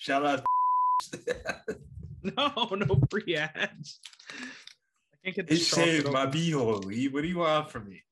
Shout 0.00 0.24
out. 0.24 0.44
No, 2.22 2.68
no 2.72 3.00
free 3.10 3.34
ads. 3.34 3.98
I 4.30 5.16
can't 5.24 5.36
get 5.36 5.50
It 5.50 5.56
saved 5.60 6.12
my 6.12 6.26
beehole. 6.26 6.84
Lee. 6.84 7.08
What 7.08 7.22
do 7.22 7.28
you 7.28 7.38
want 7.38 7.70
from 7.70 7.88
me? 7.88 8.02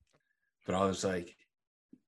But 0.65 0.77
I 0.77 0.87
was 0.87 1.05
like, 1.05 1.37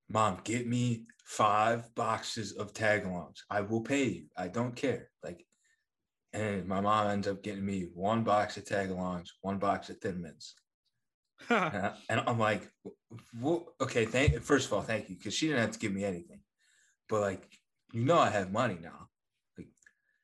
Mom, 0.09 0.39
get 0.43 0.67
me 0.67 1.05
five 1.23 1.95
boxes 1.95 2.53
of 2.53 2.73
tagalongs. 2.73 3.41
I 3.51 3.61
will 3.61 3.83
pay 3.83 4.05
you. 4.05 4.25
I 4.35 4.49
don't 4.49 4.75
care. 4.75 5.11
Like, 5.23 5.45
and 6.33 6.67
my 6.67 6.81
mom 6.81 7.09
ends 7.09 7.29
up 7.29 7.43
getting 7.43 7.67
me 7.67 7.89
one 7.93 8.25
box 8.25 8.57
of 8.57 8.65
tagalongs, 8.65 9.29
one 9.43 9.59
box 9.59 9.91
of 9.91 9.99
thin 9.99 10.23
mints. 10.23 10.55
And, 11.51 11.87
I, 11.87 11.93
and 12.09 12.23
I'm 12.27 12.39
like, 12.39 12.71
well, 13.39 13.75
okay, 13.79 14.07
thank 14.07 14.41
first 14.41 14.69
of 14.69 14.73
all, 14.73 14.83
thank 14.83 15.11
you, 15.11 15.17
because 15.17 15.35
she 15.35 15.49
didn't 15.49 15.61
have 15.61 15.73
to 15.73 15.79
give 15.79 15.93
me 15.93 16.05
anything. 16.05 16.41
But 17.11 17.21
like, 17.21 17.59
you 17.93 18.07
know, 18.07 18.19
I 18.19 18.31
have 18.31 18.53
money 18.53 18.79
now. 18.81 19.10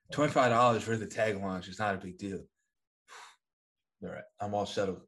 Like, 0.09 0.15
twenty 0.15 0.33
five 0.33 0.51
dollars 0.51 0.83
for 0.83 0.97
the 0.97 1.07
tagalongs 1.07 1.69
is 1.69 1.79
not 1.79 1.95
a 1.95 1.99
big 1.99 2.19
deal. 2.19 2.39
All 4.05 4.11
right, 4.11 4.23
I'm 4.41 4.55
all 4.55 4.67
settled. 4.67 5.01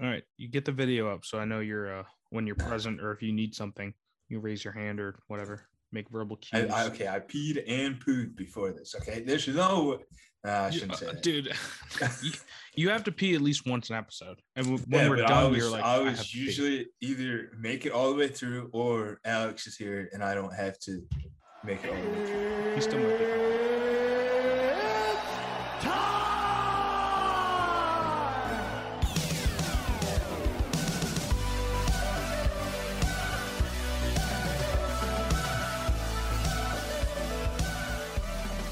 All 0.00 0.08
right, 0.08 0.22
you 0.36 0.48
get 0.48 0.64
the 0.64 0.72
video 0.72 1.12
up 1.12 1.24
so 1.24 1.38
I 1.38 1.44
know 1.44 1.60
you're 1.60 2.00
uh 2.00 2.04
when 2.30 2.46
you're 2.46 2.56
present 2.56 3.00
or 3.00 3.12
if 3.12 3.22
you 3.22 3.32
need 3.32 3.54
something, 3.54 3.92
you 4.28 4.38
raise 4.38 4.64
your 4.64 4.72
hand 4.72 5.00
or 5.00 5.18
whatever. 5.26 5.66
Make 5.92 6.08
verbal 6.10 6.38
I, 6.52 6.60
cues. 6.60 6.72
I, 6.72 6.86
okay, 6.86 7.08
I 7.08 7.18
peed 7.18 7.64
and 7.66 7.98
pooed 7.98 8.36
before 8.36 8.70
this. 8.72 8.94
Okay, 8.94 9.22
there's 9.22 9.48
no. 9.48 9.98
Nah, 10.44 10.66
I 10.66 10.70
shouldn't 10.70 10.96
say 10.96 11.06
uh, 11.06 11.12
that. 11.12 11.22
dude. 11.22 11.52
you, 12.22 12.30
you 12.76 12.88
have 12.90 13.04
to 13.04 13.12
pee 13.12 13.34
at 13.34 13.42
least 13.42 13.66
once 13.66 13.90
an 13.90 13.96
episode, 13.96 14.40
and 14.54 14.66
when 14.66 14.84
Yeah, 14.88 15.08
we're 15.08 15.16
done, 15.16 15.32
I 15.32 15.44
was, 15.48 15.58
you're 15.58 15.70
like, 15.70 15.84
I 15.84 15.96
I 15.96 15.98
was 15.98 16.30
pee." 16.30 16.38
usually 16.38 16.86
either 17.00 17.50
make 17.58 17.84
it 17.84 17.92
all 17.92 18.10
the 18.10 18.16
way 18.16 18.28
through 18.28 18.70
or 18.72 19.20
Alex 19.24 19.66
is 19.66 19.76
here 19.76 20.08
and 20.12 20.22
I 20.22 20.34
don't 20.34 20.54
have 20.54 20.78
to 20.80 21.02
make 21.64 21.84
it 21.84 21.90
all 21.90 22.00
the 22.00 22.08
way 22.08 22.26
through. 22.26 22.74
He 22.76 22.80
still 22.80 23.00
might 23.00 23.18
be 23.18 23.59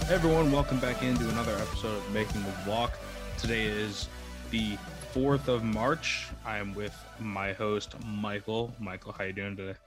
Hey 0.08 0.14
everyone, 0.14 0.50
welcome 0.50 0.78
back 0.78 1.02
into 1.02 1.28
another 1.28 1.54
episode 1.56 1.94
of 1.98 2.14
Making 2.14 2.42
the 2.42 2.70
Walk. 2.70 2.98
Today 3.36 3.66
is 3.66 4.08
the 4.50 4.78
4th 5.12 5.48
of 5.48 5.62
March. 5.62 6.28
I 6.46 6.56
am 6.56 6.74
with 6.74 6.96
my 7.20 7.52
host, 7.52 7.94
Michael. 8.06 8.74
Michael, 8.80 9.12
how 9.12 9.24
you 9.24 9.34
doing 9.34 9.54
today? 9.54 9.78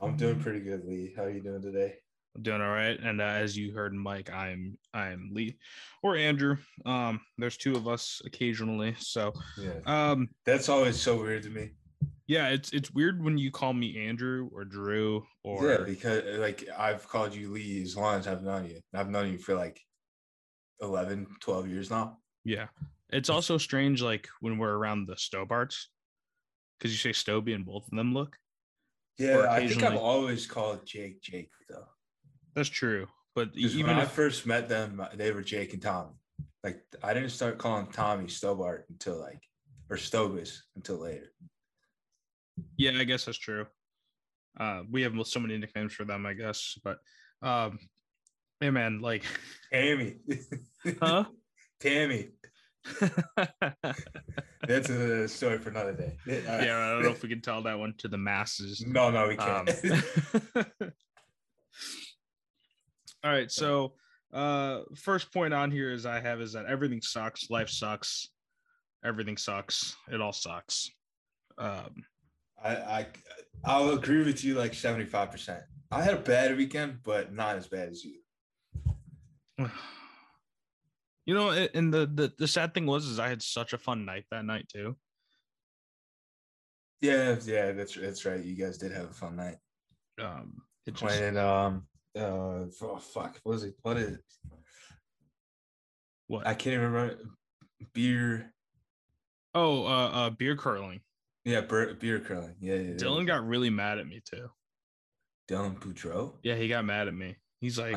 I'm 0.00 0.16
doing 0.16 0.40
pretty 0.40 0.60
good, 0.60 0.86
Lee. 0.86 1.12
How 1.14 1.24
are 1.24 1.30
you 1.30 1.42
doing 1.42 1.60
today? 1.60 1.96
I'm 2.34 2.42
doing 2.42 2.62
all 2.62 2.70
right. 2.70 2.98
And 2.98 3.20
uh, 3.20 3.24
as 3.24 3.58
you 3.58 3.74
heard, 3.74 3.92
Mike, 3.92 4.32
I'm 4.32 4.78
I'm 4.94 5.32
Lee 5.34 5.58
or 6.02 6.16
Andrew. 6.16 6.56
Um, 6.86 7.20
there's 7.36 7.58
two 7.58 7.76
of 7.76 7.86
us 7.86 8.22
occasionally. 8.24 8.96
So 8.98 9.34
Yeah, 9.58 9.80
um, 9.84 10.30
that's 10.46 10.70
always 10.70 10.98
so 10.98 11.20
weird 11.20 11.42
to 11.42 11.50
me. 11.50 11.72
Yeah, 12.28 12.48
it's 12.48 12.70
it's 12.72 12.92
weird 12.92 13.24
when 13.24 13.38
you 13.38 13.50
call 13.50 13.72
me 13.72 14.06
Andrew 14.06 14.50
or 14.52 14.64
Drew 14.64 15.26
or 15.42 15.66
yeah, 15.66 15.78
because 15.84 16.22
like 16.38 16.68
I've 16.78 17.08
called 17.08 17.34
you 17.34 17.50
Lee 17.50 17.82
as 17.82 17.96
long 17.96 18.20
as 18.20 18.28
I've 18.28 18.42
known 18.42 18.66
you. 18.66 18.80
I've 18.94 19.08
known 19.08 19.32
you 19.32 19.38
for 19.38 19.54
like 19.54 19.80
11, 20.80 21.26
12 21.40 21.68
years 21.68 21.90
now. 21.90 22.18
yeah. 22.44 22.66
It's 23.10 23.30
also 23.30 23.56
strange, 23.56 24.02
like 24.02 24.28
when 24.40 24.58
we're 24.58 24.76
around 24.76 25.06
the 25.06 25.14
Stobarts, 25.14 25.86
because 26.78 26.92
you 26.92 26.98
say 26.98 27.18
Stoby 27.18 27.54
and 27.54 27.64
both 27.64 27.84
of 27.84 27.96
them 27.96 28.12
look. 28.12 28.36
Yeah, 29.16 29.46
I 29.48 29.66
think 29.66 29.82
I've 29.82 29.96
always 29.96 30.46
called 30.46 30.84
Jake 30.84 31.22
Jake 31.22 31.50
though. 31.70 31.86
That's 32.54 32.68
true. 32.68 33.06
But 33.34 33.48
even 33.54 33.86
when 33.86 33.96
I 33.96 34.04
first 34.04 34.44
met 34.44 34.68
them, 34.68 35.00
uh, 35.00 35.08
they 35.14 35.32
were 35.32 35.40
Jake 35.40 35.72
and 35.72 35.80
Tommy. 35.80 36.12
Like 36.62 36.82
I 37.02 37.14
didn't 37.14 37.30
start 37.30 37.56
calling 37.56 37.86
Tommy 37.86 38.28
Stobart 38.28 38.84
until 38.90 39.18
like 39.18 39.40
or 39.88 39.96
Stobus 39.96 40.58
until 40.76 40.98
later. 40.98 41.32
Yeah, 42.76 42.92
I 42.98 43.04
guess 43.04 43.24
that's 43.26 43.38
true. 43.38 43.66
Uh, 44.58 44.82
we 44.90 45.02
have 45.02 45.14
so 45.26 45.40
many 45.40 45.56
nicknames 45.58 45.92
for 45.92 46.04
them, 46.04 46.26
I 46.26 46.32
guess. 46.34 46.78
But 46.82 46.98
um, 47.42 47.78
hey 48.60 48.70
man, 48.70 49.00
like, 49.00 49.24
Tammy. 49.72 50.16
huh? 51.00 51.24
Tammy. 51.80 52.30
That's 54.66 54.88
a 54.88 55.28
story 55.28 55.58
for 55.58 55.68
another 55.70 55.92
day. 55.92 56.16
yeah, 56.26 56.58
I 56.58 56.92
don't 56.94 57.02
know 57.02 57.10
if 57.10 57.22
we 57.22 57.28
can 57.28 57.40
tell 57.42 57.62
that 57.62 57.78
one 57.78 57.94
to 57.98 58.08
the 58.08 58.16
masses. 58.18 58.84
No, 58.86 59.10
no, 59.10 59.28
we 59.28 59.36
Um, 59.36 59.66
can't. 59.66 60.64
all 63.24 63.30
right, 63.32 63.50
so 63.50 63.94
uh 64.32 64.80
first 64.94 65.32
point 65.32 65.54
on 65.54 65.70
here 65.70 65.90
is 65.92 66.04
I 66.04 66.20
have 66.20 66.40
is 66.40 66.52
that 66.52 66.66
everything 66.66 67.00
sucks, 67.00 67.48
life 67.50 67.68
sucks, 67.70 68.28
everything 69.04 69.36
sucks, 69.36 69.96
it 70.12 70.20
all 70.20 70.32
sucks. 70.32 70.90
Um 71.58 71.94
I, 72.62 72.76
I 72.76 73.06
I'll 73.64 73.90
agree 73.90 74.24
with 74.24 74.44
you 74.44 74.54
like 74.54 74.72
75%. 74.72 75.60
I 75.90 76.02
had 76.02 76.14
a 76.14 76.20
bad 76.20 76.56
weekend, 76.56 76.98
but 77.02 77.32
not 77.32 77.56
as 77.56 77.66
bad 77.66 77.88
as 77.88 78.04
you. 78.04 78.18
you 81.26 81.34
know, 81.34 81.50
and 81.50 81.92
the, 81.92 82.06
the 82.06 82.32
the 82.38 82.48
sad 82.48 82.74
thing 82.74 82.86
was 82.86 83.06
is 83.06 83.18
I 83.18 83.28
had 83.28 83.42
such 83.42 83.72
a 83.72 83.78
fun 83.78 84.04
night 84.04 84.24
that 84.30 84.44
night 84.44 84.68
too. 84.68 84.96
Yeah, 87.00 87.36
yeah, 87.44 87.72
that's 87.72 87.94
that's 87.94 88.24
right. 88.24 88.42
You 88.42 88.54
guys 88.54 88.78
did 88.78 88.92
have 88.92 89.10
a 89.10 89.14
fun 89.14 89.36
night. 89.36 89.56
Um 90.20 90.62
it 90.86 90.94
just 90.94 91.04
Playing 91.04 91.36
um 91.36 91.86
uh 92.16 92.20
oh, 92.20 93.00
fuck, 93.00 93.40
what 93.42 93.52
was 93.52 93.64
it? 93.64 93.74
What 93.82 93.96
is 93.96 94.14
it? 94.14 94.24
what 96.26 96.46
I 96.46 96.54
can't 96.54 96.74
even 96.74 96.92
remember 96.92 97.18
beer. 97.94 98.52
oh 99.54 99.86
uh 99.86 100.08
uh 100.08 100.30
beer 100.30 100.56
curling. 100.56 101.00
Yeah, 101.44 101.62
beer, 101.62 101.94
beer 101.94 102.20
curling. 102.20 102.56
Yeah, 102.60 102.74
yeah. 102.74 102.80
yeah. 102.80 102.96
Dylan 102.96 103.26
got 103.26 103.46
really 103.46 103.70
mad 103.70 103.98
at 103.98 104.06
me 104.06 104.20
too. 104.24 104.48
Dylan 105.50 105.78
Boudreaux. 105.78 106.34
Yeah, 106.42 106.56
he 106.56 106.68
got 106.68 106.84
mad 106.84 107.08
at 107.08 107.14
me. 107.14 107.36
He's 107.60 107.78
like 107.78 107.96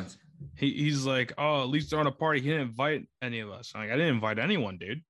he, 0.55 0.71
he's 0.71 1.05
like, 1.05 1.33
oh, 1.37 1.61
at 1.61 1.69
least 1.69 1.89
they're 1.89 1.99
on 1.99 2.07
a 2.07 2.11
party. 2.11 2.41
He 2.41 2.49
didn't 2.49 2.69
invite 2.69 3.07
any 3.21 3.39
of 3.39 3.49
us. 3.49 3.71
I'm 3.75 3.81
like, 3.81 3.91
I 3.91 3.95
didn't 3.95 4.15
invite 4.15 4.39
anyone, 4.39 4.77
dude. 4.77 5.01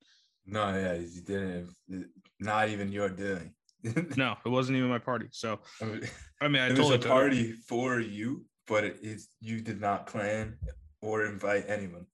No, 0.46 0.74
yeah, 0.76 0.94
you 0.94 1.22
didn't. 1.22 1.70
Uh, 1.94 1.98
not 2.40 2.70
even 2.70 2.92
your 2.92 3.10
doing. 3.10 3.54
No, 4.16 4.36
it 4.46 4.50
wasn't 4.50 4.78
even 4.78 4.90
my 4.90 5.00
party. 5.00 5.28
So 5.32 5.60
I 5.82 5.86
mean, 5.86 6.02
I 6.40 6.48
mean, 6.48 6.62
I 6.62 6.70
it 6.70 6.78
was 6.78 6.92
a 6.92 7.00
party 7.00 7.54
for 7.68 8.00
you, 8.00 8.46
but 8.68 8.84
it 8.84 9.00
is 9.02 9.30
you 9.40 9.60
did 9.60 9.82
not 9.82 10.06
plan 10.06 10.58
or 11.02 11.26
invite 11.26 11.66
anyone. 11.68 12.06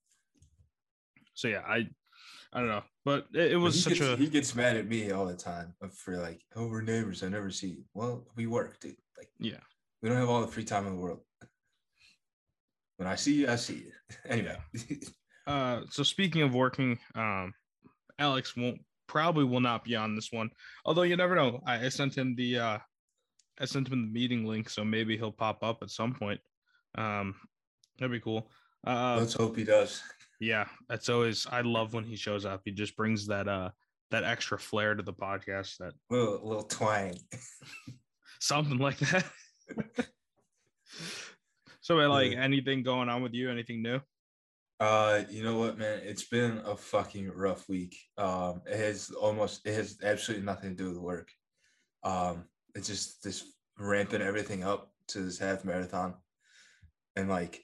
So 1.34 1.48
yeah, 1.48 1.60
I 1.68 1.88
I 2.52 2.60
don't 2.60 2.68
know, 2.68 2.82
but 3.04 3.26
it, 3.34 3.52
it 3.52 3.56
was 3.56 3.74
he 3.74 3.80
such 3.80 3.98
gets, 3.98 4.04
a 4.04 4.16
he 4.16 4.26
gets 4.26 4.54
mad 4.54 4.76
at 4.76 4.88
me 4.88 5.10
all 5.10 5.26
the 5.26 5.36
time 5.36 5.74
for 5.92 6.16
like, 6.16 6.40
oh, 6.56 6.66
we're 6.66 6.80
neighbors. 6.80 7.22
I 7.22 7.28
never 7.28 7.50
see 7.50 7.68
you. 7.68 7.84
Well, 7.94 8.26
we 8.36 8.46
work, 8.46 8.80
dude. 8.80 8.96
Like, 9.18 9.28
yeah. 9.38 9.60
we 10.02 10.08
don't 10.08 10.18
have 10.18 10.30
all 10.30 10.40
the 10.40 10.46
free 10.46 10.64
time 10.64 10.86
in 10.86 10.94
the 10.94 11.00
world. 11.00 11.20
When 12.96 13.06
I 13.06 13.16
see 13.16 13.34
you, 13.34 13.48
I 13.48 13.56
see 13.56 13.74
you. 13.74 13.92
Anyway, 14.28 14.56
Uh, 15.46 15.80
so 15.90 16.02
speaking 16.02 16.42
of 16.42 16.54
working, 16.54 16.98
um, 17.14 17.52
Alex 18.18 18.56
won't 18.56 18.80
probably 19.06 19.44
will 19.44 19.60
not 19.60 19.84
be 19.84 19.96
on 19.96 20.14
this 20.14 20.30
one. 20.30 20.50
Although 20.84 21.02
you 21.02 21.16
never 21.16 21.34
know. 21.34 21.60
I, 21.66 21.86
I 21.86 21.88
sent 21.88 22.16
him 22.16 22.34
the 22.36 22.58
uh, 22.58 22.78
I 23.60 23.64
sent 23.64 23.88
him 23.88 24.02
the 24.02 24.12
meeting 24.12 24.44
link, 24.44 24.70
so 24.70 24.84
maybe 24.84 25.16
he'll 25.16 25.32
pop 25.32 25.62
up 25.62 25.78
at 25.82 25.90
some 25.90 26.14
point. 26.14 26.40
Um, 26.96 27.34
that'd 27.98 28.12
be 28.12 28.20
cool. 28.20 28.50
Uh, 28.86 29.16
let's 29.18 29.34
hope 29.34 29.56
he 29.56 29.64
does. 29.64 30.02
Yeah, 30.40 30.66
that's 30.88 31.08
always 31.08 31.46
I 31.50 31.62
love 31.62 31.94
when 31.94 32.04
he 32.04 32.16
shows 32.16 32.44
up. 32.44 32.62
He 32.64 32.72
just 32.72 32.96
brings 32.96 33.26
that 33.26 33.48
uh 33.48 33.70
that 34.10 34.24
extra 34.24 34.58
flair 34.58 34.94
to 34.94 35.02
the 35.02 35.12
podcast 35.12 35.76
that 35.78 35.92
Little 36.10 36.40
little 36.46 36.64
twang. 36.64 37.18
something 38.40 38.78
like 38.78 38.98
that. 38.98 39.24
so 41.80 41.94
like 41.96 42.32
anything 42.32 42.82
going 42.82 43.08
on 43.08 43.22
with 43.22 43.34
you? 43.34 43.50
Anything 43.50 43.82
new? 43.82 44.00
Uh, 44.80 45.24
you 45.28 45.42
know 45.42 45.58
what, 45.58 45.76
man? 45.76 46.00
It's 46.04 46.24
been 46.24 46.62
a 46.64 46.76
fucking 46.76 47.32
rough 47.34 47.68
week. 47.68 47.96
Um, 48.16 48.62
it 48.66 48.76
has 48.78 49.10
almost 49.10 49.66
it 49.66 49.74
has 49.74 49.98
absolutely 50.02 50.46
nothing 50.46 50.76
to 50.76 50.76
do 50.76 50.88
with 50.90 50.98
work. 50.98 51.30
Um, 52.04 52.44
it's 52.76 52.86
just 52.86 53.22
this 53.24 53.44
ramping 53.78 54.22
everything 54.22 54.62
up 54.62 54.92
to 55.08 55.20
this 55.20 55.38
half 55.38 55.64
marathon, 55.64 56.14
and 57.16 57.28
like, 57.28 57.60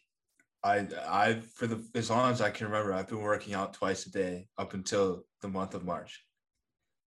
I 0.64 0.86
I 1.06 1.40
for 1.54 1.66
the 1.66 1.84
as 1.94 2.10
long 2.10 2.32
as 2.32 2.40
I 2.40 2.50
can 2.50 2.66
remember, 2.66 2.92
I've 2.92 3.08
been 3.08 3.20
working 3.20 3.54
out 3.54 3.74
twice 3.74 4.06
a 4.06 4.10
day 4.10 4.48
up 4.58 4.74
until 4.74 5.24
the 5.42 5.48
month 5.48 5.74
of 5.74 5.84
March. 5.84 6.24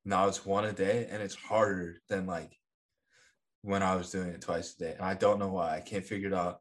Now 0.04 0.26
it's 0.26 0.44
one 0.44 0.64
a 0.64 0.72
day, 0.72 1.06
and 1.10 1.22
it's 1.22 1.34
harder 1.34 2.00
than 2.08 2.26
like 2.26 2.56
when 3.60 3.82
I 3.82 3.94
was 3.94 4.10
doing 4.10 4.28
it 4.28 4.40
twice 4.40 4.75
a 4.75 4.78
day, 4.78 4.93
and 4.93 5.04
I 5.04 5.14
don't 5.14 5.38
know 5.38 5.49
why. 5.49 5.76
I 5.76 5.81
can't 5.81 6.04
figure 6.04 6.28
it 6.28 6.34
out 6.34 6.60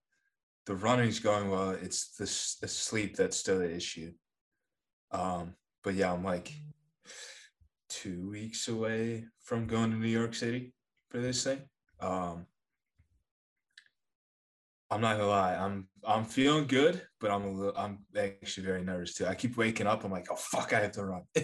the 0.65 0.75
running's 0.75 1.19
going 1.19 1.49
well. 1.49 1.71
It's 1.71 2.15
the, 2.15 2.25
the 2.61 2.67
sleep 2.67 3.15
that's 3.15 3.37
still 3.37 3.59
the 3.59 3.73
issue. 3.73 4.11
Um, 5.11 5.55
but 5.83 5.95
yeah, 5.95 6.13
I'm 6.13 6.23
like 6.23 6.53
two 7.89 8.29
weeks 8.29 8.67
away 8.67 9.25
from 9.43 9.67
going 9.67 9.91
to 9.91 9.97
New 9.97 10.07
York 10.07 10.35
City 10.35 10.73
for 11.09 11.19
this 11.19 11.43
thing. 11.43 11.61
Um, 11.99 12.45
I'm 14.91 14.99
not 14.99 15.17
gonna 15.17 15.29
lie. 15.29 15.55
I'm 15.55 15.87
I'm 16.05 16.25
feeling 16.25 16.67
good, 16.67 17.01
but 17.21 17.31
I'm 17.31 17.45
a 17.45 17.51
little, 17.51 17.77
I'm 17.77 17.99
actually 18.17 18.65
very 18.65 18.83
nervous 18.83 19.13
too. 19.13 19.25
I 19.25 19.35
keep 19.35 19.55
waking 19.55 19.87
up. 19.87 20.03
I'm 20.03 20.11
like, 20.11 20.27
oh 20.29 20.35
fuck, 20.35 20.73
I 20.73 20.81
have 20.81 20.91
to 20.93 21.05
run. 21.05 21.23
I 21.35 21.43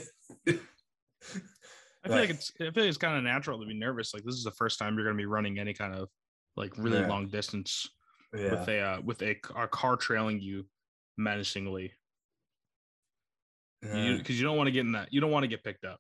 feel 2.09 2.17
like 2.17 2.29
it's 2.29 2.51
I 2.59 2.65
feel 2.65 2.83
like 2.83 2.89
it's 2.89 2.97
kind 2.97 3.17
of 3.17 3.23
natural 3.23 3.59
to 3.59 3.65
be 3.65 3.73
nervous. 3.73 4.13
Like 4.13 4.25
this 4.25 4.35
is 4.35 4.43
the 4.43 4.51
first 4.51 4.77
time 4.77 4.95
you're 4.95 5.05
gonna 5.05 5.17
be 5.17 5.25
running 5.25 5.59
any 5.59 5.73
kind 5.73 5.95
of 5.95 6.09
like 6.57 6.77
really 6.77 6.99
Yeah. 6.99 7.07
long 7.07 7.29
distance 7.29 7.87
yeah, 8.33 8.51
with 8.51 8.67
a 8.67 8.79
uh, 8.79 9.01
with 9.01 9.21
a, 9.21 9.37
a 9.55 9.67
car 9.67 9.95
trailing 9.95 10.41
you 10.41 10.65
menacingly. 11.17 11.93
Because 13.81 14.39
you, 14.39 14.45
don't 14.45 14.57
want 14.57 14.67
to 14.67 14.71
get 14.71 14.81
in 14.81 14.91
that. 14.93 15.13
You 15.13 15.21
don't 15.21 15.31
want 15.31 15.43
to 15.43 15.47
get 15.47 15.63
picked 15.63 15.85
up. 15.85 15.99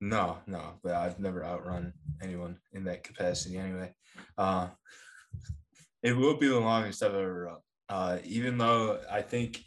No, 0.00 0.38
no, 0.46 0.78
but 0.82 0.94
I've 0.94 1.20
never 1.20 1.44
outrun 1.44 1.92
anyone 2.22 2.58
in 2.72 2.84
that 2.84 3.04
capacity 3.04 3.58
anyway. 3.58 3.92
Uh, 4.38 4.68
it 6.02 6.16
will 6.16 6.36
be 6.36 6.48
the 6.48 6.58
longest 6.58 7.02
I've 7.02 7.14
ever 7.14 7.44
run. 7.44 7.58
Uh, 7.88 8.18
even 8.24 8.56
though 8.56 9.00
I 9.10 9.22
think 9.22 9.60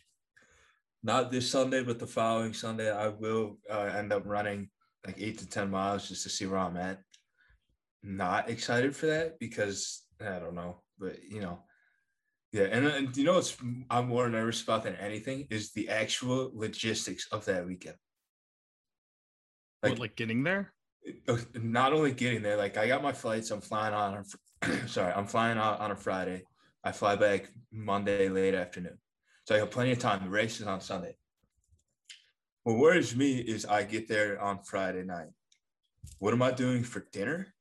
not 1.03 1.31
this 1.31 1.49
Sunday, 1.49 1.83
but 1.83 1.99
the 1.99 2.07
following 2.07 2.53
Sunday, 2.53 2.91
I 2.91 3.09
will 3.09 3.57
uh, 3.69 3.91
end 3.95 4.13
up 4.13 4.23
running 4.25 4.69
like 5.05 5.17
eight 5.19 5.37
to 5.39 5.47
10 5.47 5.69
miles 5.69 6.07
just 6.07 6.23
to 6.23 6.29
see 6.29 6.45
where 6.45 6.59
I'm 6.59 6.77
at. 6.77 6.99
Not 8.01 8.49
excited 8.49 8.95
for 8.95 9.07
that 9.07 9.39
because 9.39 10.03
I 10.21 10.39
don't 10.39 10.55
know, 10.55 10.81
but 10.97 11.17
you 11.29 11.41
know, 11.41 11.63
yeah. 12.51 12.63
And, 12.63 12.85
and 12.85 13.17
you 13.17 13.25
know 13.25 13.33
what's 13.33 13.57
I'm 13.89 14.07
more 14.07 14.29
nervous 14.29 14.61
about 14.61 14.83
than 14.83 14.95
anything 14.95 15.47
is 15.49 15.71
the 15.71 15.89
actual 15.89 16.51
logistics 16.53 17.27
of 17.31 17.45
that 17.45 17.65
weekend. 17.65 17.95
Like, 19.81 19.99
like 19.99 20.15
getting 20.15 20.43
there. 20.43 20.73
not 21.55 21.91
only 21.91 22.13
getting 22.13 22.41
there, 22.41 22.55
like 22.55 22.77
I 22.77 22.87
got 22.87 23.03
my 23.03 23.11
flights. 23.11 23.51
I'm 23.51 23.61
flying 23.61 23.93
on. 23.93 24.23
sorry, 24.87 25.13
I'm 25.13 25.27
flying 25.27 25.57
out 25.57 25.79
on 25.79 25.91
a 25.91 25.95
Friday. 25.95 26.43
I 26.83 26.91
fly 26.91 27.15
back 27.15 27.49
Monday 27.71 28.29
late 28.29 28.53
afternoon, 28.53 28.97
so 29.45 29.55
I 29.55 29.59
have 29.59 29.71
plenty 29.71 29.91
of 29.91 29.99
time. 29.99 30.23
The 30.23 30.29
race 30.29 30.59
is 30.59 30.67
on 30.67 30.81
Sunday. 30.81 31.15
What 32.63 32.77
worries 32.77 33.15
me 33.15 33.37
is 33.39 33.65
I 33.65 33.83
get 33.83 34.07
there 34.07 34.41
on 34.41 34.63
Friday 34.63 35.03
night. 35.03 35.29
What 36.19 36.33
am 36.33 36.41
I 36.41 36.51
doing 36.51 36.83
for 36.83 37.05
dinner? 37.11 37.53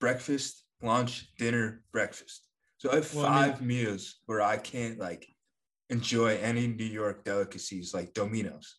Breakfast, 0.00 0.64
lunch, 0.82 1.34
dinner, 1.38 1.82
breakfast. 1.92 2.46
So 2.78 2.90
I 2.90 2.96
have 2.96 3.14
Well, 3.14 3.26
I 3.26 3.28
mean- 3.46 3.52
five 3.52 3.62
meals 3.62 4.20
where 4.26 4.42
I 4.42 4.56
can't 4.56 4.98
like 4.98 5.26
enjoy 5.90 6.36
any 6.38 6.66
New 6.66 6.84
York 6.84 7.24
delicacies 7.24 7.94
like 7.94 8.12
Domino's. 8.14 8.76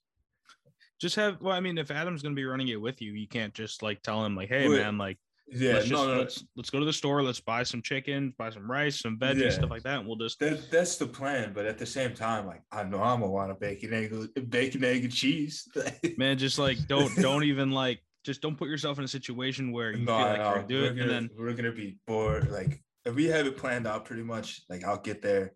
Just 1.00 1.16
have. 1.16 1.42
Well, 1.42 1.56
I 1.56 1.60
mean, 1.60 1.78
if 1.78 1.92
Adam's 1.92 2.22
gonna 2.22 2.36
be 2.36 2.46
running 2.46 2.70
it 2.70 2.80
with 2.82 3.02
you, 3.02 3.12
you 3.14 3.28
can't 3.28 3.54
just 3.54 3.84
like 3.84 4.02
tell 4.02 4.26
him 4.26 4.36
like, 4.36 4.50
"Hey, 4.50 4.68
Wait, 4.70 4.78
man, 4.82 4.98
like 4.98 5.20
Yeah, 5.48 5.74
let's 5.74 5.86
just 5.88 5.92
no, 6.02 6.08
no, 6.08 6.14
no. 6.16 6.20
let's 6.22 6.44
let's 6.56 6.70
go 6.70 6.80
to 6.80 6.86
the 6.86 6.94
store. 6.94 7.22
Let's 7.22 7.40
buy 7.42 7.64
some 7.64 7.82
chicken, 7.82 8.34
buy 8.38 8.50
some 8.50 8.70
rice, 8.70 9.00
some 9.02 9.18
veggies, 9.20 9.42
Yeah. 9.42 9.50
stuff 9.50 9.70
like 9.70 9.84
that, 9.84 10.00
and 10.00 10.08
we'll 10.08 10.16
just 10.16 10.40
That, 10.40 10.72
that's 10.72 10.96
the 10.98 11.06
plan, 11.06 11.52
but 11.54 11.66
at 11.66 11.78
the 11.78 11.86
same 11.86 12.14
time, 12.14 12.48
like 12.48 12.62
I 12.72 12.84
know 12.84 13.02
I'm 13.04 13.20
gonna 13.20 13.32
want 13.32 13.52
a 13.52 13.56
bacon 13.56 13.94
egg, 13.94 14.50
bacon 14.50 14.84
egg 14.84 15.04
and 15.04 15.14
cheese. 15.14 15.68
man, 16.18 16.38
just 16.38 16.58
like 16.60 16.78
don't 16.88 17.14
don't 17.18 17.44
even 17.44 17.72
like 17.72 18.02
just 18.24 18.42
don't 18.42 18.58
put 18.58 18.70
yourself 18.70 18.98
in 19.00 19.04
a 19.04 19.08
situation 19.08 19.72
where 19.74 19.92
you 19.92 20.06
no, 20.06 20.18
feel 20.18 20.26
like 20.28 20.38
you're 20.38 20.46
know. 20.46 20.54
gonna 20.56 20.68
do 20.68 20.82
we're 20.82 20.86
it, 20.86 20.90
gonna, 20.96 21.02
and 21.02 21.12
then 21.12 21.30
we're 21.38 21.54
gonna 21.54 21.72
be 21.74 21.98
bored. 22.08 22.50
Like 22.50 22.82
if 23.06 23.14
we 23.14 23.26
have 23.26 23.46
it 23.46 23.58
planned 23.58 23.86
out 23.86 24.06
pretty 24.06 24.24
much, 24.24 24.62
like 24.70 24.86
I'll 24.86 25.02
get 25.02 25.22
there 25.22 25.54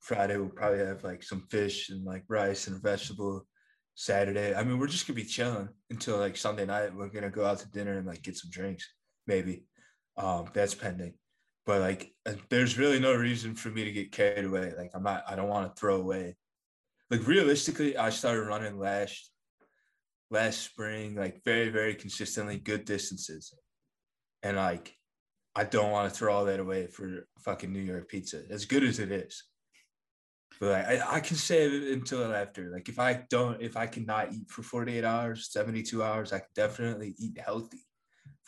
Friday. 0.00 0.36
We'll 0.38 0.48
probably 0.48 0.80
have 0.80 1.04
like 1.04 1.22
some 1.22 1.46
fish 1.50 1.90
and 1.90 2.04
like 2.04 2.24
rice 2.28 2.66
and 2.66 2.76
a 2.76 2.80
vegetable. 2.80 3.46
Saturday, 3.96 4.54
I 4.54 4.64
mean, 4.64 4.78
we're 4.78 4.86
just 4.86 5.06
gonna 5.06 5.16
be 5.16 5.24
chilling 5.24 5.68
until 5.90 6.16
like 6.16 6.36
Sunday 6.36 6.64
night. 6.64 6.94
We're 6.94 7.08
gonna 7.10 7.28
go 7.30 7.44
out 7.44 7.58
to 7.58 7.68
dinner 7.70 7.98
and 7.98 8.06
like 8.06 8.22
get 8.22 8.36
some 8.36 8.50
drinks, 8.50 8.88
maybe. 9.30 9.64
Um, 10.16 10.46
that's 10.52 10.74
pending. 10.74 11.14
But 11.64 11.80
like, 11.80 12.12
there's 12.50 12.76
really 12.76 12.98
no 12.98 13.14
reason 13.14 13.54
for 13.54 13.68
me 13.68 13.84
to 13.84 13.92
get 13.92 14.12
carried 14.12 14.44
away. 14.44 14.72
Like, 14.76 14.90
I'm 14.92 15.04
not. 15.04 15.22
I 15.26 15.36
don't 15.36 15.48
want 15.48 15.74
to 15.74 15.80
throw 15.80 15.96
away. 15.96 16.36
Like 17.10 17.26
realistically, 17.26 17.96
I 17.96 18.10
started 18.10 18.42
running 18.42 18.78
last 18.78 19.30
last 20.30 20.60
spring, 20.62 21.14
like 21.14 21.42
very, 21.44 21.70
very 21.70 21.94
consistently, 21.94 22.58
good 22.58 22.84
distances, 22.84 23.54
and 24.42 24.56
like, 24.56 24.94
I 25.56 25.64
don't 25.64 25.90
want 25.90 26.08
to 26.08 26.16
throw 26.16 26.32
all 26.32 26.44
that 26.44 26.60
away 26.60 26.86
for 26.86 27.26
fucking 27.40 27.72
New 27.72 27.80
York 27.80 28.08
pizza, 28.08 28.42
as 28.50 28.64
good 28.64 28.84
as 28.84 28.98
it 28.98 29.10
is. 29.10 29.42
But 30.60 30.70
like, 30.70 30.86
I, 30.86 31.16
I 31.16 31.20
can 31.20 31.36
save 31.36 31.72
it 31.72 31.92
until 31.92 32.32
after. 32.32 32.70
Like 32.72 32.88
if 32.88 32.98
I 32.98 33.24
don't, 33.30 33.60
if 33.60 33.76
I 33.76 33.86
cannot 33.86 34.32
eat 34.32 34.48
for 34.48 34.62
48 34.62 35.04
hours, 35.04 35.50
72 35.50 36.02
hours, 36.02 36.32
I 36.32 36.38
can 36.38 36.48
definitely 36.54 37.14
eat 37.18 37.38
healthy 37.38 37.80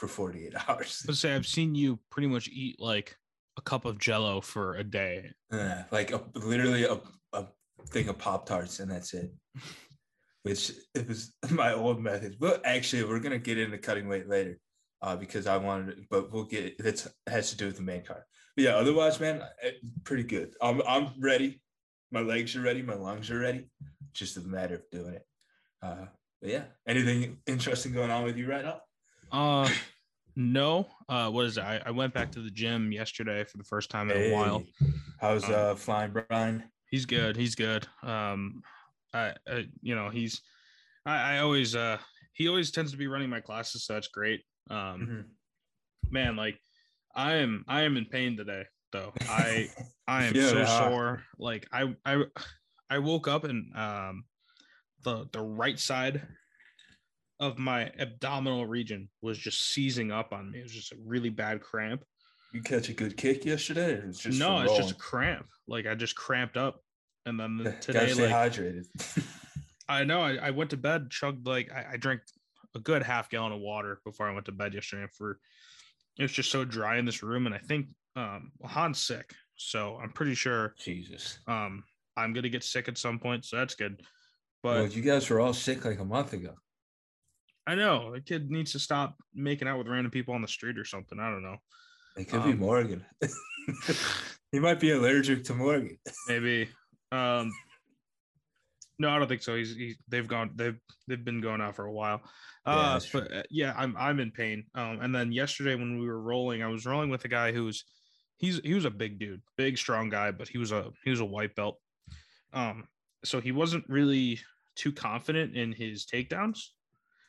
for 0.02 0.08
48 0.08 0.52
hours. 0.68 1.04
let's 1.06 1.20
say 1.20 1.32
I've 1.32 1.46
seen 1.46 1.76
you 1.76 1.96
pretty 2.10 2.26
much 2.26 2.48
eat 2.48 2.80
like 2.80 3.16
a 3.56 3.62
cup 3.62 3.84
of 3.84 4.00
Jello 4.00 4.40
for 4.40 4.74
a 4.74 4.82
day. 4.82 5.30
Yeah, 5.52 5.84
like 5.92 6.10
a, 6.10 6.20
literally 6.34 6.84
a, 6.84 6.98
a 7.32 7.46
thing 7.86 8.08
of 8.08 8.18
Pop 8.18 8.44
Tarts 8.46 8.80
and 8.80 8.90
that's 8.90 9.14
it. 9.14 9.32
Which 10.42 10.72
it 10.96 11.06
was 11.06 11.32
my 11.50 11.72
old 11.72 12.00
method. 12.00 12.38
But 12.40 12.66
actually, 12.66 13.04
we're 13.04 13.20
gonna 13.20 13.38
get 13.38 13.58
into 13.58 13.78
cutting 13.78 14.08
weight 14.08 14.28
later, 14.28 14.58
uh, 15.00 15.14
because 15.14 15.46
I 15.46 15.56
wanted. 15.56 16.04
But 16.10 16.32
we'll 16.32 16.46
get 16.46 16.80
it 16.80 17.06
has 17.28 17.50
to 17.50 17.56
do 17.56 17.66
with 17.66 17.76
the 17.76 17.82
main 17.82 18.02
card. 18.02 18.22
But 18.56 18.64
yeah, 18.64 18.74
otherwise, 18.74 19.20
man, 19.20 19.44
pretty 20.02 20.24
good. 20.24 20.52
I'm 20.60 20.82
I'm 20.84 21.10
ready. 21.20 21.62
My 22.10 22.22
legs 22.22 22.56
are 22.56 22.60
ready. 22.60 22.82
My 22.82 22.96
lungs 22.96 23.30
are 23.30 23.38
ready. 23.38 23.70
Just 24.14 24.36
a 24.36 24.40
matter 24.40 24.74
of 24.74 24.90
doing 24.90 25.14
it. 25.14 25.24
Uh, 25.80 26.06
but 26.40 26.50
yeah, 26.50 26.64
anything 26.88 27.38
interesting 27.46 27.92
going 27.92 28.10
on 28.10 28.24
with 28.24 28.36
you 28.36 28.50
right 28.50 28.64
now? 28.64 28.80
Uh, 29.30 29.68
no. 30.36 30.88
Uh, 31.08 31.30
what 31.30 31.46
is 31.46 31.58
it? 31.58 31.62
I, 31.62 31.82
I 31.86 31.90
went 31.90 32.14
back 32.14 32.32
to 32.32 32.40
the 32.42 32.50
gym 32.50 32.92
yesterday 32.92 33.44
for 33.44 33.58
the 33.58 33.64
first 33.64 33.90
time 33.90 34.10
in 34.10 34.16
a 34.16 34.32
while. 34.32 34.58
Hey, 34.58 34.72
How's 35.20 35.44
Um, 35.44 35.52
uh 35.52 35.74
flying 35.76 36.12
Brian? 36.12 36.70
He's 36.90 37.06
good. 37.06 37.36
He's 37.36 37.54
good. 37.54 37.86
Um, 38.02 38.62
I, 39.14 39.34
I 39.48 39.66
you 39.80 39.94
know, 39.94 40.10
he's, 40.10 40.42
I, 41.06 41.36
I 41.36 41.38
always, 41.38 41.74
uh, 41.74 41.98
he 42.34 42.48
always 42.48 42.70
tends 42.70 42.92
to 42.92 42.98
be 42.98 43.06
running 43.06 43.30
my 43.30 43.40
classes, 43.40 43.84
so 43.86 43.94
that's 43.94 44.08
great. 44.08 44.42
Um, 44.70 45.00
Mhm. 45.00 45.24
man, 46.10 46.36
like, 46.36 46.58
I 47.14 47.34
am, 47.34 47.64
I 47.68 47.82
am 47.82 47.96
in 47.96 48.06
pain 48.06 48.36
today, 48.36 48.64
though. 48.90 49.12
I, 49.28 49.68
I 50.08 50.24
am 50.24 50.34
Yeah, 50.34 50.48
so 50.48 50.62
uh, 50.62 50.66
sore. 50.66 51.24
Like, 51.38 51.66
I, 51.72 51.94
I, 52.04 52.24
I 52.90 52.98
woke 52.98 53.28
up 53.28 53.44
and 53.44 53.74
um, 53.76 54.24
the 55.04 55.26
the 55.32 55.40
right 55.40 55.78
side 55.78 56.26
of 57.42 57.58
my 57.58 57.90
abdominal 57.98 58.66
region 58.66 59.08
was 59.20 59.36
just 59.36 59.72
seizing 59.72 60.12
up 60.12 60.32
on 60.32 60.52
me. 60.52 60.60
It 60.60 60.62
was 60.62 60.72
just 60.72 60.92
a 60.92 60.96
really 61.04 61.28
bad 61.28 61.60
cramp. 61.60 62.04
You 62.52 62.62
catch 62.62 62.88
a 62.88 62.92
good 62.92 63.16
kick 63.16 63.44
yesterday? 63.44 63.94
It's 63.94 64.20
just 64.20 64.38
no, 64.38 64.60
it's 64.60 64.76
just 64.76 64.92
a 64.92 64.94
cramp. 64.94 65.46
Like 65.66 65.86
I 65.86 65.96
just 65.96 66.14
cramped 66.14 66.56
up, 66.56 66.80
and 67.26 67.38
then 67.40 67.74
today, 67.80 68.12
stay 68.12 68.28
like 68.28 68.52
hydrated. 68.52 68.84
I 69.88 70.04
know, 70.04 70.20
I, 70.20 70.36
I 70.36 70.50
went 70.50 70.70
to 70.70 70.76
bed, 70.76 71.10
chugged 71.10 71.44
like 71.44 71.72
I, 71.72 71.94
I 71.94 71.96
drank 71.96 72.20
a 72.76 72.78
good 72.78 73.02
half 73.02 73.28
gallon 73.28 73.52
of 73.52 73.58
water 73.58 74.00
before 74.04 74.30
I 74.30 74.32
went 74.32 74.46
to 74.46 74.52
bed 74.52 74.72
yesterday. 74.72 75.08
For 75.18 75.40
it 76.16 76.22
was 76.22 76.32
just 76.32 76.52
so 76.52 76.64
dry 76.64 76.98
in 76.98 77.04
this 77.06 77.24
room, 77.24 77.46
and 77.46 77.54
I 77.54 77.58
think 77.58 77.88
um 78.14 78.52
well, 78.60 78.70
Han's 78.70 79.00
sick, 79.00 79.34
so 79.56 79.98
I'm 80.00 80.12
pretty 80.12 80.36
sure 80.36 80.76
Jesus. 80.78 81.40
um 81.48 81.82
I'm 82.16 82.34
gonna 82.34 82.50
get 82.50 82.62
sick 82.62 82.86
at 82.86 82.98
some 82.98 83.18
point, 83.18 83.44
so 83.46 83.56
that's 83.56 83.74
good. 83.74 84.00
Well, 84.62 84.84
But 84.84 84.94
you 84.94 85.02
guys 85.02 85.28
were 85.28 85.40
all 85.40 85.54
sick 85.54 85.84
like 85.84 85.98
a 85.98 86.04
month 86.04 86.34
ago. 86.34 86.54
I 87.66 87.74
know 87.74 88.12
the 88.12 88.20
kid 88.20 88.50
needs 88.50 88.72
to 88.72 88.78
stop 88.78 89.16
making 89.34 89.68
out 89.68 89.78
with 89.78 89.86
random 89.88 90.10
people 90.10 90.34
on 90.34 90.42
the 90.42 90.48
street 90.48 90.78
or 90.78 90.84
something. 90.84 91.18
I 91.20 91.30
don't 91.30 91.42
know. 91.42 91.56
It 92.16 92.28
could 92.28 92.42
be 92.44 92.50
Um, 92.52 92.58
Morgan. 92.58 93.04
he 94.52 94.58
might 94.58 94.80
be 94.80 94.90
allergic 94.90 95.44
to 95.44 95.54
Morgan. 95.54 95.98
Maybe. 96.28 96.68
Um 97.10 97.52
no, 98.98 99.08
I 99.10 99.18
don't 99.18 99.26
think 99.28 99.42
so. 99.42 99.56
He's 99.56 99.74
he, 99.74 99.96
they've 100.08 100.28
gone 100.28 100.50
they've 100.54 100.78
they've 101.08 101.24
been 101.24 101.40
going 101.40 101.60
out 101.60 101.76
for 101.76 101.86
a 101.86 101.92
while. 101.92 102.22
Yeah, 102.66 102.72
Uh 102.72 103.00
true. 103.00 103.20
but 103.22 103.32
uh, 103.32 103.42
yeah, 103.50 103.74
I'm 103.76 103.96
I'm 103.96 104.20
in 104.20 104.30
pain. 104.32 104.64
Um 104.74 104.98
and 105.00 105.14
then 105.14 105.32
yesterday 105.32 105.74
when 105.74 105.98
we 105.98 106.06
were 106.06 106.20
rolling, 106.20 106.62
I 106.62 106.68
was 106.68 106.84
rolling 106.86 107.10
with 107.10 107.24
a 107.24 107.28
guy 107.28 107.52
who's 107.52 107.84
he's 108.38 108.60
he 108.64 108.74
was 108.74 108.84
a 108.84 108.90
big 108.90 109.18
dude, 109.18 109.40
big 109.56 109.78
strong 109.78 110.08
guy, 110.10 110.30
but 110.32 110.48
he 110.48 110.58
was 110.58 110.72
a 110.72 110.90
he 111.04 111.10
was 111.10 111.20
a 111.20 111.24
white 111.24 111.54
belt. 111.54 111.78
Um 112.52 112.88
so 113.24 113.40
he 113.40 113.52
wasn't 113.52 113.84
really 113.88 114.40
too 114.74 114.92
confident 114.92 115.54
in 115.56 115.72
his 115.72 116.06
takedowns. 116.06 116.58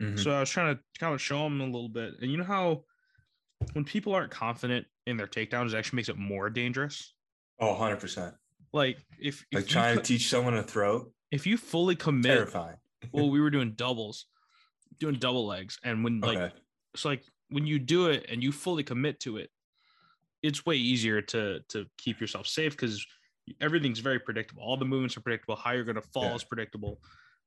Mhm. 0.03 0.19
So 0.19 0.31
I 0.31 0.39
was 0.41 0.50
trying 0.50 0.75
to 0.75 0.81
kind 1.00 1.13
of 1.13 1.22
show 1.22 1.45
him 1.45 1.62
a 1.62 1.65
little 1.65 1.89
bit. 1.89 2.15
And 2.22 2.31
you 2.31 2.38
know 2.38 2.43
how 2.43 2.86
when 3.74 3.86
people 3.86 4.13
aren't 4.13 4.31
confident 4.31 4.86
in 5.05 5.17
their 5.17 5.27
takedowns, 5.27 5.74
it 5.74 5.77
actually 5.77 5.98
makes 5.98 6.10
it 6.10 6.17
more 6.17 6.50
dangerous. 6.50 7.13
Oh, 7.60 7.74
100%. 7.75 8.33
Like 8.74 8.98
if, 9.19 9.41
if 9.51 9.55
Like 9.55 9.63
you 9.65 9.69
trying 9.69 9.98
to 9.98 10.01
teach 10.03 10.27
someone 10.29 10.53
to 10.53 10.63
throw, 10.63 11.12
if 11.31 11.45
you 11.48 11.57
fully 11.57 11.95
commit, 11.95 12.25
terrifying. 12.38 12.77
well, 13.12 13.29
we 13.29 13.39
were 13.39 13.50
doing 13.51 13.74
doubles, 13.74 14.25
doing 15.00 15.15
double 15.15 15.45
legs, 15.45 15.77
and 15.83 16.03
when 16.03 16.19
like 16.22 16.38
okay. 16.38 16.55
it's 16.93 17.05
like 17.05 17.24
when 17.50 17.67
you 17.67 17.77
do 17.77 18.07
it 18.07 18.25
and 18.29 18.41
you 18.43 18.51
fully 18.51 18.83
commit 18.83 19.19
to 19.22 19.38
it, 19.38 19.51
it's 20.41 20.65
way 20.65 20.75
easier 20.75 21.22
to 21.22 21.60
to 21.69 21.86
keep 21.98 22.19
yourself 22.19 22.48
safe 22.48 22.72
because 22.72 23.05
everything's 23.62 24.00
very 24.00 24.19
predictable. 24.19 24.63
All 24.63 24.77
the 24.77 24.86
movements 24.86 25.15
are 25.17 25.22
predictable. 25.22 25.55
How 25.55 25.72
you're 25.72 25.83
gonna 25.83 26.01
fall 26.01 26.24
Yeah. 26.25 26.36
is 26.36 26.43
predictable. 26.43 27.00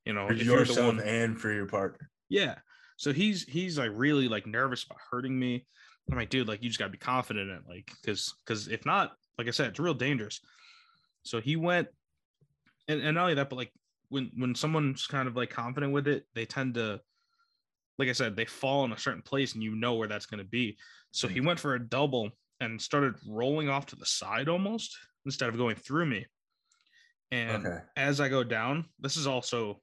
You 0.05 0.13
know, 0.13 0.29
For 0.29 0.35
if 0.35 0.45
you're 0.45 0.59
the 0.63 0.69
yourself 0.69 0.95
one- 0.97 1.01
and 1.01 1.41
for 1.41 1.53
your 1.53 1.67
partner. 1.67 2.09
Yeah. 2.28 2.56
So 2.97 3.12
he's 3.12 3.45
he's 3.45 3.78
like 3.78 3.90
really 3.95 4.28
like 4.28 4.47
nervous 4.47 4.85
about 4.85 4.99
hurting 5.11 5.38
me. 5.38 5.66
I'm 6.11 6.16
like, 6.16 6.30
dude, 6.30 6.49
like 6.49 6.62
you 6.62 6.68
just 6.68 6.78
gotta 6.78 6.90
be 6.90 6.99
confident 6.99 7.50
in 7.50 7.56
it, 7.56 7.62
like, 7.68 7.90
cause 8.04 8.35
cause 8.47 8.68
if 8.68 8.87
not, 8.87 9.12
like 9.38 9.49
I 9.49 9.50
said, 9.50 9.68
it's 9.68 9.80
real 9.80 9.95
dangerous. 9.95 10.40
So 11.25 11.40
he 11.40 11.56
went, 11.56 11.88
and, 12.87 13.02
and 13.02 13.16
not 13.16 13.23
only 13.23 13.35
that, 13.35 13.50
but 13.50 13.56
like 13.56 13.73
when 14.09 14.30
when 14.37 14.54
someone's 14.54 15.06
kind 15.06 15.26
of 15.28 15.37
like 15.37 15.50
confident 15.50 15.92
with 15.92 16.06
it, 16.06 16.25
they 16.35 16.47
tend 16.47 16.75
to, 16.75 17.00
like 17.99 18.09
I 18.09 18.12
said, 18.12 18.37
they 18.37 18.45
fall 18.45 18.85
in 18.85 18.92
a 18.92 18.99
certain 18.99 19.23
place, 19.23 19.54
and 19.54 19.62
you 19.62 19.75
know 19.75 19.95
where 19.95 20.09
that's 20.09 20.26
going 20.26 20.38
to 20.38 20.49
be. 20.49 20.76
So 21.11 21.26
he 21.26 21.38
mm-hmm. 21.38 21.49
went 21.49 21.61
for 21.61 21.75
a 21.75 21.88
double 21.88 22.30
and 22.61 22.80
started 22.80 23.14
rolling 23.28 23.68
off 23.68 23.87
to 23.87 23.97
the 23.97 24.06
side 24.06 24.49
almost 24.49 24.97
instead 25.25 25.49
of 25.49 25.56
going 25.56 25.76
through 25.76 26.06
me. 26.06 26.26
And 27.33 27.66
Okay. 27.66 27.78
as 27.97 28.21
I 28.21 28.28
go 28.28 28.45
down, 28.45 28.87
this 29.00 29.16
is 29.16 29.26
also 29.26 29.80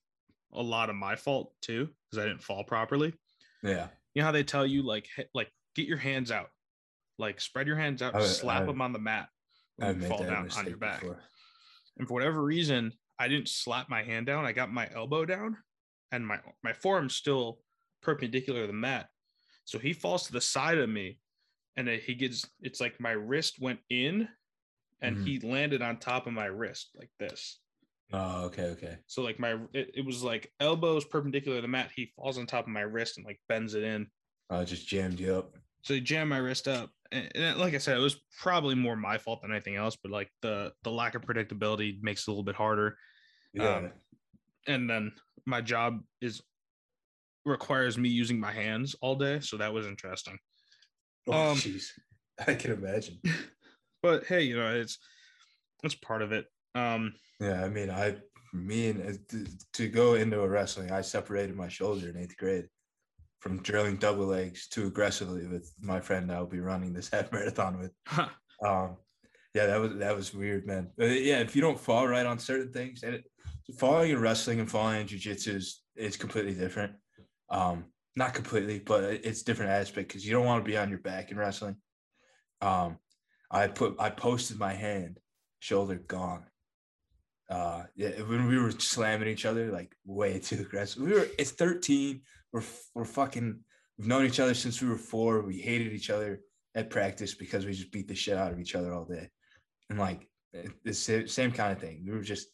a 0.53 0.62
lot 0.62 0.89
of 0.89 0.95
my 0.95 1.15
fault 1.15 1.53
too 1.62 1.89
because 2.10 2.24
I 2.24 2.27
didn't 2.27 2.43
fall 2.43 2.63
properly. 2.63 3.13
Yeah. 3.62 3.89
You 4.13 4.22
know 4.22 4.25
how 4.27 4.31
they 4.31 4.43
tell 4.43 4.65
you 4.65 4.83
like 4.83 5.07
like 5.33 5.51
get 5.75 5.88
your 5.88 5.98
hands 5.98 6.31
out, 6.31 6.50
like 7.17 7.41
spread 7.41 7.67
your 7.67 7.77
hands 7.77 8.01
out, 8.01 8.22
slap 8.24 8.65
them 8.65 8.81
on 8.81 8.93
the 8.93 9.00
mat 9.00 9.29
when 9.77 9.89
I've 9.89 9.95
you 9.95 10.01
made 10.03 10.07
fall 10.10 10.24
down 10.24 10.50
on 10.51 10.67
your 10.67 10.77
back. 10.77 11.01
before. 11.01 11.24
And 11.98 12.07
for 12.07 12.13
whatever 12.13 12.43
reason, 12.43 12.93
I 13.19 13.27
didn't 13.27 13.50
slap 13.50 13.89
my 13.89 14.03
hand 14.03 14.25
down. 14.25 14.45
I 14.45 14.51
got 14.51 14.72
my 14.72 14.89
elbow 14.93 15.25
down, 15.25 15.57
and 16.12 16.25
my 16.25 16.39
my 16.63 16.74
forearm's 16.74 17.15
still 17.15 17.63
perpendicular 18.01 18.62
to 18.62 18.67
the 18.67 18.74
mat. 18.74 19.10
So 19.65 19.79
he 19.79 19.93
falls 19.93 20.25
to 20.27 20.33
the 20.33 20.41
side 20.41 20.77
of 20.77 20.89
me, 20.89 21.19
and 21.77 21.88
he 21.88 22.15
gets 22.15 22.50
it's 22.60 22.81
like 22.81 23.00
my 23.00 23.12
wrist 23.12 23.60
went 23.60 23.79
in, 23.89 24.27
and 25.01 25.17
Mhm. 25.17 25.24
he 25.25 25.39
landed 25.39 25.81
on 25.81 25.98
top 25.98 26.27
of 26.27 26.33
my 26.33 26.45
wrist 26.45 26.91
like 26.95 27.12
this. 27.17 27.62
Oh, 28.12 28.45
okay, 28.45 28.65
okay. 28.69 28.98
So 29.07 29.22
like 29.22 29.39
my 29.39 29.53
it, 29.74 29.91
it 29.95 30.05
was 30.05 30.24
like 30.24 30.51
elbows 30.60 31.05
perpendicular 31.05 31.57
to 31.57 31.62
the 31.62 31.67
mat. 31.67 31.91
He 31.95 32.12
falls 32.15 32.38
on 32.38 32.45
top 32.45 32.65
of 32.65 32.72
my 32.72 32.81
wrist 32.81 33.17
and 33.17 33.25
like 33.25 33.39
bends 33.50 33.74
it 33.74 33.83
in. 33.83 34.07
I 34.50 34.57
Oh, 34.60 34.65
just 34.65 34.88
jammed 34.88 35.19
you 35.19 35.36
up. 35.36 35.55
So 35.83 35.93
he 35.93 36.01
jammed 36.01 36.29
my 36.29 36.38
wrist 36.38 36.67
up. 36.67 36.91
And, 37.12 37.31
and 37.36 37.60
like 37.60 37.74
I 37.74 37.77
said, 37.79 37.98
it 37.98 38.01
was 38.01 38.22
probably 38.39 38.75
more 38.75 38.95
my 38.95 39.17
fault 39.17 39.41
than 39.41 39.51
anything 39.51 39.75
else. 39.75 39.95
But 39.95 40.12
like 40.12 40.29
the 40.41 40.74
the 40.83 40.91
lack 40.91 41.15
of 41.15 41.24
predictability 41.24 42.01
makes 42.01 42.22
it 42.22 42.27
a 42.27 42.31
little 42.31 42.43
bit 42.43 42.55
harder. 42.55 42.98
Yeah. 43.53 43.75
Um, 43.77 43.91
and 44.67 44.89
then 44.89 45.13
my 45.45 45.62
job 45.62 46.01
is 46.22 46.41
requires 47.45 47.98
me 47.98 48.10
using 48.10 48.39
my 48.39 48.51
hands 48.51 48.95
all 49.01 49.15
day. 49.15 49.39
So 49.39 49.57
that 49.57 49.74
was 49.74 49.86
interesting. 49.86 50.38
oh, 51.27 51.51
um, 51.51 51.57
jeez. 51.57 51.88
I 52.48 52.55
can 52.55 52.72
imagine. 52.72 53.19
But 54.01 54.25
hey, 54.25 54.41
you 54.41 54.57
know, 54.57 54.75
it's 54.75 54.98
it's 55.81 55.95
part 55.95 56.22
of 56.22 56.33
it. 56.33 56.45
Um 56.75 57.13
Yeah, 57.39 57.63
I 57.63 57.70
mean, 57.70 57.89
I, 57.89 58.15
me 58.53 58.89
and 58.89 59.20
uh, 59.34 59.38
to, 59.74 59.88
go 59.88 60.13
into 60.15 60.42
a 60.42 60.48
wrestling, 60.48 60.92
I 60.92 61.01
separated 61.01 61.56
my 61.56 61.68
shoulder 61.68 62.10
in 62.10 62.18
eighth 62.18 62.38
grade 62.38 62.68
from 63.39 63.62
drilling 63.62 63.98
double 63.98 64.27
legs 64.27 64.68
too 64.70 64.88
aggressively 64.88 65.48
with 65.48 65.74
my 65.82 66.00
friend 66.00 66.32
I'll 66.32 66.46
be 66.46 66.60
running 66.60 66.94
this 66.94 67.10
half 67.13 67.32
marathon 67.32 67.80
with. 67.80 67.92
Um, 68.65 68.98
yeah, 69.53 69.68
that 69.68 69.80
was 69.80 69.96
that 69.98 70.15
was 70.15 70.34
weird, 70.34 70.65
man. 70.65 70.89
But 70.98 71.22
yeah, 71.22 71.39
if 71.39 71.56
you 71.56 71.62
don't 71.62 71.80
fall 71.80 72.08
right 72.08 72.25
on 72.25 72.39
certain 72.39 72.72
things, 72.72 73.03
and 73.03 73.15
it, 73.15 73.24
falling 73.77 74.12
in 74.12 74.20
wrestling 74.20 74.60
and 74.60 74.70
falling 74.70 75.01
in 75.01 75.08
jujitsu 75.08 75.56
is 75.56 75.82
is 75.96 76.18
completely 76.18 76.53
different. 76.53 76.94
Um, 77.50 77.86
not 78.15 78.34
completely, 78.34 78.80
but 78.80 79.03
it's 79.03 79.44
different 79.44 79.72
aspect 79.72 80.08
because 80.08 80.25
you 80.25 80.32
don't 80.32 80.46
want 80.46 80.63
to 80.63 80.70
be 80.70 80.77
on 80.77 80.89
your 80.89 81.00
back 81.00 81.32
in 81.32 81.38
wrestling. 81.38 81.75
Um, 82.62 82.98
I 83.51 83.68
put 83.68 83.96
I 84.00 84.10
posted 84.10 84.58
my 84.58 84.74
hand, 84.74 85.20
shoulder 85.60 85.96
gone. 85.96 86.46
Uh, 87.50 87.83
yeah, 87.95 88.09
when 88.23 88.47
we 88.47 88.57
were 88.57 88.71
slamming 88.71 89.27
each 89.27 89.45
other 89.45 89.71
like 89.71 89.95
way 90.05 90.39
too 90.43 90.62
aggressive. 90.62 91.01
We 91.01 91.13
were 91.13 91.27
it's 91.38 91.51
13. 91.51 92.21
We're 92.51 92.63
we're 92.93 93.05
fucking 93.05 93.59
we've 93.97 94.07
known 94.07 94.25
each 94.25 94.39
other 94.39 94.53
since 94.53 94.81
we 94.81 94.89
were 94.89 94.97
four. 94.97 95.41
We 95.41 95.57
hated 95.57 95.93
each 95.93 96.09
other 96.09 96.41
at 96.75 96.89
practice 96.89 97.33
because 97.33 97.65
we 97.65 97.73
just 97.73 97.91
beat 97.91 98.07
the 98.07 98.15
shit 98.15 98.38
out 98.38 98.51
of 98.51 98.59
each 98.59 98.75
other 98.75 98.93
all 98.93 99.05
day. 99.05 99.29
And 99.89 100.00
like 100.00 100.27
the 100.83 100.93
same, 100.93 101.27
same 101.27 101.51
kind 101.51 101.71
of 101.71 101.79
thing. 101.79 102.03
We 102.05 102.13
were 102.13 102.21
just 102.21 102.47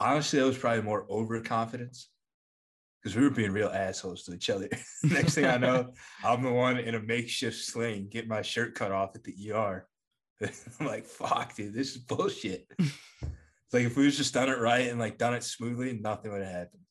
honestly, 0.00 0.38
it 0.38 0.44
was 0.44 0.58
probably 0.58 0.82
more 0.82 1.06
overconfidence 1.10 2.08
because 3.02 3.16
we 3.16 3.22
were 3.22 3.30
being 3.30 3.52
real 3.52 3.68
assholes 3.68 4.24
to 4.24 4.34
each 4.34 4.50
other. 4.50 4.68
Next 5.02 5.34
thing 5.34 5.46
I 5.46 5.56
know, 5.56 5.92
I'm 6.24 6.42
the 6.42 6.52
one 6.52 6.78
in 6.78 6.94
a 6.94 7.00
makeshift 7.00 7.56
sling, 7.56 8.08
get 8.10 8.28
my 8.28 8.42
shirt 8.42 8.74
cut 8.74 8.92
off 8.92 9.14
at 9.14 9.24
the 9.24 9.52
ER. 9.52 9.86
I'm 10.80 10.86
like, 10.86 11.06
fuck, 11.06 11.54
dude, 11.54 11.74
this 11.74 11.92
is 11.92 11.98
bullshit. 11.98 12.66
It's 13.72 13.74
like 13.74 13.84
if 13.84 13.96
we 13.96 14.04
was 14.04 14.16
just 14.16 14.34
done 14.34 14.50
it 14.50 14.58
right 14.58 14.88
and 14.90 15.00
like 15.00 15.16
done 15.16 15.34
it 15.34 15.42
smoothly, 15.42 15.94
nothing 15.94 16.30
would 16.32 16.42
have 16.42 16.52
happened. 16.52 16.82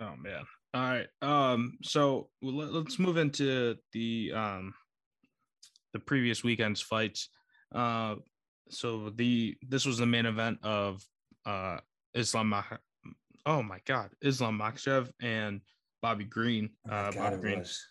Oh 0.00 0.14
man. 0.16 0.44
All 0.72 0.80
right. 0.82 1.06
Um. 1.20 1.76
So 1.82 2.30
let, 2.40 2.72
let's 2.72 2.98
move 2.98 3.16
into 3.18 3.76
the 3.92 4.32
um 4.34 4.74
the 5.92 5.98
previous 5.98 6.42
weekend's 6.42 6.80
fights. 6.80 7.28
Uh. 7.74 8.16
So 8.70 9.10
the 9.10 9.56
this 9.68 9.84
was 9.84 9.98
the 9.98 10.06
main 10.06 10.26
event 10.26 10.60
of 10.62 11.02
uh 11.44 11.78
Islam. 12.14 12.48
Mah- 12.50 12.64
Oh 13.46 13.62
my 13.62 13.80
God, 13.86 14.10
Islam 14.22 14.58
Makhachev 14.58 15.10
and 15.20 15.62
Bobby 16.02 16.24
Green. 16.24 16.70
Oh 16.88 16.92
Uh, 16.92 17.10
God, 17.10 17.14
Bobby 17.16 17.34
it 17.36 17.40
Green. 17.40 17.58
was. 17.58 17.86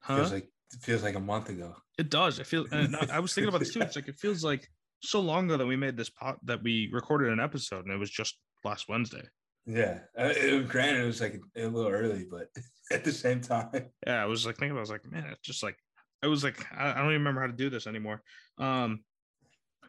Huh? 0.00 0.16
Feels 0.16 0.32
like 0.32 0.44
it 0.72 0.80
feels 0.82 1.02
like 1.02 1.14
a 1.14 1.20
month 1.20 1.48
ago. 1.50 1.76
It 1.98 2.10
does. 2.10 2.38
It 2.38 2.46
feels. 2.46 2.68
And 2.72 2.96
I, 2.96 3.06
I 3.12 3.18
was 3.20 3.32
thinking 3.34 3.48
about 3.48 3.58
this 3.58 3.72
too. 3.72 3.80
It's 3.82 3.94
like 3.94 4.08
it 4.08 4.18
feels 4.18 4.42
like 4.42 4.68
so 5.00 5.20
long 5.20 5.46
ago 5.46 5.56
that 5.56 5.66
we 5.66 5.76
made 5.76 5.96
this 5.96 6.10
pot 6.10 6.38
that 6.44 6.62
we 6.62 6.90
recorded 6.92 7.32
an 7.32 7.40
episode, 7.40 7.84
and 7.84 7.92
it 7.92 7.98
was 7.98 8.10
just 8.10 8.38
last 8.64 8.88
Wednesday. 8.88 9.22
Yeah, 9.66 9.98
uh, 10.18 10.32
it, 10.34 10.68
granted, 10.68 11.02
it 11.02 11.06
was 11.06 11.20
like 11.20 11.40
a, 11.56 11.66
little 11.66 11.90
early, 11.90 12.24
but 12.30 12.48
at 12.92 13.04
the 13.04 13.12
same 13.12 13.40
time, 13.40 13.68
yeah, 14.06 14.22
I 14.22 14.26
was 14.26 14.46
like 14.46 14.56
thinking, 14.56 14.72
about, 14.72 14.80
I 14.80 14.82
was 14.82 14.90
like, 14.90 15.10
man, 15.10 15.26
it's 15.30 15.40
just 15.40 15.62
like 15.62 15.76
I 16.22 16.28
was 16.28 16.44
like, 16.44 16.64
I, 16.76 16.90
I 16.90 16.94
don't 16.94 17.06
even 17.06 17.18
remember 17.18 17.40
how 17.40 17.46
to 17.48 17.52
do 17.52 17.70
this 17.70 17.86
anymore. 17.86 18.22
Um, 18.58 19.00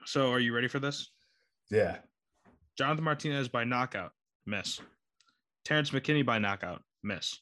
so 0.05 0.31
are 0.31 0.39
you 0.39 0.53
ready 0.53 0.67
for 0.67 0.79
this? 0.79 1.11
yeah. 1.69 1.97
Jonathan 2.77 3.03
Martinez 3.03 3.47
by 3.47 3.63
knockout, 3.63 4.11
miss. 4.45 4.79
Terrence 5.65 5.89
McKinney 5.89 6.23
by 6.23 6.37
knockout, 6.37 6.83
miss. 7.03 7.39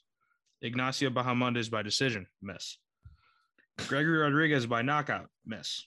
Ignacio 0.61 1.09
Bahamondes 1.09 1.69
by 1.69 1.81
decision, 1.81 2.25
miss. 2.41 2.77
Gregory 3.87 4.19
Rodrigues 4.19 4.65
by 4.65 4.81
knockout, 4.81 5.27
miss. 5.45 5.83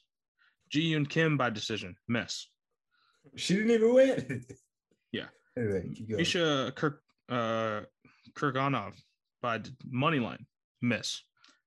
JiYeon 0.72 1.08
Kim 1.08 1.36
by 1.36 1.50
decision, 1.50 1.96
miss. 2.08 2.46
She 3.36 3.54
didn't 3.54 3.70
even 3.72 3.94
win. 3.94 4.44
Yeah. 5.10 5.26
Anyway. 5.56 5.90
Misha 6.06 6.70
Kirk 6.76 7.00
uh 7.30 7.80
Cirkunov 8.36 8.92
by 9.40 9.60
money 9.90 10.18
line, 10.18 10.44
miss. 10.82 11.22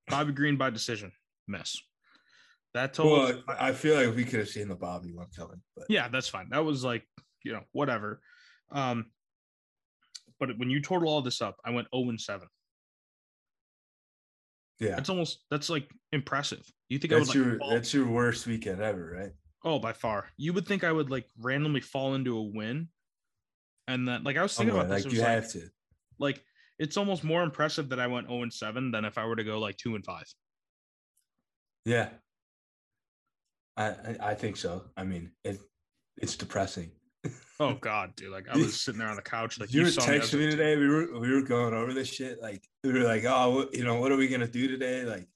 Bobby 0.08 0.31
Green 0.31 0.58
by 0.58 0.70
decision, 0.70 1.12
miss. 1.48 1.81
That 2.75 2.93
total 2.93 3.17
Well, 3.17 3.43
I 3.48 3.74
feel 3.74 3.96
like 3.96 4.15
we 4.15 4.25
could 4.25 4.39
have 4.39 4.50
seen 4.50 4.67
the 4.67 4.75
Bobby 4.75 5.12
one 5.12 5.27
coming, 5.36 5.62
but 5.75 5.86
yeah, 5.89 6.08
that's 6.08 6.27
fine. 6.27 6.50
That 6.51 6.63
was 6.63 6.84
like, 6.84 7.03
you 7.43 7.53
know, 7.53 7.63
whatever. 7.72 8.22
Um 8.72 9.08
but 10.39 10.58
when 10.58 10.70
you 10.70 10.81
total 10.81 11.10
all 11.10 11.22
this 11.22 11.41
up, 11.41 11.58
I 11.65 11.72
went 11.72 11.88
0 11.96 12.10
and 12.10 12.22
7. 12.22 12.48
yeah, 14.79 14.96
That's 14.96 15.10
almost 15.10 15.43
that's 15.50 15.70
like 15.70 15.89
impressive. 16.12 16.63
You 16.91 17.00
think 17.00 17.12
that's 17.12 17.33
I 17.33 17.39
would 17.39 17.48
your 17.48 17.57
fall- 17.57 17.69
that's 17.69 17.93
your 17.93 18.05
worst 18.05 18.45
weekend 18.48 18.81
ever, 18.81 19.15
right? 19.17 19.31
oh 19.63 19.79
by 19.79 19.93
far. 19.93 20.27
You 20.36 20.51
would 20.51 20.67
think 20.67 20.83
I 20.83 20.91
would 20.91 21.10
like 21.10 21.25
randomly 21.39 21.79
fall 21.79 22.15
into 22.15 22.38
a 22.38 22.41
win. 22.41 22.89
And 23.88 24.05
then 24.05 24.25
like 24.25 24.36
I 24.36 24.41
was 24.41 24.53
oh, 24.55 24.60
thinking 24.60 24.74
Somewhere, 24.74 24.88
about 24.88 24.95
this. 24.95 25.05
like 25.05 25.13
you 25.13 25.21
like, 25.21 25.29
have 25.29 25.51
to. 25.53 25.69
like 26.19 26.43
it's 26.79 26.98
almost 26.98 27.24
more 27.24 27.43
impressive 27.43 27.88
that 27.89 28.00
I 28.01 28.07
went 28.07 28.27
0 28.27 28.43
and 28.43 28.51
7 28.51 28.91
than 28.91 29.05
if 29.05 29.17
I 29.17 29.25
were 29.25 29.38
to 29.38 29.43
go 29.45 29.57
like 29.57 29.77
2 29.77 29.95
and 29.95 30.03
5. 30.03 30.24
Yeah, 31.86 32.10
I 33.77 33.86
I, 33.86 34.17
I 34.21 34.33
think 34.33 34.57
so. 34.57 34.83
I 34.98 35.05
mean, 35.05 35.31
it 35.45 35.62
it's 36.17 36.36
depressing. 36.36 36.91
Oh 37.62 37.75
god, 37.75 38.15
dude. 38.15 38.31
Like 38.31 38.50
I 38.50 38.57
was 38.57 38.81
sitting 38.81 39.00
there 39.00 39.07
on 39.07 39.15
the 39.15 39.21
couch 39.21 39.60
like 39.60 39.71
you 39.71 39.83
were 39.83 39.91
saw 39.91 40.10
me 40.10 40.17
texting 40.17 40.39
me 40.39 40.50
today. 40.50 40.75
We 40.75 40.89
were 40.89 41.19
we 41.19 41.31
were 41.31 41.43
going 41.43 41.74
over 41.74 41.93
this 41.93 42.10
shit. 42.10 42.41
Like 42.41 42.67
we 42.83 42.91
were 42.91 43.05
like, 43.05 43.24
oh, 43.24 43.69
you 43.71 43.83
know, 43.86 44.01
what 44.01 44.12
are 44.12 44.17
we 44.17 44.27
gonna 44.27 44.48
do 44.48 44.67
today? 44.67 45.03
Like, 45.03 45.29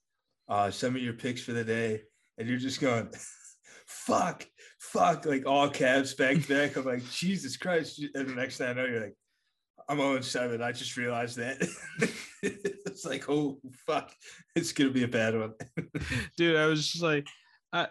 uh, 0.47 0.71
send 0.71 0.93
me 0.93 1.01
your 1.01 1.13
picks 1.13 1.41
for 1.41 1.53
the 1.53 1.63
day, 1.63 2.01
and 2.37 2.47
you're 2.47 2.57
just 2.57 2.81
going, 2.81 3.09
fuck, 3.87 4.45
fuck, 4.79 5.25
like 5.25 5.45
all 5.45 5.69
caps 5.69 6.13
back 6.13 6.41
to 6.41 6.47
back. 6.47 6.75
I'm 6.75 6.85
like, 6.85 7.09
Jesus 7.11 7.57
Christ! 7.57 8.01
And 8.13 8.29
the 8.29 8.35
next 8.35 8.57
thing 8.57 8.69
I 8.69 8.73
know, 8.73 8.85
you're 8.85 9.01
like, 9.01 9.15
I'm 9.87 9.97
0 9.97 10.21
7. 10.21 10.61
I 10.61 10.71
just 10.71 10.97
realized 10.97 11.37
that. 11.37 11.67
it's 12.41 13.05
like, 13.05 13.29
oh 13.29 13.59
fuck, 13.85 14.11
it's 14.55 14.71
gonna 14.71 14.91
be 14.91 15.03
a 15.03 15.07
bad 15.07 15.37
one. 15.37 15.53
dude, 16.37 16.57
I 16.57 16.65
was 16.65 16.87
just 16.87 17.03
like 17.03 17.27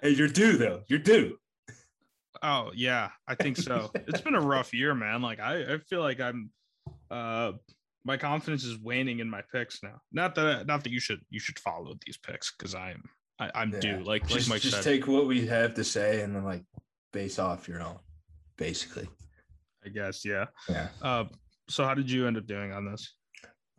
hey, 0.02 0.11
you're 0.11 0.28
due 0.28 0.56
though. 0.56 0.82
You're 0.88 0.99
due. 0.99 1.37
Oh 2.42 2.70
yeah, 2.75 3.11
I 3.26 3.34
think 3.34 3.56
so. 3.56 3.90
it's 3.94 4.20
been 4.20 4.34
a 4.34 4.40
rough 4.40 4.73
year, 4.75 4.94
man. 4.94 5.23
Like 5.23 5.40
I, 5.40 5.75
I 5.75 5.78
feel 5.78 6.00
like 6.00 6.20
I'm 6.20 6.50
uh 7.11 7.52
my 8.04 8.16
confidence 8.16 8.64
is 8.64 8.78
waning 8.78 9.20
in 9.20 9.28
my 9.30 9.42
picks 9.52 9.82
now. 9.82 10.00
Not 10.12 10.34
that 10.34 10.66
not 10.66 10.84
that 10.84 10.92
you 10.92 11.00
should 11.00 11.20
you 11.30 11.40
should 11.40 11.58
follow 11.58 11.94
these 12.04 12.16
picks 12.16 12.52
because 12.52 12.75
I'm 12.75 13.02
I, 13.38 13.50
I'm 13.54 13.73
Yeah. 13.73 13.80
due. 13.80 13.99
Like 14.04 14.26
just, 14.26 14.49
like 14.49 14.56
Mike 14.56 14.62
just 14.62 14.76
said, 14.76 14.84
take 14.84 15.06
what 15.06 15.26
we 15.26 15.46
have 15.46 15.75
to 15.75 15.84
say 15.84 16.20
and 16.23 16.34
then 16.37 16.44
like 16.44 16.64
base 17.12 17.38
off 17.38 17.66
your 17.68 17.82
own, 17.82 17.99
basically. 18.56 19.08
I 19.84 19.88
guess, 19.88 20.25
yeah. 20.25 20.46
Yeah. 20.68 20.88
Uh 21.02 21.25
so 21.68 21.84
how 21.84 21.94
did 21.94 22.11
you 22.11 22.26
end 22.26 22.37
up 22.37 22.46
doing 22.46 22.73
on 22.73 22.84
this? 22.90 23.14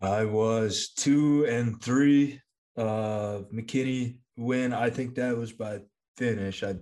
I 0.02 0.26
was 0.26 0.90
two 0.90 1.46
and 1.46 1.82
three. 1.82 2.42
Uh 2.78 3.44
McKinney 3.54 4.18
win. 4.38 4.74
I 4.74 4.90
think 4.90 5.16
that 5.16 5.38
was 5.38 5.54
by 5.54 5.80
finish. 6.18 6.64
I 6.64 6.76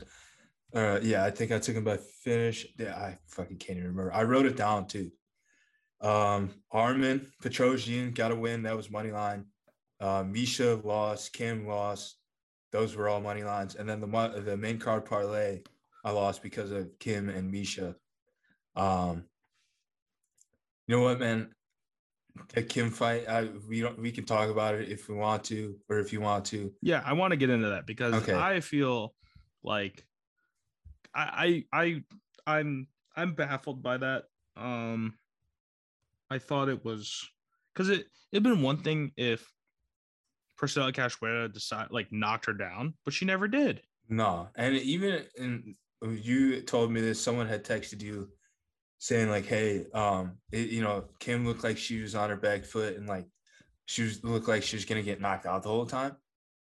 Uh, 0.74 1.00
yeah, 1.04 1.24
I 1.24 1.30
think 1.30 1.52
I 1.52 1.60
took 1.60 1.76
him 1.76 1.84
by 1.84 1.98
finish. 2.24 2.66
Yeah, 2.80 2.96
I 2.96 3.20
fucking 3.28 3.58
can't 3.58 3.78
even 3.78 3.92
remember. 3.92 4.12
I 4.12 4.24
wrote 4.24 4.48
it 4.48 4.58
down 4.58 4.88
too. 4.88 5.12
Um, 6.04 6.50
Armen 6.70 7.32
Petrosyan 7.42 8.14
got 8.14 8.32
a 8.32 8.36
win. 8.36 8.64
That 8.64 8.76
was 8.76 8.92
money 8.92 9.12
line. 9.12 9.46
Uh, 10.00 10.24
Misha 10.28 10.80
lost. 10.84 11.32
Kim 11.34 11.66
lost. 11.66 12.18
Those 12.72 12.96
were 12.96 13.08
all 13.08 13.22
money 13.22 13.44
lines. 13.44 13.76
And 13.76 13.88
then 13.88 14.02
the 14.02 14.42
the 14.46 14.58
main 14.58 14.80
card 14.80 15.06
parlay, 15.06 15.62
I 16.04 16.12
lost 16.12 16.44
because 16.44 16.72
of 16.72 16.90
Kim 17.00 17.30
and 17.30 17.50
Misha. 17.50 17.96
Um, 18.76 19.24
you 20.88 20.98
know 20.98 21.04
what, 21.04 21.20
man? 21.20 21.54
The 22.54 22.64
Kim 22.64 22.90
fight, 22.90 23.30
I, 23.30 23.50
we 23.70 23.82
don't. 23.82 23.98
We 24.00 24.12
can 24.12 24.26
talk 24.26 24.50
about 24.50 24.76
it 24.76 24.90
if 24.90 25.08
we 25.08 25.16
want 25.16 25.44
to, 25.46 25.76
or 25.88 26.00
if 26.00 26.12
you 26.12 26.20
want 26.20 26.46
to. 26.46 26.74
Yeah, 26.82 27.02
I 27.06 27.14
want 27.14 27.32
to 27.32 27.38
get 27.38 27.52
into 27.52 27.70
that 27.70 27.86
because 27.86 28.14
okay. 28.16 28.34
I 28.34 28.60
feel 28.60 29.14
like 29.64 30.04
I, 31.14 31.64
I 31.72 31.82
I 31.82 32.04
I'm 32.48 32.88
I'm 33.16 33.36
baffled 33.36 33.84
by 33.84 33.98
that. 33.98 34.24
Um, 34.58 35.14
I 36.34 36.40
thought 36.40 36.68
it 36.68 36.84
was 36.84 37.30
because 37.74 37.90
it 37.90 38.08
it'd 38.32 38.42
been 38.42 38.64
one 38.64 38.78
thing 38.78 39.12
if 39.18 39.48
Priscilla 40.58 40.92
Cachoeira 40.92 41.54
decide 41.54 41.88
like 41.92 42.12
knocked 42.12 42.48
her 42.48 42.54
down, 42.54 42.96
but 43.06 43.14
she 43.14 43.26
never 43.26 43.48
did. 43.48 43.82
No, 44.10 44.48
and 44.56 44.76
even 44.76 45.26
in 45.38 45.76
you 46.02 46.62
told 46.62 46.92
me 46.92 47.02
this, 47.02 47.22
someone 47.22 47.48
had 47.48 47.64
texted 47.64 48.02
you 48.02 48.30
saying 48.98 49.30
like, 49.30 49.46
"Hey, 49.46 49.86
um, 49.94 50.38
it, 50.52 50.70
you 50.70 50.82
know, 50.82 51.06
Kim 51.20 51.46
looked 51.46 51.64
like 51.64 51.78
she 51.78 52.02
was 52.02 52.16
on 52.16 52.32
her 52.32 52.36
back 52.36 52.66
foot 52.66 52.98
and 52.98 53.08
like 53.08 53.28
she 53.86 54.02
was 54.02 54.24
looked 54.24 54.48
like 54.48 54.64
she 54.64 54.76
was 54.76 54.86
gonna 54.86 55.04
get 55.04 55.22
knocked 55.22 55.46
out 55.46 55.62
the 55.62 55.70
whole 55.70 55.86
time." 55.86 56.16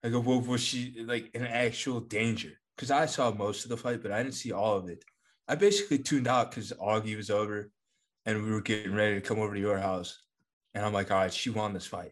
I 0.04 0.10
go, 0.10 0.20
"Well, 0.20 0.42
was 0.42 0.62
she 0.62 1.06
like 1.08 1.34
in 1.34 1.46
actual 1.46 2.02
danger?" 2.02 2.52
Because 2.76 2.92
I 2.92 3.06
saw 3.06 3.32
most 3.32 3.64
of 3.64 3.70
the 3.70 3.78
fight, 3.78 4.04
but 4.04 4.12
I 4.12 4.24
didn't 4.24 4.36
see 4.36 4.52
all 4.52 4.76
of 4.76 4.90
it. 4.90 5.06
I 5.48 5.56
basically 5.56 6.00
tuned 6.00 6.28
out 6.28 6.52
because 6.52 6.74
Augie 6.74 7.16
was 7.16 7.30
over, 7.30 7.72
and 8.26 8.44
we 8.44 8.52
were 8.52 8.62
getting 8.62 8.94
ready 8.94 9.16
to 9.16 9.22
come 9.22 9.40
over 9.40 9.54
to 9.54 9.60
your 9.60 9.78
house, 9.78 10.22
and 10.74 10.86
I'm 10.86 10.94
like, 10.94 11.12
"All 11.12 11.18
right, 11.18 11.34
she 11.34 11.50
won 11.50 11.74
this 11.74 11.88
fight." 11.88 12.12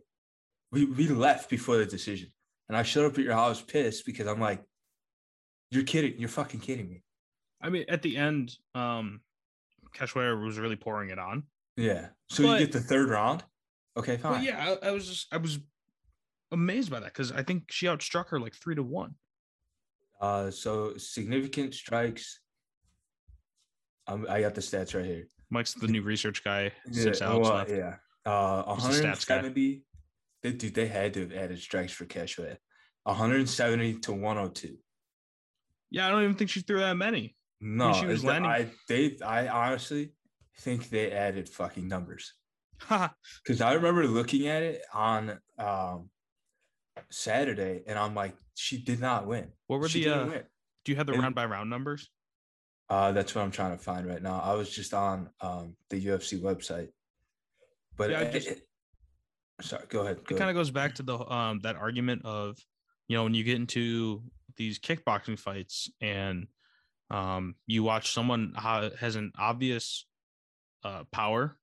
We 0.71 0.85
we 0.85 1.07
left 1.07 1.49
before 1.49 1.77
the 1.77 1.85
decision, 1.85 2.31
and 2.69 2.77
I 2.77 2.83
showed 2.83 3.05
up 3.05 3.17
at 3.17 3.23
your 3.23 3.33
house 3.33 3.61
pissed 3.61 4.05
because 4.05 4.27
I'm 4.27 4.39
like, 4.39 4.63
"You're 5.69 5.83
kidding! 5.83 6.15
You're 6.17 6.29
fucking 6.29 6.59
kidding 6.59 6.89
me!" 6.89 7.03
I 7.61 7.69
mean, 7.69 7.85
at 7.89 8.01
the 8.01 8.17
end, 8.17 8.55
um, 8.75 9.21
Cachoeira 9.95 10.43
was 10.43 10.57
really 10.57 10.75
pouring 10.75 11.09
it 11.09 11.19
on. 11.19 11.43
Yeah. 11.77 12.07
So 12.29 12.43
but, 12.43 12.59
you 12.59 12.65
get 12.65 12.73
the 12.73 12.81
third 12.81 13.09
round. 13.09 13.43
Okay, 13.97 14.17
fine. 14.17 14.43
yeah, 14.43 14.75
I, 14.81 14.87
I, 14.87 14.91
was 14.91 15.07
just 15.07 15.33
I 15.33 15.37
was 15.37 15.59
amazed 16.51 16.89
by 16.89 16.99
that 16.99 17.07
because 17.07 17.31
I 17.31 17.43
think 17.43 17.71
she 17.71 17.87
outstruck 17.87 18.29
her 18.29 18.39
like 18.39 18.55
three 18.55 18.75
to 18.75 18.83
one. 18.83 19.15
Uh, 20.19 20.51
so 20.51 20.95
significant 20.97 21.73
strikes. 21.73 22.39
Um, 24.07 24.25
I 24.29 24.41
got 24.41 24.55
the 24.55 24.61
stats 24.61 24.95
right 24.95 25.05
here. 25.05 25.27
Mike's 25.51 25.73
the 25.73 25.87
new 25.87 26.01
research 26.01 26.43
guy. 26.43 26.71
Six 26.91 27.19
yeah, 27.19 27.29
well, 27.29 27.41
left. 27.41 27.69
Yeah. 27.69 27.95
Uh, 28.25 28.63
170. 28.63 29.83
They, 30.41 30.51
dude, 30.53 30.73
they 30.73 30.87
had 30.87 31.13
to 31.13 31.21
have 31.21 31.33
added 31.33 31.59
strikes 31.59 31.91
for 31.91 32.05
Cachoeira. 32.05 32.57
170 33.03 33.95
to 33.95 34.13
102. 34.13 34.77
Yeah, 35.91 36.07
I 36.07 36.09
don't 36.09 36.23
even 36.23 36.35
think 36.35 36.49
she 36.49 36.61
threw 36.61 36.79
that 36.79 36.95
many. 36.95 37.35
No, 37.59 37.93
she 37.93 38.05
was 38.05 38.23
landing. 38.23 38.49
I 38.49 38.67
they 38.87 39.17
I 39.23 39.47
honestly 39.47 40.13
think 40.59 40.89
they 40.89 41.11
added 41.11 41.47
fucking 41.47 41.87
numbers. 41.87 42.33
Because 42.89 43.61
I 43.61 43.73
remember 43.73 44.07
looking 44.07 44.47
at 44.47 44.63
it 44.63 44.81
on 44.93 45.37
um, 45.59 46.09
Saturday, 47.11 47.83
and 47.85 47.99
I'm 47.99 48.15
like, 48.15 48.35
she 48.55 48.81
did 48.81 48.99
not 48.99 49.27
win. 49.27 49.49
What 49.67 49.79
were 49.79 49.89
she 49.89 50.05
the? 50.05 50.15
Uh, 50.15 50.41
do 50.85 50.91
you 50.91 50.95
have 50.95 51.05
the 51.05 51.13
and, 51.13 51.21
round 51.21 51.35
by 51.35 51.45
round 51.45 51.69
numbers? 51.69 52.09
Uh, 52.91 53.13
that's 53.13 53.33
what 53.33 53.41
I'm 53.41 53.51
trying 53.51 53.71
to 53.71 53.81
find 53.81 54.05
right 54.05 54.21
now. 54.21 54.41
I 54.43 54.53
was 54.53 54.69
just 54.69 54.93
on 54.93 55.29
um, 55.39 55.77
the 55.89 56.05
UFC 56.05 56.41
website, 56.41 56.89
but 57.95 58.09
yeah, 58.09 58.19
it, 58.19 58.33
just, 58.33 58.47
it, 58.49 58.67
sorry, 59.61 59.85
go 59.87 60.01
ahead. 60.01 60.17
Go 60.25 60.35
it 60.35 60.37
kind 60.37 60.49
of 60.49 60.57
goes 60.57 60.71
back 60.71 60.95
to 60.95 61.03
the 61.03 61.17
um 61.17 61.61
that 61.63 61.77
argument 61.77 62.25
of, 62.25 62.57
you 63.07 63.15
know, 63.15 63.23
when 63.23 63.33
you 63.33 63.45
get 63.45 63.55
into 63.55 64.21
these 64.57 64.77
kickboxing 64.77 65.39
fights 65.39 65.89
and 66.01 66.47
um, 67.09 67.55
you 67.65 67.81
watch 67.81 68.11
someone 68.11 68.53
has 68.57 69.15
an 69.15 69.31
obvious 69.39 70.05
uh, 70.83 71.05
power 71.13 71.57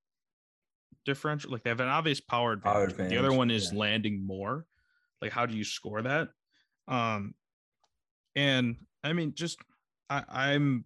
differential, 1.05 1.51
like 1.51 1.61
they 1.61 1.69
have 1.69 1.79
an 1.79 1.89
obvious 1.89 2.19
power 2.19 2.53
advantage. 2.53 2.73
Power 2.73 2.83
advantage 2.85 3.11
the 3.11 3.17
other 3.19 3.33
one 3.33 3.51
is 3.51 3.71
yeah. 3.71 3.79
landing 3.79 4.25
more. 4.25 4.65
Like, 5.21 5.31
how 5.31 5.45
do 5.45 5.55
you 5.55 5.63
score 5.63 6.01
that? 6.01 6.29
Um, 6.87 7.35
and 8.35 8.77
I 9.03 9.13
mean, 9.13 9.33
just 9.35 9.59
I, 10.09 10.23
I'm 10.27 10.85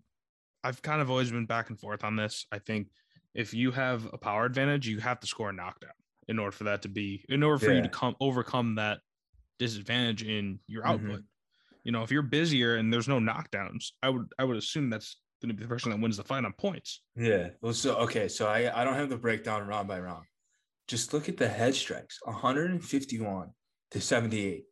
I've 0.64 0.82
kind 0.82 1.02
of 1.02 1.10
always 1.10 1.32
been 1.32 1.46
back 1.46 1.70
and 1.70 1.80
forth 1.80 2.04
on 2.04 2.16
this. 2.16 2.46
I 2.52 2.60
think 2.60 2.88
if 3.34 3.54
you 3.54 3.72
have 3.72 4.08
a 4.14 4.18
power 4.18 4.46
advantage, 4.46 4.88
you 4.88 5.00
have 5.00 5.20
to 5.22 5.28
score 5.28 5.50
a 5.50 5.54
knockdown 5.54 5.92
in 6.28 6.40
order 6.40 6.52
for 6.52 6.66
that 6.66 6.84
to 6.84 6.90
be 6.90 7.26
in 7.28 7.44
order 7.44 7.60
for 7.60 7.72
yeah. 7.72 7.78
you 7.78 7.84
to 7.84 7.90
come 7.90 8.16
overcome 8.22 8.76
that 8.76 9.00
disadvantage 9.60 10.24
in 10.24 10.60
your 10.68 10.86
output. 10.86 11.10
Mm-hmm 11.10 11.28
you 11.84 11.92
know, 11.92 12.04
if 12.04 12.12
you're 12.12 12.22
busier 12.22 12.76
and 12.76 12.92
there's 12.92 13.08
no 13.08 13.20
knockdowns, 13.20 13.92
I 14.02 14.10
would 14.10 14.32
I 14.40 14.44
would 14.44 14.58
assume 14.58 14.90
that's 14.90 15.18
going 15.42 15.50
to 15.50 15.56
be 15.56 15.64
the 15.64 15.70
person 15.70 15.92
that 15.92 16.00
wins 16.00 16.18
the 16.18 16.24
fight 16.24 16.46
on 16.46 16.54
points. 16.54 17.02
Yeah. 17.16 17.50
Well, 17.62 17.74
so 17.74 17.96
okay, 17.98 18.28
so 18.28 18.48
I 18.48 18.82
I 18.82 18.84
don't 18.84 18.96
have 18.96 19.10
the 19.10 19.18
breakdown 19.18 19.68
round 19.68 19.88
by 19.88 20.00
round. 20.00 20.26
Just 20.88 21.14
look 21.14 21.30
at 21.30 21.38
the 21.38 21.48
head 21.48 21.76
strikes, 21.76 22.20
151 22.24 23.50
to 23.92 24.02
78. 24.02 24.64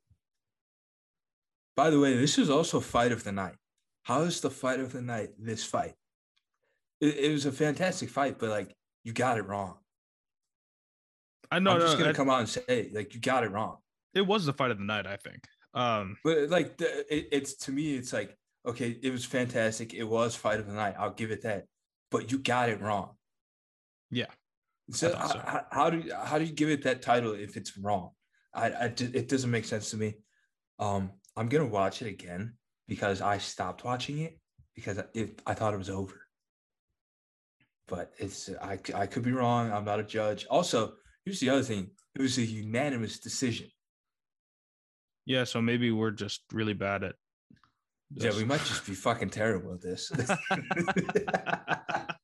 By 1.76 1.90
the 1.90 2.00
way, 2.00 2.16
this 2.16 2.38
is 2.38 2.50
also 2.50 2.80
fight 2.80 3.12
of 3.12 3.24
the 3.24 3.32
night. 3.32 3.56
How 4.04 4.22
is 4.22 4.42
the 4.42 4.50
fight 4.50 4.80
of 4.80 4.92
the 4.92 5.02
night 5.02 5.30
this 5.38 5.64
fight? 5.64 5.94
It, 7.00 7.18
it 7.18 7.32
was 7.32 7.46
a 7.46 7.52
fantastic 7.52 8.10
fight, 8.10 8.40
but 8.40 8.50
like 8.50 8.76
you 9.04 9.14
got 9.14 9.38
it 9.38 9.48
wrong. 9.48 9.76
I 11.52 11.60
know. 11.60 11.72
I'm 11.72 11.82
just 11.82 11.98
gonna 11.98 12.12
I, 12.12 12.14
come 12.14 12.30
out 12.30 12.40
and 12.40 12.50
say 12.50 12.90
like 12.94 13.14
you 13.14 13.20
got 13.20 13.44
it 13.44 13.52
wrong. 13.52 13.78
It 14.14 14.22
was 14.22 14.46
the 14.46 14.54
fight 14.54 14.72
of 14.72 14.78
the 14.78 14.86
night, 14.86 15.06
I 15.06 15.18
think. 15.18 15.44
Um, 15.74 16.18
but 16.24 16.50
like 16.50 16.78
the, 16.78 17.14
it, 17.14 17.28
it's 17.32 17.54
to 17.66 17.72
me, 17.72 17.96
it's 17.96 18.14
like 18.14 18.36
okay, 18.66 18.98
it 19.02 19.12
was 19.12 19.26
fantastic. 19.26 19.94
It 19.94 20.04
was 20.04 20.36
fight 20.36 20.60
of 20.60 20.68
the 20.68 20.74
night. 20.74 20.96
I'll 20.98 21.14
give 21.14 21.32
it 21.32 21.44
that. 21.44 21.66
But 22.10 22.32
you 22.32 22.40
got 22.40 22.70
it 22.70 22.82
wrong. 22.82 23.12
Yeah. 24.10 24.26
So, 24.92 25.12
so. 25.12 25.16
How, 25.18 25.66
how, 25.72 25.90
do 25.90 26.00
you, 26.00 26.14
how 26.14 26.38
do 26.38 26.44
you 26.44 26.52
give 26.52 26.70
it 26.70 26.84
that 26.84 27.02
title 27.02 27.32
if 27.34 27.56
it's 27.56 27.78
wrong? 27.78 28.10
I, 28.54 28.72
I 28.72 28.86
it 28.86 29.30
doesn't 29.30 29.50
make 29.50 29.64
sense 29.64 29.92
to 29.92 29.98
me. 29.98 30.16
Um, 30.80 31.12
I'm 31.38 31.48
gonna 31.48 31.68
watch 31.68 32.02
it 32.02 32.08
again 32.08 32.56
because 32.92 33.22
I 33.22 33.38
stopped 33.38 33.86
watching 33.86 34.20
it 34.20 34.38
because 34.76 34.98
it, 35.14 35.42
I 35.48 35.54
thought 35.54 35.74
it 35.74 35.78
was 35.78 35.90
over. 35.90 36.28
But 37.88 38.12
it's 38.18 38.50
I 38.62 38.78
I 38.94 39.06
could 39.06 39.24
be 39.24 39.32
wrong. 39.32 39.72
I'm 39.72 39.86
not 39.86 40.02
a 40.02 40.04
judge. 40.04 40.46
Also, 40.50 40.96
here's 41.24 41.40
the 41.40 41.52
other 41.52 41.64
thing. 41.64 41.92
It 42.16 42.22
was 42.22 42.38
a 42.38 42.42
unanimous 42.42 43.20
decision. 43.20 43.68
Yeah, 45.26 45.46
so 45.46 45.62
maybe 45.62 45.92
we're 45.92 46.12
just 46.12 46.42
really 46.52 46.74
bad 46.74 47.06
at. 47.06 47.16
This. 48.10 48.26
Yeah, 48.26 48.38
we 48.38 48.44
might 48.44 48.66
just 48.66 48.86
be 48.86 48.94
fucking 48.94 49.30
terrible 49.30 49.74
at 49.74 49.82
this. 49.82 50.12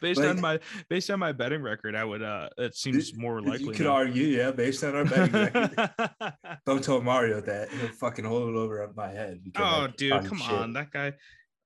based 0.00 0.20
like, 0.20 0.30
on 0.30 0.40
my 0.40 0.58
based 0.88 1.10
on 1.10 1.18
my 1.18 1.32
betting 1.32 1.62
record, 1.62 1.94
I 1.94 2.04
would 2.04 2.22
uh 2.22 2.48
it 2.58 2.74
seems 2.74 3.16
more 3.16 3.40
likely. 3.40 3.66
You 3.66 3.72
could 3.72 3.86
now. 3.86 3.94
argue, 3.94 4.24
yeah, 4.24 4.50
based 4.50 4.84
on 4.84 4.94
our 4.94 5.04
betting 5.04 5.32
record. 5.32 5.90
Don't 6.66 6.82
tell 6.82 7.00
Mario 7.00 7.40
that. 7.40 7.70
He'll 7.70 7.88
fucking 7.88 8.24
hold 8.24 8.48
it 8.50 8.56
over 8.56 8.90
my 8.96 9.08
head. 9.08 9.40
Oh, 9.56 9.88
dude, 9.96 10.24
come 10.24 10.38
shit. 10.38 10.52
on. 10.52 10.72
That 10.72 10.90
guy. 10.90 11.14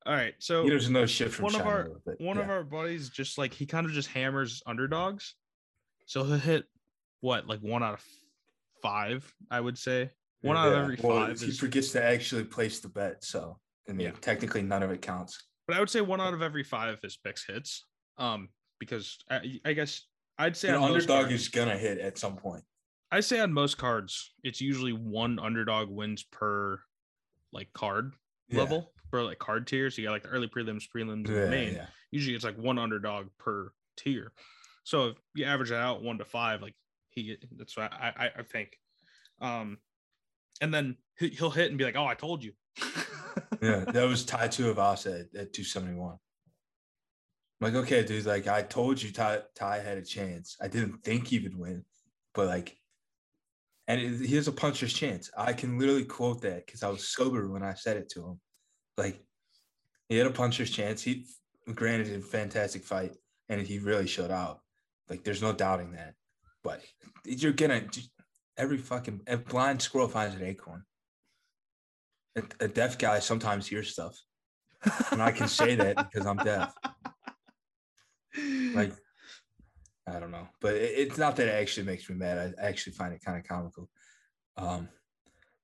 All 0.07 0.15
right. 0.15 0.35
So 0.39 0.65
he 0.65 0.71
doesn't 0.71 0.93
know 0.93 1.07
shit 1.07 1.33
from 1.33 1.45
one 1.45 1.53
China, 1.53 1.65
of 1.65 1.71
our 1.71 1.91
but, 2.05 2.21
one 2.21 2.37
yeah. 2.37 2.43
of 2.45 2.51
our 2.51 2.65
buddies 2.65 3.09
just 3.09 3.39
like 3.39 3.55
he 3.55 3.67
kind 3.67 3.87
of 3.87 3.93
just 3.93 4.09
hammers 4.09 4.63
underdogs. 4.67 5.35
So 6.07 6.25
he'll 6.25 6.39
hit 6.39 6.65
what, 7.21 7.47
like 7.47 7.61
one 7.61 7.83
out 7.83 7.95
of 7.95 8.05
five, 8.83 9.33
I 9.51 9.61
would 9.61 9.79
say. 9.79 10.11
One 10.43 10.59
out 10.59 10.69
of 10.69 10.75
every 10.75 10.99
well, 11.03 11.27
five. 11.27 11.41
He 11.41 11.49
is... 11.49 11.59
forgets 11.59 11.93
to 11.93 12.05
actually 12.05 12.45
place 12.45 12.81
the 12.81 12.89
bet, 12.89 13.25
so 13.25 13.59
I 13.89 13.93
mean, 13.93 14.09
yeah. 14.09 14.13
technically 14.21 14.63
none 14.63 14.83
of 14.83 14.91
it 14.91 15.01
counts. 15.01 15.43
But 15.67 15.77
I 15.77 15.81
would 15.81 15.91
say 15.91 16.01
one 16.01 16.21
out 16.21 16.35
of 16.35 16.43
every 16.43 16.63
five 16.63 16.95
of 16.95 17.01
his 17.01 17.17
picks 17.17 17.45
hits. 17.47 17.85
Um, 18.19 18.49
because 18.79 19.19
I, 19.31 19.61
I 19.65 19.73
guess 19.73 20.03
I'd 20.39 20.57
say 20.57 20.69
an 20.69 20.77
underdog 20.77 21.27
cards, 21.27 21.33
is 21.33 21.49
gonna 21.49 21.77
hit 21.77 21.99
at 21.99 22.19
some 22.19 22.37
point. 22.37 22.65
I 23.11 23.21
say 23.21 23.41
on 23.41 23.53
most 23.53 23.79
cards, 23.79 24.33
it's 24.43 24.61
usually 24.61 24.93
one 24.93 25.39
underdog 25.39 25.89
wins 25.89 26.25
per 26.25 26.81
like 27.53 27.73
card 27.73 28.15
yeah. 28.49 28.59
level 28.59 28.93
for 29.11 29.23
like 29.23 29.39
card 29.39 29.67
tiers. 29.67 29.97
So 29.97 30.03
you 30.03 30.09
got 30.09 30.13
like 30.13 30.23
the 30.25 30.31
early 30.31 30.49
prelims, 30.49 30.85
prelims, 30.95 31.29
yeah, 31.29 31.43
and 31.43 31.51
main. 31.51 31.75
Yeah. 31.75 31.87
Usually 32.11 32.35
it's 32.35 32.45
like 32.45 32.59
one 32.59 32.79
underdog 32.79 33.27
per 33.39 33.73
tier. 33.97 34.33
So 34.83 35.09
if 35.09 35.17
you 35.35 35.45
average 35.45 35.71
it 35.71 35.77
out 35.77 36.03
one 36.03 36.19
to 36.19 36.25
five, 36.25 36.63
like 36.63 36.75
he 37.11 37.37
that's 37.57 37.77
what 37.77 37.93
I 37.93 38.13
I, 38.17 38.31
I 38.41 38.43
think. 38.43 38.77
Um, 39.41 39.79
and 40.61 40.73
then 40.73 40.97
he'll 41.19 41.51
hit 41.51 41.71
and 41.71 41.79
be 41.79 41.85
like, 41.85 41.97
"Oh, 41.97 42.07
I 42.07 42.15
told 42.15 42.43
you." 42.45 42.53
yeah, 43.63 43.85
that 43.93 44.09
was 44.09 44.25
Tai 44.25 44.49
Tuivasa 44.49 45.21
at, 45.21 45.41
at 45.41 45.53
271. 45.53 46.17
I'm 47.61 47.73
like, 47.73 47.83
okay, 47.85 48.05
dude, 48.05 48.27
like 48.27 48.47
I 48.47 48.63
told 48.63 49.03
you 49.03 49.13
Ty, 49.13 49.41
Tai 49.55 49.79
had 49.79 49.99
a 49.99 50.03
chance. 50.03 50.57
I 50.61 50.69
didn't 50.69 51.03
think 51.05 51.29
he 51.29 51.39
would 51.39 51.57
win, 51.57 51.85
but 52.35 52.47
like, 52.47 52.77
and 53.87 54.01
it, 54.01 54.27
he 54.27 54.35
has 54.37 54.49
a 54.49 54.53
puncher's 54.53 54.93
chance. 54.93 55.31
I 55.37 55.53
can 55.53 55.79
literally 55.79 56.05
quote 56.05 56.43
that 56.43 56.67
because 56.67 56.83
I 56.83 56.89
was 56.89 57.09
sober 57.09 57.49
when 57.49 57.63
I 57.63 57.75
said 57.75 57.97
it 57.97 58.09
to 58.11 58.27
him. 58.27 58.41
Like, 58.97 59.23
He 60.09 60.17
had 60.17 60.27
a 60.27 60.31
puncher's 60.31 60.71
chance. 60.71 61.03
He 61.03 61.27
granted 61.75 62.15
a 62.15 62.21
fantastic 62.21 62.85
fight, 62.85 63.13
and 63.49 63.61
he 63.61 63.79
really 63.79 64.07
showed 64.07 64.31
out. 64.31 64.61
Like 65.09 65.25
there's 65.25 65.43
no 65.43 65.53
doubting 65.53 65.93
that. 65.93 66.15
But 66.63 66.83
you're 67.25 67.53
gonna 67.53 67.87
every 68.57 68.79
fucking 68.79 69.21
a 69.27 69.37
blind 69.37 69.83
squirrel 69.83 70.09
finds 70.09 70.35
an 70.37 70.45
acorn. 70.45 70.83
A, 72.37 72.43
a 72.65 72.69
deaf 72.69 72.99
guy 72.99 73.21
sometimes 73.21 73.67
hears 73.67 73.93
stuff, 73.93 74.17
and 75.11 75.23
I 75.23 75.31
can 75.31 75.49
say 75.49 75.75
that 75.77 75.97
because 75.97 76.27
I'm 76.27 76.39
deaf. 76.39 76.75
Like 78.75 78.93
I 80.09 80.19
don't 80.19 80.33
know, 80.33 80.49
but 80.61 80.75
it, 80.75 80.93
it's 80.97 81.19
not 81.19 81.37
that 81.37 81.47
it 81.47 81.53
actually 81.53 81.87
makes 81.87 82.09
me 82.11 82.17
mad. 82.17 82.55
I 82.59 82.67
actually 82.67 82.95
find 82.95 83.15
it 83.15 83.23
kind 83.25 83.39
of 83.39 83.45
comical. 83.45 83.89
Um, 84.57 84.89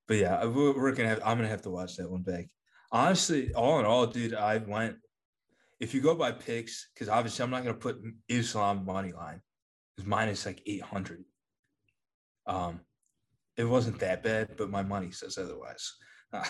but 0.08 0.16
yeah, 0.16 0.44
we're, 0.44 0.76
we're 0.76 0.92
gonna 0.92 1.08
have. 1.08 1.20
I'm 1.24 1.36
gonna 1.36 1.48
have 1.48 1.62
to 1.62 1.70
watch 1.70 1.96
that 1.96 2.10
one 2.10 2.22
back. 2.22 2.46
Honestly, 2.90 3.52
all 3.54 3.78
in 3.80 3.86
all, 3.86 4.06
dude, 4.06 4.34
I 4.34 4.58
went. 4.58 4.96
If 5.78 5.94
you 5.94 6.00
go 6.00 6.14
by 6.14 6.32
picks, 6.32 6.88
because 6.94 7.08
obviously 7.08 7.42
I'm 7.42 7.50
not 7.50 7.62
gonna 7.62 7.74
put 7.74 8.00
Islam 8.28 8.84
money 8.84 9.12
line, 9.12 9.40
because 9.96 10.08
mine 10.08 10.28
is 10.28 10.44
like 10.46 10.62
800. 10.66 11.24
Um, 12.46 12.80
it 13.56 13.64
wasn't 13.64 13.98
that 14.00 14.22
bad, 14.22 14.56
but 14.56 14.70
my 14.70 14.82
money 14.82 15.10
says 15.10 15.38
otherwise. 15.38 15.92
Uh, 16.32 16.44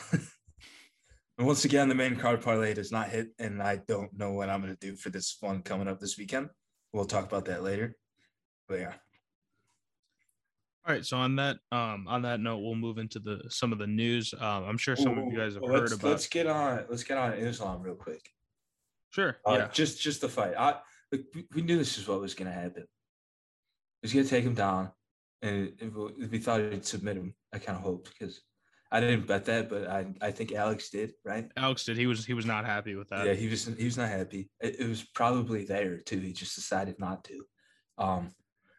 and 1.39 1.47
once 1.47 1.65
again, 1.65 1.89
the 1.89 1.95
main 1.95 2.17
card 2.17 2.43
parlay 2.43 2.75
does 2.75 2.93
not 2.93 3.09
hit, 3.09 3.29
and 3.39 3.63
I 3.63 3.81
don't 3.89 4.17
know 4.17 4.33
what 4.33 4.49
I'm 4.49 4.61
gonna 4.61 4.77
do 4.81 4.97
for 4.97 5.11
this 5.11 5.37
one 5.41 5.63
coming 5.63 5.89
up 5.89 6.01
this 6.01 6.19
weekend. 6.19 6.49
We'll 6.93 7.05
talk 7.05 7.25
about 7.25 7.47
that 7.47 7.63
later. 7.63 7.97
But 8.69 8.81
yeah. 8.81 8.95
All 10.87 10.95
right. 10.95 11.05
So 11.05 11.17
on 11.17 11.37
that 11.37 11.59
um 11.73 12.07
on 12.09 12.23
that 12.23 12.41
note, 12.41 12.59
we'll 12.59 12.75
move 12.75 12.99
into 12.99 13.19
the 13.19 13.43
some 13.49 13.73
of 13.73 13.79
the 13.79 13.87
news. 13.87 14.33
Um, 14.35 14.65
I'm 14.65 14.79
sure 14.79 14.97
some 14.97 15.19
Ooh, 15.19 15.27
of 15.27 15.33
you 15.33 15.39
guys 15.39 15.55
have 15.55 15.65
heard 15.65 15.81
let's, 15.81 15.93
about. 15.93 16.11
Let's 16.11 16.27
get 16.27 16.47
on. 16.47 16.85
Let's 16.89 17.05
get 17.05 17.19
on 17.19 17.33
Islam 17.35 17.83
real 17.83 17.95
quick. 17.97 18.23
Sure. 19.11 19.39
Uh, 19.47 19.57
yeah. 19.59 19.69
Just 19.73 20.01
just 20.01 20.21
the 20.21 20.29
fight. 20.29 20.55
I 20.57 20.77
we 21.55 21.63
knew 21.63 21.77
this 21.77 21.99
is 21.99 22.07
what 22.07 22.21
was 22.21 22.35
going 22.35 22.51
to 22.51 22.57
happen. 22.57 22.87
He's 24.03 24.13
going 24.13 24.25
to 24.25 24.31
take 24.31 24.45
him 24.45 24.55
down, 24.55 24.91
and 25.43 25.73
we 26.31 26.39
thought 26.39 26.61
he'd 26.61 26.85
submit 26.85 27.17
him. 27.17 27.35
I 27.53 27.59
kind 27.59 27.77
of 27.77 27.83
hoped 27.83 28.11
because 28.19 28.41
I 28.93 29.01
didn't 29.01 29.27
bet 29.27 29.45
that, 29.47 29.69
but 29.69 29.89
I 29.89 30.07
I 30.21 30.31
think 30.31 30.53
Alex 30.53 30.91
did. 30.91 31.13
Right? 31.25 31.51
Alex 31.57 31.85
did. 31.85 31.97
He 31.97 32.07
was 32.07 32.25
he 32.25 32.35
was 32.35 32.47
not 32.47 32.67
happy 32.67 32.95
with 32.95 33.09
that. 33.09 33.27
Yeah, 33.27 33.35
he 33.35 33.49
was 33.49 33.65
he 33.67 33.85
was 33.85 33.99
not 33.99 34.09
happy. 34.09 34.51
It, 34.61 34.81
it 34.81 34.89
was 34.89 35.03
probably 35.15 35.65
there 35.65 35.99
too. 35.99 36.19
He 36.19 36.33
just 36.33 36.55
decided 36.55 36.99
not 36.99 37.25
to. 37.25 37.45
Um, 37.99 38.33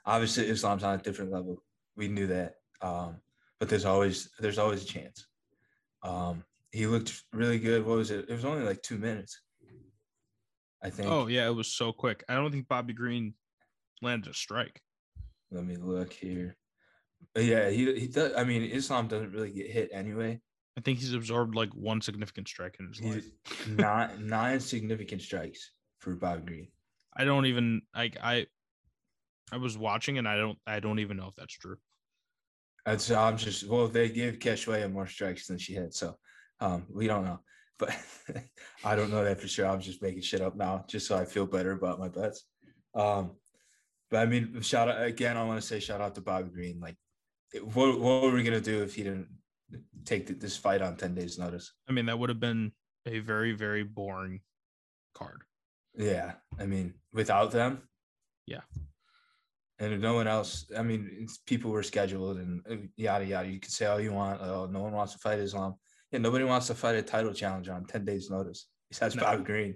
obviously 0.05 0.47
Islam's 0.47 0.83
on 0.83 0.99
a 0.99 1.01
different 1.01 1.31
level 1.31 1.61
we 1.95 2.07
knew 2.07 2.27
that. 2.27 2.55
Um, 2.81 3.17
but 3.59 3.69
there's 3.69 3.85
always 3.85 4.29
there's 4.39 4.57
always 4.57 4.83
a 4.83 4.87
chance. 4.87 5.27
Um, 6.03 6.43
he 6.71 6.87
looked 6.87 7.23
really 7.33 7.59
good. 7.59 7.85
What 7.85 7.97
was 7.97 8.11
it? 8.11 8.25
It 8.27 8.33
was 8.33 8.45
only 8.45 8.65
like 8.65 8.81
two 8.81 8.97
minutes. 8.97 9.39
I 10.83 10.89
think. 10.89 11.09
Oh 11.09 11.27
yeah, 11.27 11.47
it 11.47 11.55
was 11.55 11.71
so 11.71 11.93
quick. 11.93 12.23
I 12.27 12.35
don't 12.35 12.51
think 12.51 12.67
Bobby 12.67 12.93
Green 12.93 13.35
landed 14.01 14.31
a 14.31 14.33
strike. 14.33 14.81
Let 15.51 15.65
me 15.65 15.75
look 15.75 16.13
here. 16.13 16.55
Yeah, 17.37 17.69
he 17.69 17.99
he 17.99 18.07
does. 18.07 18.33
I 18.35 18.43
mean, 18.43 18.63
Islam 18.63 19.07
doesn't 19.07 19.31
really 19.31 19.51
get 19.51 19.69
hit 19.69 19.89
anyway. 19.93 20.39
I 20.77 20.81
think 20.81 20.99
he's 20.99 21.13
absorbed 21.13 21.55
like 21.55 21.69
one 21.73 22.01
significant 22.01 22.47
strike 22.47 22.77
in 22.79 22.87
his 22.87 22.99
he's 22.99 23.15
life. 23.15 23.67
not 23.67 24.19
nine 24.21 24.59
significant 24.59 25.21
strikes 25.21 25.71
for 25.99 26.15
Bob 26.15 26.47
Green. 26.47 26.69
I 27.15 27.25
don't 27.25 27.45
even 27.45 27.81
like 27.95 28.17
I 28.21 28.47
I 29.51 29.57
was 29.57 29.77
watching 29.77 30.17
and 30.17 30.27
I 30.27 30.37
don't 30.37 30.57
I 30.65 30.79
don't 30.79 30.99
even 30.99 31.17
know 31.17 31.27
if 31.27 31.35
that's 31.35 31.53
true. 31.53 31.77
That's 32.85 33.11
I'm 33.11 33.37
just 33.37 33.67
well 33.67 33.87
they 33.87 34.09
gave 34.09 34.39
Cachoeira 34.39 34.91
more 34.91 35.07
strikes 35.07 35.47
than 35.47 35.57
she 35.57 35.73
had, 35.73 35.93
so 35.93 36.15
um, 36.59 36.85
we 36.89 37.07
don't 37.07 37.25
know. 37.25 37.39
But 37.77 37.95
I 38.83 38.95
don't 38.95 39.11
know 39.11 39.23
that 39.23 39.39
for 39.41 39.47
sure. 39.47 39.67
I'm 39.67 39.81
just 39.81 40.01
making 40.01 40.21
shit 40.21 40.41
up 40.41 40.55
now, 40.55 40.85
just 40.87 41.07
so 41.07 41.17
I 41.17 41.25
feel 41.25 41.45
better 41.45 41.71
about 41.71 41.99
my 41.99 42.07
bets. 42.09 42.45
Um, 42.95 43.31
but 44.11 44.19
I 44.19 44.25
mean, 44.25 44.61
shout 44.61 44.89
out 44.89 45.03
again. 45.03 45.37
I 45.37 45.43
want 45.43 45.59
to 45.59 45.65
say 45.65 45.79
shout 45.79 46.01
out 46.01 46.13
to 46.15 46.21
Bobby 46.21 46.49
Green. 46.49 46.79
Like, 46.79 46.97
what 47.73 47.99
what 47.99 48.21
were 48.21 48.31
we 48.31 48.43
gonna 48.43 48.61
do 48.61 48.83
if 48.83 48.93
he 48.93 49.03
didn't 49.03 49.29
take 50.05 50.27
the, 50.27 50.33
this 50.33 50.57
fight 50.57 50.81
on 50.81 50.97
ten 50.97 51.15
days' 51.15 51.39
notice? 51.39 51.71
I 51.89 51.93
mean, 51.93 52.05
that 52.07 52.19
would 52.19 52.29
have 52.29 52.39
been 52.39 52.73
a 53.05 53.19
very 53.19 53.53
very 53.53 53.83
boring 53.83 54.41
card. 55.15 55.43
Yeah, 55.95 56.33
I 56.59 56.65
mean, 56.65 56.93
without 57.13 57.51
them, 57.51 57.81
yeah, 58.45 58.61
and 59.79 59.93
if 59.93 60.01
no 60.01 60.13
one 60.13 60.27
else, 60.27 60.65
I 60.77 60.83
mean, 60.83 61.27
people 61.47 61.71
were 61.71 61.83
scheduled 61.83 62.37
and 62.37 62.61
uh, 62.69 62.75
yada 62.97 63.25
yada. 63.25 63.47
You 63.47 63.59
can 63.59 63.71
say 63.71 63.85
all 63.85 63.99
you 63.99 64.11
want. 64.11 64.41
Oh, 64.41 64.67
no 64.69 64.81
one 64.81 64.91
wants 64.91 65.13
to 65.13 65.19
fight 65.19 65.39
Islam. 65.39 65.75
Yeah, 66.11 66.19
nobody 66.19 66.43
wants 66.43 66.67
to 66.67 66.75
fight 66.75 66.95
a 66.95 67.01
title 67.01 67.33
challenge 67.33 67.69
on 67.69 67.85
ten 67.85 68.03
days' 68.03 68.29
notice. 68.29 68.67
Besides 68.89 69.15
no. 69.15 69.23
Bobby 69.23 69.43
Green. 69.43 69.75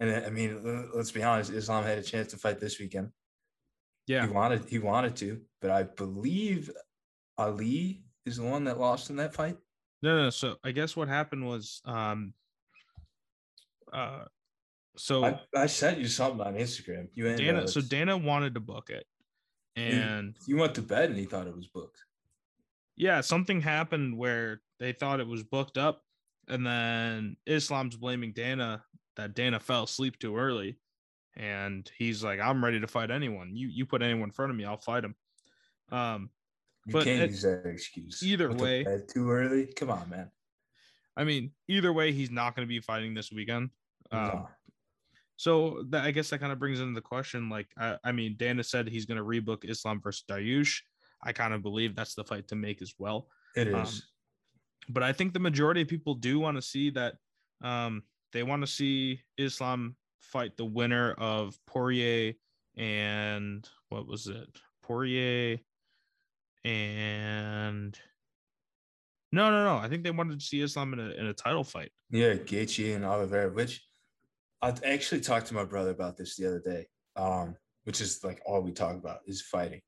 And 0.00 0.24
I 0.24 0.30
mean, 0.30 0.88
let's 0.94 1.10
be 1.10 1.22
honest. 1.22 1.50
Islam 1.50 1.84
had 1.84 1.98
a 1.98 2.02
chance 2.02 2.28
to 2.28 2.36
fight 2.36 2.60
this 2.60 2.78
weekend. 2.78 3.10
Yeah, 4.06 4.26
he 4.26 4.32
wanted 4.32 4.64
he 4.68 4.78
wanted 4.78 5.16
to, 5.16 5.40
but 5.60 5.70
I 5.70 5.84
believe 5.84 6.70
Ali 7.38 8.04
is 8.26 8.36
the 8.36 8.44
one 8.44 8.64
that 8.64 8.78
lost 8.78 9.10
in 9.10 9.16
that 9.16 9.34
fight. 9.34 9.56
No, 10.02 10.24
no. 10.24 10.30
So 10.30 10.56
I 10.62 10.72
guess 10.72 10.96
what 10.96 11.08
happened 11.08 11.46
was, 11.46 11.80
um, 11.84 12.34
uh, 13.92 14.24
so 14.96 15.24
I, 15.24 15.40
I 15.56 15.66
sent 15.66 15.98
you 15.98 16.08
something 16.08 16.40
on 16.40 16.54
Instagram. 16.54 17.08
You 17.14 17.34
Dana. 17.36 17.66
So 17.68 17.80
Dana 17.80 18.16
wanted 18.16 18.54
to 18.54 18.60
book 18.60 18.90
it, 18.90 19.06
and 19.76 20.34
you 20.46 20.56
went 20.56 20.74
to 20.74 20.82
bed 20.82 21.10
and 21.10 21.18
he 21.18 21.24
thought 21.24 21.46
it 21.46 21.56
was 21.56 21.68
booked. 21.68 21.98
Yeah, 22.96 23.22
something 23.22 23.60
happened 23.60 24.18
where 24.18 24.60
they 24.78 24.92
thought 24.92 25.20
it 25.20 25.26
was 25.26 25.42
booked 25.42 25.78
up, 25.78 26.02
and 26.48 26.66
then 26.66 27.36
Islam's 27.46 27.96
blaming 27.96 28.32
Dana 28.32 28.84
that 29.16 29.34
Dana 29.34 29.60
fell 29.60 29.84
asleep 29.84 30.18
too 30.18 30.36
early, 30.36 30.78
and 31.36 31.90
he's 31.96 32.22
like, 32.22 32.40
"I'm 32.40 32.64
ready 32.64 32.80
to 32.80 32.86
fight 32.86 33.10
anyone. 33.10 33.54
You 33.54 33.68
you 33.68 33.86
put 33.86 34.02
anyone 34.02 34.28
in 34.28 34.32
front 34.32 34.50
of 34.50 34.56
me, 34.56 34.64
I'll 34.64 34.76
fight 34.76 35.04
him." 35.04 35.14
Um, 35.90 36.30
you 36.86 36.92
but 36.92 37.04
can't 37.04 37.22
it, 37.22 37.30
use 37.30 37.42
that 37.42 37.66
excuse. 37.66 38.22
Either 38.22 38.52
way, 38.52 38.84
too 39.12 39.30
early. 39.30 39.66
Come 39.66 39.90
on, 39.90 40.08
man. 40.08 40.30
I 41.16 41.24
mean, 41.24 41.52
either 41.68 41.92
way, 41.92 42.12
he's 42.12 42.30
not 42.30 42.56
going 42.56 42.66
to 42.66 42.68
be 42.68 42.80
fighting 42.80 43.14
this 43.14 43.30
weekend. 43.30 43.70
Um, 44.10 44.26
no. 44.26 44.48
So 45.36 45.84
that 45.90 46.04
I 46.04 46.10
guess 46.10 46.30
that 46.30 46.38
kind 46.38 46.52
of 46.52 46.58
brings 46.58 46.80
into 46.80 46.94
the 46.94 47.00
question. 47.00 47.48
Like, 47.48 47.68
I, 47.78 47.96
I 48.04 48.12
mean, 48.12 48.36
Dana 48.36 48.62
said 48.62 48.88
he's 48.88 49.06
going 49.06 49.18
to 49.18 49.24
rebook 49.24 49.68
Islam 49.68 50.00
versus 50.00 50.24
Dariush. 50.28 50.80
I 51.22 51.32
kind 51.32 51.54
of 51.54 51.62
believe 51.62 51.96
that's 51.96 52.14
the 52.14 52.24
fight 52.24 52.48
to 52.48 52.54
make 52.54 52.82
as 52.82 52.94
well. 52.98 53.28
It 53.56 53.68
is. 53.68 53.74
Um, 53.74 53.88
but 54.90 55.02
I 55.02 55.12
think 55.12 55.32
the 55.32 55.40
majority 55.40 55.82
of 55.82 55.88
people 55.88 56.14
do 56.14 56.38
want 56.38 56.56
to 56.56 56.62
see 56.62 56.90
that. 56.90 57.14
Um, 57.62 58.02
they 58.34 58.42
want 58.42 58.62
to 58.62 58.66
see 58.66 59.22
Islam 59.38 59.96
fight 60.18 60.56
the 60.56 60.64
winner 60.64 61.12
of 61.12 61.56
Poirier 61.66 62.34
and 62.76 63.66
what 63.88 64.06
was 64.06 64.26
it? 64.26 64.48
Poirier 64.82 65.58
and 66.64 67.98
no, 69.32 69.50
no, 69.50 69.64
no. 69.64 69.76
I 69.76 69.88
think 69.88 70.04
they 70.04 70.10
wanted 70.10 70.38
to 70.38 70.44
see 70.44 70.60
Islam 70.60 70.92
in 70.92 71.00
a 71.00 71.10
in 71.10 71.26
a 71.26 71.32
title 71.32 71.64
fight. 71.64 71.90
Yeah, 72.10 72.34
Gaethje 72.34 72.94
and 72.94 73.04
Oliveira, 73.04 73.50
which 73.50 73.82
I 74.62 74.72
actually 74.84 75.20
talked 75.20 75.46
to 75.46 75.54
my 75.54 75.64
brother 75.64 75.90
about 75.90 76.16
this 76.16 76.36
the 76.36 76.46
other 76.46 76.60
day, 76.60 76.86
um, 77.16 77.56
which 77.84 78.00
is 78.00 78.22
like 78.22 78.40
all 78.46 78.62
we 78.62 78.72
talk 78.72 78.94
about 78.94 79.20
is 79.26 79.42
fighting. 79.42 79.80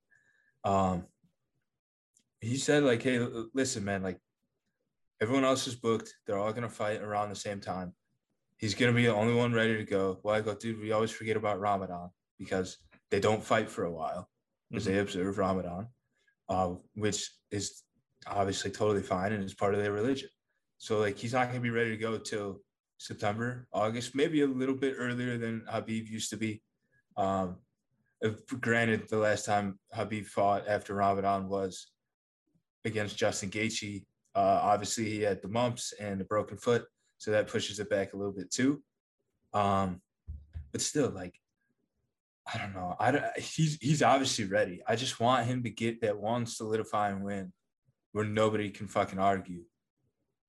Um, 0.64 1.04
he 2.40 2.56
said 2.56 2.82
like, 2.82 3.02
"Hey, 3.02 3.24
listen, 3.54 3.84
man, 3.84 4.02
like 4.02 4.18
everyone 5.20 5.44
else 5.44 5.66
is 5.66 5.76
booked. 5.76 6.12
They're 6.26 6.38
all 6.38 6.52
gonna 6.52 6.68
fight 6.68 7.00
around 7.00 7.30
the 7.30 7.36
same 7.36 7.60
time. 7.60 7.94
He's 8.58 8.74
gonna 8.74 8.92
be 8.92 9.04
the 9.04 9.14
only 9.14 9.34
one 9.34 9.52
ready 9.52 9.76
to 9.76 9.84
go." 9.84 10.18
Well, 10.22 10.34
I 10.34 10.40
go, 10.40 10.54
dude. 10.54 10.80
We 10.80 10.92
always 10.92 11.10
forget 11.10 11.36
about 11.36 11.60
Ramadan 11.60 12.10
because 12.38 12.78
they 13.10 13.20
don't 13.20 13.42
fight 13.42 13.70
for 13.70 13.84
a 13.84 13.92
while 13.92 14.28
because 14.70 14.84
mm-hmm. 14.84 14.94
they 14.94 15.00
observe 15.00 15.38
Ramadan, 15.38 15.88
uh, 16.48 16.74
which 16.94 17.30
is 17.50 17.82
obviously 18.26 18.70
totally 18.70 19.02
fine 19.02 19.32
and 19.32 19.44
is 19.44 19.54
part 19.54 19.74
of 19.74 19.80
their 19.80 19.92
religion. 19.92 20.28
So 20.78 20.98
like, 20.98 21.18
he's 21.18 21.32
not 21.32 21.48
gonna 21.48 21.60
be 21.60 21.70
ready 21.70 21.90
to 21.90 21.96
go 21.96 22.18
till 22.18 22.60
September, 22.98 23.66
August, 23.72 24.14
maybe 24.14 24.40
a 24.40 24.46
little 24.46 24.74
bit 24.74 24.94
earlier 24.98 25.38
than 25.38 25.62
Khabib 25.70 26.08
used 26.08 26.30
to 26.30 26.36
be. 26.36 26.62
Um, 27.16 27.56
granted, 28.60 29.08
the 29.08 29.18
last 29.18 29.44
time 29.44 29.78
Khabib 29.94 30.26
fought 30.26 30.64
after 30.66 30.94
Ramadan 30.94 31.48
was 31.48 31.88
against 32.84 33.16
Justin 33.16 33.50
Gaethje. 33.50 34.04
Uh, 34.34 34.60
obviously, 34.62 35.04
he 35.04 35.22
had 35.22 35.42
the 35.42 35.48
mumps 35.48 35.92
and 36.00 36.20
the 36.20 36.24
broken 36.24 36.56
foot, 36.56 36.84
so 37.18 37.30
that 37.30 37.48
pushes 37.48 37.78
it 37.78 37.90
back 37.90 38.12
a 38.12 38.16
little 38.16 38.32
bit 38.32 38.50
too. 38.50 38.82
Um, 39.52 40.00
but 40.72 40.80
still, 40.80 41.10
like, 41.10 41.34
I 42.52 42.58
don't 42.58 42.74
know. 42.74 42.94
I 43.00 43.10
don't, 43.10 43.24
he's 43.38 43.78
he's 43.80 44.02
obviously 44.02 44.44
ready. 44.44 44.82
I 44.86 44.96
just 44.96 45.18
want 45.18 45.46
him 45.46 45.62
to 45.64 45.70
get 45.70 46.00
that 46.02 46.18
one 46.18 46.46
solidifying 46.46 47.22
win 47.22 47.52
where 48.12 48.24
nobody 48.24 48.70
can 48.70 48.86
fucking 48.86 49.18
argue 49.18 49.62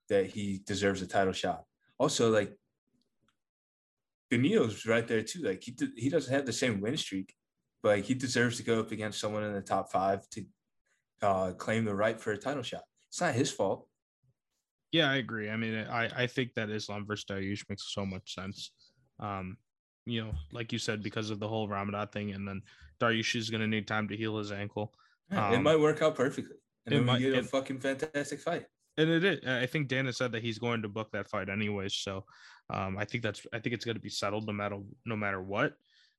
that 0.10 0.27
he 0.27 0.62
deserves 0.65 1.01
a 1.01 1.08
title 1.08 1.34
shot 1.34 1.63
also 1.97 2.32
like 2.32 2.56
Beneil's 4.30 4.86
right 4.86 5.08
there 5.08 5.21
too. 5.21 5.41
Like 5.41 5.63
he 5.63 5.75
he 5.95 6.10
doesn't 6.10 6.34
have 6.34 6.45
the 6.45 6.53
same 6.53 6.82
win 6.82 6.97
streak, 6.97 7.34
but 7.82 7.99
he 7.99 8.13
deserves 8.13 8.58
to 8.58 8.63
go 8.63 8.80
up 8.80 8.91
against 8.91 9.19
someone 9.19 9.43
in 9.43 9.53
the 9.53 9.62
top 9.62 9.91
five 9.91 10.27
to 10.32 10.45
uh, 11.21 11.51
claim 11.53 11.86
the 11.86 11.95
right 11.95 12.19
for 12.19 12.32
a 12.32 12.38
title 12.38 12.63
shot. 12.63 12.84
It's 13.10 13.21
not 13.21 13.34
his 13.34 13.51
fault. 13.51 13.88
Yeah, 14.97 15.12
I 15.12 15.17
agree. 15.17 15.49
I 15.49 15.57
mean, 15.57 15.75
I 16.01 16.23
I 16.23 16.27
think 16.27 16.53
that 16.55 16.69
Islam 16.69 17.05
versus 17.05 17.25
Dariush 17.29 17.63
makes 17.69 17.93
so 17.93 18.05
much 18.05 18.33
sense. 18.33 18.71
Um, 19.19 19.57
you 20.05 20.23
know, 20.23 20.31
like 20.51 20.71
you 20.71 20.79
said, 20.79 21.03
because 21.03 21.29
of 21.29 21.39
the 21.39 21.47
whole 21.47 21.67
Ramadan 21.67 22.07
thing, 22.07 22.31
and 22.31 22.47
then 22.47 22.62
Dariush 23.01 23.36
is 23.36 23.49
going 23.49 23.62
to 23.62 23.67
need 23.67 23.88
time 23.88 24.07
to 24.07 24.15
heal 24.17 24.38
his 24.38 24.51
ankle. 24.51 24.93
Yeah, 25.31 25.51
it 25.51 25.57
Um, 25.57 25.63
might 25.63 25.79
work 25.79 26.01
out 26.01 26.15
perfectly, 26.15 26.55
and 26.86 26.95
it 26.95 27.01
might- 27.03 27.19
get 27.19 27.33
a 27.33 27.39
it- 27.39 27.45
fucking 27.45 27.79
fantastic 27.79 28.39
fight. 28.39 28.65
and 28.99 29.10
it 29.10 29.23
is. 29.23 29.45
I 29.45 29.67
think 29.67 29.88
Dana 29.89 30.12
said 30.13 30.31
that 30.31 30.41
he's 30.41 30.57
going 30.57 30.81
to 30.81 30.89
book 30.89 31.10
that 31.12 31.27
fight 31.29 31.49
anyways. 31.49 31.93
So 31.95 32.25
um, 32.75 32.97
I 32.97 33.05
think 33.05 33.21
that's 33.23 33.41
I 33.53 33.60
think 33.60 33.73
it's 33.75 33.86
going 33.86 33.99
to 34.01 34.01
be 34.10 34.10
settled 34.21 34.47
no 34.47 34.53
matter 34.53 34.77
no 35.05 35.15
matter 35.15 35.41
what. 35.53 35.73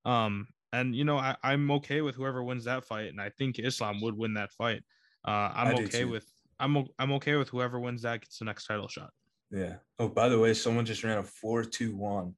Um, 0.04 0.46
and 0.72 0.94
you 0.94 1.04
know 1.04 1.16
I, 1.18 1.34
I'm 1.42 1.70
okay 1.78 2.00
with 2.02 2.14
whoever 2.14 2.40
wins 2.44 2.64
that 2.66 2.84
fight, 2.84 3.08
and 3.08 3.20
I 3.20 3.30
think 3.38 3.58
Islam 3.58 4.00
would 4.02 4.16
win 4.16 4.34
that 4.34 4.52
fight. 4.52 4.82
Uh, 5.26 5.50
I'm 5.60 5.74
okay 5.74 6.02
too. 6.04 6.08
with 6.10 6.26
I'm 6.60 6.76
o- 6.76 6.88
I'm 6.98 7.12
okay 7.12 7.36
with 7.36 7.48
whoever 7.48 7.78
wins 7.78 8.02
that 8.02 8.20
gets 8.20 8.38
the 8.38 8.44
next 8.44 8.66
title 8.66 8.88
shot. 8.88 9.10
Yeah. 9.50 9.76
Oh, 9.98 10.08
by 10.08 10.28
the 10.28 10.38
way, 10.38 10.54
someone 10.54 10.84
just 10.84 11.04
ran 11.04 11.18
a 11.18 11.22
four-two-one 11.22 12.34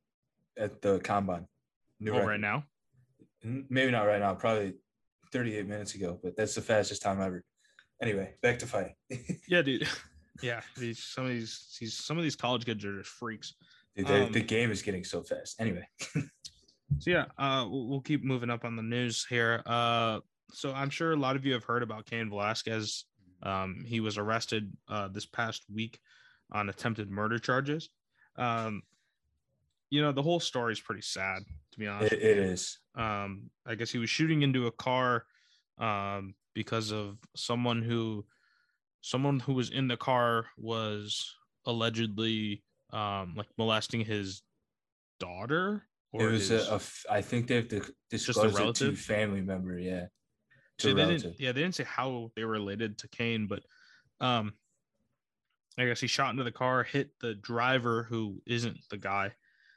at 0.59 0.80
the 0.83 0.98
combine. 1.00 1.46
New 1.98 2.12
Oh, 2.12 2.16
record. 2.16 2.28
right 2.28 2.40
now. 2.40 2.64
Maybe 3.42 3.90
not 3.90 4.02
right 4.04 4.20
now. 4.20 4.35
Probably 4.35 4.74
38 5.33 5.66
minutes 5.66 5.94
ago, 5.94 6.18
but 6.22 6.37
that's 6.37 6.54
the 6.54 6.61
fastest 6.61 7.02
time 7.02 7.20
ever. 7.20 7.42
Anyway, 8.02 8.35
back 8.42 8.59
to 8.61 8.66
fight. 8.66 8.92
Yeah, 9.48 9.62
dude. 9.62 9.87
Yeah, 10.42 10.62
these 10.78 11.02
some 11.02 11.24
of 11.24 11.30
these 11.33 11.76
these 11.78 11.92
some 11.98 12.16
of 12.16 12.22
these 12.22 12.37
college 12.37 12.64
kids 12.64 12.83
are 12.87 12.96
just 12.96 13.11
freaks. 13.11 13.52
Dude, 13.94 14.06
the, 14.06 14.24
Um, 14.24 14.33
the 14.33 14.40
game 14.40 14.70
is 14.70 14.80
getting 14.80 15.04
so 15.04 15.22
fast. 15.22 15.61
Anyway, 15.61 15.87
So 16.14 17.11
yeah, 17.11 17.26
uh, 17.37 17.66
we'll, 17.68 17.88
we'll 17.88 18.00
keep 18.00 18.24
moving 18.24 18.48
up 18.48 18.64
on 18.64 18.74
the 18.74 18.83
news 18.83 19.26
here. 19.28 19.62
Uh, 19.66 20.20
so 20.52 20.72
I'm 20.72 20.88
sure 20.88 21.12
a 21.12 21.16
lot 21.16 21.37
of 21.37 21.44
you 21.44 21.52
have 21.52 21.64
heard 21.64 21.83
about 21.83 22.06
Cain 22.06 22.30
Velasquez. 22.30 23.04
Um, 23.42 23.83
he 23.87 24.00
was 24.00 24.18
arrested 24.18 24.72
uh, 24.88 25.09
this 25.09 25.26
past 25.26 25.64
week 25.72 26.00
on 26.53 26.68
attempted 26.68 27.11
murder 27.11 27.38
charges. 27.38 27.88
Um, 28.37 28.83
you 29.90 30.03
know, 30.03 30.12
the 30.12 30.22
whole 30.22 30.40
story 30.40 30.72
is 30.72 30.81
pretty 30.81 31.03
sad, 31.03 31.42
to 31.72 31.79
be 31.79 31.87
honest. 31.87 32.12
it, 32.12 32.22
it 32.22 32.38
is. 32.38 32.79
um, 32.94 33.50
I 33.66 33.74
guess 33.74 33.90
he 33.90 33.98
was 33.98 34.11
shooting 34.11 34.42
into 34.42 34.66
a 34.66 34.72
car 34.72 35.24
um, 35.79 36.35
because 36.55 36.92
of 36.92 37.18
someone 37.35 37.83
who 37.83 38.24
someone 39.00 39.40
who 39.40 39.55
was 39.55 39.70
in 39.70 39.88
the 39.88 39.96
car 39.96 40.46
was 40.59 41.35
allegedly 41.66 42.62
um, 42.92 43.35
like 43.37 43.48
molesting 43.57 44.05
his 44.05 44.42
daughter 45.18 45.85
It 46.12 46.22
or 46.22 46.29
was 46.31 46.48
his, 46.48 46.68
a, 46.68 46.74
a 46.76 46.81
I 47.11 47.22
think 47.22 47.46
they've 47.46 47.66
di- 47.66 47.81
disclosed 48.11 48.55
it 48.55 48.59
to 48.59 48.61
relative? 48.62 48.98
family 48.98 49.40
member. 49.40 49.79
Yeah. 49.79 50.07
They 50.83 50.95
didn't, 50.95 51.40
yeah, 51.40 51.53
they 51.53 51.61
didn't 51.62 51.75
say 51.75 51.85
how 51.85 52.31
they 52.37 52.45
were 52.45 52.53
related 52.53 52.99
to 52.99 53.09
Cain, 53.09 53.47
but 53.47 53.62
um, 54.21 54.53
I 55.79 55.85
guess 55.87 56.01
he 56.01 56.07
shot 56.07 56.31
into 56.31 56.45
the 56.45 56.53
car, 56.53 56.83
hit 56.83 57.11
the 57.21 57.35
driver 57.35 58.05
who 58.05 58.43
isn't 58.47 58.79
the 58.90 58.99
guy, 58.99 59.33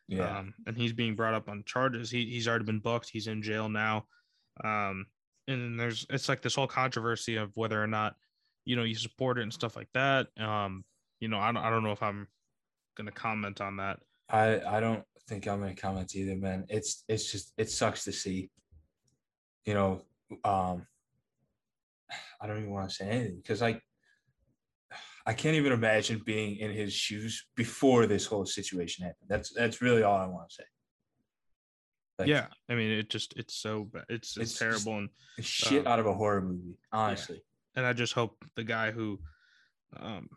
Yeah. 0.07 0.39
um, 0.39 0.53
and 0.67 0.75
he's 0.77 0.93
being 0.93 1.15
brought 1.15 1.33
up 1.33 1.49
on 1.49 1.63
charges. 1.65 2.09
He 2.11 2.25
he's 2.25 2.47
already 2.47 2.65
been 2.65 2.79
booked. 2.79 3.09
He's 3.09 3.27
in 3.27 3.41
jail 3.41 3.69
now, 3.69 4.05
um, 4.63 5.05
and 5.47 5.61
then 5.61 5.77
there's 5.77 6.05
it's 6.09 6.29
like 6.29 6.41
this 6.41 6.55
whole 6.55 6.67
controversy 6.67 7.35
of 7.37 7.55
whether 7.55 7.81
or 7.81 7.87
not 7.87 8.15
you 8.65 8.75
know 8.75 8.83
you 8.83 8.95
support 8.95 9.37
it 9.37 9.43
and 9.43 9.53
stuff 9.53 9.75
like 9.75 9.89
that. 9.93 10.27
Um, 10.37 10.83
you 11.19 11.27
know, 11.27 11.37
I 11.39 11.51
don't 11.51 11.63
I 11.63 11.69
don't 11.69 11.83
know 11.83 11.91
if 11.91 12.03
I'm 12.03 12.27
gonna 12.95 13.11
comment 13.11 13.61
on 13.61 13.77
that. 13.77 13.99
I 14.29 14.59
I 14.61 14.79
don't 14.79 15.03
think 15.29 15.47
I'm 15.47 15.59
gonna 15.61 15.75
comment 15.75 16.15
either, 16.15 16.35
man. 16.35 16.65
It's 16.69 17.03
it's 17.07 17.31
just 17.31 17.53
it 17.57 17.69
sucks 17.69 18.03
to 18.05 18.11
see. 18.11 18.49
You 19.65 19.73
know, 19.75 20.01
um 20.43 20.85
I 22.41 22.47
don't 22.47 22.59
even 22.59 22.71
want 22.71 22.89
to 22.89 22.95
say 22.95 23.09
anything 23.09 23.37
because 23.37 23.61
like 23.61 23.81
I 25.25 25.33
can't 25.33 25.55
even 25.55 25.71
imagine 25.71 26.21
being 26.25 26.57
in 26.57 26.71
his 26.71 26.93
shoes 26.93 27.45
before 27.55 28.07
this 28.07 28.25
whole 28.25 28.45
situation 28.45 29.05
happened. 29.05 29.29
That's 29.29 29.53
that's 29.53 29.81
really 29.81 30.03
all 30.03 30.17
I 30.17 30.25
want 30.25 30.49
to 30.49 30.55
say. 30.55 30.63
Like, 32.19 32.27
yeah, 32.27 32.47
I 32.69 32.75
mean, 32.75 32.91
it 32.91 33.09
just 33.09 33.33
it's 33.37 33.55
so 33.55 33.85
bad. 33.85 34.03
It's 34.09 34.37
it's, 34.37 34.57
terrible 34.57 34.97
and. 34.97 35.09
shit 35.39 35.87
uh, 35.87 35.89
out 35.89 35.99
of 35.99 36.05
a 36.05 36.13
horror 36.13 36.41
movie, 36.41 36.77
honestly. 36.91 37.41
and 37.75 37.85
I 37.85 37.93
just 37.93 38.13
hope 38.13 38.43
the 38.55 38.63
guy 38.63 38.91
who, 38.91 39.19
um, 39.99 40.29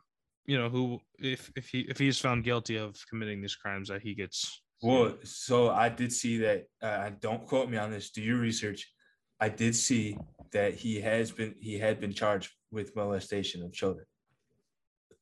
you 0.46 0.56
know, 0.56 0.70
who 0.70 1.00
if 1.18 1.50
if 1.56 1.68
he 1.68 1.80
if 1.80 1.98
he's 1.98 2.18
found 2.18 2.44
guilty 2.44 2.76
of 2.76 2.96
committing 3.10 3.42
these 3.42 3.56
crimes, 3.56 3.88
that 3.88 4.02
he 4.02 4.14
gets. 4.14 4.62
Well, 4.82 5.16
so 5.24 5.70
I 5.70 5.88
did 5.88 6.12
see 6.12 6.38
that. 6.38 6.64
Uh, 6.80 7.10
don't 7.20 7.46
quote 7.46 7.68
me 7.68 7.76
on 7.76 7.90
this. 7.90 8.10
Do 8.10 8.22
your 8.22 8.38
research. 8.38 8.90
I 9.40 9.48
did 9.48 9.74
see 9.74 10.16
that 10.52 10.74
he 10.74 11.00
has 11.00 11.30
been 11.30 11.54
he 11.60 11.78
had 11.78 12.00
been 12.00 12.12
charged 12.12 12.50
with 12.70 12.96
molestation 12.96 13.62
of 13.62 13.72
children. 13.72 14.06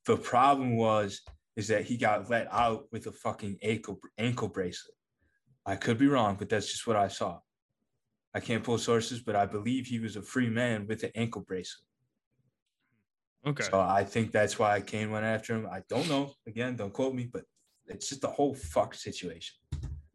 The 0.05 0.17
problem 0.17 0.77
was 0.77 1.21
is 1.55 1.67
that 1.69 1.85
he 1.85 1.97
got 1.97 2.29
let 2.29 2.47
out 2.51 2.85
with 2.91 3.07
a 3.07 3.11
fucking 3.11 3.57
ankle 3.63 3.99
ankle 4.17 4.47
bracelet. 4.47 4.95
I 5.65 5.75
could 5.75 5.97
be 5.97 6.07
wrong, 6.07 6.35
but 6.37 6.49
that's 6.49 6.71
just 6.71 6.85
what 6.85 6.95
I 6.95 7.07
saw. 7.07 7.39
I 8.33 8.39
can't 8.39 8.63
pull 8.63 8.77
sources, 8.77 9.21
but 9.21 9.35
I 9.35 9.45
believe 9.45 9.87
he 9.87 9.99
was 9.99 10.15
a 10.15 10.21
free 10.21 10.49
man 10.49 10.85
with 10.87 11.03
an 11.03 11.11
ankle 11.15 11.41
bracelet. 11.41 11.85
okay. 13.47 13.63
So 13.63 13.79
I 13.79 14.03
think 14.03 14.31
that's 14.31 14.59
why 14.59 14.81
Cain 14.81 15.09
went 15.09 15.25
after 15.25 15.55
him. 15.55 15.67
I 15.71 15.81
don't 15.89 16.09
know. 16.09 16.33
Again, 16.45 16.75
don't 16.75 16.93
quote 16.93 17.15
me, 17.15 17.29
but 17.31 17.43
it's 17.87 18.09
just 18.09 18.23
a 18.23 18.27
whole 18.27 18.53
fuck 18.53 18.93
situation. 18.93 19.55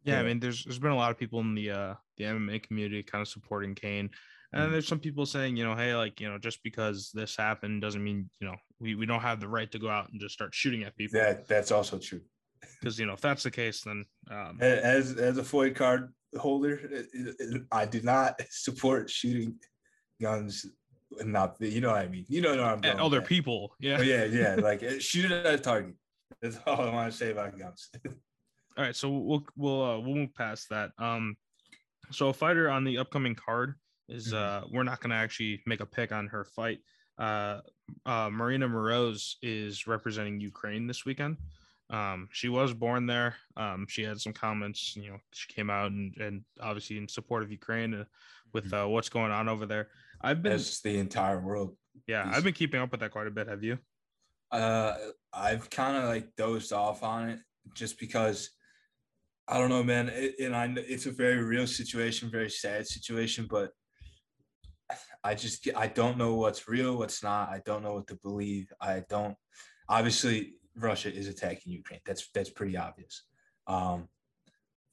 Yeah, 0.03 0.19
I 0.19 0.23
mean, 0.23 0.39
there's 0.39 0.63
there's 0.63 0.79
been 0.79 0.91
a 0.91 0.95
lot 0.95 1.11
of 1.11 1.17
people 1.17 1.39
in 1.41 1.53
the 1.55 1.71
uh 1.71 1.93
the 2.17 2.23
MMA 2.25 2.63
community 2.63 3.03
kind 3.03 3.21
of 3.21 3.27
supporting 3.27 3.75
Cain, 3.75 4.09
and 4.53 4.67
Mm. 4.69 4.71
there's 4.71 4.87
some 4.87 4.99
people 4.99 5.25
saying, 5.25 5.55
you 5.55 5.63
know, 5.63 5.75
hey, 5.75 5.95
like 5.95 6.19
you 6.19 6.29
know, 6.29 6.37
just 6.37 6.61
because 6.63 7.11
this 7.13 7.35
happened 7.35 7.81
doesn't 7.81 8.03
mean 8.03 8.29
you 8.39 8.47
know 8.47 8.55
we 8.79 8.95
we 8.95 9.05
don't 9.05 9.21
have 9.21 9.39
the 9.39 9.47
right 9.47 9.71
to 9.71 9.79
go 9.79 9.89
out 9.89 10.09
and 10.11 10.19
just 10.19 10.33
start 10.33 10.53
shooting 10.55 10.83
at 10.83 10.95
people. 10.97 11.19
That 11.19 11.47
that's 11.47 11.71
also 11.71 11.97
true. 11.97 12.21
Because 12.79 12.99
you 12.99 13.05
know, 13.05 13.13
if 13.13 13.21
that's 13.21 13.43
the 13.43 13.51
case, 13.51 13.81
then 13.81 14.05
um, 14.29 14.57
As 14.59 15.17
as 15.17 15.37
a 15.37 15.43
FOID 15.43 15.75
card 15.75 16.13
holder, 16.37 16.79
I 17.71 17.85
do 17.85 18.01
not 18.01 18.39
support 18.49 19.09
shooting 19.09 19.55
guns. 20.21 20.65
Not 21.23 21.57
you 21.59 21.81
know 21.81 21.89
what 21.91 21.97
I 22.05 22.07
mean. 22.07 22.25
You 22.29 22.41
know 22.41 22.51
what 22.51 22.59
I'm 22.59 22.81
going 22.81 22.95
at 22.95 23.01
other 23.01 23.19
that. 23.19 23.27
people, 23.27 23.75
yeah. 23.79 23.97
Oh, 23.99 24.01
yeah, 24.01 24.23
yeah. 24.25 24.55
Like 24.69 24.81
uh, 24.83 24.97
shoot 24.99 25.29
at 25.31 25.45
a 25.45 25.57
target. 25.57 25.95
That's 26.41 26.57
all 26.65 26.81
I 26.81 26.89
want 26.93 27.11
to 27.11 27.17
say 27.17 27.31
about 27.31 27.57
guns. 27.59 27.89
All 28.77 28.83
right, 28.83 28.95
so 28.95 29.09
we'll 29.09 29.43
we'll 29.57 29.83
uh, 29.83 29.99
we'll 29.99 30.15
move 30.15 30.33
past 30.33 30.69
that. 30.69 30.91
Um, 30.97 31.35
so 32.11 32.29
a 32.29 32.33
fighter 32.33 32.69
on 32.69 32.83
the 32.83 32.97
upcoming 32.97 33.35
card 33.35 33.75
is 34.07 34.31
Mhm. 34.33 34.37
uh 34.37 34.67
we're 34.71 34.83
not 34.83 34.99
gonna 35.01 35.15
actually 35.15 35.61
make 35.65 35.79
a 35.81 35.85
pick 35.85 36.11
on 36.11 36.27
her 36.27 36.45
fight. 36.45 36.79
Uh, 37.17 37.59
uh, 38.05 38.29
Marina 38.31 38.67
Moroz 38.67 39.35
is 39.41 39.85
representing 39.87 40.39
Ukraine 40.39 40.87
this 40.87 41.05
weekend. 41.05 41.37
Um, 41.89 42.29
she 42.31 42.47
was 42.47 42.73
born 42.73 43.05
there. 43.05 43.35
Um, 43.57 43.85
she 43.89 44.03
had 44.03 44.19
some 44.19 44.31
comments. 44.33 44.95
You 44.95 45.11
know, 45.11 45.17
she 45.33 45.51
came 45.53 45.69
out 45.69 45.91
and 45.91 46.15
and 46.17 46.43
obviously 46.61 46.97
in 46.97 47.07
support 47.07 47.43
of 47.43 47.51
Ukraine 47.51 47.93
uh, 47.93 48.05
with 48.53 48.71
uh, 48.73 48.85
what's 48.87 49.09
going 49.09 49.31
on 49.31 49.49
over 49.49 49.65
there. 49.65 49.89
I've 50.21 50.41
been 50.41 50.53
That's 50.53 50.79
the 50.81 50.97
entire 50.97 51.41
world. 51.41 51.75
yeah, 52.07 52.29
I've 52.33 52.43
been 52.45 52.53
keeping 52.53 52.79
up 52.79 52.91
with 52.91 53.01
that 53.01 53.11
quite 53.11 53.27
a 53.27 53.31
bit. 53.31 53.47
Have 53.47 53.63
you? 53.63 53.77
Uh, 54.49 54.95
I've 55.33 55.69
kind 55.69 55.97
of 55.97 56.05
like 56.05 56.35
dozed 56.37 56.71
off 56.73 57.03
on 57.03 57.29
it 57.29 57.39
just 57.73 57.99
because 57.99 58.49
I 59.51 59.57
don't 59.57 59.69
know, 59.69 59.83
man. 59.83 60.09
It, 60.13 60.35
and 60.39 60.55
I, 60.55 60.73
it's 60.77 61.07
a 61.07 61.11
very 61.11 61.43
real 61.43 61.67
situation, 61.67 62.31
very 62.31 62.49
sad 62.49 62.87
situation, 62.87 63.47
but 63.49 63.71
I 65.25 65.35
just 65.35 65.67
I 65.75 65.87
don't 65.87 66.17
know 66.17 66.35
what's 66.35 66.69
real, 66.69 66.97
what's 66.97 67.21
not. 67.21 67.49
I 67.49 67.61
don't 67.65 67.83
know 67.83 67.95
what 67.95 68.07
to 68.07 68.15
believe. 68.23 68.71
I 68.79 69.03
don't. 69.09 69.35
Obviously, 69.89 70.53
Russia 70.77 71.13
is 71.13 71.27
attacking 71.27 71.73
Ukraine. 71.73 71.99
That's 72.05 72.29
that's 72.33 72.49
pretty 72.49 72.77
obvious. 72.77 73.23
Um, 73.67 74.07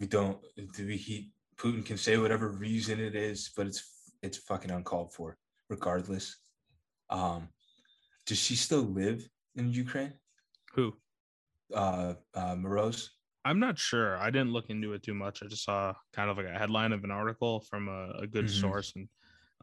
we 0.01 0.09
don't. 0.09 0.39
Do 0.77 0.87
we? 0.87 0.97
He 0.97 1.31
Putin 1.57 1.85
can 1.85 1.97
say 1.97 2.19
whatever 2.19 2.49
reason 2.49 2.99
it 2.99 3.15
is, 3.15 3.51
but 3.57 3.69
it's 3.69 4.11
it's 4.23 4.39
fucking 4.39 4.73
uncalled 4.73 5.13
for, 5.15 5.39
regardless. 5.69 6.37
Um, 7.11 7.49
does 8.27 8.39
she 8.39 8.57
still 8.57 8.83
live 8.83 9.27
in 9.55 9.73
Ukraine? 9.73 10.15
Who? 10.75 10.95
Uh, 11.73 12.15
uh, 12.35 12.57
Moroz. 12.57 13.09
I'm 13.49 13.59
not 13.59 13.79
sure. 13.79 14.19
I 14.19 14.31
didn't 14.31 14.53
look 14.53 14.69
into 14.69 14.93
it 14.93 15.03
too 15.03 15.15
much. 15.15 15.43
I 15.43 15.47
just 15.47 15.65
saw 15.65 15.95
kind 16.13 16.29
of 16.29 16.37
like 16.37 16.47
a 16.47 16.59
headline 16.59 16.93
of 16.93 17.03
an 17.05 17.11
article 17.11 17.61
from 17.61 17.89
a, 17.89 18.11
a 18.23 18.27
good 18.27 18.45
Mhm. 18.45 18.61
source, 18.61 18.93
and 18.95 19.09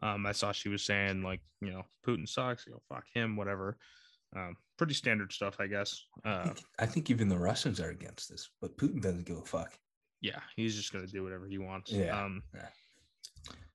um, 0.02 0.26
I 0.26 0.32
saw 0.32 0.50
she 0.52 0.68
was 0.68 0.82
saying 0.84 1.22
like, 1.22 1.40
you 1.60 1.70
know, 1.70 1.84
Putin 2.06 2.28
sucks. 2.28 2.66
You 2.66 2.72
know, 2.72 2.82
fuck 2.88 3.04
him, 3.14 3.36
whatever. 3.36 3.78
Um, 4.34 4.56
pretty 4.76 4.94
standard 4.94 5.32
stuff, 5.32 5.56
I 5.60 5.68
guess. 5.68 6.04
I 6.24 6.28
Uh, 6.30 6.44
think, 6.44 6.60
I 6.80 6.86
think 6.86 7.10
even 7.10 7.28
the 7.28 7.38
Russians 7.38 7.80
are 7.80 7.90
against 7.90 8.28
this, 8.28 8.50
but 8.60 8.76
Putin 8.76 9.00
doesn't 9.00 9.24
give 9.24 9.38
a 9.38 9.42
fuck. 9.44 9.78
yeah, 10.20 10.40
he's 10.56 10.74
just 10.74 10.92
gonna 10.92 11.06
do 11.06 11.22
whatever 11.22 11.46
he 11.46 11.58
wants. 11.58 11.92
Yeah, 11.92 12.24
Um, 12.24 12.42
yeah. 12.54 12.68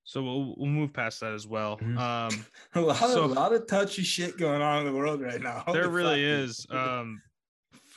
so 0.03 0.21
we'll 0.21 0.55
we'll 0.57 0.67
move 0.69 0.91
past 0.91 1.21
that 1.21 1.33
as 1.33 1.47
well. 1.47 1.77
Mhm. 1.77 1.97
Um, 1.97 2.45
A 2.75 2.81
lot, 2.81 2.97
So- 2.97 3.23
of, 3.23 3.31
a 3.31 3.33
lot 3.33 3.53
of 3.53 3.65
touchy 3.67 4.03
shit 4.03 4.37
going 4.37 4.61
on 4.61 4.85
in 4.85 4.91
the 4.91 4.97
world 4.99 5.21
right 5.21 5.41
now. 5.41 5.63
there 5.71 5.87
really 5.89 6.21
fuck, 6.21 6.49
is. 6.49 6.67
Um, 6.69 7.21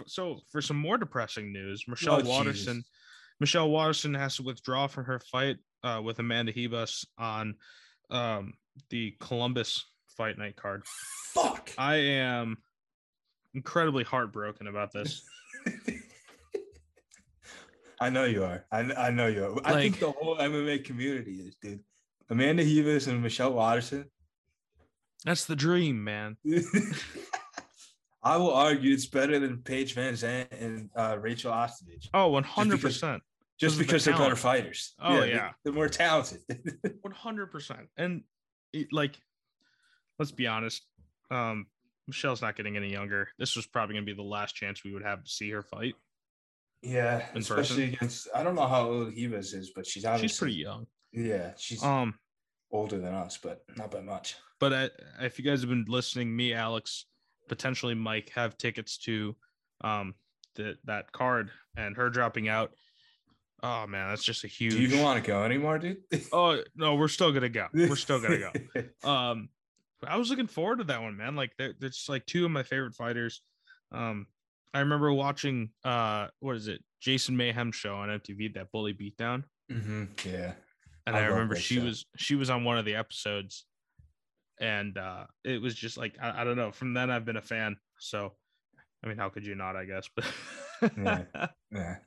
so 0.06 0.40
for 0.50 0.60
some 0.60 0.76
more 0.76 0.96
depressing 0.98 1.52
news, 1.52 1.84
Michelle 1.88 2.20
Oh, 2.24 2.28
Waterson. 2.28 2.82
Michelle 3.40 3.68
Waterson 3.70 4.14
has 4.14 4.36
to 4.36 4.42
withdraw 4.42 4.86
from 4.86 5.04
her 5.06 5.18
fight 5.18 5.56
uh, 5.82 6.00
with 6.04 6.18
Amanda 6.20 6.52
Ribas 6.52 7.04
on 7.18 7.54
um, 8.10 8.52
the 8.90 9.16
Columbus 9.20 9.84
fight 10.16 10.38
night 10.38 10.56
card. 10.56 10.82
Fuck. 11.34 11.70
I 11.76 11.96
am 11.96 12.58
incredibly 13.54 14.04
heartbroken 14.04 14.66
about 14.68 14.92
this. 14.92 15.22
I 18.00 18.10
know 18.10 18.24
you 18.24 18.44
are. 18.44 18.64
I, 18.72 18.80
I 18.80 19.10
know 19.10 19.26
you 19.28 19.44
are. 19.44 19.60
I 19.64 19.80
think 19.80 19.98
the 20.00 20.10
whole 20.10 20.36
MMA 20.36 20.84
community 20.84 21.36
is, 21.40 21.56
dude. 21.62 21.80
Amanda 22.30 22.64
Ribas 22.64 23.08
and 23.08 23.22
Michelle 23.22 23.52
Waterson. 23.52 24.06
That's 25.24 25.44
the 25.46 25.56
dream, 25.56 26.02
man. 26.04 26.36
I 28.24 28.36
will 28.38 28.52
argue 28.54 28.92
it's 28.94 29.06
better 29.06 29.38
than 29.38 29.58
Paige 29.58 29.94
VanZant 29.94 30.46
and 30.58 30.88
uh, 30.96 31.18
Rachel 31.20 31.52
Ostovich, 31.52 32.08
Oh, 32.14 32.28
100 32.28 32.80
percent. 32.80 33.22
just 33.60 33.78
Because 33.78 34.06
of 34.06 34.14
the 34.14 34.18
they're 34.18 34.28
better 34.30 34.36
fighters. 34.36 34.94
Oh, 34.98 35.20
they- 35.20 35.30
yeah. 35.30 35.50
they're 35.62 35.74
more 35.74 35.88
talented. 35.88 36.40
100 37.02 37.46
percent. 37.52 37.88
And 37.98 38.22
it, 38.72 38.88
like, 38.92 39.18
let's 40.18 40.32
be 40.32 40.46
honest. 40.46 40.86
Um, 41.30 41.66
Michelle's 42.06 42.42
not 42.42 42.56
getting 42.56 42.76
any 42.76 42.90
younger. 42.92 43.28
This 43.38 43.56
was 43.56 43.66
probably 43.66 43.94
gonna 43.94 44.04
be 44.06 44.14
the 44.14 44.22
last 44.22 44.54
chance 44.54 44.84
we 44.84 44.92
would 44.92 45.04
have 45.04 45.22
to 45.24 45.30
see 45.30 45.50
her 45.50 45.62
fight. 45.62 45.94
yeah, 46.82 47.26
especially 47.34 47.84
against. 47.94 48.28
I 48.34 48.42
don't 48.42 48.54
know 48.54 48.66
how 48.66 48.88
old 48.88 49.14
Ribas 49.14 49.54
is, 49.54 49.72
but 49.74 49.86
she's 49.86 50.04
obviously 50.04 50.28
She's 50.28 50.38
pretty 50.38 50.54
young. 50.56 50.86
Yeah, 51.12 51.52
she's 51.58 51.82
Um, 51.82 52.18
older 52.70 52.98
than 52.98 53.14
us, 53.14 53.38
but 53.42 53.62
not 53.76 53.90
by 53.90 54.00
much. 54.00 54.36
but 54.60 54.72
I, 54.72 54.90
if 55.24 55.38
you 55.38 55.44
guys 55.44 55.60
have 55.60 55.70
been 55.70 55.84
listening, 55.88 56.34
me, 56.34 56.52
Alex, 56.52 57.06
potentially 57.48 57.94
Mike 57.94 58.30
have 58.34 58.56
tickets 58.58 58.98
to 58.98 59.36
um 59.82 60.14
the, 60.56 60.76
that 60.84 61.10
card 61.12 61.50
and 61.76 61.96
her 61.96 62.10
dropping 62.10 62.48
out. 62.48 62.72
Oh 63.62 63.86
man, 63.86 64.08
that's 64.10 64.22
just 64.24 64.44
a 64.44 64.48
huge. 64.48 64.72
Do 64.74 64.78
you 64.80 64.88
even 64.88 65.00
want 65.02 65.22
to 65.22 65.26
go 65.26 65.42
anymore, 65.42 65.78
dude? 65.78 65.98
Oh 66.32 66.60
no, 66.76 66.94
we're 66.96 67.08
still 67.08 67.32
gonna 67.32 67.48
go. 67.48 67.66
We're 67.72 67.96
still 67.96 68.20
gonna 68.20 68.38
go. 68.38 68.82
Um, 69.08 69.48
I 70.06 70.16
was 70.16 70.28
looking 70.28 70.46
forward 70.48 70.78
to 70.78 70.84
that 70.84 71.00
one, 71.00 71.16
man. 71.16 71.34
Like, 71.34 71.52
they're, 71.56 71.72
they're 71.80 71.88
just 71.88 72.10
like 72.10 72.26
two 72.26 72.44
of 72.44 72.50
my 72.50 72.62
favorite 72.62 72.94
fighters. 72.94 73.40
Um, 73.90 74.26
I 74.74 74.80
remember 74.80 75.10
watching 75.14 75.70
uh, 75.82 76.26
what 76.40 76.56
is 76.56 76.68
it, 76.68 76.82
Jason 77.00 77.36
Mayhem 77.38 77.72
show 77.72 77.94
on 77.96 78.10
MTV, 78.10 78.52
that 78.54 78.70
Bully 78.70 78.92
Beatdown, 78.92 79.44
Mm-hmm. 79.72 80.04
Yeah. 80.28 80.52
and 81.06 81.16
I 81.16 81.20
I, 81.20 81.24
remember 81.26 81.56
she 81.56 81.76
show. 81.76 81.84
was 81.84 82.04
she 82.16 82.34
was 82.34 82.50
on 82.50 82.64
one 82.64 82.76
of 82.76 82.84
the 82.84 82.96
episodes, 82.96 83.64
and 84.60 84.96
uh, 84.98 85.24
it 85.44 85.60
was 85.60 85.74
just 85.74 85.96
like 85.96 86.16
I, 86.20 86.42
I 86.42 86.44
don't 86.44 86.56
know. 86.56 86.72
From 86.72 86.94
then, 86.94 87.10
I've 87.10 87.24
been 87.24 87.36
a 87.36 87.42
fan. 87.42 87.76
So, 87.98 88.32
I 89.04 89.08
mean, 89.08 89.16
how 89.16 89.28
could 89.28 89.46
you 89.46 89.54
not? 89.54 89.76
I 89.76 89.84
guess, 89.84 90.08
but 90.14 90.24
Yeah. 90.96 91.22
Yeah. 91.70 91.96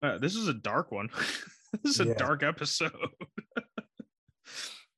Uh, 0.00 0.16
this 0.16 0.36
is 0.36 0.46
a 0.46 0.54
dark 0.54 0.92
one. 0.92 1.08
this 1.82 1.98
is 1.98 2.00
a 2.00 2.14
dark 2.14 2.44
episode. 2.44 2.92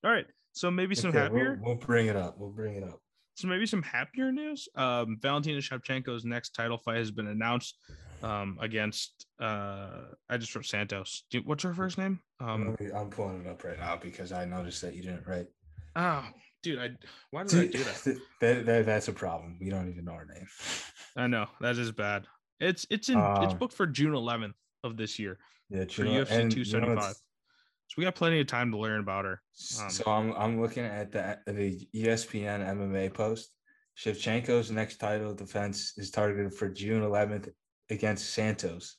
All 0.05 0.11
right, 0.11 0.27
so 0.53 0.71
maybe 0.71 0.95
some 0.95 1.09
Okay, 1.09 1.21
we'll- 1.21 1.29
happier. 1.29 1.61
We'll, 1.63 1.75
bring 1.77 2.09
it 2.09 2.17
up. 2.17 2.37
We'll 2.39 2.51
bring 2.51 2.75
it 2.75 2.85
up. 2.85 3.01
So 3.35 3.49
maybe 3.49 3.65
some 3.65 3.83
happier 3.83 4.31
news. 4.31 4.69
Um, 4.75 5.17
Valentina 5.23 5.61
Shevchenko's 5.61 6.27
next 6.27 6.51
title 6.51 6.77
fight 6.77 6.99
has 6.99 7.11
been 7.11 7.29
announced 7.29 7.79
um, 8.23 8.59
against. 8.61 9.25
Uh, 9.41 10.03
I 10.29 10.37
just 10.37 10.55
wrote 10.55 10.67
Santos. 10.67 11.25
Do, 11.31 11.41
what's 11.47 11.63
her 11.63 11.73
first 11.73 11.97
name? 11.97 12.21
Um, 12.39 12.77
I'm 12.95 13.09
pulling 13.09 13.41
it 13.41 13.47
up 13.47 13.65
right 13.65 13.79
now 13.79 13.97
because 13.97 14.33
I 14.33 14.45
noticed 14.45 14.83
that 14.83 14.95
you 14.95 15.03
didn't 15.03 15.27
write. 15.27 15.47
Oh, 15.97 16.25
dude, 16.63 16.79
I 16.79 16.91
why 17.31 17.45
did 17.45 17.61
I 17.61 17.67
do 17.67 17.85
that? 17.85 18.05
that, 18.41 18.67
that- 18.67 18.87
that's 18.87 19.09
a 19.09 19.13
problem. 19.13 19.57
We 19.61 19.71
don't 19.71 19.89
even 19.89 20.05
know 20.05 20.15
her 20.15 20.27
name. 20.27 20.47
I 21.17 21.27
know 21.27 21.47
that 21.61 21.77
is 21.77 21.93
bad. 21.93 22.27
It's 22.61 22.87
it's 22.91 23.09
in 23.09 23.19
it's 23.19 23.53
Um, 23.53 23.59
booked 23.59 23.75
for 23.75 23.87
June 23.87 24.13
11th 24.13 24.53
of 24.85 24.97
this 24.97 25.19
year 25.19 25.39
Yeah, 25.71 25.85
for 25.87 26.05
you 26.05 26.13
know- 26.13 26.25
UFC 26.25 26.31
and 26.31 26.53
you 26.53 26.61
know 26.65 26.65
275. 26.81 27.15
So 27.15 27.95
we 27.99 28.05
got 28.05 28.15
plenty 28.15 28.39
of 28.41 28.47
time 28.47 28.71
to 28.71 28.79
learn 28.79 29.01
about 29.01 29.25
her. 29.25 29.43
Um, 29.81 29.91
so 29.91 30.05
I'm 30.07 30.33
I'm 30.35 30.61
looking 30.61 30.85
at 30.85 31.11
the 31.11 31.39
the 31.47 31.89
ESPN 31.95 32.61
MMA 32.65 33.13
post. 33.13 33.53
Shevchenko's 33.99 34.71
next 34.71 34.99
title 34.99 35.35
defense 35.35 35.95
is 35.99 36.11
targeted 36.11 36.55
for 36.55 36.69
June 36.69 37.03
11th 37.03 37.51
against 37.91 38.31
Santos. 38.33 38.97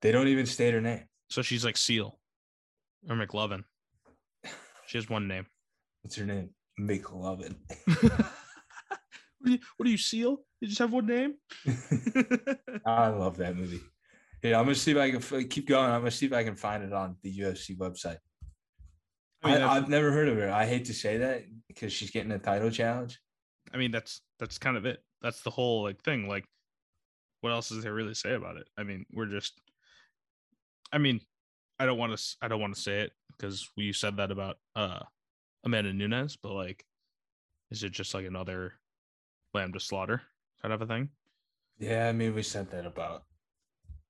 They 0.00 0.12
don't 0.12 0.28
even 0.28 0.46
state 0.46 0.72
her 0.74 0.80
name. 0.80 1.02
So 1.28 1.42
she's 1.42 1.64
like 1.64 1.76
Seal 1.76 2.18
or 3.10 3.16
McLovin. 3.16 3.64
She 4.86 4.96
has 4.98 5.10
one 5.10 5.26
name. 5.26 5.46
What's 6.06 6.14
her 6.14 6.24
name? 6.24 6.50
McLovin. 6.78 7.56
what, 7.84 8.10
do 9.44 9.50
you, 9.50 9.58
what 9.76 9.86
do 9.86 9.90
you 9.90 9.98
seal? 9.98 10.38
You 10.60 10.68
just 10.68 10.78
have 10.78 10.92
one 10.92 11.06
name? 11.06 11.34
I 12.86 13.08
love 13.08 13.38
that 13.38 13.56
movie. 13.56 13.80
Yeah, 14.40 14.60
I'm 14.60 14.66
gonna 14.66 14.76
see 14.76 14.92
if 14.92 14.98
I 14.98 15.10
can 15.10 15.16
f- 15.16 15.48
keep 15.50 15.66
going. 15.66 15.90
I'm 15.90 16.02
gonna 16.02 16.12
see 16.12 16.26
if 16.26 16.32
I 16.32 16.44
can 16.44 16.54
find 16.54 16.84
it 16.84 16.92
on 16.92 17.16
the 17.24 17.38
UFC 17.40 17.76
website. 17.76 18.18
I 19.42 19.52
mean, 19.52 19.62
I, 19.62 19.74
I've 19.74 19.88
never 19.88 20.12
heard 20.12 20.28
of 20.28 20.36
her. 20.36 20.48
I 20.48 20.64
hate 20.64 20.84
to 20.84 20.94
say 20.94 21.16
that 21.16 21.42
because 21.66 21.92
she's 21.92 22.12
getting 22.12 22.30
a 22.30 22.38
title 22.38 22.70
challenge. 22.70 23.18
I 23.74 23.76
mean, 23.76 23.90
that's 23.90 24.20
that's 24.38 24.58
kind 24.58 24.76
of 24.76 24.86
it. 24.86 25.02
That's 25.22 25.40
the 25.40 25.50
whole 25.50 25.82
like 25.82 26.00
thing. 26.04 26.28
Like, 26.28 26.44
what 27.40 27.50
else 27.50 27.72
is 27.72 27.82
there 27.82 27.94
really 27.94 28.14
say 28.14 28.34
about 28.34 28.58
it? 28.58 28.68
I 28.78 28.84
mean, 28.84 29.06
we're 29.12 29.26
just. 29.26 29.60
I 30.92 30.98
mean, 30.98 31.20
I 31.80 31.84
don't 31.84 31.98
want 31.98 32.16
to. 32.16 32.36
I 32.40 32.46
don't 32.46 32.60
want 32.60 32.76
to 32.76 32.80
say 32.80 33.00
it 33.00 33.12
because 33.36 33.68
we 33.76 33.92
said 33.92 34.18
that 34.18 34.30
about 34.30 34.58
uh 34.76 35.00
Amanda 35.66 35.92
Nunes, 35.92 36.38
but 36.40 36.52
like, 36.52 36.86
is 37.70 37.82
it 37.82 37.92
just 37.92 38.14
like 38.14 38.24
another 38.24 38.74
lamb 39.52 39.72
to 39.72 39.80
slaughter 39.80 40.22
kind 40.62 40.72
of 40.72 40.80
a 40.80 40.86
thing? 40.86 41.10
Yeah, 41.78 42.08
I 42.08 42.12
mean, 42.12 42.34
we 42.34 42.42
said 42.42 42.70
that 42.70 42.86
about. 42.86 43.24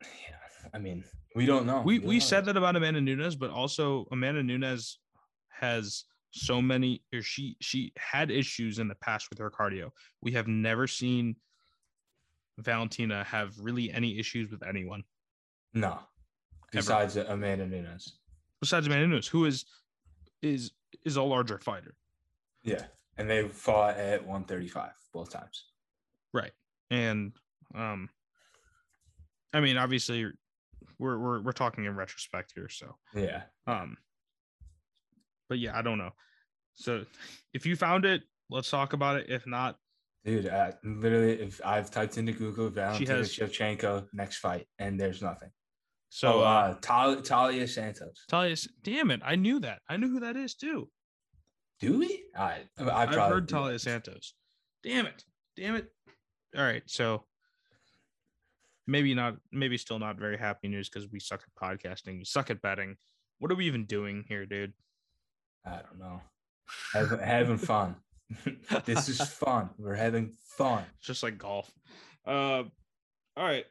Yeah, 0.02 0.68
I 0.72 0.78
mean, 0.78 1.02
we 1.34 1.46
don't 1.46 1.66
know. 1.66 1.80
we 1.80 1.98
don't 1.98 2.06
we 2.06 2.16
know. 2.16 2.20
said 2.20 2.44
that 2.44 2.56
about 2.56 2.76
Amanda 2.76 3.00
Nunes, 3.00 3.34
but 3.34 3.50
also 3.50 4.06
Amanda 4.12 4.42
Nunes 4.42 4.98
has 5.48 6.04
so 6.30 6.60
many 6.60 7.02
or 7.14 7.22
she 7.22 7.56
she 7.62 7.92
had 7.96 8.30
issues 8.30 8.78
in 8.78 8.88
the 8.88 8.94
past 8.96 9.30
with 9.30 9.38
her 9.38 9.50
cardio. 9.50 9.90
We 10.20 10.32
have 10.32 10.46
never 10.46 10.86
seen 10.86 11.36
Valentina 12.58 13.24
have 13.24 13.54
really 13.58 13.90
any 13.90 14.18
issues 14.18 14.50
with 14.50 14.62
anyone 14.62 15.02
no. 15.72 15.98
Besides 16.72 17.16
Amanda 17.16 17.66
Nunes. 17.66 18.18
besides 18.60 18.86
Amanda 18.86 19.06
Nunes, 19.06 19.26
who 19.26 19.46
is 19.46 19.64
is 20.42 20.72
is 21.04 21.16
a 21.16 21.22
larger 21.22 21.58
fighter. 21.58 21.94
Yeah, 22.62 22.84
and 23.16 23.28
they 23.30 23.48
fought 23.48 23.96
at 23.96 24.20
135 24.26 24.90
both 25.12 25.30
times. 25.30 25.64
Right. 26.32 26.52
And 26.90 27.32
um 27.74 28.08
I 29.52 29.60
mean 29.60 29.76
obviously 29.76 30.26
we're 30.98 31.18
we're 31.18 31.40
we're 31.42 31.52
talking 31.52 31.84
in 31.84 31.94
retrospect 31.96 32.52
here, 32.54 32.68
so 32.68 32.96
Yeah, 33.14 33.42
Um, 33.66 33.96
but 35.48 35.58
yeah, 35.58 35.76
I 35.76 35.82
don't 35.82 35.98
know. 35.98 36.10
So 36.74 37.04
if 37.54 37.64
you 37.66 37.76
found 37.76 38.04
it, 38.04 38.22
let's 38.50 38.70
talk 38.70 38.92
about 38.92 39.16
it. 39.16 39.26
If 39.28 39.46
not, 39.46 39.76
dude. 40.24 40.48
I, 40.48 40.74
literally, 40.84 41.32
if 41.40 41.60
I've 41.64 41.90
typed 41.90 42.18
into 42.18 42.32
Google 42.32 42.68
Valentina 42.70 43.14
has- 43.14 43.32
Shevchenko 43.34 44.06
next 44.12 44.38
fight, 44.38 44.66
and 44.78 44.98
there's 45.00 45.22
nothing. 45.22 45.50
So 46.08 46.32
So, 46.32 46.40
uh, 46.40 46.74
Tal- 46.80 47.22
Talia 47.22 47.66
Santos. 47.68 48.24
Talia, 48.28 48.56
damn 48.82 49.10
it, 49.10 49.20
I 49.24 49.36
knew 49.36 49.60
that. 49.60 49.80
I 49.88 49.96
knew 49.96 50.08
who 50.08 50.20
that 50.20 50.36
is 50.36 50.54
too. 50.54 50.88
Do 51.80 51.98
we? 51.98 52.24
I, 52.36 52.60
I 52.78 52.90
I've 53.02 53.10
heard. 53.14 53.48
Talia 53.48 53.78
Santos. 53.78 54.34
Damn 54.82 55.06
it, 55.06 55.24
damn 55.56 55.74
it. 55.74 55.92
All 56.56 56.62
right, 56.64 56.82
so 56.86 57.24
maybe 58.86 59.14
not, 59.14 59.36
maybe 59.52 59.76
still 59.76 59.98
not 59.98 60.18
very 60.18 60.38
happy 60.38 60.68
news 60.68 60.88
because 60.88 61.10
we 61.10 61.20
suck 61.20 61.42
at 61.42 61.62
podcasting. 61.80 62.18
We 62.18 62.24
suck 62.24 62.50
at 62.50 62.62
betting. 62.62 62.96
What 63.38 63.50
are 63.52 63.56
we 63.56 63.66
even 63.66 63.84
doing 63.84 64.24
here, 64.28 64.46
dude? 64.46 64.72
I 65.66 65.80
don't 65.82 65.98
know. 65.98 66.22
Having, 66.94 67.18
having 67.18 67.58
fun. 67.58 67.96
this 68.86 69.08
is 69.08 69.20
fun. 69.20 69.70
We're 69.78 69.94
having 69.94 70.32
fun. 70.56 70.84
just 71.02 71.22
like 71.22 71.36
golf. 71.38 71.70
Uh, 72.26 72.62
all 73.36 73.44
right. 73.44 73.64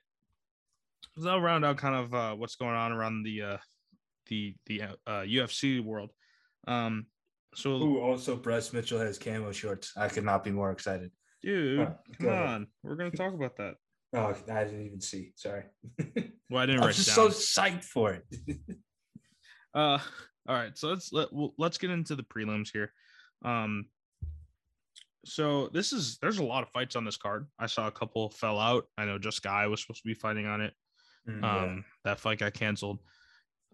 That'll 1.18 1.42
round 1.42 1.64
out 1.66 1.78
kind 1.78 1.96
of 1.96 2.14
uh, 2.14 2.36
what's 2.36 2.56
going 2.56 2.76
on 2.76 2.92
around 2.92 3.24
the 3.24 3.42
uh, 3.42 3.58
the 4.28 4.56
the 4.66 4.82
uh, 4.82 4.88
uh, 5.08 5.22
UFC 5.22 5.84
world. 5.84 6.12
Um, 6.68 7.06
so 7.54 7.72
Ooh, 7.72 8.00
also, 8.02 8.36
Bryce 8.36 8.74
Mitchell 8.74 9.00
has 9.00 9.18
camo 9.18 9.52
shorts. 9.52 9.94
I 9.96 10.10
could 10.10 10.26
not 10.26 10.44
be 10.44 10.52
more 10.52 10.72
excited. 10.72 11.12
dude, 11.42 11.80
Oh, 11.80 11.96
come 12.20 12.28
ahead. 12.30 12.48
on, 12.48 12.68
we're 12.84 12.96
gonna 12.96 13.12
talk 13.12 13.34
about 13.34 13.56
that. 13.58 13.76
Oh, 14.14 14.36
I 14.52 14.64
didn't 14.66 14.86
even 14.86 15.02
see. 15.02 15.32
Sorry. 15.36 15.64
Well, 16.50 16.62
I 16.62 16.68
didn't 16.68 16.82
I'm 16.82 16.88
write 16.88 16.96
just 16.96 17.16
down. 17.16 17.32
so 17.32 17.62
psyched 17.62 17.84
for 17.86 18.14
it. 18.14 18.24
Uh, 19.74 19.98
all 20.48 20.56
right, 20.56 20.78
so 20.78 20.88
let's 20.90 21.12
let 21.12 21.34
well, 21.34 21.54
let's 21.58 21.78
get 21.78 21.90
into 21.90 22.16
the 22.16 22.24
prelims 22.24 22.70
here. 22.72 22.94
Um, 23.44 23.86
so 25.26 25.70
this 25.74 25.92
is 25.92 26.18
there's 26.22 26.38
a 26.38 26.44
lot 26.46 26.64
of 26.64 26.70
fights 26.70 26.96
on 26.96 27.04
this 27.04 27.18
card. 27.18 27.48
I 27.60 27.66
saw 27.66 27.88
a 27.88 27.92
couple 27.92 28.30
fell 28.30 28.58
out. 28.60 28.86
I 28.98 29.06
know 29.06 29.18
just 29.18 29.42
Guy 29.42 29.66
was 29.68 29.82
supposed 29.82 30.02
to 30.04 30.08
be 30.08 30.14
fighting 30.14 30.46
on 30.46 30.62
it. 30.62 30.74
Mm, 31.28 31.44
Um, 31.44 31.86
that 32.04 32.20
fight 32.20 32.40
got 32.40 32.54
canceled. 32.54 33.00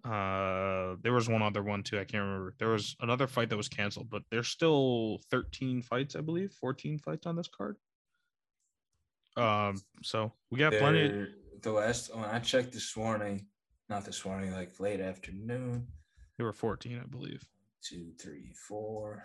Uh, 0.04 0.96
there 1.04 1.14
was 1.14 1.30
one 1.30 1.42
other 1.44 1.62
one 1.62 1.84
too. 1.84 2.00
I 2.00 2.06
can't 2.06 2.24
remember. 2.24 2.56
There 2.58 2.70
was 2.70 2.96
another 3.02 3.28
fight 3.28 3.50
that 3.50 3.58
was 3.58 3.70
canceled, 3.70 4.10
but 4.10 4.24
there's 4.32 4.48
still 4.48 5.20
13 5.30 5.82
fights, 5.84 6.16
I 6.16 6.22
believe, 6.22 6.52
14 6.54 6.98
fights 6.98 7.28
on 7.28 7.36
this 7.36 7.48
card. 7.50 7.78
Um, 9.38 9.82
so 10.04 10.34
we 10.50 10.60
got 10.60 10.74
plenty. 10.74 11.28
The 11.62 11.72
last 11.72 12.14
when 12.16 12.26
I 12.26 12.40
checked 12.40 12.74
this 12.74 12.98
morning, 12.98 13.46
not 13.90 14.04
this 14.06 14.26
morning, 14.26 14.52
like 14.52 14.80
late 14.80 15.00
afternoon, 15.00 15.88
There 16.38 16.46
were 16.46 16.54
14, 16.54 17.00
I 17.00 17.06
believe. 17.08 17.44
two, 17.84 18.12
three, 18.20 18.52
four. 18.68 19.24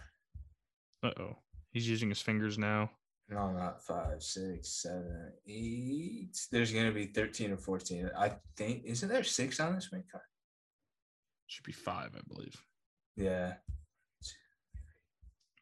Uh 1.02 1.12
oh, 1.18 1.36
he's 1.72 1.88
using 1.88 2.08
his 2.08 2.20
fingers 2.20 2.58
now. 2.58 2.90
No, 3.28 3.50
not 3.50 3.84
five, 3.84 4.22
six, 4.22 4.68
seven, 4.82 5.32
eight. 5.48 6.38
There's 6.52 6.72
gonna 6.72 6.92
be 6.92 7.06
thirteen 7.06 7.52
or 7.52 7.56
fourteen. 7.56 8.08
I 8.16 8.32
think 8.56 8.84
isn't 8.84 9.08
there 9.08 9.24
six 9.24 9.58
on 9.58 9.74
this 9.74 9.90
main 9.92 10.04
card? 10.10 10.24
Should 11.48 11.64
be 11.64 11.72
five, 11.72 12.10
I 12.16 12.20
believe. 12.28 12.54
Yeah. 13.16 13.54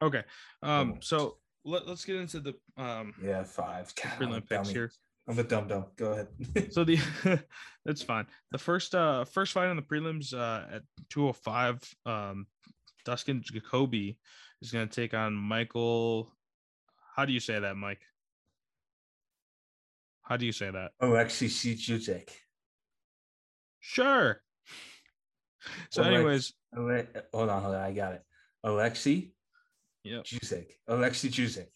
Okay. 0.02 0.22
Um. 0.62 0.96
So 1.00 1.38
let, 1.64 1.88
let's 1.88 2.04
get 2.04 2.16
into 2.16 2.40
the 2.40 2.54
um 2.76 3.14
Yeah, 3.22 3.44
five. 3.44 3.92
God, 3.94 4.12
I'm 4.20 4.28
prelim 4.28 4.48
picks 4.48 4.68
here. 4.68 4.90
I'm 5.26 5.38
a 5.38 5.42
dumb 5.42 5.68
dumb. 5.68 5.86
Go 5.96 6.12
ahead. 6.12 6.28
So 6.72 6.84
the 6.84 6.98
that's 7.86 8.02
fine. 8.02 8.26
The 8.50 8.58
first 8.58 8.94
uh 8.94 9.24
first 9.24 9.52
fight 9.52 9.68
on 9.68 9.76
the 9.76 9.82
prelims 9.82 10.34
uh 10.34 10.76
at 10.76 10.82
205 11.10 11.80
um 12.04 12.46
Dustin 13.06 13.42
Jacoby 13.42 14.18
is 14.62 14.70
going 14.70 14.88
to 14.88 14.94
take 14.94 15.12
on 15.14 15.34
Michael 15.34 16.32
How 17.14 17.24
do 17.24 17.32
you 17.32 17.40
say 17.40 17.60
that, 17.60 17.76
Mike? 17.76 18.00
How 20.22 20.36
do 20.36 20.46
you 20.46 20.52
say 20.52 20.70
that? 20.70 20.92
Alexi 21.00 21.48
Juzek. 21.48 22.28
Sure. 23.80 24.40
So 25.90 26.02
Alex- 26.02 26.14
anyways, 26.14 26.52
Ale- 26.76 27.22
Hold 27.32 27.50
on, 27.50 27.62
hold 27.62 27.74
on. 27.76 27.80
I 27.82 27.92
got 27.92 28.14
it. 28.14 28.22
Alexi 28.66 29.32
yep. 30.02 30.24
Juzek. 30.24 30.66
Alexi 30.88 31.30
Juzek. 31.30 31.68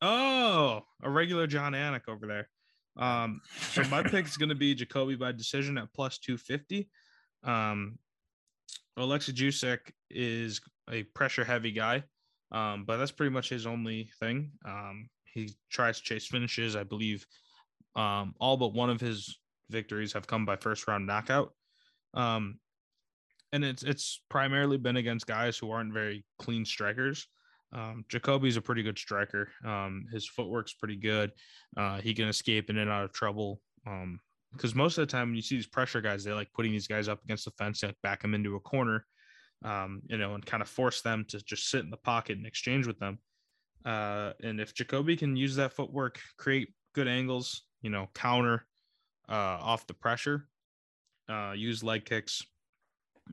Oh, 0.00 0.82
a 1.02 1.10
regular 1.10 1.46
Jon 1.46 1.72
Anik 1.72 2.08
over 2.08 2.26
there. 2.26 2.48
Um, 2.96 3.40
so 3.72 3.82
my 3.84 4.02
pick 4.02 4.26
is 4.26 4.36
going 4.36 4.48
to 4.48 4.54
be 4.54 4.74
Jacoby 4.74 5.16
by 5.16 5.32
decision 5.32 5.76
at 5.76 5.92
plus 5.92 6.18
250. 6.18 6.88
Um, 7.44 7.98
Alexa 8.96 9.32
Jusek 9.32 9.78
is 10.08 10.60
a 10.90 11.02
pressure 11.02 11.44
heavy 11.44 11.72
guy, 11.72 12.04
um, 12.52 12.84
but 12.84 12.96
that's 12.96 13.12
pretty 13.12 13.32
much 13.32 13.48
his 13.48 13.66
only 13.66 14.10
thing. 14.18 14.50
Um, 14.64 15.08
he 15.24 15.54
tries 15.70 15.98
to 15.98 16.04
chase 16.04 16.26
finishes. 16.26 16.76
I 16.76 16.82
believe 16.82 17.24
um, 17.96 18.34
all 18.40 18.56
but 18.56 18.74
one 18.74 18.90
of 18.90 19.00
his 19.00 19.38
victories 19.70 20.12
have 20.12 20.26
come 20.26 20.44
by 20.44 20.56
first 20.56 20.86
round 20.88 21.06
knockout. 21.06 21.52
Um, 22.14 22.58
and 23.52 23.64
it's 23.64 23.82
it's 23.82 24.22
primarily 24.28 24.76
been 24.76 24.96
against 24.96 25.26
guys 25.26 25.58
who 25.58 25.70
aren't 25.70 25.92
very 25.92 26.24
clean 26.38 26.64
strikers. 26.64 27.26
Um, 27.72 28.04
Jacoby's 28.08 28.56
a 28.56 28.60
pretty 28.60 28.82
good 28.82 28.98
striker. 28.98 29.48
Um, 29.64 30.06
his 30.12 30.26
footwork's 30.26 30.74
pretty 30.74 30.96
good. 30.96 31.30
Uh, 31.76 32.00
he 32.00 32.14
can 32.14 32.28
escape 32.28 32.68
in 32.68 32.78
and 32.78 32.90
out 32.90 33.04
of 33.04 33.12
trouble. 33.12 33.60
Um, 33.86 34.20
because 34.52 34.74
most 34.74 34.98
of 34.98 35.06
the 35.06 35.12
time 35.12 35.28
when 35.28 35.36
you 35.36 35.42
see 35.42 35.56
these 35.56 35.66
pressure 35.68 36.00
guys, 36.00 36.24
they 36.24 36.32
like 36.32 36.52
putting 36.52 36.72
these 36.72 36.88
guys 36.88 37.08
up 37.08 37.22
against 37.22 37.44
the 37.44 37.52
fence, 37.52 37.84
like 37.84 37.94
back 38.02 38.22
them 38.22 38.34
into 38.34 38.56
a 38.56 38.60
corner, 38.60 39.06
um, 39.64 40.02
you 40.06 40.16
know, 40.16 40.34
and 40.34 40.44
kind 40.44 40.62
of 40.62 40.68
force 40.68 41.02
them 41.02 41.24
to 41.28 41.42
just 41.42 41.68
sit 41.68 41.84
in 41.84 41.90
the 41.90 41.96
pocket 41.96 42.36
and 42.36 42.46
exchange 42.46 42.86
with 42.86 42.98
them. 42.98 43.18
Uh, 43.84 44.32
and 44.42 44.60
if 44.60 44.74
Jacoby 44.74 45.16
can 45.16 45.36
use 45.36 45.56
that 45.56 45.72
footwork, 45.72 46.18
create 46.36 46.72
good 46.94 47.08
angles, 47.08 47.62
you 47.82 47.90
know, 47.90 48.08
counter 48.14 48.66
uh, 49.28 49.58
off 49.60 49.86
the 49.86 49.94
pressure, 49.94 50.48
uh, 51.28 51.52
use 51.52 51.82
leg 51.82 52.04
kicks, 52.04 52.42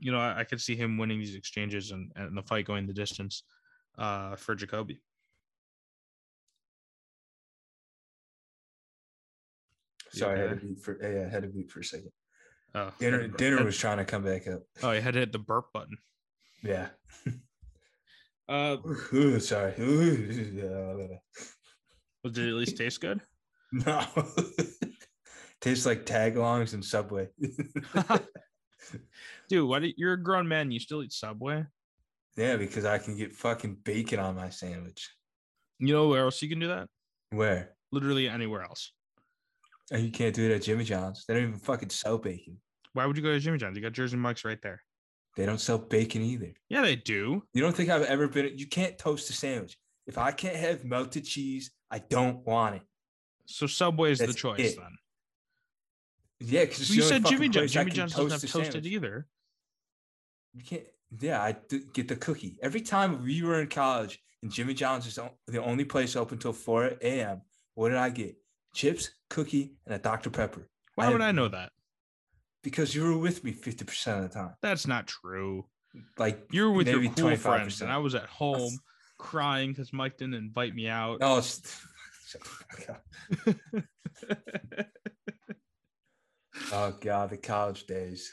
you 0.00 0.12
know, 0.12 0.18
I, 0.18 0.40
I 0.40 0.44
could 0.44 0.60
see 0.60 0.76
him 0.76 0.96
winning 0.96 1.18
these 1.18 1.34
exchanges 1.34 1.90
and, 1.90 2.12
and 2.16 2.36
the 2.36 2.42
fight 2.42 2.66
going 2.66 2.86
the 2.86 2.92
distance 2.92 3.42
uh, 3.98 4.36
for 4.36 4.54
Jacoby. 4.54 5.00
Sorry, 10.10 10.40
I 10.40 10.48
had 10.48 10.60
to 10.60 10.66
beat 10.66 10.80
for 10.80 10.98
yeah, 11.02 11.26
I 11.26 11.28
had 11.28 11.42
to 11.42 11.48
beat 11.48 11.70
for 11.70 11.80
a 11.80 11.84
second. 11.84 12.10
Oh, 12.74 12.90
Dinner 12.98 13.28
dinner 13.28 13.64
was 13.64 13.76
trying 13.76 13.98
to 13.98 14.04
come 14.04 14.24
back 14.24 14.46
up. 14.46 14.62
Oh, 14.82 14.92
you 14.92 15.00
had 15.00 15.14
to 15.14 15.20
hit 15.20 15.32
the 15.32 15.38
burp 15.38 15.66
button. 15.72 15.98
Yeah. 16.62 16.88
Uh, 18.48 18.78
Ooh, 19.12 19.38
sorry. 19.40 19.74
Ooh, 19.78 20.50
yeah, 20.54 21.18
well, 22.24 22.32
did 22.32 22.46
it 22.46 22.48
at 22.48 22.54
least 22.54 22.76
taste 22.78 22.98
good? 22.98 23.20
no. 23.72 24.02
Tastes 25.60 25.84
like 25.84 26.06
tagalongs 26.06 26.72
and 26.72 26.82
Subway. 26.82 27.28
Dude, 29.50 29.68
what? 29.68 29.82
You're 29.98 30.14
a 30.14 30.22
grown 30.22 30.48
man. 30.48 30.70
You 30.70 30.80
still 30.80 31.02
eat 31.02 31.12
Subway? 31.12 31.66
yeah, 32.38 32.56
because 32.56 32.86
I 32.86 32.96
can 32.96 33.18
get 33.18 33.34
fucking 33.34 33.80
bacon 33.84 34.18
on 34.18 34.34
my 34.36 34.48
sandwich. 34.48 35.10
You 35.78 35.92
know 35.92 36.08
where 36.08 36.22
else 36.24 36.40
you 36.40 36.48
can 36.48 36.58
do 36.60 36.68
that? 36.68 36.88
Where? 37.28 37.74
Literally 37.92 38.30
anywhere 38.30 38.62
else. 38.62 38.92
And 39.90 40.02
you 40.02 40.10
can't 40.10 40.34
do 40.34 40.50
it 40.50 40.54
at 40.54 40.62
Jimmy 40.62 40.84
John's. 40.84 41.24
They 41.26 41.34
don't 41.34 41.42
even 41.48 41.58
fucking 41.58 41.90
sell 41.90 42.16
bacon. 42.16 42.56
Why 42.94 43.04
would 43.04 43.18
you 43.18 43.22
go 43.22 43.32
to 43.32 43.40
Jimmy 43.40 43.58
John's? 43.58 43.76
You 43.76 43.82
got 43.82 43.92
Jersey 43.92 44.16
Mike's 44.16 44.44
right 44.46 44.58
there. 44.62 44.80
They 45.38 45.46
don't 45.46 45.60
sell 45.60 45.78
bacon 45.78 46.20
either. 46.22 46.52
Yeah, 46.68 46.82
they 46.82 46.96
do. 46.96 47.44
You 47.54 47.62
don't 47.62 47.74
think 47.74 47.90
I've 47.90 48.02
ever 48.02 48.26
been? 48.26 48.58
You 48.58 48.66
can't 48.66 48.98
toast 48.98 49.30
a 49.30 49.32
sandwich. 49.32 49.78
If 50.04 50.18
I 50.18 50.32
can't 50.32 50.56
have 50.56 50.84
melted 50.84 51.24
cheese, 51.24 51.70
I 51.92 52.00
don't 52.00 52.44
want 52.44 52.74
it. 52.74 52.82
So 53.46 53.68
Subway 53.68 54.10
is 54.10 54.18
the 54.18 54.32
choice 54.32 54.58
it. 54.58 54.76
then. 54.76 54.96
Yeah, 56.40 56.64
because 56.64 56.94
you 56.94 57.02
said 57.02 57.24
Jimmy 57.24 57.48
John's. 57.48 57.70
Jimmy 57.70 57.92
John's 57.92 58.14
doesn't 58.14 58.32
have 58.32 58.40
toasted 58.40 58.72
sandwich. 58.72 58.86
either. 58.92 59.28
You 60.54 60.64
can't. 60.64 60.82
Yeah, 61.20 61.40
I 61.40 61.54
get 61.94 62.08
the 62.08 62.16
cookie 62.16 62.58
every 62.60 62.80
time 62.80 63.22
we 63.22 63.40
were 63.42 63.60
in 63.60 63.68
college, 63.68 64.18
and 64.42 64.50
Jimmy 64.50 64.74
John's 64.74 65.06
is 65.06 65.20
the 65.46 65.62
only 65.62 65.84
place 65.84 66.16
open 66.16 66.38
till 66.38 66.52
four 66.52 66.86
a.m. 67.00 67.42
What 67.76 67.90
did 67.90 67.98
I 67.98 68.10
get? 68.10 68.34
Chips, 68.74 69.10
cookie, 69.30 69.74
and 69.86 69.94
a 69.94 69.98
Dr 69.98 70.30
Pepper. 70.30 70.68
Why 70.96 71.06
would 71.10 71.20
have- 71.20 71.28
I 71.28 71.32
know 71.32 71.46
that? 71.46 71.70
Because 72.62 72.94
you 72.94 73.04
were 73.04 73.16
with 73.18 73.44
me 73.44 73.52
fifty 73.52 73.84
percent 73.84 74.24
of 74.24 74.30
the 74.30 74.34
time. 74.38 74.54
That's 74.62 74.86
not 74.86 75.06
true. 75.06 75.66
Like 76.18 76.46
You 76.50 76.64
were 76.64 76.72
with 76.72 76.86
maybe 76.86 77.04
your 77.06 77.14
cool 77.14 77.36
friends, 77.36 77.78
25%. 77.78 77.82
and 77.82 77.90
I 77.92 77.98
was 77.98 78.14
at 78.14 78.26
home 78.26 78.78
crying 79.18 79.70
because 79.70 79.92
Mike 79.92 80.16
didn't 80.18 80.34
invite 80.34 80.74
me 80.74 80.86
out. 80.88 81.20
no, 81.20 81.38
it's, 81.38 81.60
fuck 82.40 82.90
up. 82.90 83.84
oh 86.72 86.94
god, 87.00 87.30
the 87.30 87.36
college 87.36 87.86
days. 87.86 88.30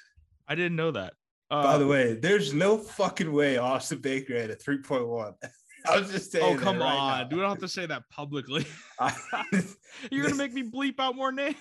I 0.48 0.56
didn't 0.56 0.76
know 0.76 0.92
that. 0.92 1.14
Uh, 1.50 1.64
By 1.64 1.78
the 1.78 1.88
way, 1.88 2.14
there's 2.14 2.54
no 2.54 2.78
fucking 2.78 3.32
way 3.32 3.58
Austin 3.58 4.00
Baker 4.00 4.40
had 4.40 4.50
a 4.50 4.56
three 4.56 4.80
point 4.82 5.08
one. 5.08 5.34
I 5.88 6.00
was 6.00 6.12
just 6.12 6.32
saying. 6.32 6.58
oh 6.58 6.60
come 6.60 6.80
right 6.80 6.86
on! 6.96 7.18
now. 7.20 7.24
Do 7.26 7.36
we 7.36 7.42
don't 7.42 7.52
have 7.52 7.60
to 7.60 7.68
say 7.68 7.86
that 7.86 8.04
publicly. 8.10 8.66
You're 10.12 10.24
gonna 10.24 10.36
make 10.36 10.54
me 10.54 10.64
bleep 10.64 11.00
out 11.00 11.16
more 11.16 11.32
names. 11.32 11.56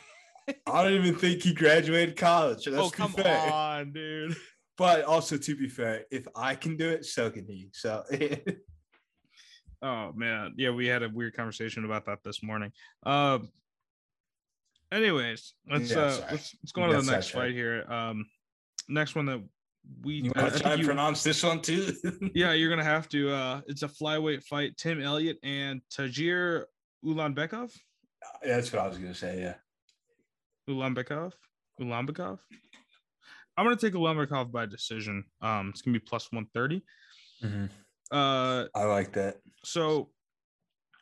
I 0.67 0.83
don't 0.83 0.93
even 0.93 1.15
think 1.17 1.43
he 1.43 1.55
graduated 1.55 2.17
college. 2.17 2.67
Let's 2.67 2.87
oh 2.87 2.91
come 2.91 3.13
fair. 3.13 3.53
on, 3.53 3.93
dude. 3.93 4.37
But 4.77 5.05
also, 5.05 5.37
to 5.37 5.55
be 5.55 5.69
fair, 5.69 6.03
if 6.11 6.27
I 6.35 6.57
can 6.57 6.77
do 6.77 6.89
it, 6.91 7.05
so 7.05 7.31
can 7.31 7.47
he. 7.47 7.69
So 7.73 8.03
Oh 9.83 10.13
man, 10.17 10.55
yeah, 10.57 10.71
we 10.71 10.87
had 10.89 11.05
a 11.05 11.09
weird 11.09 11.37
conversation 11.37 11.85
about 11.85 12.07
that 12.07 12.19
this 12.25 12.43
morning. 12.43 12.73
Um. 13.05 13.51
Anyways, 14.91 15.55
let's 15.71 15.91
Yeah, 15.93 15.99
uh 15.99 16.21
let's, 16.31 16.57
let's 16.63 16.73
go 16.73 16.83
on 16.83 16.91
to 16.91 17.03
the 17.03 17.11
next 17.13 17.31
fight 17.31 17.53
here. 17.53 17.85
Um, 17.91 18.27
next 18.89 19.15
one 19.15 19.27
that 19.27 19.43
we 20.03 20.15
you 20.15 20.33
want 20.35 20.55
to 20.55 20.61
try 20.61 20.75
you- 20.75 20.85
pronounce 20.87 21.23
this 21.23 21.43
one 21.43 21.61
too? 21.61 21.93
yeah, 22.35 22.53
you're 22.53 22.71
gonna 22.71 22.83
have 22.83 23.09
to. 23.11 23.31
Uh, 23.33 23.61
it's 23.69 23.83
a 23.83 23.89
flyweight 23.89 24.43
fight. 24.43 24.77
Tim 24.77 25.01
Elliott 25.01 25.39
and 25.43 25.83
Tagir 25.97 26.65
Ulanbekov. 27.05 27.71
Yeah, 28.45 28.57
That's 28.57 28.73
what 28.73 28.83
I 28.83 28.89
was 28.89 28.99
gonna 28.99 29.15
say. 29.15 29.41
Yeah. 29.41 29.55
Ulanbekov. 30.69 31.33
Ulanbekov. 31.81 32.39
I'm 33.57 33.65
gonna 33.65 33.77
take 33.77 33.95
Ulanbekov 33.95 34.51
by 34.51 34.67
decision. 34.67 35.25
Um, 35.41 35.71
it's 35.71 35.83
gonna 35.83 35.99
be 35.99 36.05
plus 36.05 36.31
130. 36.33 36.83
Uh, 38.11 38.67
I 38.75 38.85
like 38.85 39.13
that. 39.15 39.37
so 39.65 40.11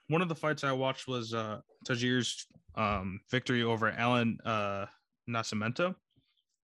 one 0.08 0.22
of 0.22 0.28
the 0.28 0.34
fights 0.34 0.64
I 0.64 0.72
watched 0.72 1.06
was 1.08 1.32
uh 1.34 1.60
Tagir's 1.88 2.46
um 2.74 3.20
victory 3.30 3.62
over 3.62 3.90
Allan 3.90 4.38
uh 4.44 4.86
Nascimento, 5.28 5.94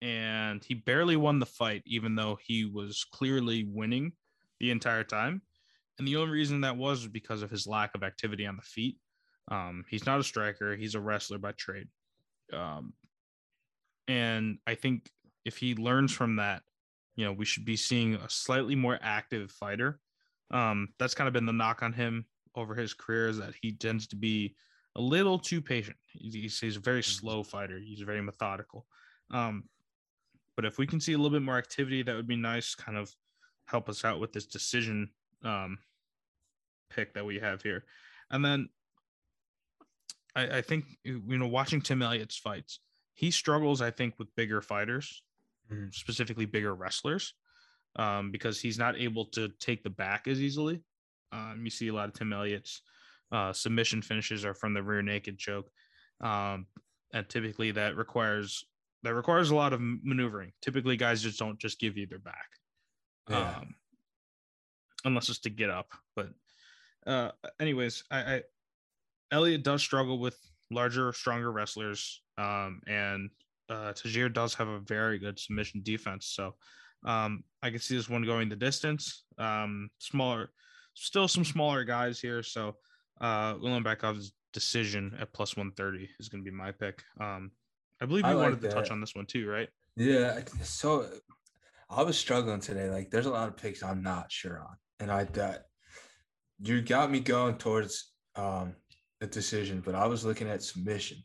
and 0.02 0.62
he 0.64 0.74
barely 0.74 1.16
won 1.16 1.38
the 1.38 1.46
fight, 1.46 1.82
even 1.86 2.14
though 2.14 2.38
he 2.44 2.64
was 2.64 3.04
clearly 3.12 3.64
winning 3.68 4.12
the 4.60 4.70
entire 4.70 5.04
time. 5.04 5.42
And 5.98 6.06
the 6.06 6.16
only 6.16 6.30
reason 6.32 6.60
that 6.62 6.76
was 6.76 7.06
because 7.08 7.42
of 7.42 7.50
his 7.50 7.66
lack 7.66 7.94
of 7.94 8.02
activity 8.02 8.46
on 8.46 8.56
the 8.56 8.62
feet. 8.62 8.98
Um, 9.50 9.84
he's 9.88 10.06
not 10.06 10.20
a 10.20 10.24
striker; 10.24 10.76
he's 10.76 10.94
a 10.94 11.00
wrestler 11.00 11.38
by 11.38 11.52
trade. 11.52 11.88
Um, 12.52 12.92
and 14.06 14.58
I 14.66 14.74
think 14.74 15.10
if 15.44 15.56
he 15.56 15.74
learns 15.74 16.12
from 16.12 16.36
that, 16.36 16.62
you 17.16 17.24
know, 17.24 17.32
we 17.32 17.44
should 17.44 17.64
be 17.64 17.76
seeing 17.76 18.14
a 18.14 18.30
slightly 18.30 18.74
more 18.74 18.98
active 19.02 19.50
fighter. 19.50 20.00
Um, 20.50 20.88
that's 20.98 21.14
kind 21.14 21.28
of 21.28 21.34
been 21.34 21.46
the 21.46 21.52
knock 21.52 21.82
on 21.82 21.92
him 21.92 22.26
over 22.54 22.74
his 22.74 22.94
career 22.94 23.28
is 23.28 23.38
that 23.38 23.54
he 23.60 23.72
tends 23.72 24.06
to 24.08 24.16
be 24.16 24.54
a 24.96 25.00
little 25.00 25.38
too 25.38 25.60
patient. 25.60 25.96
He's, 26.06 26.58
he's, 26.58 26.76
a 26.76 26.80
very 26.80 27.02
slow 27.02 27.42
fighter. 27.42 27.78
He's 27.78 28.00
very 28.00 28.22
methodical. 28.22 28.86
Um, 29.30 29.64
but 30.56 30.64
if 30.64 30.78
we 30.78 30.86
can 30.86 31.00
see 31.00 31.12
a 31.12 31.16
little 31.16 31.30
bit 31.30 31.44
more 31.44 31.58
activity, 31.58 32.02
that 32.02 32.16
would 32.16 32.26
be 32.26 32.36
nice. 32.36 32.74
Kind 32.74 32.96
of 32.96 33.14
help 33.66 33.88
us 33.88 34.04
out 34.04 34.18
with 34.18 34.32
this 34.32 34.46
decision 34.46 35.10
um, 35.44 35.78
pick 36.90 37.14
that 37.14 37.24
we 37.24 37.38
have 37.38 37.62
here. 37.62 37.84
And 38.30 38.44
then 38.44 38.68
I, 40.38 40.58
I 40.58 40.62
think 40.62 40.84
you 41.04 41.20
know, 41.38 41.48
watching 41.48 41.80
Tim 41.80 42.02
Elliott's 42.02 42.36
fights, 42.38 42.80
he 43.14 43.30
struggles. 43.30 43.80
I 43.82 43.90
think 43.90 44.14
with 44.18 44.34
bigger 44.36 44.60
fighters, 44.62 45.22
Mhm. 45.70 45.92
specifically 45.92 46.46
bigger 46.46 46.74
wrestlers, 46.74 47.34
um, 47.96 48.30
because 48.30 48.58
he's 48.60 48.78
not 48.78 48.96
able 48.96 49.26
to 49.26 49.48
take 49.60 49.82
the 49.82 49.90
back 49.90 50.26
as 50.26 50.40
easily. 50.40 50.82
Um, 51.32 51.60
you 51.64 51.70
see 51.70 51.88
a 51.88 51.92
lot 51.92 52.08
of 52.08 52.14
Tim 52.14 52.32
Elliott's 52.32 52.80
uh, 53.30 53.52
submission 53.52 54.00
finishes 54.00 54.44
are 54.46 54.54
from 54.54 54.72
the 54.72 54.82
rear 54.82 55.02
naked 55.02 55.38
choke, 55.38 55.70
um, 56.22 56.66
and 57.12 57.28
typically 57.28 57.72
that 57.72 57.96
requires 57.96 58.64
that 59.02 59.14
requires 59.14 59.50
a 59.50 59.54
lot 59.54 59.72
of 59.72 59.80
maneuvering. 59.82 60.52
Typically, 60.62 60.96
guys 60.96 61.22
just 61.22 61.38
don't 61.38 61.58
just 61.58 61.78
give 61.78 61.96
you 61.98 62.06
their 62.06 62.18
back, 62.18 62.48
yeah. 63.28 63.56
um, 63.58 63.74
unless 65.04 65.28
it's 65.28 65.40
to 65.40 65.50
get 65.50 65.70
up. 65.70 65.92
But 66.16 66.30
uh, 67.06 67.32
anyways, 67.60 68.04
I, 68.10 68.18
I 68.36 68.42
Elliott 69.30 69.62
does 69.62 69.82
struggle 69.82 70.18
with 70.18 70.36
larger, 70.70 71.12
stronger 71.12 71.52
wrestlers, 71.52 72.22
um, 72.36 72.80
and 72.86 73.30
uh, 73.68 73.92
Tagir 73.92 74.32
does 74.32 74.54
have 74.54 74.68
a 74.68 74.80
very 74.80 75.18
good 75.18 75.38
submission 75.38 75.82
defense. 75.82 76.26
So 76.34 76.54
um, 77.04 77.44
I 77.62 77.70
can 77.70 77.80
see 77.80 77.96
this 77.96 78.08
one 78.08 78.22
going 78.24 78.48
the 78.48 78.56
distance. 78.56 79.24
Um, 79.38 79.90
smaller, 79.98 80.50
still 80.94 81.28
some 81.28 81.44
smaller 81.44 81.84
guys 81.84 82.20
here. 82.20 82.42
So 82.42 82.76
uh, 83.20 83.54
Ulanbekov's 83.54 84.32
decision 84.52 85.16
at 85.20 85.32
plus 85.32 85.56
130 85.56 86.08
is 86.18 86.28
going 86.28 86.42
to 86.44 86.50
be 86.50 86.56
my 86.56 86.72
pick. 86.72 87.02
Um, 87.20 87.50
I 88.00 88.06
believe 88.06 88.24
you 88.24 88.30
I 88.30 88.34
wanted 88.34 88.60
to 88.62 88.70
touch 88.70 88.90
on 88.90 89.00
this 89.00 89.14
one 89.14 89.26
too, 89.26 89.48
right? 89.48 89.68
Yeah. 89.96 90.40
So 90.62 91.08
I 91.90 92.02
was 92.02 92.16
struggling 92.16 92.60
today. 92.60 92.88
Like, 92.88 93.10
there's 93.10 93.26
a 93.26 93.30
lot 93.30 93.48
of 93.48 93.56
picks 93.56 93.82
I'm 93.82 94.02
not 94.02 94.30
sure 94.30 94.60
on, 94.60 94.76
and 95.00 95.10
I 95.10 95.24
that 95.24 95.64
you 96.60 96.80
got 96.80 97.10
me 97.10 97.20
going 97.20 97.56
towards 97.56 98.12
um, 98.36 98.74
a 99.20 99.26
decision, 99.26 99.82
but 99.84 99.94
I 99.94 100.06
was 100.06 100.24
looking 100.24 100.48
at 100.48 100.62
submission. 100.62 101.18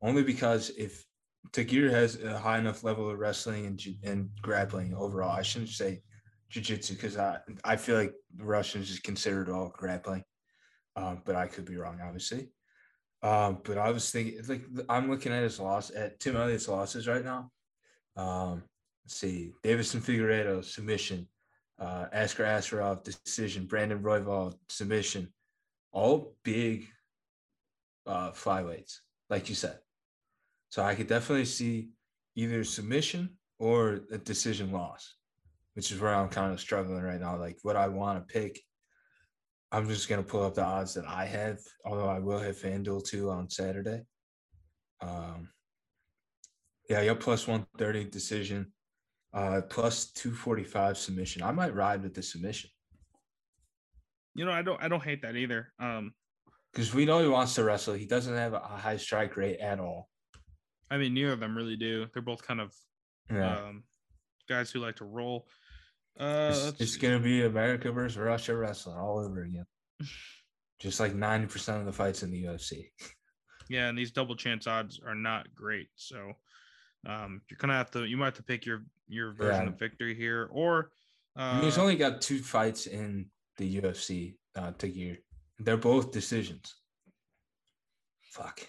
Only 0.00 0.22
because 0.22 0.70
if 0.70 1.04
Tagir 1.50 1.90
has 1.90 2.22
a 2.22 2.38
high 2.38 2.58
enough 2.58 2.84
level 2.84 3.08
of 3.10 3.18
wrestling 3.18 3.66
and, 3.66 3.80
and 4.02 4.30
grappling 4.40 4.94
overall, 4.94 5.36
I 5.36 5.42
shouldn't 5.42 5.70
say 5.70 6.02
jiu-jitsu 6.50 6.94
because 6.94 7.16
I, 7.16 7.38
I 7.64 7.76
feel 7.76 7.96
like 7.96 8.14
the 8.36 8.44
Russians 8.44 8.90
is 8.90 8.98
considered 8.98 9.48
all 9.48 9.72
grappling, 9.76 10.24
um, 10.96 11.22
but 11.24 11.36
I 11.36 11.46
could 11.46 11.64
be 11.64 11.76
wrong, 11.76 12.00
obviously. 12.04 12.50
Um, 13.22 13.58
but 13.64 13.78
I 13.78 13.90
was 13.90 14.10
thinking, 14.10 14.40
like, 14.48 14.64
I'm 14.88 15.08
looking 15.08 15.32
at 15.32 15.44
his 15.44 15.60
loss 15.60 15.92
at 15.94 16.18
Tim 16.18 16.36
Elliott's 16.36 16.68
losses 16.68 17.06
right 17.06 17.24
now. 17.24 17.50
Um, 18.16 18.64
let's 19.04 19.16
see, 19.16 19.52
Deiveson 19.62 20.00
Figueiredo 20.00 20.64
submission, 20.64 21.28
uh, 21.78 22.06
Askar 22.12 22.44
Askarov 22.44 23.04
decision, 23.04 23.66
Brandon 23.66 24.02
Royval 24.02 24.54
submission, 24.68 25.32
all 25.92 26.34
big 26.42 26.88
uh, 28.06 28.32
flyweights, 28.32 28.98
like 29.30 29.48
you 29.48 29.54
said. 29.54 29.78
So 30.70 30.82
I 30.82 30.94
could 30.94 31.06
definitely 31.06 31.44
see 31.44 31.90
either 32.34 32.64
submission 32.64 33.30
or 33.58 34.00
a 34.10 34.18
decision 34.18 34.72
loss, 34.72 35.14
which 35.74 35.92
is 35.92 36.00
where 36.00 36.14
I'm 36.14 36.28
kind 36.28 36.52
of 36.52 36.60
struggling 36.60 37.02
right 37.02 37.20
now. 37.20 37.36
Like 37.36 37.58
what 37.62 37.76
I 37.76 37.88
want 37.88 38.18
to 38.18 38.32
pick, 38.32 38.60
I'm 39.70 39.86
just 39.86 40.08
gonna 40.08 40.22
pull 40.22 40.42
up 40.42 40.54
the 40.54 40.64
odds 40.64 40.94
that 40.94 41.06
I 41.06 41.26
have, 41.26 41.58
although 41.84 42.08
I 42.08 42.18
will 42.18 42.38
have 42.38 42.56
FanDuel 42.56 43.04
too 43.04 43.30
on 43.30 43.50
Saturday. 43.50 44.02
Um, 45.00 45.48
yeah, 46.88 47.00
you're 47.02 47.14
plus 47.14 47.46
130 47.46 48.04
decision, 48.10 48.72
uh, 49.32 49.62
plus 49.68 50.12
245 50.12 50.98
submission. 50.98 51.42
I 51.42 51.52
might 51.52 51.74
ride 51.74 52.02
with 52.02 52.14
the 52.14 52.22
submission. 52.22 52.70
You 54.34 54.44
know, 54.44 54.52
I 54.52 54.62
don't 54.62 54.82
I 54.82 54.88
don't 54.88 55.02
hate 55.02 55.22
that 55.22 55.36
either. 55.36 55.72
Um 55.78 56.12
because 56.72 56.94
we 56.94 57.04
know 57.04 57.20
he 57.20 57.28
wants 57.28 57.54
to 57.56 57.64
wrestle. 57.64 57.94
He 57.94 58.06
doesn't 58.06 58.34
have 58.34 58.54
a 58.54 58.58
high 58.58 58.96
strike 58.96 59.36
rate 59.36 59.60
at 59.60 59.78
all. 59.78 60.08
I 60.90 60.96
mean, 60.96 61.14
neither 61.14 61.32
of 61.32 61.40
them 61.40 61.56
really 61.56 61.76
do. 61.76 62.06
They're 62.12 62.22
both 62.22 62.46
kind 62.46 62.60
of 62.60 62.74
yeah. 63.30 63.56
um, 63.56 63.84
guys 64.48 64.70
who 64.70 64.80
like 64.80 64.96
to 64.96 65.04
roll. 65.04 65.46
Uh, 66.18 66.52
it's, 66.52 66.80
it's 66.80 66.96
gonna 66.96 67.18
be 67.18 67.44
America 67.44 67.90
versus 67.90 68.18
Russia 68.18 68.56
wrestling 68.56 68.96
all 68.96 69.18
over 69.18 69.42
again. 69.42 69.66
Just 70.80 71.00
like 71.00 71.14
ninety 71.14 71.46
percent 71.46 71.78
of 71.78 71.86
the 71.86 71.92
fights 71.92 72.22
in 72.22 72.30
the 72.30 72.44
UFC. 72.44 72.86
Yeah, 73.68 73.88
and 73.88 73.96
these 73.96 74.10
double 74.10 74.34
chance 74.34 74.66
odds 74.66 75.00
are 75.06 75.14
not 75.14 75.46
great. 75.54 75.88
So 75.94 76.32
um, 77.06 77.40
you're 77.48 77.56
gonna 77.58 77.72
have 77.72 77.90
to 77.92 78.04
you 78.04 78.18
might 78.18 78.26
have 78.26 78.34
to 78.34 78.42
pick 78.42 78.66
your 78.66 78.82
your 79.08 79.32
version 79.32 79.62
yeah. 79.62 79.68
of 79.68 79.78
victory 79.78 80.14
here, 80.14 80.50
or 80.52 80.90
uh, 81.38 81.42
I 81.42 81.54
mean, 81.54 81.64
he's 81.64 81.78
only 81.78 81.96
got 81.96 82.20
two 82.20 82.40
fights 82.40 82.86
in 82.86 83.26
the 83.62 83.80
UFC 83.80 84.34
uh, 84.56 84.72
to 84.78 84.88
year. 84.88 85.18
They're 85.58 85.76
both 85.76 86.10
decisions. 86.12 86.74
Fuck. 88.22 88.66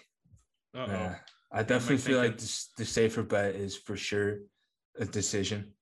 Yeah. 0.74 1.16
I 1.52 1.62
definitely 1.62 1.98
feel 1.98 2.18
like 2.18 2.38
the, 2.38 2.64
the 2.78 2.84
safer 2.84 3.22
bet 3.22 3.54
is 3.54 3.76
for 3.76 3.96
sure 3.96 4.38
a 4.98 5.04
decision. 5.04 5.72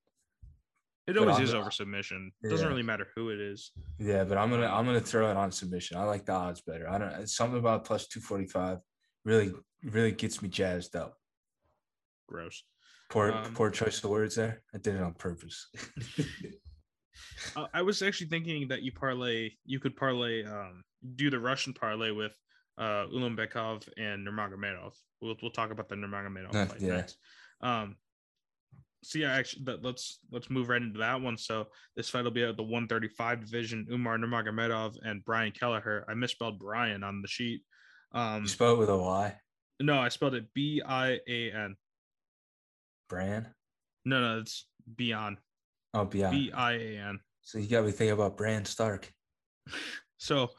It 1.06 1.18
always 1.18 1.40
is 1.40 1.54
over 1.54 1.70
submission. 1.70 2.30
It 2.42 2.48
doesn't 2.48 2.68
really 2.68 2.84
matter 2.84 3.08
who 3.16 3.30
it 3.30 3.40
is. 3.40 3.72
Yeah, 3.98 4.22
but 4.22 4.38
I'm 4.38 4.50
gonna 4.50 4.68
I'm 4.68 4.86
gonna 4.86 5.00
throw 5.00 5.30
it 5.30 5.36
on 5.36 5.50
submission. 5.50 5.96
I 5.96 6.04
like 6.04 6.24
the 6.24 6.32
odds 6.32 6.60
better. 6.60 6.88
I 6.88 6.98
don't 6.98 7.28
something 7.28 7.58
about 7.58 7.84
plus 7.84 8.06
two 8.06 8.20
forty 8.20 8.46
five 8.46 8.78
really 9.24 9.52
really 9.82 10.12
gets 10.12 10.42
me 10.42 10.48
jazzed 10.48 10.94
up. 10.94 11.16
Gross. 12.28 12.62
Poor 13.10 13.32
um, 13.32 13.52
poor 13.54 13.70
choice 13.70 14.02
of 14.04 14.10
words 14.10 14.36
there. 14.36 14.62
I 14.72 14.78
did 14.78 14.94
it 14.94 15.02
on 15.02 15.14
purpose. 15.14 15.68
I 17.72 17.82
was 17.82 18.02
actually 18.02 18.28
thinking 18.28 18.68
that 18.68 18.82
you 18.82 18.92
parlay 18.92 19.50
you 19.64 19.80
could 19.80 19.96
parlay 19.96 20.44
um 20.44 20.82
do 21.16 21.30
the 21.30 21.38
Russian 21.38 21.72
parlay 21.72 22.10
with 22.10 22.32
uh 22.78 23.06
Ulanbekov 23.06 23.88
and 23.96 24.26
Nurmagomedov. 24.26 24.92
We'll 25.20 25.36
we'll 25.42 25.50
talk 25.50 25.70
about 25.70 25.88
the 25.88 25.96
Nurmagomedov 25.96 26.54
uh, 26.54 26.66
fight 26.66 26.80
yeah. 26.80 26.96
next. 26.96 27.18
Um, 27.60 27.96
so 29.04 29.18
yeah, 29.18 29.32
actually, 29.32 29.64
that, 29.64 29.82
let's 29.84 30.20
let's 30.30 30.48
move 30.48 30.68
right 30.68 30.80
into 30.80 31.00
that 31.00 31.20
one. 31.20 31.36
So 31.36 31.66
this 31.96 32.08
fight 32.08 32.24
will 32.24 32.30
be 32.30 32.44
at 32.44 32.56
the 32.56 32.62
135 32.62 33.40
division. 33.40 33.86
Umar 33.90 34.16
Nurmagomedov 34.16 34.96
and 35.04 35.24
Brian 35.24 35.52
Kelleher. 35.52 36.04
I 36.08 36.14
misspelled 36.14 36.58
Brian 36.58 37.02
on 37.02 37.20
the 37.20 37.28
sheet. 37.28 37.62
Um, 38.12 38.42
you 38.42 38.48
spelled 38.48 38.78
it 38.78 38.80
with 38.80 38.90
a 38.90 38.96
Y. 38.96 39.36
No, 39.80 39.98
I 39.98 40.08
spelled 40.08 40.34
it 40.34 40.46
B 40.54 40.82
I 40.86 41.18
A 41.28 41.50
N. 41.52 41.76
Bran. 43.08 43.48
No, 44.04 44.20
no, 44.20 44.40
it's 44.40 44.66
Beyond. 44.96 45.38
Oh, 45.95 46.05
Beyond. 46.05 46.32
B 46.32 46.53
I 46.53 46.72
A 46.72 46.99
N. 46.99 47.20
So 47.43 47.59
you 47.59 47.68
got 47.68 47.84
me 47.84 47.90
thinking 47.90 48.14
about 48.14 48.36
Bran 48.36 48.64
Stark. 48.64 49.12
so 50.18 50.51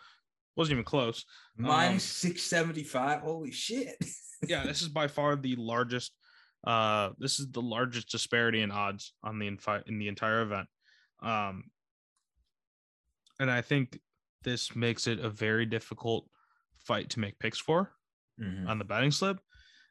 wasn't 0.55 0.73
even 0.73 0.83
close. 0.83 1.25
Minus 1.57 2.23
um, 2.25 2.31
675. 2.31 3.21
Holy 3.21 3.51
shit. 3.51 3.95
yeah, 4.47 4.63
this 4.63 4.81
is 4.81 4.89
by 4.89 5.07
far 5.07 5.35
the 5.35 5.55
largest. 5.55 6.13
Uh, 6.65 7.09
this 7.17 7.39
is 7.39 7.51
the 7.51 7.61
largest 7.61 8.09
disparity 8.09 8.61
in 8.61 8.71
odds 8.71 9.13
on 9.23 9.39
the 9.39 9.49
infi- 9.49 9.87
in 9.87 9.99
the 9.99 10.07
entire 10.07 10.41
event. 10.41 10.67
Um, 11.21 11.65
and 13.39 13.49
I 13.49 13.61
think 13.61 13.99
this 14.43 14.75
makes 14.75 15.07
it 15.07 15.19
a 15.19 15.29
very 15.29 15.65
difficult 15.65 16.27
fight 16.79 17.09
to 17.11 17.19
make 17.19 17.39
picks 17.39 17.59
for 17.59 17.91
mm-hmm. 18.39 18.67
on 18.67 18.77
the 18.77 18.85
betting 18.85 19.11
slip. 19.11 19.39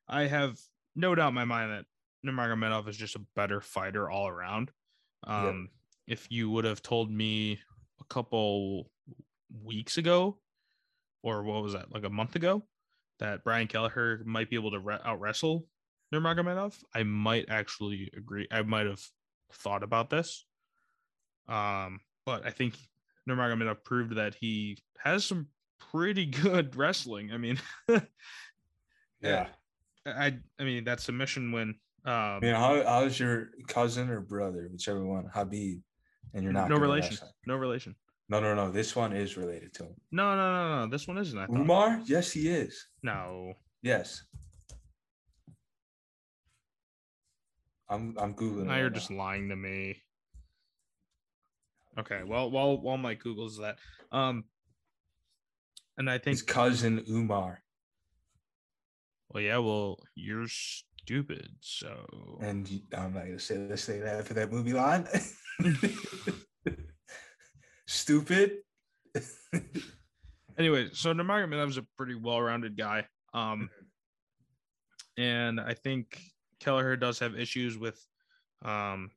I 0.09 0.23
have 0.23 0.59
no 0.95 1.15
doubt 1.15 1.29
in 1.29 1.35
my 1.35 1.45
mind 1.45 1.73
that 1.73 1.85
Nurmagomedov 2.27 2.89
is 2.89 2.97
just 2.97 3.17
a 3.17 3.23
better 3.35 3.61
fighter 3.61 4.11
all 4.11 4.29
around. 4.29 4.71
Um, 5.25 5.69
yep. 6.07 6.19
If 6.19 6.31
you 6.31 6.51
would 6.51 6.65
have 6.65 6.83
told 6.83 7.11
me 7.11 7.61
a 8.01 8.05
couple 8.13 8.91
weeks 9.63 9.99
ago 9.99 10.39
or 11.23 11.43
what 11.45 11.63
was 11.63 11.75
that, 11.75 11.93
like 11.93 12.05
a 12.05 12.11
month 12.11 12.37
ago, 12.37 12.65
that 13.19 13.45
Brian 13.45 13.69
Kelleher 13.69 14.21
might 14.25 14.51
be 14.51 14.57
able 14.57 14.73
to 14.73 14.81
re- 14.81 14.99
out 15.05 15.21
wrestle 15.21 15.67
Nurmagomedov, 16.13 16.75
I 16.95 17.05
might 17.05 17.47
actually 17.49 18.11
agree. 18.17 18.47
I 18.51 18.63
might 18.63 18.87
have 18.87 19.01
thought 19.55 19.83
about 19.83 20.11
this. 20.11 20.45
Um, 21.49 22.01
but 22.27 22.47
I 22.47 22.51
think 22.51 22.75
Nurmagomedov 23.29 23.83
proved 23.85 24.17
that 24.17 24.35
he 24.35 24.79
has 24.99 25.25
some 25.25 25.49
pretty 25.91 26.27
good 26.43 26.77
wrestling. 26.77 27.33
I 27.33 27.39
mean, 27.39 27.59
yeah. 29.21 29.49
I 30.05 30.37
I 30.59 30.65
mean 30.65 30.85
that 30.85 31.01
submission 31.01 31.53
win. 31.53 31.77
Um, 32.05 32.41
mean, 32.41 32.55
how 32.55 32.83
how's 32.85 33.19
your 33.19 33.51
cousin 33.69 34.11
or 34.11 34.21
brother, 34.21 34.69
whichever 34.73 35.07
one, 35.07 35.29
Khabib, 35.35 35.81
and 36.35 36.43
you're 36.43 36.53
not 36.53 36.69
no 36.69 36.77
relation, 36.77 37.17
no 37.47 37.55
relation. 37.55 37.95
No, 38.29 38.41
no, 38.41 38.55
no. 38.55 38.71
This 38.71 38.97
one 38.97 39.13
is 39.13 39.37
related 39.37 39.75
to 39.75 39.85
him. 39.85 39.95
No, 40.11 40.35
no, 40.35 40.53
no, 40.53 40.81
no. 40.81 40.91
This 40.91 41.07
one 41.07 41.19
isn't. 41.19 41.39
I 41.39 41.45
Umar? 41.45 42.01
Yes, 42.07 42.33
he 42.33 42.49
is. 42.49 42.87
No. 43.03 43.53
Yes. 43.83 44.25
I'm 47.89 48.17
I'm 48.19 48.35
googling. 48.35 48.67
Now 48.67 48.79
you're 48.79 48.91
just 48.91 49.11
lying 49.11 49.51
to 49.51 49.57
me. 49.57 50.03
Okay. 51.99 52.23
Well, 52.25 52.51
while 52.51 52.81
while 52.81 52.97
Mike 52.97 53.23
googles 53.23 53.59
that, 53.59 53.77
um, 54.11 54.45
and 55.99 56.09
I 56.09 56.17
think 56.17 56.39
his 56.39 56.43
cousin 56.43 57.05
Umar. 57.09 57.63
Well, 59.29 59.43
yeah. 59.43 59.59
Well, 59.59 59.99
you're 60.15 60.47
stupid. 61.05 61.49
So. 61.61 62.39
And 62.41 62.69
I'm 62.97 63.15
not 63.15 63.25
gonna 63.25 63.39
say 63.39 63.67
this 63.67 63.87
thing 63.87 64.03
after 64.03 64.35
that 64.35 64.53
movie 64.53 64.73
line. 64.73 65.07
stupid. 67.87 68.59
anyway, 70.59 70.89
so 70.93 71.13
Nurmagomedov 71.13 71.67
was 71.67 71.77
a 71.77 71.87
pretty 71.97 72.15
well-rounded 72.15 72.77
guy. 72.77 73.07
Um, 73.35 73.69
and 75.19 75.61
I 75.61 75.75
think 75.75 76.19
Kelleher 76.61 76.97
does 76.97 77.19
have 77.19 77.39
issues 77.39 77.77
with 77.77 78.01
um 78.65 79.11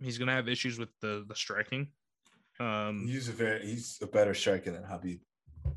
he's 0.00 0.18
gonna 0.18 0.32
have 0.32 0.48
issues 0.48 0.78
with 0.78 0.88
the 1.00 1.24
the 1.28 1.34
striking. 1.34 1.88
Um 2.58 3.06
he's 3.06 3.28
a 3.28 3.32
very 3.32 3.66
he's 3.66 3.98
a 4.02 4.06
better 4.06 4.34
striker 4.34 4.72
than 4.72 4.82
Khabib. 4.82 5.20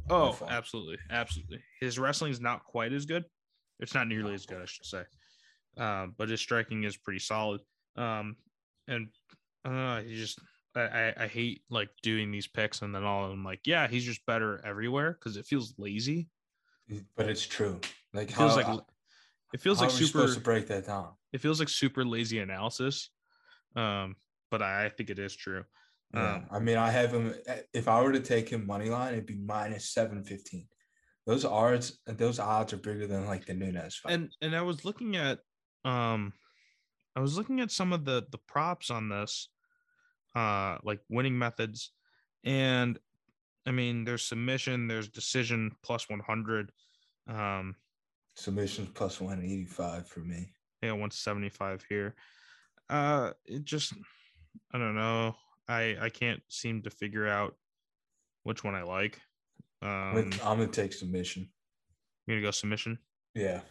Oh, 0.09 0.37
absolutely, 0.47 0.97
absolutely. 1.09 1.61
His 1.79 1.99
wrestling 1.99 2.31
is 2.31 2.39
not 2.39 2.63
quite 2.63 2.93
as 2.93 3.05
good. 3.05 3.25
It's 3.79 3.93
not 3.93 4.07
nearly 4.07 4.33
as 4.33 4.45
good, 4.45 4.61
I 4.61 4.65
should 4.65 4.85
say. 4.85 5.03
Um, 5.77 6.15
but 6.17 6.29
his 6.29 6.41
striking 6.41 6.83
is 6.83 6.97
pretty 6.97 7.19
solid. 7.19 7.61
Um, 7.95 8.35
and 8.87 9.07
uh, 9.65 10.01
he 10.01 10.15
just 10.15 10.39
I, 10.75 11.13
I 11.17 11.27
hate 11.27 11.63
like 11.69 11.89
doing 12.01 12.31
these 12.31 12.47
picks 12.47 12.81
and 12.81 12.93
then 12.95 13.03
all 13.03 13.25
I'm 13.25 13.43
like, 13.43 13.61
yeah, 13.65 13.87
he's 13.87 14.05
just 14.05 14.25
better 14.25 14.61
everywhere 14.65 15.13
because 15.13 15.37
it 15.37 15.45
feels 15.45 15.73
lazy. 15.77 16.29
But 17.15 17.29
it's 17.29 17.45
true. 17.45 17.79
Like 18.13 18.29
It 18.29 18.35
feels 18.35 18.55
how, 18.61 18.73
like 18.75 18.83
it 19.53 19.61
feels 19.61 19.81
like 19.81 19.91
super. 19.91 20.33
to 20.33 20.39
break 20.39 20.67
that 20.67 20.87
down. 20.87 21.09
It 21.33 21.41
feels 21.41 21.59
like 21.59 21.69
super 21.69 22.05
lazy 22.05 22.39
analysis. 22.39 23.09
Um, 23.75 24.15
but 24.49 24.61
I, 24.61 24.85
I 24.85 24.89
think 24.89 25.09
it 25.09 25.19
is 25.19 25.35
true. 25.35 25.63
Yeah. 26.13 26.35
Um, 26.35 26.45
I 26.51 26.59
mean, 26.59 26.77
I 26.77 26.89
have 26.91 27.13
him. 27.13 27.33
eh, 27.47 27.61
If 27.73 27.87
I 27.87 28.01
were 28.01 28.11
to 28.11 28.19
take 28.19 28.49
him 28.49 28.65
money 28.65 28.89
line, 28.89 29.13
it'd 29.13 29.25
be 29.25 29.37
minus 29.37 29.89
seven 29.89 30.23
fifteen. 30.23 30.67
Those 31.25 31.45
odds, 31.45 31.99
those 32.05 32.39
odds 32.39 32.73
are 32.73 32.77
bigger 32.77 33.07
than 33.07 33.25
like 33.25 33.45
the 33.45 33.53
Nunes 33.53 33.95
fight. 33.95 34.13
and 34.13 34.29
and 34.41 34.55
I 34.55 34.61
was 34.61 34.83
looking 34.83 35.15
at 35.15 35.39
um 35.85 36.33
I 37.15 37.19
was 37.19 37.37
looking 37.37 37.59
at 37.59 37.71
some 37.71 37.93
of 37.93 38.05
the 38.05 38.25
the 38.31 38.37
props 38.37 38.89
on 38.89 39.09
this 39.09 39.49
uh 40.35 40.77
like 40.83 40.99
winning 41.09 41.37
methods 41.37 41.91
and 42.43 42.97
I 43.65 43.71
mean 43.71 44.03
there's 44.05 44.23
submission 44.23 44.87
there's 44.87 45.09
decision 45.09 45.71
plus 45.83 46.09
100 46.09 46.71
um 47.27 47.75
Submissions 48.35 48.89
plus 48.93 49.19
one 49.19 49.43
eighty 49.43 49.65
five 49.65 50.07
for 50.07 50.21
me. 50.21 50.53
yeah 50.81 50.91
175 50.91 51.83
here 51.89 52.15
uh 52.89 53.31
it 53.45 53.63
just 53.65 53.93
I 54.73 54.77
don't 54.77 54.95
know 54.95 55.35
I 55.67 55.97
I 55.99 56.09
can't 56.09 56.41
seem 56.47 56.81
to 56.83 56.89
figure 56.89 57.27
out 57.27 57.55
which 58.43 58.63
one 58.63 58.73
I 58.75 58.83
like 58.83 59.19
I'm 59.81 60.15
um 60.17 60.31
I'm 60.43 60.57
gonna 60.59 60.67
take 60.67 60.93
submission. 60.93 61.49
you're 62.25 62.37
gonna 62.37 62.47
go 62.47 62.51
submission 62.51 62.97
Yeah. 63.35 63.61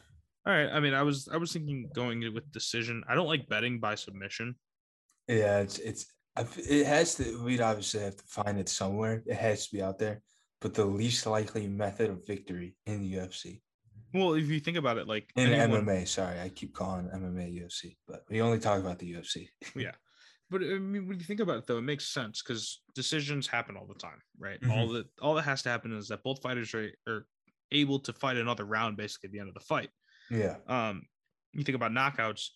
All 0.46 0.52
right 0.52 0.70
I 0.72 0.80
mean 0.80 0.94
I 0.94 1.02
was 1.02 1.28
I 1.32 1.36
was 1.36 1.52
thinking 1.52 1.88
going 1.94 2.20
with 2.32 2.50
decision 2.52 3.02
I 3.08 3.14
don't 3.14 3.26
like 3.26 3.48
betting 3.48 3.80
by 3.80 3.94
submission 3.94 4.54
Yeah, 5.28 5.58
it's 5.60 5.78
it's 5.78 6.06
it 6.36 6.86
has 6.86 7.14
to. 7.16 7.42
We'd 7.44 7.60
obviously 7.60 8.00
have 8.00 8.16
to 8.16 8.24
find 8.26 8.58
it 8.58 8.68
somewhere. 8.68 9.22
It 9.26 9.36
has 9.36 9.66
to 9.66 9.76
be 9.76 9.82
out 9.82 9.98
there. 9.98 10.22
But 10.60 10.74
the 10.74 10.84
least 10.84 11.26
likely 11.26 11.66
method 11.66 12.10
of 12.10 12.26
victory 12.26 12.76
in 12.86 13.00
the 13.00 13.14
UFC 13.14 13.62
Well, 14.12 14.34
if 14.34 14.46
you 14.48 14.60
think 14.60 14.76
about 14.76 14.98
it, 14.98 15.08
like 15.08 15.30
in 15.36 15.52
anyone- 15.52 15.86
MMA. 15.86 16.06
Sorry, 16.06 16.38
I 16.38 16.50
keep 16.50 16.74
calling 16.74 17.08
MMA 17.08 17.62
UFC, 17.62 17.96
but 18.06 18.24
we 18.28 18.42
only 18.42 18.58
talk 18.58 18.80
about 18.80 18.98
the 18.98 19.12
UFC. 19.14 19.48
Yeah, 19.74 19.92
but 20.50 20.62
I 20.62 20.78
mean, 20.78 21.08
when 21.08 21.18
you 21.18 21.24
think 21.24 21.40
about 21.40 21.58
it, 21.58 21.66
though, 21.66 21.78
it 21.78 21.82
makes 21.82 22.08
sense 22.08 22.42
because 22.42 22.82
decisions 22.94 23.46
happen 23.46 23.76
all 23.76 23.86
the 23.86 23.94
time, 23.94 24.20
right? 24.38 24.60
Mm-hmm. 24.60 24.70
All 24.72 24.88
that 24.90 25.06
all 25.22 25.34
that 25.36 25.42
has 25.42 25.62
to 25.62 25.70
happen 25.70 25.96
is 25.96 26.08
that 26.08 26.22
both 26.22 26.42
fighters 26.42 26.74
are, 26.74 26.90
are 27.06 27.26
able 27.72 28.00
to 28.00 28.12
fight 28.12 28.36
another 28.36 28.64
round, 28.64 28.96
basically 28.96 29.28
at 29.28 29.32
the 29.32 29.40
end 29.40 29.48
of 29.48 29.54
the 29.54 29.60
fight. 29.60 29.90
Yeah, 30.30 30.58
Um, 30.66 31.08
you 31.52 31.64
think 31.64 31.76
about 31.76 31.92
knockouts, 31.92 32.50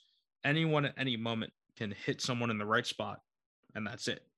anyone 0.45 0.85
at 0.85 0.95
any 0.99 1.17
moment 1.17 1.53
can 1.77 1.91
hit 1.91 2.21
someone 2.21 2.51
in 2.51 2.59
the 2.59 2.67
right 2.67 2.87
spot, 2.87 3.21
and 3.75 3.87
that's 3.87 4.09
it. 4.09 4.29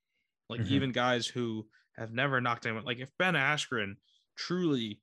Like 0.48 0.62
Mhm. 0.62 0.70
even 0.70 0.92
guys 0.92 1.26
who 1.26 1.70
have 1.96 2.12
never 2.12 2.40
knocked 2.40 2.66
anyone, 2.66 2.84
like 2.84 2.98
if 2.98 3.16
Ben 3.18 3.34
Askren 3.34 3.96
truly 4.36 5.02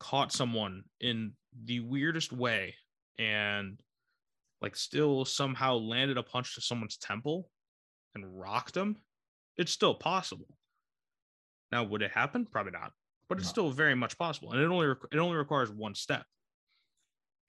caught 0.00 0.32
someone 0.32 0.84
in 1.00 1.36
the 1.52 1.80
weirdest 1.80 2.32
way 2.32 2.76
and 3.18 3.82
like 4.60 4.76
still 4.76 5.24
somehow 5.24 5.74
landed 5.76 6.18
a 6.18 6.22
punch 6.22 6.54
to 6.54 6.60
someone's 6.60 6.98
temple 6.98 7.50
and 8.14 8.38
rocked 8.40 8.74
them, 8.74 9.02
it's 9.56 9.72
still 9.72 9.94
possible. 9.94 10.58
Now, 11.72 11.84
would 11.84 12.02
it 12.02 12.10
happen? 12.12 12.46
Probably 12.46 12.72
not, 12.72 12.92
but 13.28 13.38
it's 13.38 13.48
No. 13.48 13.52
still 13.52 13.70
very 13.70 13.94
much 13.94 14.16
possible, 14.18 14.52
and 14.52 14.60
it 14.60 14.66
only 14.66 14.94
it 15.12 15.18
only 15.18 15.36
requires 15.36 15.70
one 15.70 15.94
step. 15.94 16.26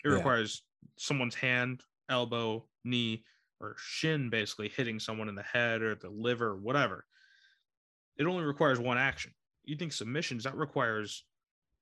It 0.04 0.10
Yeah. 0.10 0.16
requires 0.16 0.64
someone's 0.98 1.36
hand, 1.36 1.84
elbow, 2.10 2.68
knee, 2.84 3.24
or 3.60 3.76
shin 3.78 4.30
basically 4.30 4.70
hitting 4.70 5.00
someone 5.00 5.28
in 5.30 5.36
the 5.36 5.44
head 5.44 5.82
or 5.82 5.96
the 5.96 6.10
liver, 6.10 6.56
whatever. 6.56 7.06
It 8.18 8.26
only 8.26 8.44
requires 8.44 8.80
one 8.80 8.98
action. 8.98 9.34
You 9.66 9.76
think 9.76 9.92
submissions 9.94 10.44
that 10.46 10.56
requires 10.56 11.26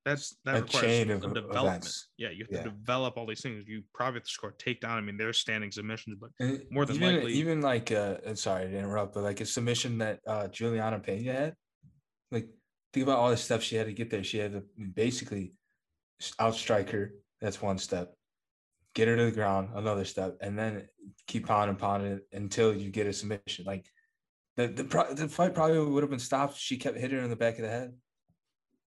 that's 0.05 0.38
that 0.45 0.55
A 0.55 0.61
requires 0.61 0.86
chain 0.86 1.11
of 1.11 1.20
development. 1.22 1.57
events. 1.57 2.07
Yeah, 2.15 2.30
you 2.30 2.45
have 2.45 2.51
Yeah. 2.51 2.63
to 2.63 2.70
develop 2.70 3.18
all 3.18 3.26
these 3.26 3.41
things. 3.41 3.68
You 3.68 3.84
probably 3.93 4.20
have 4.20 4.24
to 4.24 4.30
score 4.32 4.53
takedown. 4.53 4.91
I 4.91 5.01
mean, 5.01 5.18
there's 5.18 5.38
standing 5.38 5.70
submissions, 5.70 6.15
but 6.18 6.30
And 6.39 6.65
More 6.72 6.86
than 6.86 6.95
even, 6.95 7.15
likely- 7.15 7.34
even 7.34 7.59
like 7.61 7.91
uh, 7.91 8.34
sorry 8.36 8.70
to 8.70 8.78
interrupt, 8.78 9.15
but 9.15 9.24
like 9.24 9.41
a 9.41 9.45
submission 9.45 9.97
that 9.97 10.22
uh, 10.26 10.47
Julianna 10.47 11.01
Peña 11.01 11.34
had. 11.34 11.55
Like, 12.32 12.47
think 12.93 13.03
about 13.03 13.18
all 13.18 13.30
the 13.32 13.36
stuff 13.38 13.61
she 13.61 13.76
had 13.76 13.88
to 13.88 13.93
get 13.93 14.09
there. 14.09 14.24
She 14.24 14.38
had 14.38 14.53
to 14.53 14.61
basically 14.93 15.53
outstrike 16.39 16.89
her. 16.91 17.11
That's 17.42 17.62
one 17.62 17.78
step. 17.78 18.14
Get 18.96 19.08
her 19.08 19.16
to 19.16 19.26
the 19.26 19.32
ground, 19.32 19.70
another 19.76 20.06
step, 20.06 20.38
and 20.42 20.58
then 20.58 20.88
keep 21.28 21.46
pounding, 21.48 21.76
pounding 21.76 22.20
until 22.34 22.76
you 22.76 22.90
get 22.90 23.06
a 23.08 23.14
submission. 23.14 23.66
Like 23.66 23.86
the 24.56 24.68
the, 24.68 24.84
pro- 24.84 25.14
the 25.14 25.28
fight 25.28 25.54
probably 25.54 25.80
would 25.80 26.04
have 26.04 26.10
been 26.10 26.20
stopped. 26.20 26.58
She 26.58 26.78
kept 26.78 26.98
hitting 26.98 27.18
her 27.18 27.24
in 27.24 27.30
the 27.30 27.36
back 27.36 27.56
of 27.58 27.62
the 27.64 27.70
head. 27.70 27.94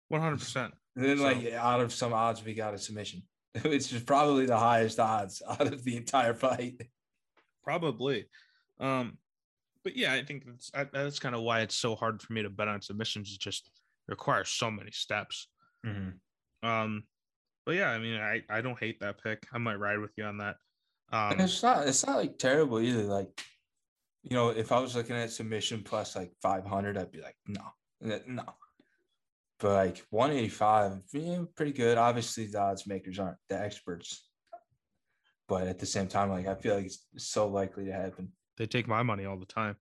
100. 0.09 0.39
percent 0.39 0.75
And 0.95 1.05
then, 1.05 1.19
So- 1.19 1.25
like 1.25 1.53
out 1.53 1.81
of 1.81 1.93
some 1.93 2.13
odds, 2.13 2.45
we 2.45 2.55
got 2.55 2.75
a 2.75 2.79
submission, 2.79 3.23
which 3.63 3.93
is 3.93 4.03
probably 4.03 4.47
the 4.47 4.57
highest 4.59 5.01
odds 5.01 5.43
out 5.49 5.67
of 5.73 5.83
the 5.83 5.97
entire 5.97 6.35
fight. 6.35 6.81
Probably. 7.65 8.27
Um, 8.79 9.19
but 9.83 9.97
yeah, 9.97 10.13
I 10.13 10.23
think 10.25 10.45
that's 10.47 10.71
that's 10.93 11.19
kind 11.19 11.35
of 11.35 11.43
why 11.43 11.61
it's 11.63 11.75
so 11.75 11.97
hard 11.97 12.23
for 12.23 12.33
me 12.33 12.43
to 12.43 12.51
bet 12.51 12.69
on 12.69 12.81
submissions. 12.83 13.33
It 13.33 13.41
just 13.41 13.71
requires 14.07 14.49
so 14.51 14.71
many 14.71 14.93
steps. 14.93 15.49
Um, 16.63 17.05
but 17.67 17.75
yeah, 17.75 17.91
I 17.91 17.99
mean, 17.99 18.19
I 18.19 18.43
I 18.49 18.61
don't 18.61 18.79
hate 18.79 19.01
that 19.01 19.23
pick. 19.23 19.45
I 19.53 19.59
might 19.59 19.75
ride 19.75 19.99
with 19.99 20.13
you 20.17 20.25
on 20.25 20.39
that. 20.39 20.57
Um, 21.13 21.39
it's 21.41 21.63
not 21.63 21.87
it's 21.87 22.07
not 22.07 22.17
like 22.17 22.39
terrible 22.39 22.81
either. 22.81 23.03
Like, 23.03 23.29
you 24.23 24.35
know, 24.37 24.51
if 24.51 24.73
I 24.73 24.79
was 24.79 24.95
looking 24.95 25.17
at 25.17 25.31
submission 25.31 25.83
plus 25.83 26.17
like 26.17 26.33
500, 26.41 26.97
I'd 26.97 27.11
be 27.11 27.21
like, 27.21 27.37
no, 27.47 27.65
no. 28.01 28.45
But 29.59 29.73
like 29.73 30.07
185, 30.11 31.01
yeah, 31.13 31.39
pretty 31.57 31.73
good. 31.73 31.99
Obviously, 31.99 32.47
the 32.47 32.61
odds 32.61 32.87
makers 32.87 33.19
aren't 33.19 33.39
the 33.49 33.61
experts. 33.61 34.29
But 35.49 35.67
at 35.67 35.79
the 35.79 35.87
same 35.87 36.07
time, 36.09 36.31
like 36.31 36.47
I 36.47 36.55
feel 36.55 36.77
like 36.77 36.87
it's 36.87 37.05
so 37.17 37.49
likely 37.49 37.87
to 37.87 37.93
happen. 37.93 38.33
they 38.59 38.67
take 38.67 38.87
my 38.87 39.03
money 39.03 39.25
all 39.25 39.39
the 39.39 39.47
time. 39.47 39.77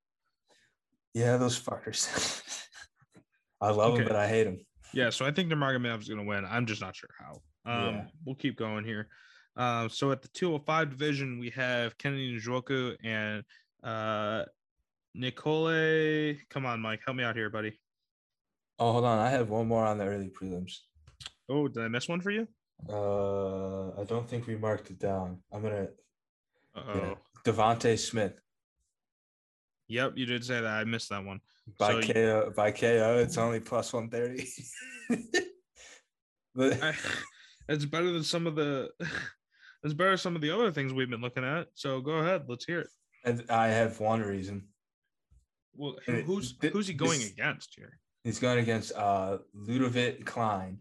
Yeah, 1.13 1.38
those 1.38 1.59
fuckers. 1.59 2.41
I 3.61 3.69
love 3.71 3.95
them, 3.95 4.05
but 4.05 4.15
I 4.15 4.27
hate 4.27 4.43
them. 4.43 4.57
Yeah, 4.93 5.09
so 5.09 5.25
I 5.25 5.31
think 5.31 5.51
Nurmagomedov 5.51 6.01
is 6.01 6.07
going 6.07 6.19
to 6.19 6.25
win. 6.25 6.45
I'm 6.45 6.65
just 6.65 6.81
not 6.81 6.95
sure 6.95 7.09
how. 7.19 7.41
Um, 7.66 7.95
Yeah. 7.95 8.05
we'll 8.26 8.36
keep 8.36 8.57
going 8.57 8.86
here. 8.86 9.07
Um, 9.57 9.89
so 9.89 10.11
at 10.11 10.22
the 10.22 10.28
205 10.30 10.89
division, 10.89 11.39
we 11.39 11.49
have 11.51 11.97
Kennedy 11.97 12.38
Njoku 12.39 12.95
and 13.03 13.43
uh, 13.84 14.43
Nicole. 15.13 16.36
Come 16.49 16.66
on, 16.66 16.82
Mike, 16.82 17.01
help 17.05 17.18
me 17.18 17.24
out 17.24 17.36
here, 17.36 17.49
buddy. 17.49 17.80
Oh, 18.80 18.91
hold 18.91 19.05
on. 19.05 19.20
I 19.20 19.30
have 19.30 19.49
one 19.49 19.68
more 19.68 19.86
on 19.86 19.97
the 19.97 20.05
early 20.05 20.30
prelims. 20.30 20.80
Oh, 21.47 21.68
did 21.68 21.84
I 21.84 21.88
miss 21.88 22.07
one 22.09 22.20
for 22.22 22.32
you? 22.32 22.47
Uh, 22.89 23.89
I 23.99 24.03
don't 24.03 24.28
think 24.30 24.47
we 24.47 24.57
marked 24.57 24.89
it 24.89 24.99
down. 24.99 25.41
I'm 25.53 25.61
gonna 25.61 25.88
Uh 26.76 26.82
Oh, 26.93 27.18
Devonte 27.45 27.97
Smith. 27.97 28.34
yep, 29.88 30.11
you 30.18 30.26
did 30.26 30.43
say 30.43 30.59
that. 30.59 30.66
I 30.66 30.84
missed 30.84 31.07
that 31.09 31.24
one. 31.24 31.39
By 31.80 31.91
So 31.93 31.99
you- 31.99 32.13
KO, 32.13 32.53
by 32.55 32.72
KO, 32.72 33.20
it's 33.20 33.38
only 33.38 33.61
plus 33.61 33.93
one 33.93 34.09
thirty. 34.09 34.45
but 36.53 36.84
I, 36.84 36.93
it's 37.70 37.86
better 37.86 38.11
than 38.11 38.24
some 38.24 38.47
of 38.47 38.55
the. 38.55 38.89
It's 39.84 39.93
better 39.93 40.09
than 40.11 40.18
some 40.18 40.36
of 40.36 40.41
the 40.41 40.49
other 40.49 40.72
things 40.72 40.93
we've 40.93 41.11
been 41.11 41.22
looking 41.22 41.43
at. 41.43 41.68
So 41.76 42.01
go 42.01 42.13
ahead, 42.13 42.45
let's 42.49 42.66
hear 42.66 42.80
it. 42.80 42.88
and 43.24 43.43
I 43.51 43.68
have 43.68 43.99
one 43.99 44.22
reason. 44.22 44.63
Well, 45.76 45.97
who- 46.07 46.24
who's 46.24 46.55
who's 46.59 46.88
he 46.88 46.95
going 46.95 47.20
this- 47.20 47.30
against 47.32 47.76
here? 47.76 47.99
He's 48.24 48.39
going 48.39 48.57
against 48.57 48.93
uh 48.95 49.38
Ludovit 49.55 50.26
Klein. 50.26 50.80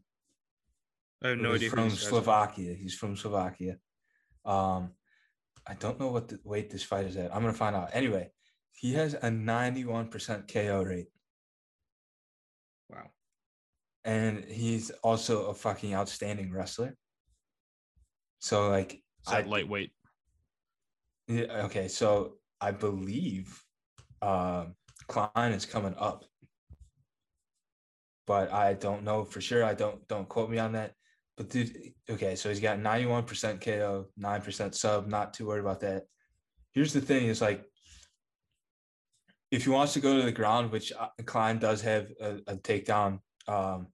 I 1.22 1.28
have 1.28 1.38
no 1.38 1.52
idea. 1.54 1.68
From 1.68 1.84
these 1.84 1.94
guys 1.96 2.04
are. 2.04 2.08
Slovakia. 2.08 2.72
He's 2.74 2.94
from 2.94 3.14
Slovakia. 3.14 3.76
Um, 4.46 4.92
I 5.66 5.74
don't 5.74 6.00
know 6.00 6.08
what 6.08 6.28
the 6.28 6.40
weight 6.42 6.70
this 6.70 6.82
fight 6.82 7.04
is 7.04 7.16
at. 7.18 7.28
I'm 7.34 7.42
gonna 7.42 7.52
find 7.52 7.76
out. 7.76 7.90
Anyway, 7.92 8.30
he 8.72 8.94
has 8.94 9.12
a 9.12 9.28
91% 9.28 10.48
KO 10.50 10.82
rate, 10.82 11.08
Wow. 12.88 13.10
And 14.04 14.44
he's 14.44 14.90
also 15.02 15.46
a 15.46 15.54
fucking 15.54 15.94
outstanding 15.94 16.52
wrestler. 16.52 16.94
So 18.38 18.68
like, 18.68 19.02
I- 19.26 19.42
lightweight? 19.42 19.92
Yeah, 21.26 21.64
okay, 21.64 21.88
so 21.88 22.34
I 22.60 22.70
believe 22.70 23.62
um 24.20 24.74
Klein 25.08 25.52
is 25.52 25.66
coming 25.66 25.94
up. 25.98 26.24
But 28.26 28.52
I 28.52 28.74
don't 28.74 29.04
know 29.04 29.24
for 29.24 29.40
sure. 29.40 29.64
I 29.64 29.74
don't 29.74 30.06
don't 30.08 30.28
quote 30.28 30.50
me 30.50 30.58
on 30.58 30.72
that. 30.72 30.92
But 31.36 31.48
dude, 31.50 31.74
okay, 32.08 32.36
so 32.36 32.48
he's 32.48 32.60
got 32.60 32.78
91% 32.78 33.60
KO, 33.60 34.06
9% 34.20 34.74
sub, 34.74 35.08
not 35.08 35.34
too 35.34 35.46
worried 35.46 35.60
about 35.60 35.80
that. 35.80 36.04
Here's 36.72 36.92
the 36.92 37.00
thing 37.00 37.26
is 37.26 37.40
like 37.40 37.64
if 39.50 39.64
he 39.64 39.70
wants 39.70 39.94
to 39.94 40.00
go 40.00 40.16
to 40.16 40.22
the 40.22 40.32
ground, 40.32 40.70
which 40.70 40.92
uh, 40.92 41.08
Klein 41.24 41.58
does 41.58 41.80
have 41.82 42.10
a, 42.20 42.36
a 42.46 42.56
takedown 42.56 43.20
um 43.48 43.88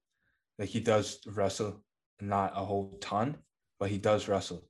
Like 0.60 0.68
he 0.68 0.80
does 0.80 1.20
wrestle, 1.26 1.82
not 2.20 2.52
a 2.54 2.62
whole 2.62 2.98
ton, 3.00 3.38
but 3.78 3.88
he 3.88 3.96
does 3.96 4.28
wrestle. 4.28 4.62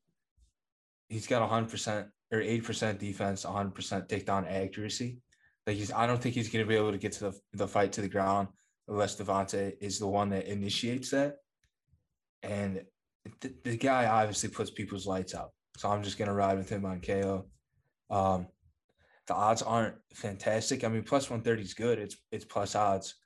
He's 1.09 1.27
got 1.27 1.47
hundred 1.49 1.71
percent 1.71 2.07
or 2.33 2.41
eight 2.41 2.63
percent 2.63 3.01
defense, 3.01 3.43
hundred 3.43 3.75
percent 3.75 4.09
takedown 4.09 4.49
accuracy. 4.49 5.19
Like 5.67 5.77
he's, 5.77 5.93
I 5.93 6.07
don't 6.07 6.23
think 6.23 6.37
he's 6.37 6.49
going 6.49 6.65
to 6.65 6.69
be 6.69 6.77
able 6.77 6.93
to 6.93 6.99
get 6.99 7.11
to 7.15 7.31
the, 7.31 7.41
the 7.55 7.67
fight 7.67 7.93
to 7.95 8.03
the 8.03 8.09
ground 8.09 8.49
unless 8.87 9.17
Devonte 9.17 9.75
is 9.81 9.99
the 9.99 10.07
one 10.07 10.31
that 10.31 10.47
initiates 10.47 11.11
that. 11.11 11.39
And 12.45 12.85
the, 13.41 13.53
the 13.65 13.77
guy 13.77 14.07
obviously 14.07 14.49
puts 14.49 14.71
people's 14.71 15.09
lights 15.09 15.35
out. 15.35 15.51
So 15.77 15.91
I'm 15.91 16.05
just 16.05 16.19
going 16.19 16.29
to 16.29 16.35
ride 16.35 16.57
with 16.57 16.69
him 16.69 16.85
on 16.85 17.01
KO. 17.01 17.47
Um, 18.11 18.47
the 19.27 19.35
odds 19.35 19.63
aren't 19.63 19.97
fantastic. 20.15 20.85
I 20.85 20.89
mean, 20.89 21.03
plus 21.03 21.29
130 21.29 21.63
is 21.63 21.75
good. 21.75 21.99
It's 21.99 22.17
it's 22.31 22.45
plus 22.45 22.77
odds, 22.77 23.17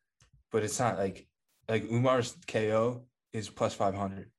but 0.50 0.62
it's 0.62 0.78
not 0.78 0.98
like 0.98 1.26
like 1.68 1.84
Umar's 1.90 2.36
KO 2.46 3.02
is 3.32 3.48
plus 3.48 3.74
500. 3.74 4.30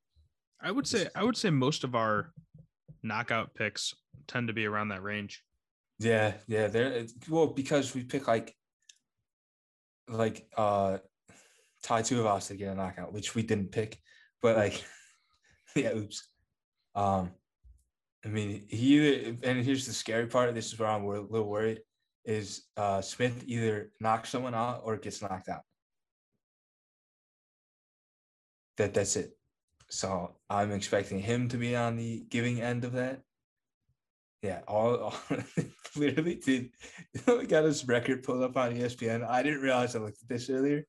I 0.62 0.72
would 0.72 0.88
say 0.88 1.08
I 1.16 1.24
would 1.24 1.38
say 1.38 1.50
most 1.50 1.84
of 1.84 1.96
our 1.96 2.32
knockout 3.04 3.54
picks 3.54 3.94
tend 4.28 4.48
to 4.48 4.54
be 4.54 4.66
around 4.66 4.90
that 4.90 5.04
range. 5.04 5.44
Yeah, 6.00 6.34
yeah. 6.48 6.68
There 6.68 7.06
well, 7.30 7.48
because 7.48 7.94
we 7.94 8.04
pick 8.04 8.28
like 8.28 8.56
like 10.08 10.48
uh 10.58 10.98
Tai 11.84 12.02
Tuivasa 12.02 12.50
to 12.50 12.56
get 12.56 12.74
a 12.74 12.76
knockout, 12.76 13.14
which 13.14 13.36
we 13.36 13.44
didn't 13.44 13.72
pick, 13.72 14.00
but 14.42 14.56
like 14.58 14.84
yeah, 15.76 15.94
oops. 15.94 16.28
Um 16.96 17.32
I 18.26 18.28
mean, 18.28 18.66
he 18.70 18.96
either, 18.98 19.38
and 19.44 19.64
here's 19.64 19.86
the 19.86 19.94
scary 19.94 20.26
part. 20.26 20.54
This 20.56 20.74
is 20.74 20.80
where 20.80 20.90
I'm 20.90 21.04
a 21.04 21.22
little 21.22 21.48
worried. 21.48 21.82
Is 22.24 22.64
uh, 22.76 23.00
Smith 23.02 23.44
either 23.46 23.92
knocks 24.00 24.30
someone 24.30 24.56
out 24.56 24.82
or 24.84 24.98
gets 24.98 25.22
knocked 25.22 25.48
out? 25.48 25.62
That 28.78 28.94
that's 28.94 29.16
it. 29.16 29.38
So 29.90 30.36
I'm 30.50 30.72
expecting 30.72 31.20
him 31.20 31.48
to 31.50 31.58
be 31.58 31.76
on 31.76 31.96
the 31.96 32.26
giving 32.30 32.62
end 32.62 32.84
of 32.84 32.94
that. 32.94 33.22
Yeah, 34.42 34.62
all, 34.68 34.96
all 34.96 35.14
literally 35.96 36.72
know, 37.26 37.38
we 37.38 37.46
got 37.46 37.64
his 37.64 37.88
record 37.88 38.24
pulled 38.24 38.44
up 38.44 38.58
on 38.58 38.76
ESPN. 38.76 39.28
I 39.28 39.42
didn't 39.42 39.62
realize 39.62 39.96
I 39.96 40.00
looked 40.00 40.22
at 40.22 40.30
this 40.30 40.50
earlier. 40.50 40.86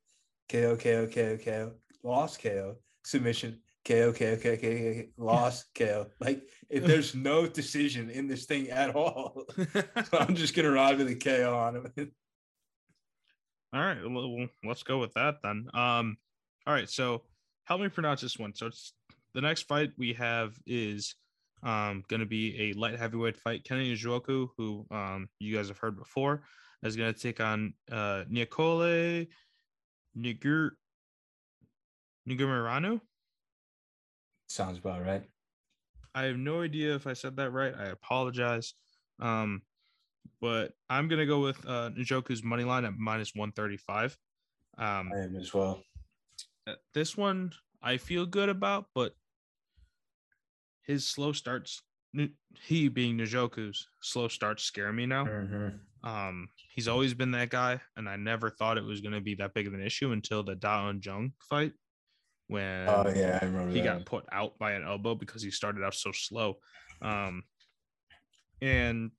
KO, 0.48 0.76
KO, 0.76 1.06
KO, 1.06 1.38
KO, 1.38 1.72
lost 2.02 2.42
KO, 2.42 2.76
submission, 3.04 3.60
KO, 3.84 4.12
KO, 4.12 4.36
KO, 4.36 4.56
KO, 4.56 5.02
lost 5.16 5.66
KO. 5.74 6.06
Like 6.20 6.42
if 6.68 6.84
there's 6.84 7.14
no 7.14 7.46
decision 7.46 8.10
in 8.10 8.26
this 8.26 8.46
thing 8.46 8.70
at 8.70 8.94
all, 8.94 9.44
so 9.56 10.18
I'm 10.18 10.34
just 10.34 10.54
gonna 10.54 10.70
ride 10.70 10.98
with 10.98 11.08
a 11.08 11.14
KO 11.14 11.56
on 11.56 11.76
him. 11.76 12.12
all 13.72 13.80
right, 13.80 13.98
well, 14.02 14.48
let's 14.64 14.82
go 14.82 14.98
with 14.98 15.14
that 15.14 15.36
then. 15.42 15.68
Um, 15.74 16.16
all 16.66 16.74
right, 16.74 16.90
so 16.90 17.22
help 17.66 17.80
me 17.80 17.88
pronounce 17.88 18.20
this 18.22 18.38
one. 18.38 18.54
So 18.54 18.66
it's 18.66 18.94
the 19.34 19.40
next 19.40 19.62
fight 19.62 19.90
we 19.98 20.14
have 20.14 20.54
is 20.66 21.14
um 21.62 22.04
going 22.08 22.20
to 22.20 22.26
be 22.26 22.70
a 22.70 22.78
light 22.78 22.98
heavyweight 22.98 23.36
fight. 23.36 23.64
Kenny 23.64 23.94
Njoku, 23.94 24.48
who 24.56 24.86
um 24.90 25.28
you 25.38 25.54
guys 25.54 25.68
have 25.68 25.78
heard 25.78 25.98
before, 25.98 26.42
is 26.82 26.96
going 26.96 27.12
to 27.12 27.20
take 27.20 27.40
on 27.40 27.74
uh 27.90 28.24
Nicole 28.28 29.26
Nigur 30.16 30.70
Nigumiranu. 32.28 33.00
Sounds 34.48 34.78
about 34.78 35.04
right. 35.04 35.24
I 36.14 36.22
have 36.24 36.38
no 36.38 36.62
idea 36.62 36.94
if 36.94 37.06
I 37.06 37.12
said 37.12 37.36
that 37.36 37.50
right. 37.50 37.74
I 37.78 37.86
apologize. 37.86 38.74
Um, 39.20 39.62
but 40.40 40.72
I'm 40.88 41.08
gonna 41.08 41.26
go 41.26 41.40
with 41.40 41.58
uh 41.66 41.90
Njoku's 41.90 42.42
money 42.42 42.64
line 42.64 42.84
at 42.84 42.94
minus 42.96 43.32
135. 43.34 44.16
Um, 44.78 45.10
I 45.14 45.20
am 45.20 45.36
as 45.36 45.52
well. 45.52 45.82
This 46.94 47.16
one 47.16 47.52
I 47.82 47.96
feel 47.96 48.26
good 48.26 48.48
about, 48.48 48.86
but 48.94 49.14
his 50.82 51.06
slow 51.06 51.32
starts, 51.32 51.82
he 52.62 52.88
being 52.88 53.18
Njoku's 53.18 53.88
slow 54.00 54.28
starts 54.28 54.62
scare 54.62 54.92
me 54.92 55.06
now. 55.06 55.26
Mhm. 55.26 55.80
Um, 56.02 56.50
he's 56.74 56.88
always 56.88 57.14
been 57.14 57.32
that 57.32 57.50
guy, 57.50 57.80
and 57.96 58.08
I 58.08 58.16
never 58.16 58.50
thought 58.50 58.78
it 58.78 58.84
was 58.84 59.00
going 59.00 59.14
to 59.14 59.20
be 59.20 59.34
that 59.36 59.54
big 59.54 59.66
of 59.66 59.74
an 59.74 59.80
issue 59.80 60.12
until 60.12 60.42
the 60.42 60.54
Da 60.54 60.86
Un 60.88 61.00
Jung 61.02 61.32
fight, 61.40 61.72
when 62.46 62.88
Oh 62.88 63.12
yeah, 63.14 63.38
I 63.42 63.44
remember 63.46 63.72
he 63.72 63.80
that. 63.80 63.84
got 63.84 64.06
put 64.06 64.24
out 64.30 64.58
by 64.58 64.72
an 64.72 64.84
elbow 64.84 65.14
because 65.14 65.42
he 65.42 65.50
started 65.50 65.82
out 65.82 65.94
so 65.94 66.12
slow. 66.12 66.60
Um, 67.02 67.42
and 68.62 69.10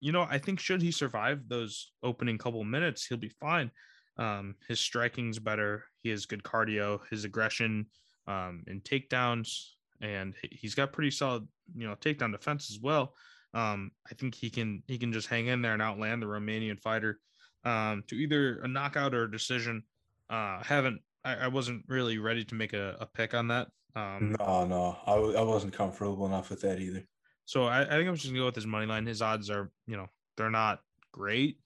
you 0.00 0.12
know, 0.12 0.22
I 0.22 0.38
think 0.38 0.60
should 0.60 0.82
he 0.82 0.92
survive 0.92 1.48
those 1.48 1.92
opening 2.02 2.38
couple 2.38 2.62
minutes, 2.64 3.06
he'll 3.06 3.18
be 3.18 3.30
fine. 3.30 3.72
Um, 4.18 4.54
his 4.68 4.80
striking's 4.80 5.38
better. 5.38 5.84
He 6.02 6.08
has 6.10 6.26
good 6.26 6.42
cardio. 6.42 7.00
His 7.10 7.24
aggression 7.24 7.86
um, 8.26 8.64
and 8.66 8.82
takedowns, 8.82 9.72
and 10.00 10.34
he- 10.42 10.56
he's 10.56 10.74
got 10.74 10.92
pretty 10.92 11.10
solid, 11.10 11.46
you 11.74 11.86
know, 11.86 11.94
takedown 11.96 12.32
defense 12.32 12.70
as 12.70 12.80
well. 12.80 13.14
Um, 13.54 13.90
I 14.10 14.14
think 14.14 14.34
he 14.34 14.50
can 14.50 14.82
he 14.86 14.98
can 14.98 15.12
just 15.12 15.28
hang 15.28 15.46
in 15.46 15.62
there 15.62 15.72
and 15.72 15.80
outland 15.82 16.20
the 16.22 16.26
Romanian 16.26 16.78
fighter 16.80 17.20
um, 17.64 18.02
to 18.08 18.14
either 18.16 18.60
a 18.60 18.68
knockout 18.68 19.14
or 19.14 19.24
a 19.24 19.30
decision. 19.30 19.82
Uh, 20.28 20.62
haven't 20.62 21.00
I, 21.24 21.34
I 21.36 21.48
wasn't 21.48 21.84
really 21.88 22.18
ready 22.18 22.44
to 22.44 22.54
make 22.54 22.72
a, 22.72 22.96
a 23.00 23.06
pick 23.06 23.34
on 23.34 23.48
that. 23.48 23.68
Um, 23.94 24.36
No, 24.38 24.66
no, 24.66 24.98
I, 25.06 25.14
w- 25.14 25.36
I 25.36 25.42
wasn't 25.42 25.72
comfortable 25.72 26.26
enough 26.26 26.50
with 26.50 26.60
that 26.62 26.80
either. 26.80 27.04
so 27.46 27.64
I, 27.64 27.82
I 27.82 27.88
think 27.88 28.08
I'm 28.08 28.14
just 28.14 28.26
gonna 28.26 28.38
go 28.38 28.46
with 28.46 28.54
his 28.54 28.66
money 28.66 28.86
line. 28.86 29.06
His 29.06 29.22
odds 29.22 29.48
are, 29.50 29.70
you 29.86 29.96
know, 29.96 30.06
they're 30.36 30.50
not 30.50 30.80
great, 31.12 31.58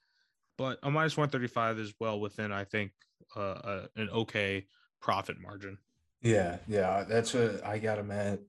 but 0.60 0.78
a 0.82 0.90
minus 0.90 1.16
135 1.16 1.78
is 1.78 1.94
well 1.98 2.20
within, 2.20 2.52
I 2.52 2.64
think, 2.64 2.92
uh, 3.34 3.40
uh, 3.40 3.86
an 3.96 4.10
okay 4.10 4.66
profit 5.00 5.40
margin. 5.40 5.78
Yeah, 6.20 6.58
yeah, 6.68 7.02
that's 7.08 7.32
what 7.32 7.64
I 7.64 7.78
got 7.78 7.96
him 7.96 8.10
at 8.10 8.40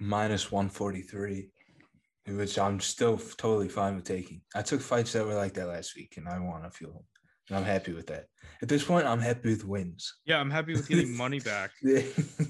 minus 0.00 0.50
143, 0.50 1.50
which 2.30 2.58
I'm 2.58 2.80
still 2.80 3.18
totally 3.36 3.68
fine 3.68 3.94
with 3.94 4.02
taking. 4.02 4.40
I 4.52 4.62
took 4.62 4.80
fights 4.80 5.12
that 5.12 5.24
were 5.24 5.36
like 5.36 5.54
that 5.54 5.68
last 5.68 5.94
week, 5.94 6.14
and 6.16 6.28
I 6.28 6.40
want 6.40 6.64
to 6.64 6.70
feel 6.70 6.90
them, 6.90 7.04
and 7.48 7.58
I'm 7.58 7.64
happy 7.64 7.92
with 7.92 8.08
that. 8.08 8.24
At 8.60 8.68
this 8.68 8.82
point, 8.82 9.06
I'm 9.06 9.20
happy 9.20 9.50
with 9.50 9.64
wins. 9.64 10.12
Yeah, 10.26 10.40
I'm 10.40 10.50
happy 10.50 10.72
with 10.72 10.88
getting 10.88 11.16
money 11.16 11.38
back. 11.54 11.70
Yeah. 11.84 12.02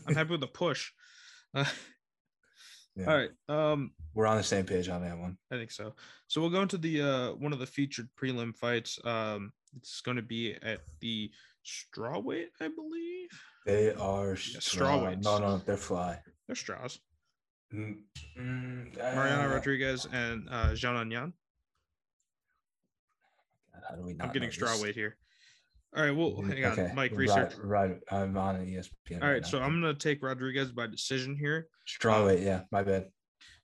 I'm 0.07 0.15
happy 0.15 0.31
with 0.31 0.41
the 0.41 0.47
push. 0.47 0.93
Uh, 1.55 1.67
Yeah, 2.99 3.07
all 3.11 3.17
right. 3.17 3.31
Um, 3.49 3.93
we're 4.15 4.27
on 4.27 4.37
the 4.37 4.43
same 4.43 4.65
page 4.65 4.89
on 4.89 5.03
that 5.03 5.17
one. 5.17 5.39
I 5.53 5.57
think 5.57 5.71
so. 5.71 5.95
So 6.27 6.41
we'll 6.41 6.51
go 6.51 6.63
into 6.63 6.79
the 6.79 7.01
uh 7.03 7.33
one 7.35 7.53
of 7.53 7.61
the 7.61 7.67
featured 7.67 8.09
prelim 8.21 8.55
fights. 8.55 8.99
Um, 9.05 9.53
it's 9.77 10.01
going 10.01 10.17
to 10.17 10.23
be 10.23 10.57
at 10.63 10.81
the 11.01 11.31
strawweight, 11.65 12.49
I 12.61 12.69
believe. 12.69 13.29
They 13.67 13.93
are 13.95 14.31
Yeah, 14.31 14.61
straw. 14.61 14.99
strawweights. 14.99 15.23
No, 15.25 15.39
no, 15.39 15.59
they're 15.59 15.77
fly. 15.77 16.19
They're 16.47 16.57
straws. 16.57 16.99
Mm, 17.73 17.99
mm, 18.37 18.97
Marina 19.15 19.45
uh, 19.45 19.55
Rodriguez 19.55 20.07
and 20.13 20.49
uh, 20.51 20.75
Jean 20.75 20.95
Anyan. 20.95 21.33
How 23.89 23.95
do 23.95 24.03
we 24.03 24.15
not 24.15 24.29
I'm 24.29 24.33
getting 24.33 24.49
know 24.49 24.53
straw 24.53 24.81
weight 24.83 24.95
here. 24.95 25.17
All 25.97 26.03
right. 26.05 26.11
Well, 26.15 26.43
hang 26.43 26.65
on, 26.65 26.73
Okay, 26.73 26.93
Mike. 26.95 27.13
Research. 27.13 27.55
Right, 27.63 27.97
I'm 28.11 28.37
on 28.37 28.57
ESPN. 28.67 29.23
All 29.23 29.29
right. 29.31 29.43
now. 29.43 29.49
So 29.49 29.61
I'm 29.61 29.81
gonna 29.81 29.95
take 29.95 30.23
Rodriguez 30.23 30.71
by 30.71 30.87
decision 30.87 31.37
here. 31.37 31.69
straw 31.87 32.27
weight. 32.27 32.41
Yeah, 32.41 32.63
my 32.71 32.83
bad. 32.83 33.07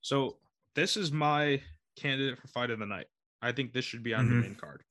So 0.00 0.38
this 0.74 0.96
is 0.96 1.12
my 1.12 1.60
candidate 1.96 2.38
for 2.38 2.48
fight 2.48 2.70
of 2.70 2.78
the 2.78 2.86
night. 2.86 3.06
I 3.42 3.52
think 3.52 3.72
this 3.74 3.84
should 3.84 4.02
be 4.02 4.14
on 4.14 4.26
the 4.28 4.34
Mhm. 4.34 4.40
main 4.40 4.54
card. 4.54 4.82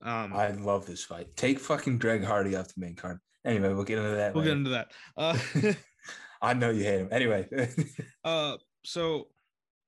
Um, 0.00 0.32
I 0.32 0.52
love 0.52 0.86
this 0.86 1.04
fight. 1.04 1.34
Take 1.36 1.58
fucking 1.58 1.98
Greg 1.98 2.22
Hardy 2.22 2.54
off 2.54 2.68
the 2.72 2.80
main 2.80 2.94
card. 2.94 3.18
Anyway, 3.44 3.72
we'll 3.74 3.82
get 3.84 3.98
into 3.98 4.10
that. 4.14 4.32
we'll 4.34 4.44
get 4.44 4.52
into 4.52 4.70
that. 4.70 4.92
Uh, 5.16 5.36
I 6.40 6.54
know 6.54 6.70
you 6.70 6.84
hate 6.84 7.00
him. 7.00 7.08
Anyway, 7.10 7.48
uh, 8.24 8.56
so 8.84 9.28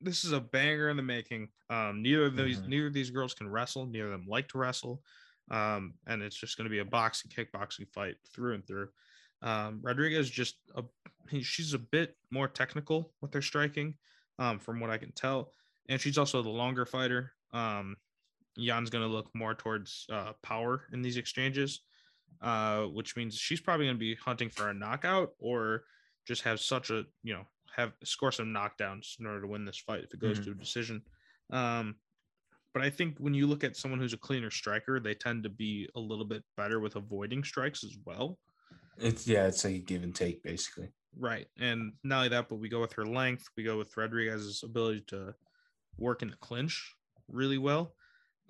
this 0.01 0.25
is 0.25 0.33
a 0.33 0.41
banger 0.41 0.89
in 0.89 0.97
the 0.97 1.03
making. 1.05 1.49
Um, 1.69 2.03
neither 2.03 2.25
of 2.25 2.35
these, 2.37 2.59
Mhm. 2.61 2.67
neither 2.67 2.87
of 2.89 2.93
these 2.93 3.11
girls 3.11 3.35
can 3.35 3.49
wrestle. 3.49 3.87
Neither 3.87 4.07
of 4.07 4.11
them 4.21 4.27
like 4.27 4.49
to 4.49 4.59
wrestle. 4.59 5.05
Um, 5.51 5.95
and 6.07 6.23
it's 6.23 6.37
just 6.37 6.57
going 6.57 6.65
to 6.67 6.71
be 6.71 6.79
a 6.79 6.85
boxing, 6.85 7.31
kickboxing 7.31 7.89
fight 7.93 8.17
through 8.33 8.55
and 8.55 8.67
through. 8.67 8.89
Um, 9.43 9.81
Rodriguez 9.83 10.31
just 10.31 10.57
a, 10.77 10.85
he, 11.29 11.43
she's 11.43 11.75
a 11.75 11.79
bit 11.79 12.17
more 12.31 12.47
technical 12.49 13.13
with 13.21 13.35
her 13.35 13.43
striking, 13.43 13.95
um, 14.39 14.59
from 14.59 14.81
what 14.81 14.91
I 14.91 14.99
can 14.99 15.13
tell, 15.13 15.53
and 15.89 16.01
she's 16.01 16.19
also 16.19 16.43
the 16.43 16.51
longer 16.51 16.87
fighter. 16.87 17.33
Um, 17.53 17.97
Yan's 18.57 18.91
going 18.91 19.07
to 19.07 19.13
look 19.13 19.31
more 19.35 19.55
towards 19.55 20.07
uh, 20.11 20.33
power 20.43 20.87
in 20.93 21.03
these 21.03 21.17
exchanges, 21.17 21.81
uh, 22.43 22.83
which 22.83 23.17
means 23.17 23.37
she's 23.37 23.61
probably 23.61 23.87
going 23.87 23.97
to 23.97 24.01
be 24.01 24.15
hunting 24.17 24.51
for 24.51 24.69
a 24.69 24.75
knockout 24.75 25.31
or 25.39 25.85
just 26.27 26.43
have 26.43 26.61
such 26.61 26.91
a 26.91 27.05
you 27.23 27.33
know 27.33 27.45
have 27.75 27.93
score 28.05 28.33
some 28.33 28.49
knockdowns 28.49 29.19
in 29.21 29.27
order 29.27 29.41
to 29.41 29.47
win 29.47 29.65
this 29.65 29.79
fight 29.79 30.05
if 30.05 30.13
it 30.13 30.21
goes 30.21 30.39
Mhm. 30.39 30.45
to 30.45 30.51
a 30.51 30.55
decision. 30.55 31.03
Um, 31.51 31.97
but 32.73 32.83
I 32.83 32.91
think 32.91 33.17
when 33.19 33.35
you 33.35 33.47
look 33.47 33.65
at 33.65 33.77
someone 33.77 34.01
who's 34.01 34.13
a 34.13 34.19
cleaner 34.19 34.51
striker, 34.51 35.01
they 35.01 35.15
tend 35.15 35.43
to 35.43 35.49
be 35.49 35.89
a 35.97 36.01
little 36.01 36.25
bit 36.25 36.45
better 36.57 36.81
with 36.81 36.97
avoiding 36.97 37.43
strikes 37.43 37.85
as 37.85 37.97
well. 38.05 38.39
it's 38.99 39.27
yeah, 39.27 39.47
it's 39.47 39.65
like 39.65 39.75
a 39.75 39.79
give 39.79 40.03
and 40.03 40.15
take 40.15 40.43
basically. 40.43 40.89
Right. 41.19 41.47
And 41.59 41.93
not 42.05 42.19
only 42.19 42.29
that, 42.29 42.49
but 42.49 42.61
we 42.61 42.69
go 42.69 42.81
with 42.81 42.93
her 42.93 43.05
length. 43.05 43.45
We 43.57 43.65
go 43.65 43.77
with 43.77 43.97
Rodriguez's 43.97 44.63
ability 44.63 45.05
to 45.09 45.35
work 45.99 46.23
in 46.23 46.31
the 46.31 46.37
clinch 46.37 46.95
really 47.29 47.59
well. 47.59 47.95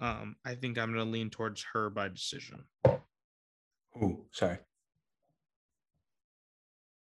Um, 0.00 0.36
I 0.44 0.54
think 0.54 0.78
I'm 0.78 0.92
going 0.92 1.04
to 1.04 1.10
lean 1.10 1.30
towards 1.30 1.64
her 1.72 1.90
by 1.90 2.08
decision. 2.08 2.64
Ooh, 3.96 4.24
sorry. 4.32 4.58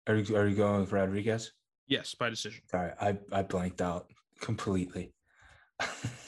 Are 0.06 0.16
you 0.16 0.36
are 0.36 0.46
you 0.46 0.56
going 0.56 0.80
with 0.80 0.92
Rodriguez? 0.92 1.52
Yes, 1.86 2.14
by 2.14 2.28
decision. 2.28 2.62
Sorry, 2.70 2.92
I 3.00 3.16
I 3.32 3.42
blanked 3.42 3.80
out 3.80 4.06
completely. 4.40 5.14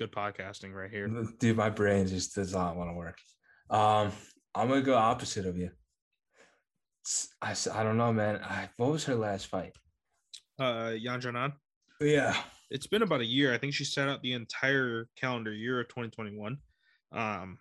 Good 0.00 0.12
podcasting 0.12 0.72
right 0.72 0.90
here. 0.90 1.08
Dude, 1.40 1.58
my 1.58 1.68
brain 1.68 2.06
just 2.06 2.34
does 2.34 2.54
not 2.54 2.74
want 2.74 2.88
to 2.88 2.94
work. 2.94 3.18
Um, 3.68 4.10
I'm 4.54 4.68
gonna 4.68 4.80
go 4.80 4.94
opposite 4.94 5.44
of 5.44 5.58
you. 5.58 5.68
I, 7.42 7.54
I 7.70 7.82
don't 7.82 7.98
know, 7.98 8.10
man. 8.10 8.40
I, 8.42 8.70
what 8.78 8.92
was 8.92 9.04
her 9.04 9.14
last 9.14 9.48
fight? 9.48 9.74
Uh, 10.58 10.94
Yan. 10.96 11.52
Yeah, 12.00 12.34
it's 12.70 12.86
been 12.86 13.02
about 13.02 13.20
a 13.20 13.26
year. 13.26 13.52
I 13.52 13.58
think 13.58 13.74
she 13.74 13.84
sat 13.84 14.08
out 14.08 14.22
the 14.22 14.32
entire 14.32 15.06
calendar 15.16 15.52
year 15.52 15.80
of 15.80 15.88
2021. 15.88 16.56
Um, 17.12 17.58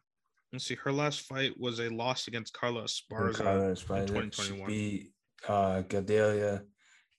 let's 0.54 0.66
see. 0.66 0.76
Her 0.76 0.94
last 0.94 1.24
fight 1.24 1.60
was 1.60 1.82
a 1.82 1.90
loss 1.90 2.30
against 2.30 2.54
Carla 2.54 2.84
Esparza 2.84 3.44
Carla 3.44 3.74
Esparza. 3.74 4.00
in 4.00 4.08
2021. 4.08 4.70
She 4.70 4.74
beat 4.74 5.12
uh, 5.46 5.82
Gadelha, 5.82 6.62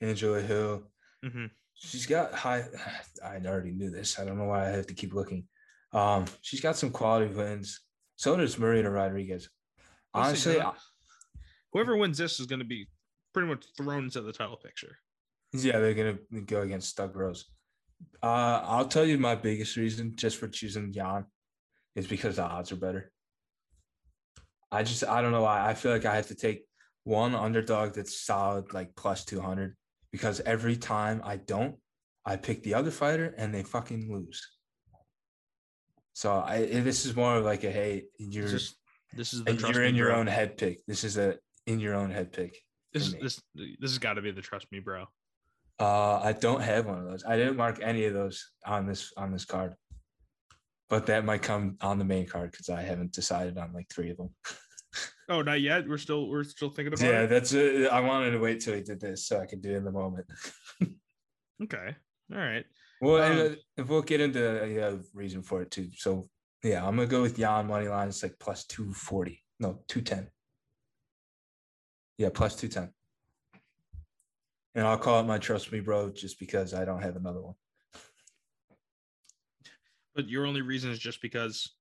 Angela 0.00 0.40
Hill. 0.40 0.84
Mm-hmm. 1.22 1.44
She's 1.80 2.06
got 2.06 2.32
high. 2.34 2.64
I 3.24 3.40
already 3.46 3.72
knew 3.72 3.90
this. 3.90 4.18
I 4.18 4.24
don't 4.24 4.38
know 4.38 4.44
why 4.44 4.66
I 4.66 4.70
have 4.70 4.86
to 4.86 4.94
keep 4.94 5.14
looking. 5.14 5.44
Um, 5.92 6.26
she's 6.42 6.60
got 6.60 6.76
some 6.76 6.90
quality 6.90 7.32
wins. 7.34 7.80
So 8.16 8.36
does 8.36 8.58
Marina 8.58 8.90
Rodriguez. 8.90 9.48
Honestly, 10.12 10.60
I, 10.60 10.72
whoever 11.72 11.96
wins 11.96 12.18
this 12.18 12.38
is 12.38 12.46
going 12.46 12.58
to 12.58 12.64
be 12.64 12.86
pretty 13.32 13.48
much 13.48 13.64
thrown 13.76 14.04
into 14.04 14.20
the 14.20 14.32
title 14.32 14.56
picture. 14.56 14.96
Yeah, 15.52 15.78
they're 15.78 15.94
gonna 15.94 16.42
go 16.42 16.62
against 16.62 16.96
Thug 16.96 17.16
Rose. 17.16 17.46
Uh, 18.22 18.60
I'll 18.64 18.86
tell 18.86 19.04
you 19.04 19.18
my 19.18 19.34
biggest 19.34 19.76
reason 19.76 20.14
just 20.14 20.36
for 20.36 20.46
choosing 20.46 20.92
Yan 20.92 21.24
is 21.96 22.06
because 22.06 22.36
the 22.36 22.44
odds 22.44 22.70
are 22.70 22.76
better. 22.76 23.10
I 24.70 24.84
just 24.84 25.04
I 25.04 25.22
don't 25.22 25.32
know 25.32 25.42
why 25.42 25.68
I 25.68 25.74
feel 25.74 25.90
like 25.90 26.04
I 26.04 26.14
have 26.14 26.28
to 26.28 26.36
take 26.36 26.64
one 27.02 27.34
underdog 27.34 27.94
that's 27.94 28.20
solid 28.20 28.72
like 28.72 28.94
plus 28.94 29.24
two 29.24 29.40
hundred 29.40 29.76
because 30.12 30.40
every 30.40 30.76
time 30.76 31.20
I 31.24 31.36
don't, 31.36 31.76
I 32.24 32.36
pick 32.36 32.62
the 32.62 32.74
other 32.74 32.90
fighter 32.90 33.34
and 33.38 33.54
they 33.54 33.62
fucking 33.62 34.12
lose. 34.12 34.46
So 36.12 36.34
I 36.34 36.66
this 36.66 37.06
is 37.06 37.16
more 37.16 37.36
of 37.36 37.44
like 37.44 37.64
a 37.64 37.70
hey 37.70 38.04
you're 38.18 38.48
this, 38.48 38.74
this 39.16 39.32
is 39.32 39.44
the 39.44 39.54
you're 39.54 39.84
in 39.84 39.94
your 39.94 40.12
own 40.12 40.26
head 40.26 40.58
pick. 40.58 40.84
This 40.86 41.04
is 41.04 41.16
a 41.16 41.38
in 41.66 41.80
your 41.80 41.94
own 41.94 42.10
head 42.10 42.32
pick. 42.32 42.56
This 42.92 43.14
this 43.14 43.40
this 43.54 43.90
has 43.90 43.98
got 43.98 44.14
to 44.14 44.22
be 44.22 44.30
the 44.30 44.42
trust 44.42 44.70
me, 44.72 44.80
bro. 44.80 45.06
Uh, 45.78 46.20
I 46.22 46.32
don't 46.32 46.60
have 46.60 46.86
one 46.86 46.98
of 46.98 47.04
those. 47.06 47.24
I 47.24 47.36
didn't 47.36 47.56
mark 47.56 47.80
any 47.82 48.04
of 48.04 48.12
those 48.12 48.50
on 48.66 48.86
this 48.86 49.12
on 49.16 49.32
this 49.32 49.46
card, 49.46 49.74
but 50.90 51.06
that 51.06 51.24
might 51.24 51.42
come 51.42 51.78
on 51.80 51.98
the 51.98 52.04
main 52.04 52.26
card 52.26 52.50
because 52.50 52.68
I 52.68 52.82
haven't 52.82 53.12
decided 53.12 53.56
on 53.56 53.72
like 53.72 53.88
three 53.88 54.10
of 54.10 54.18
them. 54.18 54.30
oh, 55.30 55.42
not 55.42 55.60
yet. 55.60 55.88
We're 55.88 55.98
still 55.98 56.28
we're 56.28 56.44
still 56.44 56.68
thinking 56.68 56.92
about. 56.92 57.06
Yeah, 57.06 57.22
it? 57.22 57.28
that's. 57.28 57.54
A, 57.54 57.88
I 57.88 58.00
wanted 58.00 58.32
to 58.32 58.38
wait 58.38 58.60
till 58.60 58.74
he 58.74 58.82
did 58.82 59.00
this 59.00 59.26
so 59.26 59.40
I 59.40 59.46
could 59.46 59.62
do 59.62 59.70
it 59.70 59.76
in 59.76 59.84
the 59.84 59.92
moment. 59.92 60.26
okay. 61.62 61.96
All 62.32 62.38
right. 62.38 62.64
Well, 63.00 63.22
um, 63.22 63.56
if 63.78 63.88
we'll 63.88 64.02
get 64.02 64.20
into 64.20 64.62
uh, 64.62 64.90
the 64.90 65.04
reason 65.14 65.42
for 65.42 65.62
it 65.62 65.70
too. 65.70 65.88
So 65.96 66.28
yeah, 66.62 66.86
I'm 66.86 66.96
gonna 66.96 67.08
go 67.08 67.22
with 67.22 67.38
Yan 67.38 67.66
money 67.66 67.88
line. 67.88 68.08
It's 68.08 68.22
like 68.22 68.38
plus 68.38 68.64
two 68.66 68.92
forty. 68.92 69.42
No, 69.58 69.80
two 69.88 70.02
ten. 70.02 70.28
Yeah, 72.18 72.28
plus 72.34 72.56
two 72.56 72.68
ten. 72.68 72.90
And 74.74 74.86
I'll 74.86 74.98
call 74.98 75.20
it 75.20 75.26
my 75.26 75.38
trust 75.38 75.72
me, 75.72 75.80
bro, 75.80 76.10
just 76.10 76.38
because 76.38 76.74
I 76.74 76.84
don't 76.84 77.02
have 77.02 77.16
another 77.16 77.40
one. 77.40 77.54
But 80.14 80.28
your 80.28 80.46
only 80.46 80.62
reason 80.62 80.90
is 80.90 80.98
just 80.98 81.22
because 81.22 81.72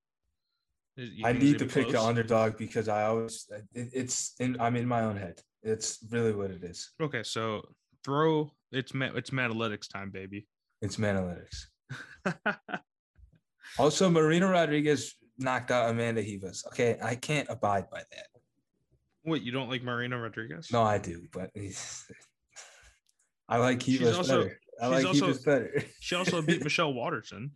I 1.23 1.33
need 1.33 1.59
to 1.59 1.65
pick 1.65 1.85
close? 1.85 1.93
the 1.93 2.01
underdog 2.01 2.57
because 2.57 2.87
I 2.87 3.05
always 3.05 3.47
it, 3.73 3.89
it's 3.93 4.35
in 4.39 4.59
I'm 4.59 4.75
in 4.75 4.87
my 4.87 5.01
own 5.01 5.17
head. 5.17 5.39
It's 5.63 5.99
really 6.09 6.33
what 6.33 6.51
it 6.51 6.63
is. 6.63 6.91
Okay, 7.01 7.23
so 7.23 7.61
throw 8.03 8.51
it's 8.71 8.91
it's 8.95 9.29
Manalytics 9.29 9.87
time, 9.91 10.11
baby. 10.11 10.47
It's 10.81 10.97
Manalytics. 10.97 11.65
also, 13.79 14.09
Marina 14.09 14.47
Rodriguez 14.47 15.15
knocked 15.37 15.71
out 15.71 15.89
Amanda 15.89 16.23
Ribas. 16.23 16.65
Okay, 16.67 16.97
I 17.01 17.15
can't 17.15 17.47
abide 17.49 17.89
by 17.89 17.99
that. 18.11 18.27
What 19.23 19.41
you 19.41 19.51
don't 19.51 19.69
like 19.69 19.83
Marina 19.83 20.19
Rodriguez? 20.19 20.71
No, 20.71 20.83
I 20.83 20.97
do, 20.97 21.23
but 21.33 21.51
I 23.49 23.57
like 23.57 23.79
Ribas 23.79 24.17
also, 24.17 24.43
better. 24.43 24.59
I 24.81 24.87
like 24.87 25.05
also, 25.05 25.29
Ribas 25.29 25.45
better. 25.45 25.83
she 25.99 26.15
also 26.15 26.41
beat 26.41 26.63
Michelle 26.63 26.93
Waterson. 26.93 27.51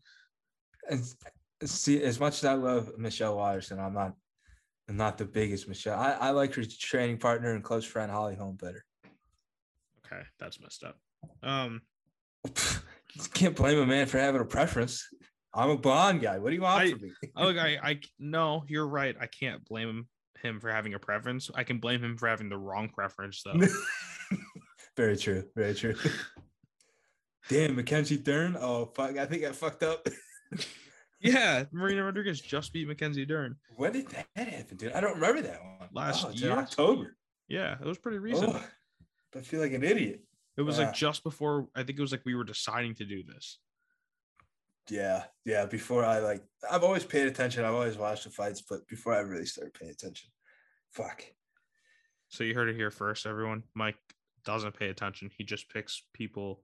See, 1.66 2.04
as 2.04 2.20
much 2.20 2.36
as 2.40 2.46
I 2.46 2.54
love 2.54 2.98
Michelle 2.98 3.36
Waterson, 3.38 3.80
I'm 3.80 3.94
not 3.94 4.14
I'm 4.90 4.98
not 4.98 5.18
the 5.18 5.26
biggest 5.26 5.68
Michelle. 5.68 6.00
I, 6.00 6.12
I 6.12 6.30
like 6.32 6.54
her 6.56 6.64
training 6.66 7.18
partner 7.18 7.54
and 7.54 7.64
close 7.64 7.86
friend 7.86 8.12
Holly 8.12 8.36
Holm 8.36 8.58
better. 8.58 8.84
Okay, 10.06 10.22
that's 10.40 10.60
messed 10.60 10.84
up. 10.84 10.98
Um 11.42 11.82
can't 13.34 13.56
blame 13.56 13.80
a 13.80 13.86
man 13.86 14.08
for 14.08 14.18
having 14.18 14.42
a 14.42 14.46
preference. 14.46 15.08
I'm 15.54 15.70
a 15.70 15.78
blonde 15.78 16.22
guy. 16.22 16.40
What 16.40 16.50
do 16.50 16.56
you 16.56 16.62
want 16.62 16.84
I, 16.84 16.92
from 16.92 17.02
me? 17.02 17.12
look, 17.38 17.58
I, 17.58 17.78
I 17.82 18.00
no, 18.20 18.64
you're 18.68 18.88
right. 18.88 19.16
I 19.20 19.28
can't 19.28 19.64
blame 19.66 19.90
him 19.90 20.08
him 20.42 20.60
for 20.60 20.70
having 20.70 20.94
a 20.94 21.00
preference. 21.00 21.50
I 21.56 21.64
can 21.64 21.80
blame 21.80 22.04
him 22.04 22.18
for 22.18 22.28
having 22.28 22.50
the 22.50 22.58
wrong 22.58 22.90
preference 22.90 23.44
though. 23.44 23.60
Very 24.98 25.18
true. 25.18 25.46
Very 25.56 25.74
true. 25.74 25.96
Damn, 27.50 27.76
Mackenzie 27.76 28.18
Dern. 28.18 28.58
Oh 28.60 28.86
fuck! 28.86 29.18
I 29.18 29.26
think 29.26 29.44
I 29.44 29.52
fucked 29.52 29.84
up. 29.84 30.08
Yeah, 31.24 31.64
Marina 31.72 32.04
Rodriguez 32.04 32.42
just 32.42 32.74
beat 32.74 32.88
Mackenzie 32.88 33.26
Dern. 33.26 33.56
When 33.76 33.94
did 33.94 34.08
that 34.10 34.28
happen, 34.36 34.78
dude? 34.78 34.94
I 34.94 35.02
don't 35.02 35.16
remember 35.16 35.42
that 35.42 35.62
one. 35.62 35.90
Last 35.94 36.26
oh, 36.26 36.32
year, 36.32 36.52
October. 36.52 37.16
Yeah, 37.48 37.76
it 37.80 37.86
was 37.86 37.98
pretty 37.98 38.20
recent. 38.20 38.54
Oh, 38.54 38.64
I 39.36 39.42
feel 39.42 39.62
like 39.62 39.74
an 39.74 39.84
idiot. 39.84 40.22
It 40.58 40.62
was 40.62 40.78
yeah. 40.78 40.86
like 40.86 40.94
uh, 40.94 40.98
just 40.98 41.24
before. 41.24 41.68
I 41.76 41.84
think 41.84 41.98
it 41.98 42.02
was 42.02 42.12
like 42.12 42.22
we 42.26 42.36
were 42.36 42.44
deciding 42.44 42.96
to 42.96 43.06
do 43.06 43.24
this. 43.24 43.60
Yeah, 44.90 45.24
yeah. 45.46 45.66
Before 45.66 46.04
I 46.04 46.20
like, 46.20 46.44
I've 46.70 46.84
always 46.84 47.06
paid 47.06 47.28
attention. 47.28 47.64
I've 47.64 47.74
always 47.74 47.98
watched 47.98 48.26
the 48.26 48.30
fights, 48.30 48.62
but 48.62 48.88
before 48.88 49.14
I 49.14 49.20
really 49.20 49.46
started 49.46 49.74
paying 49.74 49.92
attention, 49.92 50.30
fuck. 50.92 51.24
So 52.28 52.44
you 52.44 52.54
heard 52.54 52.70
it 52.70 52.76
here 52.76 52.92
first, 52.92 53.26
everyone. 53.26 53.64
Mike 53.76 53.96
doesn't 54.44 54.78
pay 54.78 54.90
attention. 54.90 55.30
He 55.38 55.44
just 55.44 55.70
picks 55.70 56.04
people 56.14 56.64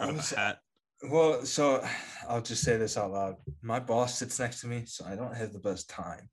out 0.00 0.10
of 0.10 0.32
a 0.32 0.36
hat. 0.36 0.58
Well, 1.10 1.44
so 1.44 1.86
I'll 2.28 2.42
just 2.42 2.62
say 2.62 2.76
this 2.76 2.96
out 2.96 3.12
loud. 3.12 3.36
My 3.62 3.80
boss 3.80 4.18
sits 4.18 4.38
next 4.38 4.60
to 4.60 4.66
me, 4.66 4.84
so 4.86 5.04
I 5.04 5.16
don't 5.16 5.34
have 5.34 5.52
the 5.52 5.58
best 5.58 5.88
time 5.88 6.28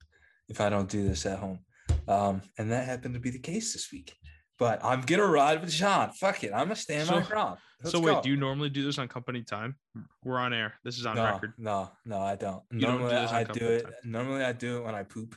if 0.48 0.60
I 0.60 0.68
don't 0.68 0.88
do 0.88 1.06
this 1.06 1.26
at 1.26 1.38
home. 1.38 1.60
Um, 2.08 2.42
and 2.58 2.70
that 2.72 2.86
happened 2.86 3.14
to 3.14 3.20
be 3.20 3.30
the 3.30 3.38
case 3.38 3.72
this 3.72 3.90
week. 3.92 4.14
But 4.58 4.84
I'm 4.84 5.00
gonna 5.02 5.26
ride 5.26 5.60
with 5.60 5.70
John. 5.70 6.10
Fuck 6.12 6.44
it. 6.44 6.52
I'm 6.52 6.66
gonna 6.66 6.76
stand 6.76 7.08
so, 7.08 7.14
my 7.16 7.22
ground. 7.22 7.58
Let's 7.82 7.92
so 7.92 8.00
wait, 8.00 8.12
go. 8.12 8.22
do 8.22 8.28
you 8.28 8.36
normally 8.36 8.70
do 8.70 8.84
this 8.84 8.98
on 8.98 9.08
company 9.08 9.42
time? 9.42 9.76
We're 10.24 10.38
on 10.38 10.52
air. 10.52 10.74
This 10.84 10.98
is 10.98 11.06
on 11.06 11.16
no, 11.16 11.24
record. 11.24 11.54
No, 11.58 11.90
no, 12.04 12.20
I 12.20 12.36
don't. 12.36 12.62
You 12.70 12.80
normally 12.80 13.10
don't 13.10 13.28
do 13.28 13.34
I 13.34 13.44
do 13.44 13.66
it. 13.66 13.82
Time. 13.84 13.92
Normally 14.04 14.44
I 14.44 14.52
do 14.52 14.78
it 14.78 14.84
when 14.84 14.94
I 14.94 15.02
poop. 15.02 15.34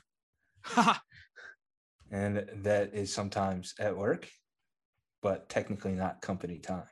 and 2.11 2.45
that 2.63 2.93
is 2.93 3.13
sometimes 3.13 3.73
at 3.79 3.95
work 3.95 4.27
but 5.25 5.49
technically 5.49 5.93
not 5.93 6.21
company 6.21 6.59
time. 6.59 6.85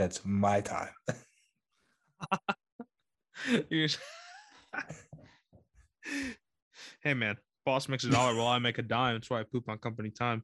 That's 0.00 0.24
my 0.24 0.62
time. 0.62 0.88
hey 7.02 7.12
man, 7.12 7.36
boss 7.66 7.86
makes 7.86 8.04
a 8.04 8.08
dollar 8.08 8.34
while 8.34 8.46
I 8.46 8.58
make 8.58 8.78
a 8.78 8.82
dime. 8.82 9.16
That's 9.16 9.28
why 9.28 9.40
I 9.40 9.42
poop 9.42 9.68
on 9.68 9.76
company 9.76 10.08
time. 10.08 10.42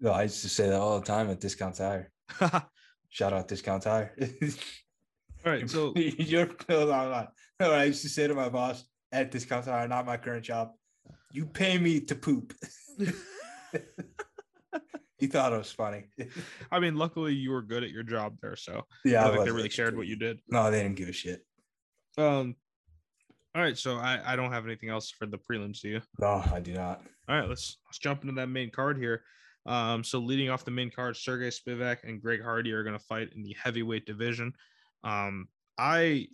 No, 0.00 0.12
I 0.12 0.22
used 0.22 0.40
to 0.40 0.48
say 0.48 0.70
that 0.70 0.80
all 0.80 0.98
the 0.98 1.04
time 1.04 1.28
at 1.28 1.40
Discount 1.40 1.74
Tire. 1.74 2.10
Shout 3.10 3.34
out 3.34 3.48
Discount 3.48 3.82
Tire. 3.82 4.16
all 5.44 5.52
right, 5.52 5.68
so 5.74 5.92
you're 5.94 6.48
on, 6.48 6.56
hold 6.70 6.90
on. 6.90 7.28
I 7.60 7.84
used 7.84 8.00
to 8.00 8.08
say 8.08 8.26
to 8.28 8.34
my 8.34 8.48
boss 8.48 8.82
at 9.12 9.30
Discount 9.30 9.66
Tire, 9.66 9.86
not 9.88 10.06
my 10.06 10.16
current 10.16 10.46
job, 10.46 10.70
you 11.32 11.44
pay 11.44 11.76
me 11.76 12.00
to 12.00 12.14
poop. 12.14 12.54
He 15.18 15.26
thought 15.26 15.52
it 15.52 15.58
was 15.58 15.70
funny. 15.70 16.04
I 16.72 16.80
mean, 16.80 16.96
luckily 16.96 17.34
you 17.34 17.50
were 17.50 17.62
good 17.62 17.84
at 17.84 17.90
your 17.90 18.02
job 18.02 18.36
there, 18.42 18.56
so 18.56 18.82
yeah, 19.04 19.26
I 19.26 19.30
think 19.30 19.44
they 19.44 19.52
really 19.52 19.68
shared 19.68 19.96
what 19.96 20.06
you 20.06 20.16
did. 20.16 20.40
No, 20.48 20.70
they 20.70 20.82
didn't 20.82 20.96
give 20.96 21.08
a 21.08 21.12
shit. 21.12 21.44
Um, 22.18 22.56
all 23.54 23.62
right, 23.62 23.78
so 23.78 23.96
I 23.96 24.20
I 24.24 24.36
don't 24.36 24.52
have 24.52 24.64
anything 24.64 24.88
else 24.88 25.10
for 25.10 25.26
the 25.26 25.38
prelims, 25.38 25.80
do 25.80 25.88
you? 25.88 26.00
No, 26.18 26.42
I 26.52 26.60
do 26.60 26.74
not. 26.74 27.02
All 27.28 27.38
right, 27.38 27.48
let's 27.48 27.78
let's 27.86 27.98
jump 27.98 28.22
into 28.22 28.34
that 28.34 28.48
main 28.48 28.70
card 28.70 28.98
here. 28.98 29.22
Um, 29.66 30.04
so 30.04 30.18
leading 30.18 30.50
off 30.50 30.64
the 30.64 30.70
main 30.70 30.90
card, 30.90 31.16
Sergey 31.16 31.48
Spivak 31.48 31.98
and 32.04 32.20
Greg 32.20 32.42
Hardy 32.42 32.72
are 32.72 32.82
going 32.82 32.98
to 32.98 33.04
fight 33.04 33.30
in 33.34 33.42
the 33.42 33.56
heavyweight 33.62 34.04
division. 34.04 34.52
Um, 35.04 35.48
I 35.78 36.28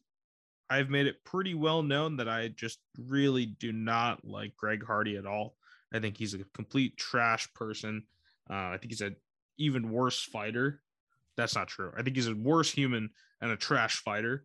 I've 0.70 0.88
made 0.88 1.06
it 1.06 1.24
pretty 1.24 1.54
well 1.54 1.82
known 1.82 2.16
that 2.16 2.28
I 2.28 2.48
just 2.48 2.78
really 2.96 3.46
do 3.46 3.72
not 3.72 4.24
like 4.24 4.56
Greg 4.56 4.84
Hardy 4.84 5.16
at 5.16 5.26
all. 5.26 5.56
I 5.92 5.98
think 5.98 6.16
he's 6.16 6.34
a 6.34 6.44
complete 6.54 6.96
trash 6.96 7.52
person. 7.54 8.04
Uh, 8.50 8.70
I 8.74 8.78
think 8.78 8.92
he's 8.92 9.00
an 9.00 9.16
even 9.58 9.90
worse 9.90 10.22
fighter. 10.22 10.80
That's 11.36 11.54
not 11.54 11.68
true. 11.68 11.92
I 11.96 12.02
think 12.02 12.16
he's 12.16 12.28
a 12.28 12.34
worse 12.34 12.70
human 12.70 13.10
and 13.40 13.50
a 13.50 13.56
trash 13.56 14.02
fighter. 14.02 14.44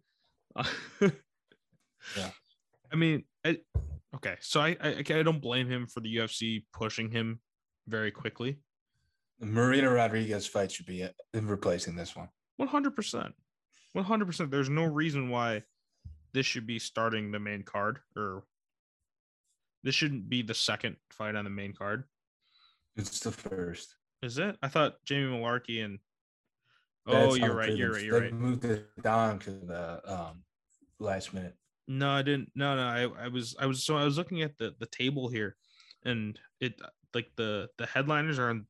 yeah. 1.02 2.30
I 2.92 2.96
mean, 2.96 3.24
I, 3.44 3.58
okay. 4.16 4.36
So 4.42 4.62
I, 4.62 4.78
I 4.82 4.98
I 5.00 5.24
don't 5.24 5.42
blame 5.42 5.70
him 5.70 5.88
for 5.88 6.00
the 6.00 6.16
UFC 6.18 6.64
pushing 6.74 7.10
him 7.12 7.40
very 7.88 8.12
quickly. 8.12 8.60
Marina 9.42 9.90
Rodriguez 9.90 10.48
fight 10.48 10.72
should 10.72 10.86
be 10.86 11.02
it, 11.02 11.16
replacing 11.34 11.96
this 11.96 12.16
one. 12.16 12.30
One 12.58 12.70
hundred 12.70 12.96
percent. 12.96 13.34
One 13.94 14.06
hundred 14.06 14.26
percent. 14.28 14.52
There's 14.52 14.70
no 14.70 14.86
reason 14.86 15.30
why 15.30 15.64
this 16.34 16.46
should 16.46 16.68
be 16.68 16.80
starting 16.80 17.32
the 17.32 17.40
main 17.40 17.64
card, 17.64 18.00
or 18.16 18.44
this 19.84 19.96
shouldn't 19.96 20.30
be 20.30 20.42
the 20.42 20.54
second 20.54 20.96
fight 21.12 21.36
on 21.36 21.44
the 21.44 21.50
main 21.50 21.74
card. 21.74 22.06
It's 22.96 23.20
the 23.20 23.32
first. 23.32 23.96
Is 24.22 24.38
it? 24.38 24.58
I 24.64 24.68
thought 24.68 24.96
Jamie 25.06 25.32
Mullarkey 25.38 25.84
and. 25.84 26.00
That's 27.06 27.34
Oh, 27.34 27.36
you're 27.36 27.54
right. 27.54 27.76
You're 27.76 27.94
right. 27.94 28.04
You're 28.04 28.20
they 28.20 28.26
right. 28.28 28.34
moved 28.34 28.66
it 28.66 28.88
down 29.04 29.38
to 29.40 29.52
the 29.52 30.02
um, 30.12 30.44
last 31.00 31.34
minute. 31.34 31.56
No, 31.88 32.10
I 32.10 32.24
didn't. 32.24 32.50
No, 32.56 32.76
no. 32.76 32.82
I, 32.82 33.26
I 33.26 33.28
was 33.28 33.56
I 33.60 33.68
was 33.68 33.84
so 33.84 33.96
I 33.96 34.04
was 34.06 34.18
looking 34.18 34.42
at 34.42 34.58
the 34.58 34.74
the 34.80 34.88
table 34.88 35.28
here, 35.30 35.56
and 36.04 36.40
it 36.60 36.82
like 37.14 37.28
the 37.36 37.70
the 37.78 37.86
headliners 37.86 38.40
are 38.40 38.50
on 38.50 38.66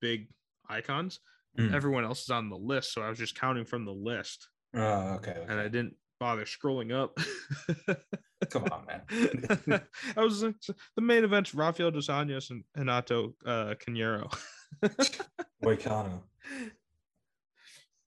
big 0.00 0.26
icons. 0.68 1.20
Mm. 1.56 1.72
Everyone 1.72 2.02
else 2.04 2.22
is 2.22 2.30
on 2.30 2.48
the 2.48 2.56
list, 2.56 2.92
so 2.92 3.02
I 3.02 3.10
was 3.10 3.18
just 3.18 3.38
counting 3.38 3.64
from 3.66 3.84
the 3.84 3.92
list, 3.92 4.48
Oh, 4.74 5.14
okay. 5.16 5.44
and 5.48 5.60
I 5.60 5.68
didn't 5.68 5.94
bother 6.18 6.46
scrolling 6.46 6.90
up. 6.92 7.16
Come 8.50 8.64
on, 8.64 8.86
man. 8.86 9.82
I 10.16 10.20
was 10.24 10.42
like, 10.42 10.56
the 10.96 11.02
main 11.02 11.24
event: 11.24 11.52
Rafael 11.54 11.90
dos 11.90 12.08
Anjos 12.08 12.50
and 12.50 12.64
Hanato 12.76 13.34
uh, 13.46 13.74
Carneiro. 13.74 14.32
Moicano. 15.64 16.20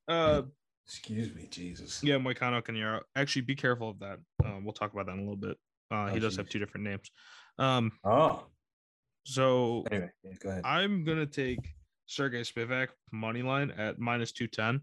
uh, 0.08 0.42
Excuse 0.88 1.34
me, 1.34 1.48
Jesus. 1.50 2.04
yeah, 2.04 2.16
Moicano 2.16 2.62
Carneiro. 2.62 3.02
Actually, 3.16 3.42
be 3.44 3.56
careful 3.56 3.90
of 3.90 4.00
that. 4.00 4.20
Uh, 4.44 4.60
we'll 4.64 4.74
talk 4.74 4.94
about 4.94 5.08
that 5.08 5.14
in 5.14 5.20
a 5.20 5.22
little 5.22 5.36
bit. 5.36 5.58
Uh, 5.90 6.08
he 6.10 6.18
Oh, 6.18 6.20
does 6.20 6.36
have 6.38 6.50
two 6.50 6.60
different 6.60 6.86
names. 6.86 7.10
Um, 7.58 7.92
Oh, 8.04 8.46
so 9.24 9.84
anyway, 9.90 10.12
yeah, 10.24 10.32
go 10.40 10.50
ahead. 10.50 10.62
I'm 10.66 11.04
gonna 11.06 11.26
take 11.26 11.60
Sergey 12.06 12.42
Spivak 12.42 12.90
money 13.12 13.42
line 13.42 13.72
at 13.72 14.00
minus 14.00 14.32
two 14.32 14.48
ten. 14.48 14.82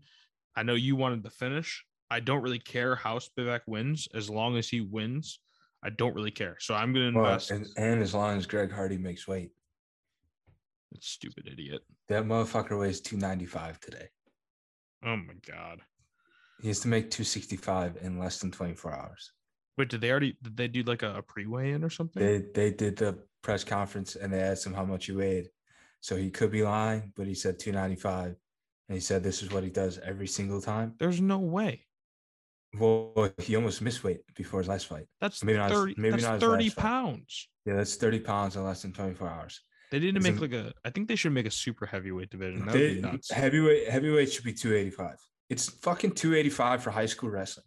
I 0.56 0.62
know 0.64 0.74
you 0.74 0.96
wanted 0.96 1.22
the 1.22 1.30
finish. 1.30 1.84
I 2.12 2.20
don't 2.20 2.42
really 2.42 2.58
care 2.58 2.94
how 2.94 3.18
Spivak 3.18 3.60
wins 3.66 4.06
as 4.14 4.28
long 4.28 4.58
as 4.58 4.68
he 4.68 4.82
wins. 4.82 5.40
I 5.82 5.88
don't 5.90 6.14
really 6.14 6.30
care. 6.30 6.56
So 6.60 6.74
I'm 6.74 6.92
gonna 6.92 7.10
Well, 7.18 7.24
invest. 7.24 7.50
and, 7.50 7.66
and 7.78 8.02
as 8.02 8.12
long 8.12 8.36
as 8.36 8.46
Greg 8.46 8.70
Hardy 8.70 8.98
makes 8.98 9.26
weight, 9.26 9.50
That 10.92 11.02
Stupid 11.02 11.48
idiot. 11.50 11.80
that 12.08 12.24
motherfucker 12.24 12.78
weighs 12.78 13.00
295 13.00 13.80
today. 13.80 14.08
Oh 15.04 15.16
my 15.16 15.34
god. 15.46 15.80
He 16.60 16.68
has 16.68 16.80
to 16.80 16.88
make 16.88 17.10
265 17.10 17.96
in 18.02 18.18
less 18.18 18.38
than 18.40 18.50
24 18.52 18.92
hours. 18.94 19.32
Wait, 19.78 19.88
did 19.88 20.02
they 20.02 20.10
already 20.10 20.36
did 20.42 20.54
they 20.56 20.68
do 20.68 20.82
like 20.82 21.02
a, 21.02 21.14
a 21.16 21.22
pre-weigh 21.22 21.72
in 21.72 21.82
or 21.82 21.88
something? 21.90 22.22
They 22.22 22.44
they 22.54 22.70
did 22.72 22.96
the 22.96 23.18
press 23.40 23.64
conference 23.64 24.16
and 24.16 24.30
they 24.30 24.40
asked 24.40 24.66
him 24.66 24.74
how 24.74 24.84
much 24.84 25.06
he 25.06 25.12
weighed. 25.12 25.48
So 26.00 26.14
he 26.16 26.30
could 26.30 26.50
be 26.50 26.62
lying, 26.62 27.12
but 27.16 27.26
he 27.26 27.34
said 27.34 27.58
295. 27.58 28.36
And 28.88 28.94
he 28.96 29.00
said 29.00 29.22
this 29.22 29.42
is 29.42 29.50
what 29.50 29.64
he 29.64 29.70
does 29.70 29.98
every 30.00 30.26
single 30.26 30.60
time. 30.60 30.94
There's 30.98 31.20
no 31.22 31.38
way. 31.38 31.86
Well, 32.78 33.30
he 33.38 33.54
almost 33.56 33.82
missed 33.82 34.02
weight 34.02 34.20
before 34.34 34.60
his 34.60 34.68
last 34.68 34.86
fight. 34.86 35.06
That's 35.20 35.44
Maybe 35.44 35.58
not 35.58 35.70
30, 35.70 35.94
maybe 35.98 36.12
that's 36.12 36.22
not 36.24 36.40
30 36.40 36.64
last 36.64 36.74
fight. 36.74 36.82
pounds. 36.82 37.48
Yeah, 37.66 37.74
that's 37.76 37.96
30 37.96 38.20
pounds 38.20 38.56
in 38.56 38.64
less 38.64 38.82
than 38.82 38.92
24 38.92 39.28
hours. 39.28 39.60
They 39.90 39.98
need 39.98 40.14
to 40.14 40.20
make 40.20 40.40
like 40.40 40.52
a 40.54 40.72
I 40.84 40.90
think 40.90 41.08
they 41.08 41.16
should 41.16 41.32
make 41.32 41.44
a 41.46 41.50
super 41.50 41.84
heavyweight 41.84 42.30
division. 42.30 42.60
That 42.64 42.72
would 42.74 42.80
They- 42.80 42.94
be 42.94 43.00
nuts. 43.02 43.30
heavyweight 43.30 43.88
heavyweight 43.90 44.32
should 44.32 44.44
be 44.44 44.54
285. 44.54 45.16
It's 45.50 45.68
fucking 45.68 46.12
285 46.12 46.82
for 46.82 46.90
high 46.90 47.04
school 47.06 47.28
wrestling. 47.28 47.66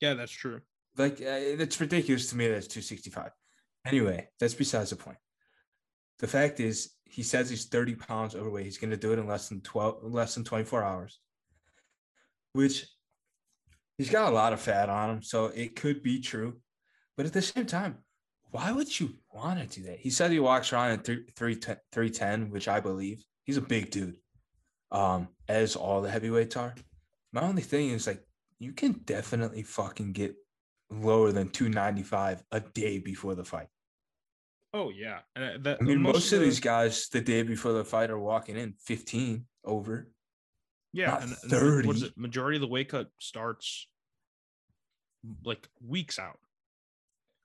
Yeah, 0.00 0.14
that's 0.14 0.32
true. 0.32 0.60
Like 0.98 1.14
uh, 1.22 1.56
that's 1.56 1.80
ridiculous 1.80 2.28
to 2.30 2.36
me. 2.36 2.48
That's 2.48 2.66
265. 2.66 3.30
Anyway, 3.86 4.28
that's 4.38 4.52
besides 4.54 4.90
the 4.90 4.96
point. 4.96 5.16
The 6.18 6.26
fact 6.26 6.60
is, 6.60 6.92
he 7.04 7.22
says 7.22 7.48
he's 7.48 7.66
30 7.66 7.94
pounds 7.94 8.34
overweight. 8.34 8.64
He's 8.66 8.76
going 8.76 8.90
to 8.90 8.96
do 8.98 9.12
it 9.12 9.18
in 9.18 9.26
less 9.26 9.48
than 9.48 9.62
12, 9.62 10.02
less 10.04 10.34
than 10.34 10.44
24 10.44 10.82
hours, 10.82 11.20
which 12.52 12.86
he's 13.98 14.10
got 14.10 14.32
a 14.32 14.34
lot 14.34 14.52
of 14.52 14.60
fat 14.60 14.88
on 14.88 15.10
him, 15.10 15.22
so 15.22 15.46
it 15.46 15.76
could 15.76 16.02
be 16.02 16.20
true. 16.20 16.60
But 17.16 17.26
at 17.26 17.32
the 17.32 17.42
same 17.42 17.66
time, 17.66 17.98
why 18.50 18.72
would 18.72 18.98
you 18.98 19.14
want 19.32 19.58
to 19.60 19.80
do 19.80 19.86
that? 19.88 19.98
He 19.98 20.10
said 20.10 20.30
he 20.30 20.40
walks 20.40 20.72
around 20.72 20.92
at 20.92 21.04
3, 21.04 21.24
310, 21.36 22.50
which 22.50 22.68
I 22.68 22.80
believe. 22.80 23.22
He's 23.44 23.56
a 23.56 23.62
big 23.62 23.90
dude, 23.90 24.16
um, 24.90 25.28
as 25.48 25.76
all 25.76 26.00
the 26.00 26.10
heavyweights 26.10 26.56
are. 26.56 26.74
My 27.32 27.42
only 27.42 27.62
thing 27.62 27.90
is 27.90 28.06
like 28.06 28.22
you 28.58 28.72
can 28.72 28.92
definitely 29.04 29.62
fucking 29.62 30.12
get 30.12 30.34
lower 30.90 31.32
than 31.32 31.48
295 31.48 32.42
a 32.52 32.60
day 32.60 32.98
before 32.98 33.34
the 33.34 33.44
fight. 33.44 33.68
Oh 34.72 34.90
yeah. 34.90 35.20
And 35.34 35.44
uh, 35.44 35.58
that 35.62 35.78
I 35.80 35.84
mean, 35.84 36.00
most, 36.02 36.32
of 36.32 36.40
the- 36.40 36.46
these 36.46 36.60
guys 36.60 37.08
the 37.08 37.20
day 37.20 37.42
before 37.42 37.72
the 37.72 37.84
fight 37.84 38.10
are 38.10 38.18
walking 38.18 38.56
in 38.56 38.74
15 38.84 39.44
over. 39.64 40.08
Yeah, 40.92 41.20
and, 41.20 41.36
and 41.42 41.50
the- 41.50 41.82
what 41.86 41.96
is 41.96 42.02
it? 42.02 42.12
Majority 42.16 42.56
of 42.56 42.62
the 42.62 42.68
weight 42.68 42.88
cut 42.88 43.10
starts 43.20 43.86
like 45.44 45.68
weeks 45.86 46.18
out, 46.18 46.38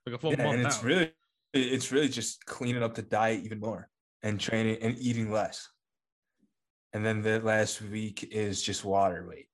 like 0.06 0.14
a 0.14 0.18
full 0.18 0.32
Yeah, 0.32 0.44
month 0.44 0.56
and 0.58 0.66
it's 0.66 0.78
out. 0.78 0.84
really 0.84 1.12
it's 1.52 1.92
really 1.92 2.08
just 2.08 2.44
cleaning 2.46 2.82
up 2.82 2.94
the 2.94 3.02
diet 3.02 3.44
even 3.44 3.60
more 3.60 3.88
and 4.22 4.40
training 4.40 4.78
and 4.82 4.96
eating 4.98 5.30
less. 5.30 5.68
And 6.92 7.04
then 7.04 7.22
the 7.22 7.40
last 7.40 7.80
week 7.82 8.28
is 8.32 8.62
just 8.62 8.84
water 8.84 9.26
weight. 9.28 9.48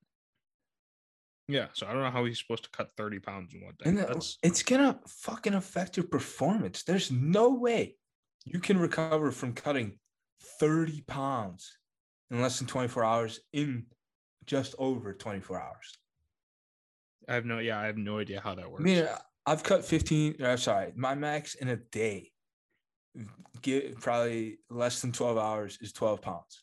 yeah. 1.48 1.66
So 1.72 1.86
I 1.86 1.92
don't 1.92 2.02
know 2.02 2.10
how 2.10 2.24
he's 2.24 2.38
supposed 2.38 2.64
to 2.64 2.70
cut 2.70 2.90
thirty 2.96 3.18
pounds 3.18 3.52
in 3.54 3.62
one 3.62 3.74
day. 3.78 3.88
And 3.90 3.98
That's 3.98 4.38
it's 4.42 4.62
gonna 4.62 4.98
fucking 5.06 5.54
affect 5.54 5.96
your 5.96 6.06
performance. 6.06 6.84
There's 6.84 7.10
no 7.10 7.50
way 7.50 7.96
you 8.44 8.60
can 8.60 8.78
recover 8.78 9.30
from 9.32 9.52
cutting 9.54 9.98
30 10.58 11.02
pounds 11.02 11.76
in 12.30 12.40
less 12.40 12.58
than 12.58 12.66
24 12.66 13.04
hours 13.04 13.40
in 13.52 13.86
just 14.46 14.74
over 14.78 15.12
24 15.12 15.60
hours. 15.60 15.98
I 17.28 17.34
have 17.34 17.44
no. 17.44 17.58
Yeah, 17.58 17.78
I 17.78 17.86
have 17.86 17.96
no 17.96 18.18
idea 18.18 18.40
how 18.40 18.54
that 18.54 18.70
works. 18.70 18.80
I 18.80 18.84
mean, 18.84 19.04
uh, 19.04 19.18
I've 19.46 19.62
cut 19.62 19.84
15, 19.84 20.42
uh, 20.42 20.56
sorry, 20.56 20.92
my 20.96 21.14
max 21.14 21.54
in 21.54 21.68
a 21.68 21.76
day, 21.76 22.30
get 23.62 24.00
probably 24.00 24.58
less 24.68 25.00
than 25.00 25.12
12 25.12 25.38
hours 25.38 25.78
is 25.80 25.92
12 25.92 26.22
pounds. 26.22 26.62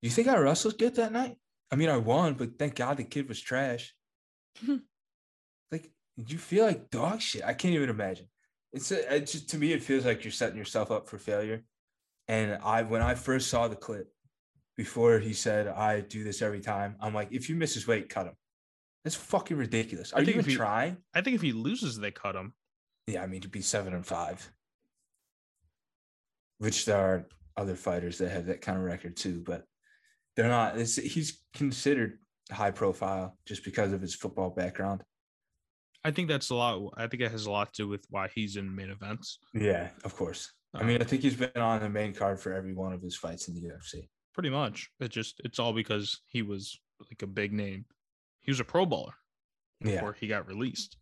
You 0.00 0.10
think 0.10 0.28
I 0.28 0.36
wrestled 0.36 0.78
good 0.78 0.96
that 0.96 1.12
night? 1.12 1.36
I 1.70 1.76
mean, 1.76 1.88
I 1.88 1.96
won, 1.96 2.34
but 2.34 2.58
thank 2.58 2.74
God 2.74 2.96
the 2.96 3.04
kid 3.04 3.28
was 3.28 3.40
trash. 3.40 3.94
like, 4.68 5.90
did 6.18 6.30
you 6.30 6.38
feel 6.38 6.66
like 6.66 6.90
dog 6.90 7.20
shit? 7.20 7.44
I 7.44 7.54
can't 7.54 7.74
even 7.74 7.88
imagine. 7.88 8.28
It's, 8.72 8.90
a, 8.90 9.16
it 9.16 9.26
just 9.26 9.50
to 9.50 9.58
me, 9.58 9.72
it 9.72 9.82
feels 9.82 10.04
like 10.04 10.24
you're 10.24 10.32
setting 10.32 10.58
yourself 10.58 10.90
up 10.90 11.08
for 11.08 11.18
failure. 11.18 11.64
And 12.28 12.58
I, 12.62 12.82
when 12.82 13.02
I 13.02 13.14
first 13.14 13.48
saw 13.50 13.68
the 13.68 13.76
clip, 13.76 14.08
before 14.76 15.18
he 15.18 15.32
said 15.32 15.68
I 15.68 16.00
do 16.00 16.24
this 16.24 16.40
every 16.40 16.60
time, 16.60 16.96
I'm 17.00 17.14
like, 17.14 17.28
if 17.30 17.48
you 17.48 17.56
miss 17.56 17.74
his 17.74 17.86
weight, 17.86 18.08
cut 18.08 18.26
him. 18.26 18.34
That's 19.04 19.16
fucking 19.16 19.56
ridiculous. 19.56 20.12
I 20.12 20.16
Are 20.16 20.20
you 20.20 20.26
think 20.26 20.34
even 20.36 20.44
if 20.46 20.50
he- 20.52 20.56
trying? 20.56 20.96
I 21.14 21.20
think 21.20 21.34
if 21.34 21.42
he 21.42 21.52
loses, 21.52 21.98
they 21.98 22.10
cut 22.10 22.36
him. 22.36 22.54
Yeah, 23.06 23.22
I 23.22 23.26
mean 23.26 23.40
to 23.42 23.48
be 23.48 23.60
seven 23.60 23.94
and 23.94 24.06
five. 24.06 24.50
Which 26.58 26.84
there 26.84 26.96
are 26.96 27.26
other 27.56 27.74
fighters 27.74 28.18
that 28.18 28.30
have 28.30 28.46
that 28.46 28.60
kind 28.60 28.78
of 28.78 28.84
record 28.84 29.16
too, 29.16 29.42
but 29.44 29.64
they're 30.36 30.48
not. 30.48 30.78
It's, 30.78 30.96
he's 30.96 31.42
considered 31.52 32.18
high 32.50 32.70
profile 32.70 33.36
just 33.44 33.64
because 33.64 33.92
of 33.92 34.00
his 34.00 34.14
football 34.14 34.50
background. 34.50 35.02
I 36.04 36.12
think 36.12 36.28
that's 36.28 36.50
a 36.50 36.54
lot. 36.54 36.92
I 36.96 37.08
think 37.08 37.22
it 37.22 37.30
has 37.32 37.46
a 37.46 37.50
lot 37.50 37.74
to 37.74 37.82
do 37.82 37.88
with 37.88 38.06
why 38.10 38.28
he's 38.32 38.56
in 38.56 38.74
main 38.74 38.90
events. 38.90 39.38
Yeah, 39.52 39.90
of 40.04 40.14
course. 40.16 40.52
I 40.74 40.80
Um, 40.80 40.86
mean, 40.86 41.02
I 41.02 41.04
think 41.04 41.22
he's 41.22 41.36
been 41.36 41.56
on 41.56 41.80
the 41.80 41.88
main 41.90 42.14
card 42.14 42.40
for 42.40 42.52
every 42.52 42.72
one 42.74 42.92
of 42.92 43.02
his 43.02 43.16
fights 43.16 43.48
in 43.48 43.54
the 43.54 43.60
UFC. 43.62 44.08
pretty 44.34 44.50
much. 44.50 44.88
It 45.00 45.08
just 45.10 45.40
it's 45.44 45.58
all 45.58 45.72
because 45.74 46.22
he 46.26 46.40
was 46.42 46.78
like 47.10 47.22
a 47.22 47.26
big 47.26 47.52
name. 47.52 47.84
He 48.40 48.50
was 48.50 48.60
a 48.60 48.64
Pro 48.64 48.86
Bowler 48.86 49.12
Yeah, 49.80 49.96
before 49.96 50.14
he 50.14 50.26
got 50.28 50.46
released. 50.46 50.96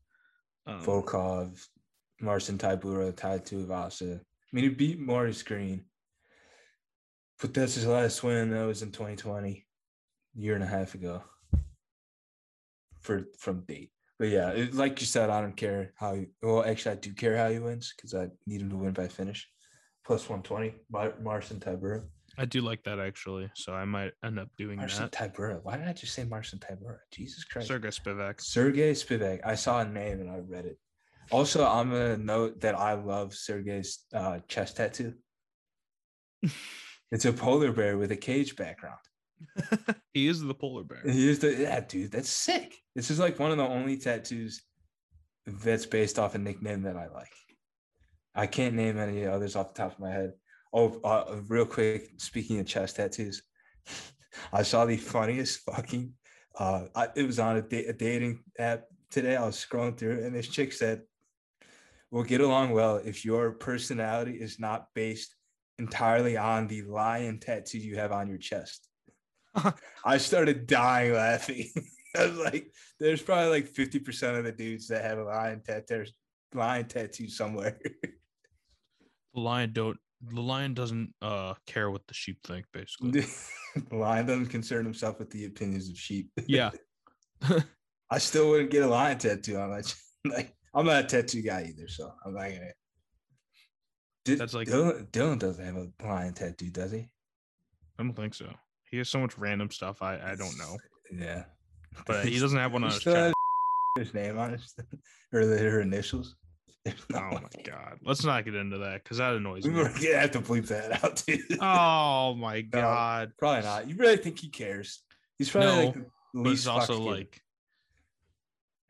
Um, 0.66 0.82
Volkov, 0.84 1.64
Marcin 2.20 2.58
Tybura, 2.58 3.14
Tai 3.16 3.38
Tuivasa. 3.38 4.18
I 4.20 4.22
mean, 4.52 4.64
he 4.64 4.70
beat 4.70 4.98
Maurice 4.98 5.42
Greene, 5.44 5.84
but 7.40 7.54
that's 7.54 7.74
his 7.76 7.86
last 7.86 8.22
win. 8.24 8.50
That 8.50 8.64
was 8.66 8.82
in 8.82 8.90
2020, 8.90 9.66
a 10.36 10.40
year 10.40 10.54
and 10.56 10.64
a 10.64 10.66
half 10.66 10.94
ago. 10.94 11.22
For 13.00 13.24
from 13.38 13.62
date, 13.62 13.92
but 14.18 14.28
yeah, 14.28 14.50
it, 14.50 14.74
like 14.74 15.00
you 15.00 15.06
said, 15.06 15.30
I 15.30 15.40
don't 15.40 15.56
care 15.56 15.94
how. 15.96 16.14
He, 16.14 16.26
well, 16.42 16.62
actually, 16.64 16.92
I 16.92 16.94
do 16.96 17.14
care 17.14 17.34
how 17.36 17.48
he 17.48 17.58
wins 17.58 17.94
because 17.96 18.12
I 18.14 18.28
need 18.46 18.60
him 18.60 18.68
to 18.70 18.76
win 18.76 18.92
by 18.92 19.08
finish. 19.08 19.48
Plus 20.10 20.28
120, 20.28 20.74
Mar- 20.90 21.14
Marcin 21.22 21.60
Tybura. 21.60 22.02
I 22.36 22.44
do 22.44 22.62
like 22.62 22.82
that 22.82 22.98
actually, 22.98 23.48
so 23.54 23.72
I 23.72 23.84
might 23.84 24.10
end 24.24 24.40
up 24.40 24.48
doing 24.58 24.78
Marcin 24.78 25.02
that. 25.04 25.12
Tybura. 25.12 25.60
Why 25.62 25.76
did 25.76 25.86
I 25.86 25.92
just 25.92 26.14
say 26.14 26.24
Marcin 26.24 26.58
Tybura? 26.58 26.96
Jesus 27.12 27.44
Christ. 27.44 27.68
Sergey 27.68 27.90
Spivak. 27.90 28.40
Sergey 28.40 28.90
Spivak. 28.90 29.38
I 29.44 29.54
saw 29.54 29.82
a 29.82 29.84
name 29.84 30.20
and 30.20 30.28
I 30.28 30.38
read 30.38 30.64
it. 30.64 30.78
Also, 31.30 31.64
I'm 31.64 31.90
gonna 31.90 32.16
note 32.16 32.60
that 32.62 32.76
I 32.76 32.94
love 32.94 33.34
Sergey's 33.34 34.00
uh, 34.12 34.40
chest 34.48 34.78
tattoo. 34.78 35.14
it's 37.12 37.24
a 37.24 37.32
polar 37.32 37.70
bear 37.70 37.96
with 37.96 38.10
a 38.10 38.16
cage 38.16 38.56
background. 38.56 38.98
he 40.12 40.26
is 40.26 40.42
the 40.42 40.54
polar 40.54 40.82
bear. 40.82 41.02
He 41.06 41.28
is 41.28 41.38
the 41.38 41.54
yeah, 41.54 41.78
dude. 41.78 42.10
That's 42.10 42.30
sick. 42.30 42.74
This 42.96 43.12
is 43.12 43.20
like 43.20 43.38
one 43.38 43.52
of 43.52 43.58
the 43.58 43.62
only 43.62 43.96
tattoos 43.96 44.60
that's 45.46 45.86
based 45.86 46.18
off 46.18 46.34
a 46.34 46.38
nickname 46.38 46.82
that 46.82 46.96
I 46.96 47.06
like. 47.06 47.30
I 48.34 48.46
can't 48.46 48.74
name 48.74 48.98
any 48.98 49.26
others 49.26 49.56
off 49.56 49.74
the 49.74 49.82
top 49.82 49.92
of 49.92 49.98
my 49.98 50.10
head. 50.10 50.32
Oh, 50.72 51.00
uh, 51.02 51.40
real 51.48 51.66
quick. 51.66 52.10
Speaking 52.18 52.60
of 52.60 52.66
chest 52.66 52.96
tattoos, 52.96 53.42
I 54.52 54.62
saw 54.62 54.84
the 54.84 54.96
funniest 54.96 55.60
fucking. 55.60 56.12
Uh, 56.56 56.86
I, 56.94 57.08
it 57.16 57.26
was 57.26 57.38
on 57.38 57.56
a, 57.56 57.62
da- 57.62 57.86
a 57.86 57.92
dating 57.92 58.40
app 58.58 58.84
today. 59.10 59.36
I 59.36 59.46
was 59.46 59.56
scrolling 59.56 59.98
through, 59.98 60.24
and 60.24 60.34
this 60.34 60.48
chick 60.48 60.72
said, 60.72 61.02
"We'll 62.10 62.24
get 62.24 62.40
along 62.40 62.70
well 62.70 62.96
if 62.96 63.24
your 63.24 63.52
personality 63.52 64.34
is 64.40 64.60
not 64.60 64.86
based 64.94 65.34
entirely 65.78 66.36
on 66.36 66.68
the 66.68 66.82
lion 66.82 67.40
tattoo 67.40 67.78
you 67.78 67.96
have 67.96 68.12
on 68.12 68.28
your 68.28 68.38
chest." 68.38 68.88
I 70.04 70.18
started 70.18 70.68
dying 70.68 71.14
laughing. 71.14 71.70
I 72.16 72.26
was 72.26 72.38
like, 72.38 72.72
"There's 73.00 73.22
probably 73.22 73.50
like 73.50 73.66
fifty 73.66 73.98
percent 73.98 74.36
of 74.36 74.44
the 74.44 74.52
dudes 74.52 74.86
that 74.88 75.02
have 75.02 75.18
a 75.18 75.24
lion 75.24 75.62
tattoo, 75.66 76.04
lion 76.54 76.86
tattoo 76.86 77.28
somewhere." 77.28 77.76
The 79.34 79.40
lion 79.40 79.72
don't. 79.72 79.98
The 80.22 80.40
lion 80.40 80.74
doesn't 80.74 81.14
uh 81.22 81.54
care 81.66 81.90
what 81.90 82.06
the 82.06 82.14
sheep 82.14 82.38
think. 82.46 82.66
Basically, 82.72 83.10
the 83.90 83.96
lion 83.96 84.26
doesn't 84.26 84.46
concern 84.46 84.84
himself 84.84 85.18
with 85.18 85.30
the 85.30 85.46
opinions 85.46 85.88
of 85.88 85.96
sheep. 85.96 86.30
yeah. 86.46 86.70
I 88.12 88.18
still 88.18 88.50
wouldn't 88.50 88.70
get 88.70 88.82
a 88.82 88.88
lion 88.88 89.18
tattoo 89.18 89.56
on 89.56 89.70
my. 89.70 89.82
Like, 90.26 90.54
I'm 90.74 90.84
not 90.84 91.04
a 91.04 91.06
tattoo 91.06 91.40
guy 91.40 91.64
either, 91.70 91.88
so 91.88 92.12
I'm 92.26 92.34
not 92.34 92.42
gonna. 92.42 92.72
Did, 94.26 94.38
That's 94.38 94.52
like- 94.52 94.68
Dylan, 94.68 95.06
Dylan 95.12 95.38
doesn't 95.38 95.64
have 95.64 95.76
a 95.76 95.88
lion 96.06 96.34
tattoo, 96.34 96.68
does 96.68 96.92
he? 96.92 96.98
I 97.98 98.02
don't 98.02 98.12
think 98.12 98.34
so. 98.34 98.52
He 98.90 98.98
has 98.98 99.08
so 99.08 99.18
much 99.20 99.38
random 99.38 99.70
stuff. 99.70 100.02
I 100.02 100.16
I 100.16 100.34
don't 100.36 100.58
know, 100.58 100.76
Yeah, 101.10 101.44
but 102.06 102.26
he 102.26 102.38
doesn't 102.38 102.58
have 102.58 102.72
one 102.74 102.84
on 102.84 102.90
his 102.90 103.02
his 103.98 104.12
name 104.12 104.38
on 104.38 104.52
it, 104.54 104.60
or 105.32 105.46
the, 105.46 105.56
her 105.56 105.80
initials. 105.80 106.36
Oh 107.14 107.30
my 107.32 107.62
god. 107.64 107.98
Let's 108.04 108.24
not 108.24 108.44
get 108.44 108.54
into 108.54 108.78
that 108.78 109.02
because 109.04 109.18
that 109.18 109.34
annoys 109.34 109.64
We 109.64 109.70
me. 109.70 109.78
were 109.78 109.84
gonna 109.88 110.16
have 110.18 110.30
to 110.32 110.40
bleep 110.40 110.66
that 110.68 111.04
out 111.04 111.16
too. 111.26 111.38
Oh 111.60 112.34
my 112.34 112.62
god. 112.62 113.32
Probably 113.38 113.62
not. 113.62 113.88
You 113.88 113.96
really 113.96 114.16
think 114.16 114.38
he 114.38 114.48
cares? 114.48 115.02
He's 115.38 115.50
probably 115.50 115.86
like 115.86 115.96
No, 115.96 116.02
the 116.02 116.06
But 116.34 116.40
it's 116.40 116.48
least 116.50 116.68
also 116.68 116.94
fucked 116.94 117.04
kid. 117.04 117.10
like 117.10 117.40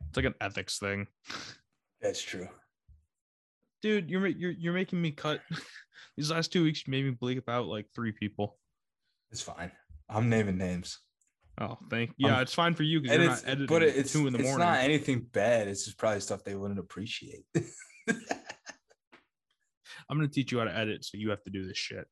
it's 0.09 0.17
like 0.17 0.27
an 0.27 0.35
ethics 0.41 0.79
thing. 0.79 1.07
That's 2.01 2.23
true. 2.23 2.49
Dude, 3.83 4.11
you're 4.11 4.27
you're 4.27 4.51
you're 4.53 4.73
making 4.75 5.01
me 5.01 5.11
cut 5.11 5.41
these 6.17 6.31
last 6.31 6.53
two 6.53 6.63
weeks 6.65 6.85
you 6.87 6.91
made 6.91 7.05
me 7.05 7.13
bleep 7.13 7.49
out 7.49 7.67
like 7.67 7.87
three 7.95 8.13
people. 8.13 8.59
It's 9.31 9.43
fine. 9.43 9.71
I'm 10.09 10.29
naming 10.29 10.59
names. 10.59 10.99
Oh, 11.61 11.77
thank 11.91 12.11
you. 12.17 12.29
yeah, 12.29 12.37
Um, 12.37 12.43
it's 12.43 12.55
fine 12.55 12.75
for 12.75 12.83
you 12.85 13.01
because 13.01 13.15
And 13.15 13.23
you're 13.25 13.33
it's 13.33 13.43
not 13.43 13.51
editing 13.51 13.67
but 13.67 13.83
it's 13.83 14.13
two 14.13 14.27
in 14.27 14.33
the 14.33 14.39
it's 14.39 14.49
morning. 14.49 14.67
It's 14.67 14.77
not 14.79 14.83
anything 14.85 15.27
bad. 15.31 15.69
It's 15.69 15.85
just 15.85 15.99
probably 15.99 16.21
stuff 16.21 16.43
they 16.43 16.55
wouldn't 16.55 16.81
appreciate. 16.81 17.45
I'm 20.09 20.17
gonna 20.17 20.29
teach 20.29 20.51
you 20.53 20.59
how 20.59 20.65
to 20.65 20.77
edit, 20.77 21.05
so 21.05 21.19
you 21.19 21.31
have 21.31 21.43
to 21.45 21.51
do 21.51 21.67
this 21.67 21.77
shit. 21.77 22.07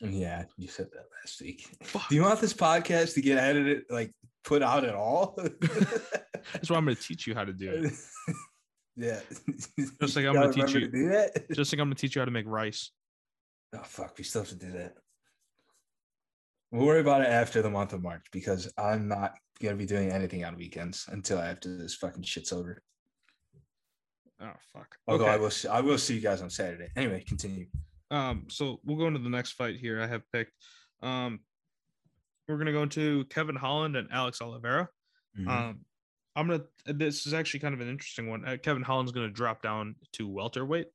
yeah, 0.00 0.44
you 0.56 0.68
said 0.68 0.86
that 0.92 1.04
last 1.22 1.40
week. 1.40 1.68
Fuck. 1.82 2.08
Do 2.08 2.14
you 2.16 2.22
want 2.22 2.40
this 2.40 2.54
podcast 2.54 3.14
to 3.14 3.20
get 3.20 3.38
edited, 3.38 3.82
like 3.90 4.12
put 4.44 4.62
out 4.62 4.84
at 4.84 4.94
all? 4.94 5.34
That's 6.52 6.68
what 6.70 6.76
I'm 6.78 6.84
gonna 6.84 6.94
teach 6.96 7.26
you 7.26 7.34
how 7.34 7.44
to 7.44 7.52
do 7.52 7.70
it. 7.70 8.34
yeah. 8.96 9.20
Just 10.00 10.16
like 10.16 10.24
I'm 10.26 10.34
gonna 10.34 10.52
teach 10.52 10.72
you- 10.72 10.80
to 10.80 10.88
do 10.88 11.08
that. 11.10 11.48
Just 11.52 11.72
like 11.72 11.80
I'm 11.80 11.86
gonna 11.86 11.94
teach 11.94 12.16
you 12.16 12.20
how 12.20 12.26
to 12.26 12.32
make 12.32 12.46
rice. 12.46 12.90
Oh 13.74 13.82
fuck, 13.84 14.16
we 14.18 14.24
still 14.24 14.42
have 14.42 14.48
to 14.48 14.56
do 14.56 14.72
that. 14.72 14.94
We'll 16.72 16.86
worry 16.86 17.00
about 17.00 17.20
it 17.20 17.28
after 17.28 17.60
the 17.60 17.70
month 17.70 17.92
of 17.92 18.02
March 18.02 18.24
because 18.32 18.72
I'm 18.78 19.06
not 19.06 19.34
gonna 19.62 19.76
be 19.76 19.84
doing 19.86 20.10
anything 20.10 20.42
on 20.44 20.56
weekends 20.56 21.04
until 21.08 21.38
after 21.38 21.76
this 21.76 21.94
fucking 21.94 22.22
shit's 22.22 22.50
over. 22.52 22.82
Oh 24.40 24.52
fuck. 24.72 24.96
Although 25.06 25.26
I 25.26 25.34
Okay. 25.34 25.42
will, 25.42 25.50
see, 25.50 25.68
I 25.68 25.80
will 25.80 25.98
see 25.98 26.14
you 26.14 26.20
guys 26.20 26.40
on 26.40 26.48
Saturday. 26.50 26.88
Anyway, 26.96 27.22
continue. 27.28 27.66
Um, 28.10 28.46
so 28.48 28.80
we'll 28.84 28.96
go 28.96 29.06
into 29.06 29.20
the 29.20 29.28
next 29.28 29.52
fight 29.52 29.76
here. 29.76 30.00
I 30.00 30.06
have 30.06 30.22
picked. 30.32 30.52
Um, 31.02 31.40
we're 32.48 32.56
gonna 32.58 32.72
go 32.72 32.82
into 32.82 33.24
Kevin 33.26 33.54
Holland 33.56 33.94
and 33.96 34.08
Alex 34.10 34.40
Oliveira. 34.40 34.88
Mhm. 35.38 35.48
Um, 35.48 35.84
I'm 36.34 36.48
gonna. 36.48 36.64
This 36.86 37.26
is 37.26 37.34
actually 37.34 37.60
kind 37.60 37.74
of 37.74 37.80
an 37.80 37.88
interesting 37.88 38.28
one. 38.30 38.46
Uh, 38.48 38.56
Kevin 38.56 38.82
Holland's 38.82 39.12
gonna 39.12 39.30
drop 39.30 39.62
down 39.62 39.94
to 40.12 40.26
welterweight, 40.26 40.88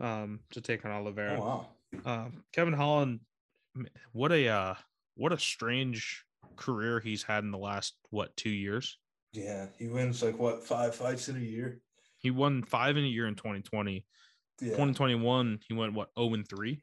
um, 0.00 0.40
to 0.52 0.60
take 0.60 0.84
on 0.84 0.90
Oliveira. 0.92 1.40
oh 1.40 1.44
wow. 1.44 1.68
Um, 2.04 2.44
Kevin 2.52 2.74
Holland, 2.74 3.20
what 4.12 4.30
a 4.32 4.48
uh, 4.48 4.74
what 5.14 5.32
a 5.32 5.38
strange 5.38 6.24
career 6.56 7.00
he's 7.00 7.22
had 7.22 7.44
in 7.44 7.50
the 7.50 7.58
last 7.58 7.94
what 8.10 8.36
two 8.36 8.50
years. 8.50 8.98
Yeah, 9.32 9.66
he 9.78 9.88
wins 9.88 10.22
like 10.22 10.38
what 10.38 10.62
five 10.64 10.94
fights 10.94 11.28
in 11.28 11.36
a 11.36 11.40
year. 11.40 11.80
He 12.18 12.30
won 12.30 12.62
five 12.62 12.96
in 12.96 13.04
a 13.04 13.08
year 13.08 13.26
in 13.26 13.34
2020. 13.34 14.06
Yeah, 14.60 14.68
2021, 14.68 15.58
he 15.66 15.74
went 15.74 15.94
what 15.94 16.10
0 16.18 16.34
and 16.34 16.48
three. 16.48 16.82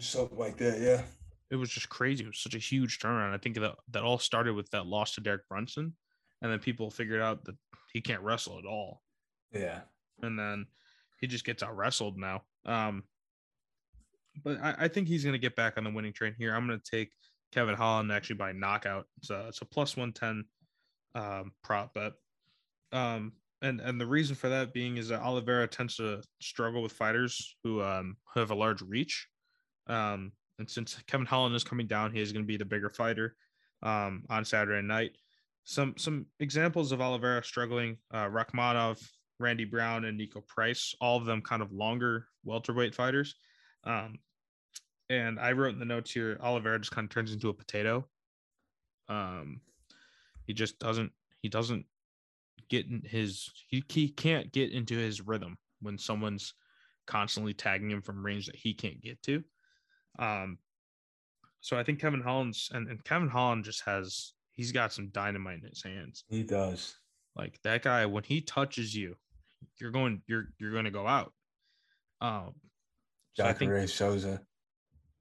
something 0.00 0.38
like 0.38 0.56
that. 0.58 0.80
Yeah. 0.80 1.02
It 1.50 1.56
was 1.56 1.70
just 1.70 1.88
crazy. 1.88 2.24
It 2.24 2.28
was 2.28 2.38
such 2.38 2.54
a 2.54 2.58
huge 2.58 2.98
turnaround. 2.98 3.34
I 3.34 3.38
think 3.38 3.56
that 3.56 3.74
that 3.90 4.04
all 4.04 4.18
started 4.18 4.54
with 4.54 4.70
that 4.70 4.86
loss 4.86 5.14
to 5.14 5.20
Derek 5.20 5.46
Brunson, 5.48 5.94
and 6.40 6.50
then 6.50 6.60
people 6.60 6.90
figured 6.90 7.20
out 7.20 7.44
that 7.44 7.56
he 7.92 8.00
can't 8.00 8.22
wrestle 8.22 8.58
at 8.58 8.64
all. 8.64 9.02
Yeah. 9.52 9.80
and 10.22 10.38
then 10.38 10.66
he 11.20 11.26
just 11.26 11.44
gets 11.44 11.62
out 11.62 11.76
wrestled 11.76 12.16
now. 12.16 12.42
Um, 12.64 13.02
but 14.44 14.58
I, 14.62 14.74
I 14.80 14.88
think 14.88 15.08
he's 15.08 15.24
going 15.24 15.34
to 15.34 15.38
get 15.38 15.56
back 15.56 15.76
on 15.76 15.84
the 15.84 15.90
winning 15.90 16.12
train 16.12 16.34
here. 16.38 16.54
I'm 16.54 16.66
going 16.66 16.80
to 16.80 16.90
take 16.90 17.10
Kevin 17.52 17.74
Holland 17.74 18.10
actually 18.12 18.36
by 18.36 18.52
knockout. 18.52 19.06
It's 19.18 19.30
a, 19.30 19.48
it's 19.48 19.62
a 19.62 19.66
plus 19.66 19.96
110 19.96 20.44
um, 21.14 21.52
prop 21.62 21.94
bet. 21.94 22.12
Um, 22.92 23.32
and, 23.60 23.80
and 23.80 24.00
the 24.00 24.06
reason 24.06 24.34
for 24.34 24.48
that 24.48 24.72
being 24.72 24.96
is 24.96 25.08
that 25.08 25.22
Oliveira 25.22 25.68
tends 25.68 25.96
to 25.96 26.22
struggle 26.40 26.82
with 26.82 26.92
fighters 26.92 27.56
who 27.62 27.82
um, 27.82 28.16
have 28.34 28.50
a 28.50 28.54
large 28.54 28.82
reach. 28.82 29.28
Um, 29.86 30.32
and 30.58 30.68
since 30.68 30.96
Kevin 31.06 31.26
Holland 31.26 31.54
is 31.54 31.64
coming 31.64 31.86
down, 31.86 32.12
he 32.12 32.20
is 32.20 32.32
going 32.32 32.44
to 32.44 32.46
be 32.46 32.56
the 32.56 32.64
bigger 32.64 32.90
fighter 32.90 33.36
um, 33.82 34.24
on 34.28 34.44
Saturday 34.44 34.86
night. 34.86 35.12
Some 35.64 35.94
some 35.96 36.26
examples 36.40 36.90
of 36.90 37.00
Oliveira 37.00 37.44
struggling: 37.44 37.98
uh, 38.12 38.26
Rakhmonov, 38.26 39.00
Randy 39.38 39.64
Brown, 39.64 40.04
and 40.04 40.20
Niko 40.20 40.46
Price. 40.46 40.94
All 41.00 41.16
of 41.16 41.24
them 41.24 41.40
kind 41.40 41.62
of 41.62 41.72
longer 41.72 42.26
welterweight 42.44 42.94
fighters. 42.94 43.36
Um, 43.84 44.18
and 45.10 45.38
I 45.38 45.52
wrote 45.52 45.74
in 45.74 45.78
the 45.78 45.84
notes 45.84 46.10
here, 46.10 46.38
Oliveira 46.40 46.78
just 46.78 46.92
kind 46.92 47.04
of 47.04 47.10
turns 47.10 47.32
into 47.32 47.48
a 47.48 47.54
potato. 47.54 48.06
Um, 49.08 49.60
he 50.46 50.54
just 50.54 50.78
doesn't. 50.78 51.12
He 51.40 51.48
doesn't 51.48 51.84
get 52.70 52.86
in 52.86 53.02
his. 53.04 53.50
He 53.68 53.84
he 53.88 54.08
can't 54.08 54.52
get 54.52 54.72
into 54.72 54.96
his 54.96 55.20
rhythm 55.20 55.58
when 55.80 55.98
someone's 55.98 56.54
constantly 57.06 57.52
tagging 57.52 57.90
him 57.90 58.00
from 58.00 58.24
range 58.24 58.46
that 58.46 58.56
he 58.56 58.72
can't 58.72 59.02
get 59.02 59.22
to. 59.22 59.42
Um, 60.18 60.58
so 61.60 61.78
I 61.78 61.84
think 61.84 62.00
Kevin 62.00 62.20
Holland's 62.20 62.70
and, 62.72 62.88
and 62.88 63.02
Kevin 63.04 63.28
Holland 63.28 63.64
just 63.64 63.82
has 63.84 64.32
he's 64.52 64.72
got 64.72 64.92
some 64.92 65.08
dynamite 65.08 65.60
in 65.62 65.68
his 65.68 65.82
hands. 65.82 66.24
He 66.28 66.42
does. 66.42 66.96
Like 67.36 67.58
that 67.62 67.82
guy, 67.82 68.06
when 68.06 68.24
he 68.24 68.40
touches 68.40 68.94
you, 68.94 69.16
you're 69.80 69.90
going 69.90 70.22
you're 70.26 70.48
you're 70.58 70.72
going 70.72 70.84
to 70.84 70.90
go 70.90 71.06
out. 71.06 71.32
Um, 72.20 72.54
so 73.34 73.44
Jacare 73.44 73.86
Souza. 73.86 74.40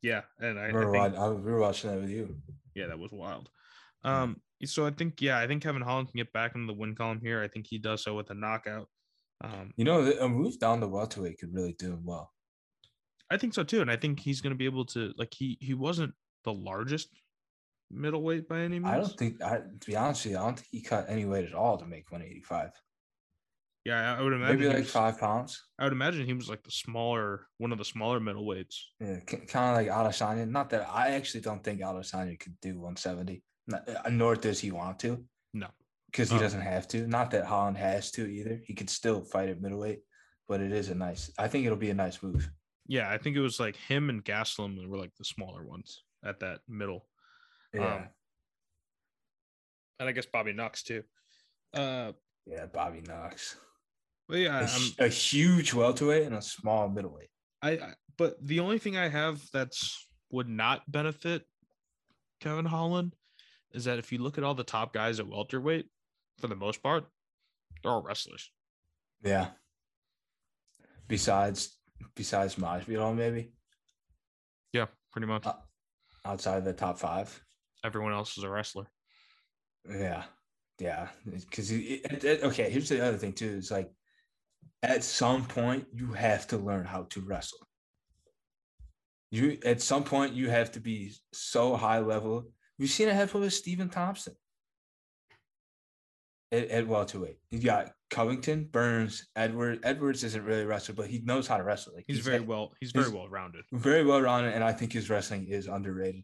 yeah, 0.02 0.22
and 0.40 0.60
I, 0.60 0.68
I 0.68 0.72
think, 0.72 1.18
I, 1.18 1.30
we 1.30 1.52
were 1.52 1.60
watching 1.60 1.92
that 1.92 2.02
with 2.02 2.10
you. 2.10 2.36
yeah, 2.76 2.88
that 2.88 3.00
was 3.00 3.12
wild. 3.12 3.50
Um, 4.04 4.42
so 4.66 4.86
I 4.86 4.92
think 4.92 5.22
yeah, 5.22 5.40
I 5.40 5.48
think 5.48 5.64
Kevin 5.64 5.82
Holland 5.82 6.10
can 6.10 6.18
get 6.18 6.34
back 6.34 6.56
into 6.56 6.68
the 6.68 6.78
win 6.78 6.96
column 6.96 7.20
here. 7.22 7.42
I 7.42 7.48
think 7.48 7.68
he 7.68 7.78
does 7.78 8.04
so 8.04 8.16
with 8.16 8.30
a 8.30 8.34
knockout. 8.34 8.88
Um, 9.44 9.72
You 9.76 9.86
know, 9.86 10.12
a 10.20 10.30
move 10.30 10.60
down 10.60 10.80
the 10.80 10.88
welterweight 10.88 11.40
could 11.40 11.54
really 11.54 11.74
do 11.74 11.94
him 11.94 12.06
well. 12.06 12.32
I 13.32 13.38
think 13.38 13.54
so 13.54 13.64
too, 13.64 13.82
and 13.82 13.90
I 13.90 13.96
think 13.96 14.20
he's 14.20 14.42
going 14.42 14.52
to 14.52 14.58
be 14.58 14.66
able 14.66 14.86
to 14.86 15.14
like 15.18 15.34
he 15.34 15.58
he 15.62 15.74
wasn't 15.74 16.14
the 16.44 16.54
largest 16.54 17.10
middleweight 17.90 18.48
by 18.48 18.60
any 18.60 18.80
means. 18.80 18.94
I 18.94 18.98
don't 18.98 19.18
think, 19.18 19.42
I, 19.42 19.58
to 19.58 19.88
be 19.88 19.96
honest 19.96 20.26
with 20.26 20.34
you, 20.34 20.40
I 20.40 20.42
don't 20.42 20.56
think 20.56 20.68
he 20.72 20.82
cut 20.82 21.06
any 21.10 21.26
weight 21.26 21.46
at 21.46 21.54
all 21.54 21.78
to 21.78 21.86
make 21.86 22.12
185. 22.12 22.72
Yeah, 23.84 24.16
I 24.16 24.22
would 24.22 24.34
imagine. 24.34 24.58
Maybe 24.60 24.68
like 24.70 24.78
was- 24.80 24.92
five 24.92 25.20
pounds. 25.20 25.64
I 25.80 25.84
would 25.86 25.94
imagine 25.94 26.26
he 26.26 26.34
was 26.34 26.48
like 26.50 26.64
the 26.64 26.72
smaller, 26.72 27.48
one 27.58 27.72
of 27.72 27.78
the 27.80 27.86
smaller 27.86 28.20
middleweights. 28.20 28.76
Yeah, 29.00 29.20
kind 29.22 29.44
of 29.44 29.76
like 29.76 29.88
Adesanya. 29.88 30.48
Not 30.48 30.70
that 30.70 30.88
I 30.88 31.12
actually 31.12 31.42
don't 31.42 31.64
think 31.64 31.82
Adesanya 31.82 32.40
could 32.40 32.60
do 32.62 32.76
170, 32.80 33.44
Not- 33.68 33.90
uh, 33.90 34.10
nor 34.10 34.36
does 34.36 34.60
he 34.60 34.72
want 34.72 35.00
to, 35.00 35.26
No, 35.54 35.68
because 36.12 36.30
he 36.30 36.38
Oh. 36.38 36.40
doesn't 36.40 36.62
have 36.62 36.88
to. 36.90 37.08
Not 37.08 37.32
that 37.32 37.46
Holland 37.46 37.78
has 37.78 38.12
to 38.12 38.28
either. 38.28 38.62
He 38.66 38.76
could 38.76 38.90
still 38.90 39.24
fight 39.24 39.50
at 39.50 39.60
middleweight, 39.62 40.02
but 40.48 40.62
it 40.62 40.72
is 40.72 40.90
a 40.90 40.96
nice. 40.96 41.32
I 41.40 41.48
think 41.48 41.66
it'll 41.66 41.78
be 41.78 41.90
a 41.90 41.96
nice 41.96 42.22
move. 42.22 42.50
yeah, 42.88 43.10
I 43.10 43.18
think 43.18 43.36
it 43.36 43.42
was 43.42 43.60
like 43.60 43.76
him 43.78 44.10
and 44.12 44.24
Gastelum 44.24 44.88
were 44.88 44.98
like 44.98 45.16
the 45.16 45.26
smaller 45.26 45.64
ones 45.66 46.04
at 46.24 46.40
that 46.42 46.60
middle, 46.68 47.08
Yeah, 47.74 47.96
Um, 47.96 48.10
and 50.00 50.10
I 50.10 50.12
guess 50.12 50.26
Bobby 50.28 50.54
Knox 50.54 50.84
too. 50.84 51.04
Uh, 51.74 52.12
yeah. 52.46 52.66
Bobby 52.68 53.02
Knox, 53.02 53.56
yeah, 54.38 54.62
a, 54.62 54.64
I'm, 54.64 55.06
a 55.06 55.08
huge 55.08 55.74
welterweight 55.74 56.24
and 56.24 56.36
a 56.36 56.42
small 56.42 56.90
middleweight. 56.90 57.30
I, 57.62 57.72
I 57.72 57.94
but 58.18 58.36
the 58.46 58.60
only 58.60 58.78
thing 58.78 58.98
I 58.98 59.08
have 59.10 59.42
that's 59.52 60.08
would 60.32 60.48
not 60.48 60.90
benefit 60.90 61.44
Kevin 62.40 62.66
Holland 62.66 63.16
is 63.74 63.86
that 63.86 64.00
if 64.00 64.12
you 64.12 64.20
look 64.20 64.38
at 64.38 64.44
all 64.44 64.54
the 64.54 64.64
top 64.64 64.94
guys 64.94 65.20
at 65.20 65.28
welterweight, 65.28 65.88
for 66.38 66.48
the 66.48 66.56
most 66.56 66.84
part, 66.84 67.06
they're 67.82 67.92
all 67.92 68.02
wrestlers. 68.02 68.52
Yeah. 69.24 69.48
Besides, 71.08 71.78
besides 72.16 72.56
Masvidal, 72.56 73.16
maybe. 73.16 73.54
Yeah, 74.74 74.88
pretty 75.12 75.28
much. 75.28 75.46
Uh, 75.46 75.54
outside 76.26 76.58
of 76.58 76.66
the 76.66 76.74
top 76.74 77.00
five. 77.00 77.44
Everyone 77.84 78.14
else 78.14 78.38
is 78.38 78.44
a 78.44 78.50
wrestler. 78.50 78.88
Yeah, 79.90 80.24
yeah. 80.80 81.08
Because 81.26 81.72
okay, 81.72 82.70
here's 82.70 82.90
the 82.90 83.06
other 83.06 83.18
thing 83.18 83.34
too. 83.34 83.56
It's 83.58 83.72
like 83.72 83.92
at 84.84 85.04
some 85.04 85.46
point 85.46 85.88
you 85.94 86.14
have 86.14 86.48
to 86.48 86.58
learn 86.58 86.86
how 86.86 87.04
to 87.12 87.22
wrestle. 87.22 87.60
You 89.32 89.58
at 89.66 89.82
some 89.82 90.04
point 90.04 90.34
you 90.34 90.50
have 90.50 90.72
to 90.74 90.80
be 90.80 91.14
so 91.34 91.76
high 91.76 92.00
level. 92.00 92.46
We've 92.78 92.90
seen 92.90 93.08
it 93.08 93.16
happen 93.16 93.42
with 93.42 93.54
Stephen 93.54 93.90
Thompson 93.90 94.36
at, 96.52 96.68
at 96.70 96.88
welterweight. 96.88 97.38
You 97.50 97.60
got 97.60 97.92
Covington, 98.10 98.66
Burns, 98.72 99.28
Edward. 99.36 99.80
Edwards 99.84 100.24
isn't 100.24 100.44
really 100.44 100.64
a 100.64 100.68
wrestler, 100.68 100.96
but 100.96 101.08
he 101.08 101.20
knows 101.20 101.48
how 101.48 101.58
to 101.58 101.64
wrestle. 101.64 101.94
Like 101.96 102.06
he's, 102.08 102.18
he's 102.18 102.26
very 102.26 102.40
like, 102.40 102.48
well. 102.48 102.74
He's 102.80 102.92
very 102.92 103.10
well 103.10 103.30
rounded. 103.30 103.64
Very 103.72 104.04
well 104.04 104.22
rounded, 104.22 104.54
and 104.54 104.64
I 104.64 104.74
think 104.74 104.92
his 104.94 105.10
wrestling 105.10 105.48
is 105.48 105.68
underrated. 105.68 106.24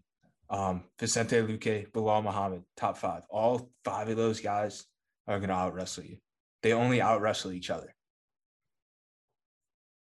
Um, 0.49 0.83
Vicente 0.99 1.37
Luque, 1.37 1.91
Belal 1.91 2.23
Muhammad, 2.23 2.63
top 2.75 2.97
five. 2.97 3.23
All 3.29 3.69
five 3.83 4.09
of 4.09 4.17
those 4.17 4.39
guys 4.39 4.85
are 5.27 5.39
going 5.39 5.49
to 5.49 5.55
out 5.55 5.73
wrestle 5.73 6.05
you. 6.05 6.17
They 6.63 6.73
only 6.73 7.01
out 7.01 7.21
wrestle 7.21 7.51
each 7.51 7.69
other. 7.69 7.93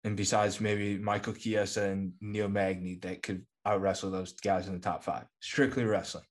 And 0.03 0.15
besides 0.15 0.61
maybe 0.61 0.97
Michael 0.97 1.33
Chiesa 1.33 1.83
and 1.83 2.13
Neil 2.21 2.47
Magny 2.47 2.95
that 3.01 3.21
could 3.21 3.45
out 3.65 3.81
wrestle 3.81 4.11
those 4.11 4.33
guys 4.33 4.67
in 4.67 4.73
the 4.73 4.79
top 4.79 5.03
five, 5.03 5.25
strictly 5.41 5.83
wrestling. 5.83 6.23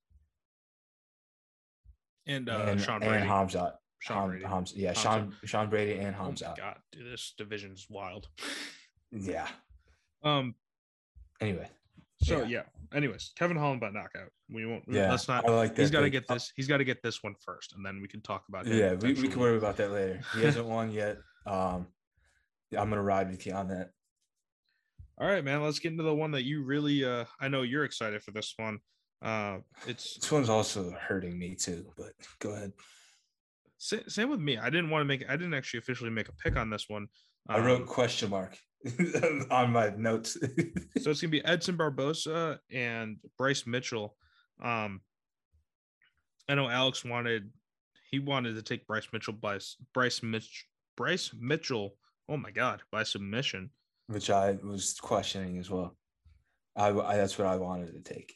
And, 2.26 2.48
uh, 2.48 2.66
and 2.66 2.80
Sean 2.80 3.00
Brady. 3.00 3.16
And 3.16 3.30
Hamzat. 3.30 3.72
Sean 4.00 4.28
Brady. 4.28 4.44
Hamza, 4.44 4.74
yeah. 4.76 4.92
Sean 4.92 5.34
Sean 5.44 5.68
Brady 5.68 5.98
and 5.98 6.14
Hamza. 6.14 6.50
Oh 6.52 6.54
god, 6.56 6.76
dude, 6.92 7.12
this 7.12 7.34
division's 7.36 7.86
wild. 7.88 8.28
Yeah. 9.10 9.48
Um. 10.22 10.54
Anyway. 11.40 11.66
So 12.24 12.40
yeah. 12.40 12.46
yeah. 12.46 12.62
Anyways, 12.94 13.32
Kevin 13.38 13.56
Holland 13.56 13.80
by 13.80 13.88
knockout. 13.88 14.28
We 14.52 14.66
won't. 14.66 14.84
Yeah. 14.86 15.10
Let's 15.10 15.28
not. 15.28 15.48
I 15.48 15.50
like 15.50 15.74
that. 15.76 15.80
He's 15.80 15.90
got 15.90 16.02
to 16.02 16.10
get 16.10 16.28
this. 16.28 16.52
He's 16.54 16.66
got 16.66 16.76
to 16.76 16.84
get 16.84 17.02
this 17.02 17.22
one 17.22 17.34
first, 17.40 17.72
and 17.74 17.86
then 17.86 18.02
we 18.02 18.06
can 18.06 18.20
talk 18.20 18.44
about. 18.50 18.66
Yeah, 18.66 18.92
we, 18.96 19.14
we 19.14 19.28
can 19.28 19.40
worry 19.40 19.56
about 19.56 19.78
that 19.78 19.92
later. 19.92 20.20
He 20.34 20.42
hasn't 20.42 20.66
won 20.66 20.92
yet. 20.92 21.16
Um, 21.46 21.86
I'm 22.76 22.90
gonna 22.90 23.02
ride 23.02 23.30
with 23.30 23.46
you 23.46 23.52
on 23.52 23.68
that. 23.68 23.90
All 25.20 25.26
right, 25.26 25.44
man. 25.44 25.62
Let's 25.62 25.78
get 25.78 25.92
into 25.92 26.04
the 26.04 26.14
one 26.14 26.32
that 26.32 26.44
you 26.44 26.62
really. 26.62 27.04
Uh, 27.04 27.24
I 27.40 27.48
know 27.48 27.62
you're 27.62 27.84
excited 27.84 28.22
for 28.22 28.30
this 28.30 28.54
one. 28.56 28.78
Uh, 29.20 29.58
it's 29.86 30.14
this 30.14 30.30
one's 30.30 30.48
also 30.48 30.90
hurting 30.92 31.38
me 31.38 31.54
too. 31.54 31.86
But 31.96 32.12
go 32.38 32.50
ahead. 32.50 32.72
Same 33.78 34.28
with 34.30 34.40
me. 34.40 34.58
I 34.58 34.70
didn't 34.70 34.90
want 34.90 35.02
to 35.02 35.06
make. 35.06 35.24
I 35.28 35.36
didn't 35.36 35.54
actually 35.54 35.78
officially 35.78 36.10
make 36.10 36.28
a 36.28 36.32
pick 36.32 36.56
on 36.56 36.70
this 36.70 36.88
one. 36.88 37.08
Um, 37.48 37.56
I 37.56 37.64
wrote 37.64 37.86
question 37.86 38.30
mark 38.30 38.56
on 39.50 39.72
my 39.72 39.90
notes. 39.96 40.34
so 41.00 41.10
it's 41.10 41.20
gonna 41.20 41.30
be 41.30 41.44
Edson 41.44 41.76
Barboza 41.76 42.60
and 42.70 43.16
Bryce 43.36 43.66
Mitchell. 43.66 44.16
Um, 44.62 45.00
I 46.48 46.54
know 46.54 46.68
Alex 46.68 47.04
wanted. 47.04 47.50
He 48.10 48.20
wanted 48.20 48.54
to 48.54 48.62
take 48.62 48.86
Bryce 48.86 49.08
Mitchell 49.12 49.34
by 49.34 49.58
Bryce 49.92 50.22
Mitch 50.22 50.66
Bryce 50.96 51.32
Mitchell 51.38 51.96
Oh 52.28 52.36
my 52.36 52.50
god, 52.50 52.82
by 52.90 53.02
submission. 53.02 53.70
Which 54.06 54.30
I 54.30 54.58
was 54.62 54.94
questioning 55.00 55.58
as 55.58 55.70
well. 55.70 55.96
I, 56.76 56.88
I 56.88 57.16
that's 57.16 57.38
what 57.38 57.48
I 57.48 57.56
wanted 57.56 57.92
to 57.92 58.00
take. 58.14 58.34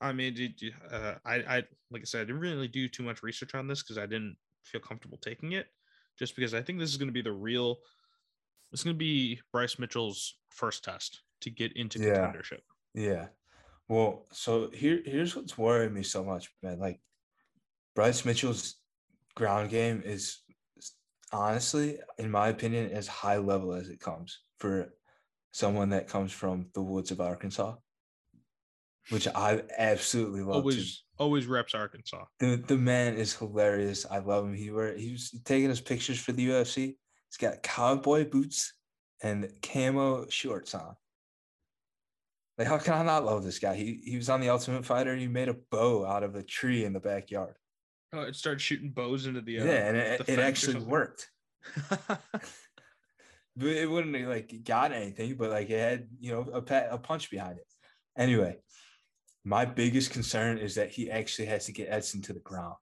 I 0.00 0.12
mean, 0.12 0.34
did 0.34 0.60
you, 0.60 0.72
uh, 0.90 1.14
I, 1.24 1.34
I 1.36 1.62
like 1.90 2.02
I 2.02 2.04
said, 2.04 2.22
I 2.22 2.24
didn't 2.24 2.40
really 2.40 2.68
do 2.68 2.88
too 2.88 3.02
much 3.02 3.22
research 3.22 3.54
on 3.54 3.66
this 3.66 3.82
because 3.82 3.98
I 3.98 4.06
didn't 4.06 4.36
feel 4.64 4.80
comfortable 4.80 5.18
taking 5.18 5.52
it, 5.52 5.66
just 6.18 6.36
because 6.36 6.54
I 6.54 6.62
think 6.62 6.78
this 6.78 6.90
is 6.90 6.96
going 6.96 7.08
to 7.08 7.12
be 7.12 7.22
the 7.22 7.32
real. 7.32 7.78
It's 8.72 8.84
going 8.84 8.94
to 8.94 8.98
be 8.98 9.40
Bryce 9.52 9.78
Mitchell's 9.78 10.34
first 10.50 10.84
test 10.84 11.22
to 11.40 11.50
get 11.50 11.72
into 11.74 12.00
yeah. 12.00 12.18
contendership. 12.18 12.60
Yeah. 12.94 13.26
Well, 13.88 14.26
so 14.32 14.70
here 14.72 15.00
here's 15.04 15.34
what's 15.34 15.56
worrying 15.56 15.94
me 15.94 16.02
so 16.02 16.22
much, 16.22 16.50
man. 16.62 16.78
Like 16.78 17.00
Bryce 17.94 18.24
Mitchell's 18.24 18.76
ground 19.34 19.70
game 19.70 20.02
is 20.04 20.40
honestly, 21.32 21.98
in 22.18 22.30
my 22.30 22.48
opinion, 22.48 22.90
as 22.90 23.06
high 23.06 23.38
level 23.38 23.72
as 23.72 23.88
it 23.88 24.00
comes 24.00 24.40
for 24.58 24.92
someone 25.52 25.90
that 25.90 26.08
comes 26.08 26.32
from 26.32 26.66
the 26.74 26.82
woods 26.82 27.10
of 27.10 27.20
Arkansas, 27.20 27.74
which 29.10 29.28
I 29.28 29.62
absolutely 29.76 30.42
love. 30.42 30.56
Always, 30.56 30.98
to. 30.98 31.02
always 31.18 31.46
reps 31.46 31.74
Arkansas. 31.74 32.24
The 32.38 32.62
the 32.66 32.76
man 32.76 33.14
is 33.14 33.34
hilarious. 33.34 34.06
I 34.10 34.18
love 34.18 34.44
him. 34.44 34.54
He 34.54 34.70
were 34.70 34.94
he 34.94 35.12
was 35.12 35.30
taking 35.44 35.68
his 35.68 35.80
pictures 35.80 36.20
for 36.20 36.32
the 36.32 36.48
UFC. 36.48 36.96
He's 37.28 37.36
got 37.38 37.62
cowboy 37.62 38.28
boots 38.28 38.72
and 39.22 39.50
camo 39.62 40.28
shorts 40.28 40.74
on. 40.74 40.94
Like, 42.56 42.66
how 42.66 42.78
can 42.78 42.94
I 42.94 43.02
not 43.04 43.24
love 43.24 43.44
this 43.44 43.58
guy? 43.58 43.74
He 43.74 44.00
he 44.04 44.16
was 44.16 44.28
on 44.28 44.40
the 44.40 44.50
Ultimate 44.50 44.84
Fighter. 44.84 45.14
He 45.14 45.28
made 45.28 45.48
a 45.48 45.56
bow 45.70 46.04
out 46.04 46.22
of 46.22 46.34
a 46.34 46.42
tree 46.42 46.84
in 46.84 46.92
the 46.92 47.00
backyard. 47.00 47.54
Oh, 48.12 48.22
it 48.22 48.36
started 48.36 48.60
shooting 48.60 48.90
bows 48.90 49.26
into 49.26 49.40
the 49.40 49.60
uh, 49.60 49.64
yeah, 49.64 49.88
and 49.88 49.96
it, 49.96 50.22
it 50.28 50.38
actually 50.38 50.82
worked. 50.82 51.28
but 51.98 52.18
it 53.56 53.90
wouldn't 53.90 54.28
like 54.28 54.54
got 54.64 54.92
anything, 54.92 55.34
but 55.34 55.50
like 55.50 55.68
it 55.68 55.78
had 55.78 56.08
you 56.20 56.32
know 56.32 56.40
a 56.52 56.62
pat, 56.62 56.88
a 56.90 56.98
punch 56.98 57.30
behind 57.30 57.58
it. 57.58 57.66
Anyway, 58.16 58.56
my 59.44 59.64
biggest 59.64 60.10
concern 60.10 60.58
is 60.58 60.74
that 60.76 60.90
he 60.90 61.10
actually 61.10 61.46
has 61.46 61.66
to 61.66 61.72
get 61.72 61.88
Edson 61.90 62.22
to 62.22 62.32
the 62.32 62.40
ground. 62.40 62.76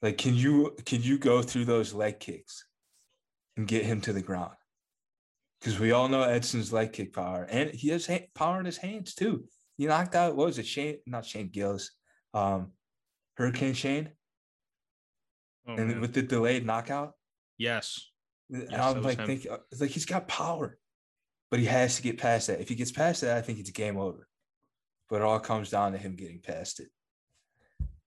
Like, 0.00 0.18
can 0.18 0.34
you 0.34 0.76
can 0.84 1.02
you 1.02 1.16
go 1.16 1.42
through 1.42 1.66
those 1.66 1.94
leg 1.94 2.18
kicks 2.18 2.66
and 3.56 3.68
get 3.68 3.84
him 3.84 4.00
to 4.02 4.12
the 4.12 4.22
ground? 4.22 4.54
Because 5.60 5.78
we 5.78 5.92
all 5.92 6.08
know 6.08 6.22
Edson's 6.22 6.72
leg 6.72 6.92
kick 6.92 7.12
power, 7.12 7.46
and 7.48 7.70
he 7.70 7.90
has 7.90 8.10
power 8.34 8.58
in 8.58 8.66
his 8.66 8.78
hands 8.78 9.14
too. 9.14 9.44
He 9.78 9.86
knocked 9.86 10.16
out 10.16 10.34
what 10.34 10.46
was 10.46 10.58
it? 10.58 10.66
Shane, 10.66 10.98
not 11.06 11.24
Shane 11.24 11.50
Gillis. 11.50 11.92
Um, 12.34 12.72
Hurricane 13.42 13.74
Shane. 13.74 14.08
Oh, 15.66 15.74
and 15.74 15.88
man. 15.88 16.00
with 16.00 16.14
the 16.14 16.22
delayed 16.22 16.64
knockout. 16.64 17.14
Yes. 17.58 18.10
And 18.50 18.68
yes, 18.70 18.80
I'm 18.80 19.02
like 19.02 19.24
thinking, 19.26 19.50
it's 19.72 19.80
like 19.80 19.90
he's 19.90 20.06
got 20.06 20.28
power, 20.28 20.78
but 21.50 21.58
he 21.58 21.66
has 21.66 21.96
to 21.96 22.02
get 22.02 22.18
past 22.18 22.46
that. 22.46 22.60
If 22.60 22.68
he 22.68 22.76
gets 22.76 22.92
past 22.92 23.22
that, 23.22 23.36
I 23.36 23.40
think 23.40 23.58
it's 23.58 23.70
game 23.70 23.96
over. 23.96 24.28
But 25.10 25.16
it 25.16 25.22
all 25.22 25.40
comes 25.40 25.70
down 25.70 25.90
to 25.90 25.98
him 25.98 26.14
getting 26.14 26.38
past 26.38 26.78
it. 26.78 26.88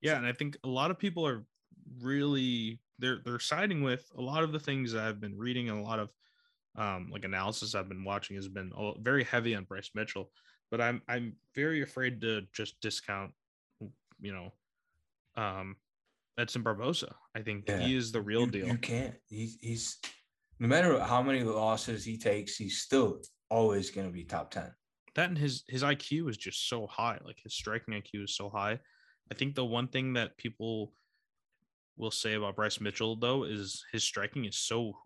Yeah, 0.01 0.15
and 0.15 0.25
I 0.25 0.31
think 0.31 0.57
a 0.63 0.69
lot 0.69 0.89
of 0.89 0.97
people 0.97 1.27
are 1.27 1.45
really 2.01 2.79
they're 2.99 3.19
they're 3.25 3.39
siding 3.39 3.83
with 3.83 4.09
a 4.17 4.21
lot 4.21 4.43
of 4.43 4.53
the 4.53 4.59
things 4.59 4.93
that 4.93 5.03
I've 5.03 5.19
been 5.19 5.37
reading 5.37 5.69
and 5.69 5.79
a 5.79 5.83
lot 5.83 5.99
of 5.99 6.13
um, 6.77 7.09
like 7.11 7.25
analysis 7.25 7.75
I've 7.75 7.89
been 7.89 8.05
watching 8.05 8.37
has 8.37 8.47
been 8.47 8.71
very 9.01 9.25
heavy 9.25 9.53
on 9.55 9.65
Bryce 9.65 9.91
Mitchell. 9.95 10.31
But 10.71 10.79
I'm 10.79 11.01
I'm 11.09 11.33
very 11.53 11.81
afraid 11.81 12.21
to 12.21 12.43
just 12.53 12.79
discount, 12.79 13.31
you 14.21 14.31
know, 14.31 14.53
um, 15.37 15.75
Edson 16.37 16.63
Barboza. 16.63 17.15
I 17.35 17.41
think 17.41 17.65
yeah. 17.67 17.79
he 17.79 17.95
is 17.95 18.11
the 18.11 18.21
real 18.21 18.41
you, 18.41 18.51
deal. 18.51 18.67
You 18.67 18.77
can't. 18.77 19.15
He's 19.27 19.57
he's 19.61 19.97
no 20.59 20.67
matter 20.67 20.99
how 20.99 21.21
many 21.21 21.43
losses 21.43 22.03
he 22.03 22.17
takes, 22.17 22.55
he's 22.55 22.81
still 22.81 23.21
always 23.49 23.89
going 23.89 24.07
to 24.07 24.13
be 24.13 24.23
top 24.23 24.51
ten. 24.51 24.71
That 25.15 25.29
and 25.29 25.37
his 25.37 25.63
his 25.67 25.83
IQ 25.83 26.29
is 26.29 26.37
just 26.37 26.67
so 26.67 26.87
high. 26.87 27.17
Like 27.23 27.39
his 27.43 27.53
striking 27.53 27.93
IQ 27.93 28.25
is 28.25 28.35
so 28.35 28.49
high. 28.49 28.79
I 29.31 29.35
think 29.35 29.55
the 29.55 29.65
one 29.65 29.87
thing 29.87 30.13
that 30.13 30.37
people 30.37 30.93
will 31.97 32.11
say 32.11 32.33
about 32.33 32.55
Bryce 32.55 32.81
Mitchell 32.81 33.15
though 33.15 33.43
is 33.43 33.83
his 33.91 34.03
striking 34.03 34.45
is 34.45 34.57
so 34.57 34.97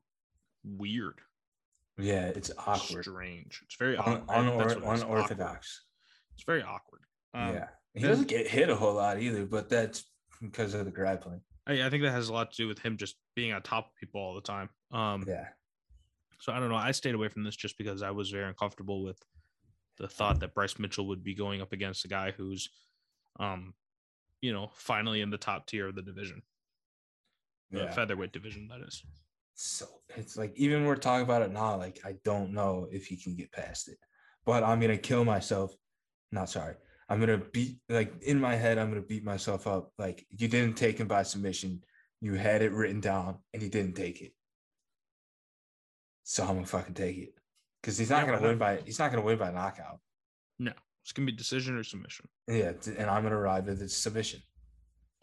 weird. 0.63 1.21
Yeah, 1.97 2.27
it's 2.27 2.51
awkward. 2.57 3.03
Strange. 3.03 3.61
It's 3.65 3.75
very 3.77 3.97
Un- 3.97 4.21
unor- 4.27 4.77
unorthodox. 4.77 5.03
Awkward. 5.03 5.63
It's 6.33 6.43
very 6.45 6.63
awkward. 6.63 7.01
Um, 7.33 7.53
yeah, 7.53 7.67
he 7.93 8.01
doesn't 8.01 8.27
get 8.27 8.47
hit 8.47 8.69
a 8.69 8.75
whole 8.75 8.95
lot 8.95 9.21
either, 9.21 9.45
but 9.45 9.69
that's 9.69 10.05
because 10.41 10.73
of 10.73 10.85
the 10.85 10.91
grappling. 10.91 11.41
I, 11.67 11.83
I 11.83 11.89
think 11.89 12.03
that 12.03 12.11
has 12.11 12.29
a 12.29 12.33
lot 12.33 12.51
to 12.51 12.57
do 12.57 12.67
with 12.67 12.79
him 12.79 12.97
just 12.97 13.15
being 13.35 13.53
on 13.53 13.61
top 13.61 13.87
of 13.87 13.95
people 13.95 14.21
all 14.21 14.35
the 14.35 14.41
time. 14.41 14.69
Um, 14.91 15.23
yeah. 15.27 15.47
So 16.39 16.53
I 16.53 16.59
don't 16.59 16.69
know. 16.69 16.75
I 16.75 16.91
stayed 16.91 17.15
away 17.15 17.27
from 17.27 17.43
this 17.43 17.55
just 17.55 17.77
because 17.77 18.01
I 18.01 18.11
was 18.11 18.29
very 18.29 18.47
uncomfortable 18.47 19.03
with 19.03 19.21
the 19.97 20.07
thought 20.07 20.39
that 20.39 20.53
Bryce 20.53 20.79
Mitchell 20.79 21.07
would 21.07 21.23
be 21.23 21.35
going 21.35 21.61
up 21.61 21.73
against 21.73 22.05
a 22.05 22.07
guy 22.07 22.31
who's, 22.31 22.69
um, 23.39 23.73
you 24.41 24.53
know, 24.53 24.71
finally 24.73 25.21
in 25.21 25.29
the 25.29 25.37
top 25.37 25.67
tier 25.67 25.89
of 25.89 25.95
the 25.95 26.01
division, 26.01 26.41
yeah. 27.71 27.91
featherweight 27.91 28.31
division. 28.31 28.69
That 28.69 28.87
is. 28.87 29.03
So 29.53 29.85
it's 30.15 30.37
like 30.37 30.53
even 30.55 30.85
we're 30.85 30.95
talking 30.95 31.25
about 31.25 31.41
it 31.41 31.51
now. 31.51 31.75
Like 31.75 31.99
I 32.05 32.15
don't 32.23 32.53
know 32.53 32.87
if 32.89 33.07
he 33.07 33.17
can 33.17 33.35
get 33.35 33.51
past 33.51 33.89
it, 33.89 33.97
but 34.45 34.63
I'm 34.63 34.79
gonna 34.79 34.97
kill 34.97 35.25
myself. 35.25 35.73
Not 36.31 36.49
sorry. 36.49 36.75
I'm 37.09 37.19
gonna 37.19 37.39
beat 37.39 37.79
like 37.89 38.21
in 38.21 38.39
my 38.39 38.55
head, 38.55 38.77
I'm 38.77 38.89
gonna 38.89 39.01
beat 39.01 39.23
myself 39.23 39.65
up. 39.65 39.91
Like 39.97 40.25
you 40.29 40.47
didn't 40.47 40.77
take 40.77 40.99
him 40.99 41.07
by 41.07 41.23
submission. 41.23 41.83
You 42.21 42.35
had 42.35 42.61
it 42.61 42.71
written 42.71 43.01
down 43.01 43.39
and 43.53 43.61
he 43.61 43.69
didn't 43.69 43.95
take 43.95 44.21
it. 44.21 44.33
So 46.23 46.43
I'm 46.43 46.55
gonna 46.55 46.67
fucking 46.67 46.93
take 46.93 47.17
it. 47.17 47.33
Because 47.81 47.97
he's 47.97 48.11
not 48.11 48.27
yeah, 48.27 48.33
gonna 48.33 48.47
win 48.47 48.57
by 48.59 48.81
he's 48.85 48.99
not 48.99 49.09
gonna 49.09 49.23
win 49.23 49.39
by 49.39 49.51
knockout. 49.51 49.99
No, 50.59 50.73
it's 51.03 51.11
gonna 51.11 51.25
be 51.25 51.31
decision 51.31 51.77
or 51.77 51.83
submission. 51.83 52.27
Yeah, 52.47 52.73
and 52.97 53.09
I'm 53.09 53.23
gonna 53.23 53.39
ride 53.39 53.65
with 53.65 53.79
the 53.79 53.89
submission. 53.89 54.41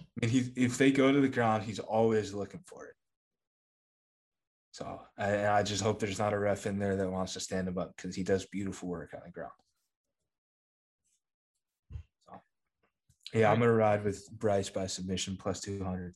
I 0.00 0.04
mean, 0.20 0.30
he 0.30 0.52
if 0.56 0.78
they 0.78 0.90
go 0.90 1.12
to 1.12 1.20
the 1.20 1.28
ground, 1.28 1.62
he's 1.62 1.78
always 1.78 2.34
looking 2.34 2.60
for 2.66 2.86
it. 2.86 2.94
So 4.72 5.00
I, 5.16 5.46
I 5.46 5.62
just 5.62 5.82
hope 5.82 6.00
there's 6.00 6.18
not 6.18 6.34
a 6.34 6.38
ref 6.38 6.66
in 6.66 6.78
there 6.78 6.96
that 6.96 7.10
wants 7.10 7.34
to 7.34 7.40
stand 7.40 7.68
him 7.68 7.78
up 7.78 7.96
because 7.96 8.16
he 8.16 8.24
does 8.24 8.44
beautiful 8.44 8.88
work 8.88 9.14
on 9.14 9.20
the 9.24 9.30
ground. 9.30 9.52
Yeah, 13.36 13.52
I'm 13.52 13.60
gonna 13.60 13.72
ride 13.72 14.02
with 14.02 14.30
Bryce 14.30 14.70
by 14.70 14.86
submission 14.86 15.36
plus 15.36 15.60
two 15.60 15.84
hundred. 15.84 16.14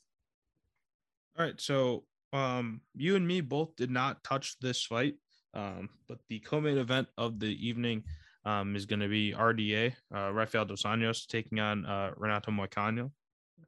All 1.39 1.45
right, 1.45 1.61
so 1.61 2.05
um, 2.33 2.81
you 2.97 3.15
and 3.17 3.27
me 3.27 3.43
both 3.43 3.77
did 3.77 3.91
not 3.91 4.25
touch 4.25 4.59
this 4.61 4.85
fight, 4.85 5.17
um, 5.53 5.91
but 6.09 6.19
the 6.29 6.39
co-main 6.41 6.79
event 6.79 7.09
of 7.19 7.39
the 7.39 7.69
evening 7.69 8.05
um, 8.47 8.75
is 8.75 8.87
going 8.87 9.01
to 9.01 9.09
be 9.09 9.33
RDA, 9.33 9.93
uh, 10.15 10.33
Rafael 10.33 10.65
dos 10.65 10.85
Anjos 10.85 11.27
taking 11.27 11.61
on 11.61 11.85
uh, 11.85 12.13
Renato 12.17 12.51
Moicano, 12.51 13.11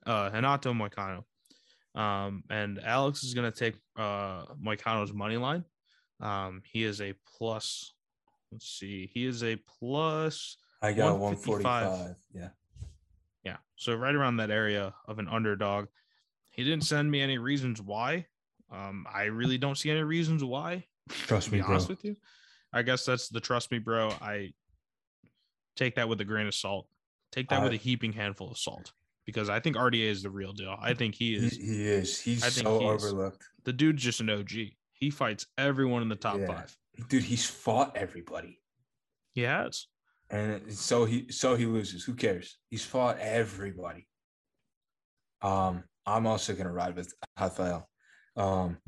uh, 0.07 0.31
Renato 0.33 0.73
Moicano. 0.73 1.25
Um, 1.95 2.45
and 2.49 2.81
Alex 2.83 3.23
is 3.23 3.35
going 3.35 3.51
to 3.51 3.57
take 3.57 3.75
uh, 3.99 4.47
Moicano's 4.65 5.13
money 5.13 5.37
line. 5.37 5.65
Um, 6.21 6.63
he 6.65 6.85
is 6.85 7.03
a 7.03 7.13
plus. 7.37 7.93
Let's 8.51 8.79
see. 8.79 9.11
He 9.13 9.27
is 9.27 9.45
a 9.45 9.57
plus. 9.57 10.57
I 10.81 10.93
got 10.93 11.19
one 11.19 11.37
155. 11.37 12.17
Yeah. 12.35 12.49
Yeah. 13.45 13.57
So 13.77 13.95
right 13.95 14.15
around 14.15 14.37
that 14.37 14.51
area 14.51 14.95
of 15.07 15.19
an 15.19 15.29
underdog. 15.29 15.87
He 16.51 16.65
didn't 16.65 16.85
send 16.85 17.11
me 17.11 17.21
any 17.23 17.39
reasons 17.39 17.81
why. 17.81 18.27
Um, 18.71 19.07
I 19.13 19.25
really 19.25 19.59
don't 19.59 19.77
see 19.77 19.91
any 19.91 20.03
reasons 20.03 20.45
why. 20.45 20.85
Trust 21.09 21.51
me, 21.51 21.59
be 21.59 21.63
bro. 21.63 21.71
honest 21.73 21.89
with 21.89 22.05
you, 22.05 22.17
I 22.73 22.83
guess 22.83 23.05
that's 23.05 23.29
the 23.29 23.41
trust 23.41 23.71
me, 23.73 23.79
bro. 23.79 24.11
I 24.21 24.53
take 25.77 25.95
that 25.97 26.09
with 26.09 26.21
a 26.21 26.25
grain 26.25 26.47
of 26.47 26.55
salt. 26.55 26.87
Take 27.33 27.49
that 27.49 27.63
with 27.63 27.73
a 27.73 27.77
heaping 27.77 28.13
handful 28.13 28.51
of 28.51 28.59
salt 28.59 28.93
because 29.25 29.49
I 29.49 29.59
think 29.61 29.77
RDA 29.77 30.05
is 30.11 30.23
the 30.23 30.31
real 30.31 30.53
deal. 30.53 30.77
I 30.79 30.93
think 30.95 31.15
he 31.15 31.39
He, 31.39 31.47
is. 31.47 31.57
he 31.57 31.87
is. 31.89 32.21
He's 32.21 32.45
I 32.45 32.51
think 32.51 32.67
so 32.67 32.79
he 32.79 32.87
is. 32.87 33.05
overlooked. 33.05 33.43
The 33.65 33.73
dude's 33.73 34.03
just 34.03 34.21
an 34.21 34.29
OG. 34.31 34.51
He 34.93 35.11
fights 35.11 35.47
everyone 35.57 36.03
in 36.03 36.09
the 36.09 36.17
top 36.17 36.39
Yeah. 36.39 36.47
five. 36.47 36.77
Dude, 37.09 37.25
he's 37.25 37.47
fought 37.47 37.97
everybody. 37.97 38.61
He 39.33 39.41
has. 39.43 39.87
And 40.33 40.73
so 40.73 41.05
he 41.05 41.31
so 41.31 41.55
he 41.57 41.67
loses. 41.67 42.05
Who 42.05 42.15
cares? 42.15 42.57
He's 42.71 42.85
fought 42.85 43.19
everybody. 43.21 44.09
Um, 45.43 45.85
I'm 46.07 46.27
also 46.27 46.55
gonna 46.55 46.73
ride 46.73 46.97
with 46.97 47.13
Rafael. 47.39 47.89
Um, 48.37 48.79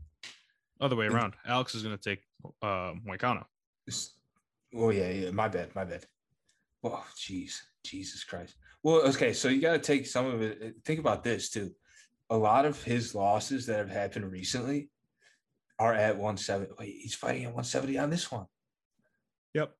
Other 0.81 0.97
way 0.97 1.07
around. 1.07 1.35
Alex 1.47 1.75
is 1.75 1.83
going 1.83 1.97
to 1.97 2.03
take 2.03 2.23
uh, 2.63 2.93
Moicano. 3.07 3.45
oh 4.75 4.91
yeah, 4.91 5.11
yeah. 5.11 5.31
My 5.31 5.49
bad, 5.49 5.75
my 5.75 5.85
bad. 5.85 6.07
Oh, 6.83 7.05
jeez, 7.17 7.61
Jesus 7.85 8.25
Christ. 8.25 8.57
Well, 8.83 9.03
okay, 9.09 9.33
so 9.33 9.49
you 9.49 9.61
got 9.61 9.73
to 9.73 9.79
take 9.79 10.07
some 10.07 10.27
of 10.27 10.43
it. 10.43 10.59
uh, 10.63 10.69
Think 10.85 11.01
about 11.01 11.25
this 11.25 11.51
too. 11.51 11.71
A 12.31 12.37
lot 12.37 12.65
of 12.65 12.83
his 12.83 13.15
losses 13.15 13.67
that 13.67 13.79
have 13.79 13.91
happened 13.91 14.31
recently 14.31 14.91
are 15.79 15.93
at 15.95 16.17
170. 16.17 16.73
Wait, 16.79 16.97
he's 17.03 17.15
fighting 17.15 17.43
at 17.45 17.49
170 17.55 17.99
on 17.99 18.11
this 18.11 18.31
one. 18.33 18.47
Yep. 19.55 19.73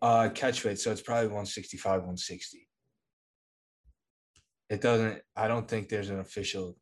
Uh, 0.00 0.28
catch 0.34 0.64
weight, 0.64 0.78
so 0.78 0.90
it's 0.90 1.02
probably 1.02 1.26
165, 1.26 1.90
160. 1.92 2.66
It 4.70 4.80
doesn't. 4.80 5.20
I 5.36 5.48
don't 5.48 5.68
think 5.68 5.88
there's 5.88 6.10
an 6.10 6.18
official. 6.18 6.76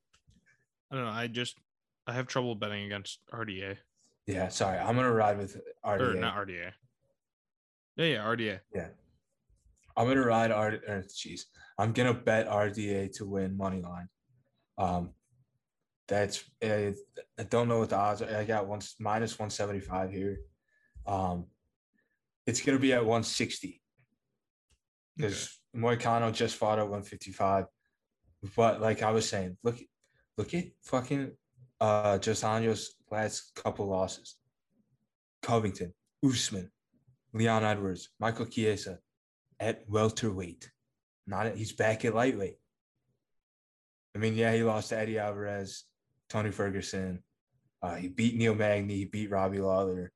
I 0.90 0.96
don't 0.96 1.04
know. 1.04 1.10
I 1.10 1.26
just 1.26 1.58
I 2.06 2.12
have 2.12 2.26
trouble 2.26 2.54
betting 2.54 2.84
against 2.84 3.20
RDA 3.32 3.76
Yeah, 4.26 4.48
sorry. 4.48 4.78
I'm 4.78 4.94
gonna 4.96 5.12
ride 5.12 5.38
with 5.38 5.60
or 5.82 5.98
RDA. 5.98 6.20
not 6.20 6.36
RDA. 6.36 6.72
Yeah, 7.96 8.04
yeah, 8.06 8.24
RDA. 8.24 8.60
Yeah. 8.74 8.88
I'm 9.96 10.08
gonna 10.08 10.24
ride 10.24 10.50
R. 10.50 10.78
Or, 10.88 11.04
jeez, 11.08 11.42
I'm 11.78 11.92
gonna 11.92 12.14
bet 12.14 12.48
RDA 12.48 13.12
to 13.16 13.26
win 13.26 13.56
money 13.56 13.82
line. 13.82 14.08
Um, 14.78 15.10
that's 16.08 16.44
uh, 16.64 16.92
I 17.38 17.42
don't 17.48 17.68
know 17.68 17.80
what 17.80 17.90
the 17.90 17.96
odds 17.96 18.22
are. 18.22 18.36
I 18.36 18.44
got 18.44 18.66
one 18.66 18.80
minus 18.98 19.38
one 19.38 19.50
seventy 19.50 19.80
five 19.80 20.10
here. 20.10 20.38
Um, 21.06 21.46
it's 22.46 22.60
gonna 22.60 22.78
be 22.78 22.92
at 22.92 23.04
one 23.04 23.22
sixty 23.22 23.80
because 25.16 25.58
Moicano 25.76 26.32
just 26.32 26.56
fought 26.56 26.78
at 26.78 26.88
one 26.88 27.02
fifty 27.02 27.32
five. 27.32 27.66
But 28.56 28.80
like 28.80 29.02
I 29.02 29.10
was 29.10 29.28
saying, 29.28 29.56
look, 29.62 29.78
look 30.36 30.52
at 30.54 30.64
fucking 30.82 31.32
uh 31.80 32.18
dos 32.18 32.44
Anjos's 32.44 32.96
last 33.10 33.54
couple 33.54 33.88
losses. 33.88 34.36
Covington, 35.42 35.92
Usman, 36.24 36.70
Leon 37.32 37.64
Edwards, 37.64 38.10
Michael 38.18 38.46
Chiesa 38.46 38.98
at 39.60 39.88
welterweight. 39.88 40.70
Not 41.26 41.46
at, 41.46 41.56
he's 41.56 41.72
back 41.72 42.04
at 42.04 42.14
lightweight. 42.14 42.56
I 44.14 44.18
mean, 44.18 44.34
yeah, 44.34 44.52
he 44.52 44.62
lost 44.62 44.90
to 44.90 44.98
Eddie 44.98 45.18
Alvarez, 45.18 45.84
Tony 46.28 46.50
Ferguson. 46.50 47.22
Uh, 47.82 47.96
he 47.96 48.08
beat 48.08 48.36
Neil 48.36 48.54
Magny. 48.54 48.96
He 48.96 49.04
beat 49.04 49.30
Robbie 49.30 49.60
Lawler. 49.60 50.12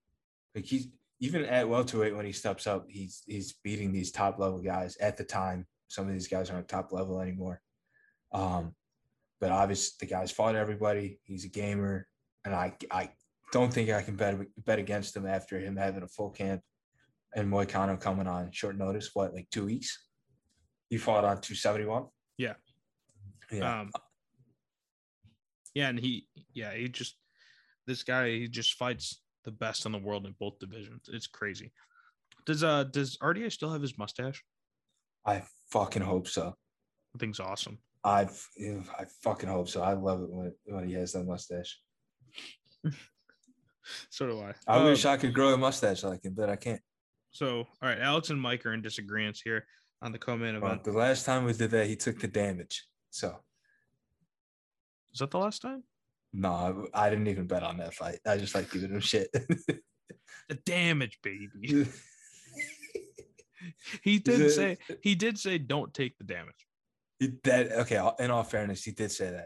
Like 0.54 0.64
he's 0.64 0.88
even 1.20 1.44
at 1.44 1.68
welterweight 1.68 2.14
when 2.14 2.26
he 2.26 2.32
steps 2.32 2.66
up, 2.66 2.86
he's 2.88 3.22
he's 3.26 3.54
beating 3.64 3.92
these 3.92 4.12
top 4.12 4.38
level 4.38 4.60
guys 4.60 4.96
at 4.98 5.16
the 5.16 5.24
time. 5.24 5.66
Some 5.88 6.06
of 6.06 6.12
these 6.12 6.28
guys 6.28 6.50
aren't 6.50 6.68
top 6.68 6.92
level 6.92 7.20
anymore. 7.20 7.60
Um, 8.32 8.74
but 9.40 9.50
obviously 9.50 9.96
the 10.00 10.12
guy's 10.12 10.30
fought 10.30 10.54
everybody. 10.54 11.20
He's 11.24 11.44
a 11.44 11.48
gamer, 11.48 12.06
and 12.44 12.54
I 12.54 12.74
I 12.90 13.10
don't 13.52 13.72
think 13.72 13.90
I 13.90 14.02
can 14.02 14.16
bet 14.16 14.36
bet 14.64 14.78
against 14.78 15.16
him 15.16 15.26
after 15.26 15.58
him 15.58 15.76
having 15.76 16.02
a 16.02 16.08
full 16.08 16.30
camp 16.30 16.62
and 17.34 17.50
Moicano 17.50 18.00
coming 18.00 18.26
on 18.26 18.50
short 18.52 18.76
notice. 18.76 19.10
What 19.14 19.34
like 19.34 19.48
two 19.50 19.66
weeks? 19.66 20.06
He 20.90 20.98
fought 20.98 21.24
on 21.24 21.40
two 21.40 21.54
seventy 21.54 21.84
one. 21.84 22.06
Yeah. 22.36 22.54
Yeah. 23.50 23.80
Um, 23.80 23.90
yeah, 25.74 25.88
and 25.88 25.98
he, 25.98 26.26
yeah, 26.54 26.74
he 26.74 26.88
just 26.88 27.16
this 27.86 28.02
guy, 28.02 28.30
he 28.30 28.48
just 28.48 28.74
fights 28.74 29.22
the 29.44 29.50
best 29.50 29.86
in 29.86 29.92
the 29.92 29.98
world 29.98 30.26
in 30.26 30.34
both 30.38 30.58
divisions. 30.58 31.08
It's 31.12 31.26
crazy. 31.26 31.72
Does 32.46 32.62
uh 32.64 32.84
does 32.84 33.16
RDA 33.18 33.52
still 33.52 33.72
have 33.72 33.82
his 33.82 33.98
mustache? 33.98 34.42
I 35.26 35.42
fucking 35.70 36.02
hope 36.02 36.28
so. 36.28 36.54
I 37.14 37.18
think's 37.18 37.40
awesome. 37.40 37.78
I 38.04 38.22
I 38.98 39.04
fucking 39.22 39.48
hope 39.48 39.68
so. 39.68 39.82
I 39.82 39.94
love 39.94 40.22
it 40.22 40.30
when 40.30 40.52
when 40.66 40.88
he 40.88 40.94
has 40.94 41.12
that 41.12 41.24
mustache. 41.24 41.78
So 44.10 44.26
do 44.26 44.40
I. 44.40 44.52
I 44.66 44.76
Um, 44.80 44.84
wish 44.84 45.06
I 45.06 45.16
could 45.16 45.32
grow 45.32 45.54
a 45.54 45.56
mustache 45.56 46.02
like 46.04 46.22
him, 46.22 46.34
but 46.34 46.50
I 46.50 46.56
can't. 46.56 46.82
so 47.30 47.60
all 47.60 47.88
right, 47.88 47.98
Alex 47.98 48.28
and 48.28 48.38
Mike 48.38 48.66
are 48.66 48.74
in 48.74 48.82
disagreement 48.82 49.40
here 49.42 49.66
on 50.02 50.12
the 50.12 50.18
co-main 50.18 50.60
Well, 50.60 50.78
the 50.84 50.92
last 50.92 51.24
time 51.24 51.44
we 51.44 51.54
did 51.54 51.70
that, 51.70 51.86
he 51.86 51.96
took 51.96 52.20
the 52.20 52.28
damage. 52.28 52.84
So 53.08 53.42
Is 55.14 55.20
that 55.20 55.30
the 55.30 55.38
last 55.38 55.62
time? 55.62 55.84
No, 56.32 56.86
I, 56.94 57.10
didn't 57.10 57.28
even 57.28 57.46
bet 57.46 57.62
on 57.62 57.78
that 57.78 57.94
fight. 57.94 58.18
I 58.26 58.36
just 58.36 58.54
like 58.54 58.70
giving 58.70 58.90
him 58.90 59.00
shit. 59.00 59.30
The 60.48 60.54
damage, 60.64 61.18
baby. 61.22 61.86
He 64.02 64.20
did 64.20 64.52
say 64.52 64.78
he 65.02 65.16
did 65.16 65.36
say 65.36 65.58
don't 65.58 65.92
take 65.92 66.16
the 66.16 66.24
damage. 66.24 66.66
That 67.42 67.72
okay. 67.72 68.00
In 68.20 68.30
all 68.30 68.44
fairness, 68.44 68.84
he 68.84 68.92
did 68.92 69.10
say 69.10 69.42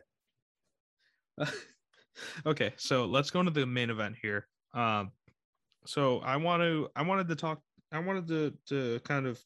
that. 1.38 1.52
okay, 2.46 2.74
so 2.76 3.06
let's 3.06 3.30
go 3.30 3.40
into 3.40 3.52
the 3.52 3.66
main 3.66 3.90
event 3.90 4.16
here. 4.20 4.46
Um, 4.74 5.12
so 5.86 6.20
I 6.20 6.36
want 6.36 6.62
to, 6.62 6.88
I 6.94 7.02
wanted 7.02 7.28
to 7.28 7.36
talk, 7.36 7.60
I 7.90 7.98
wanted 7.98 8.28
to, 8.28 8.54
to 8.68 9.00
kind 9.00 9.26
of 9.26 9.40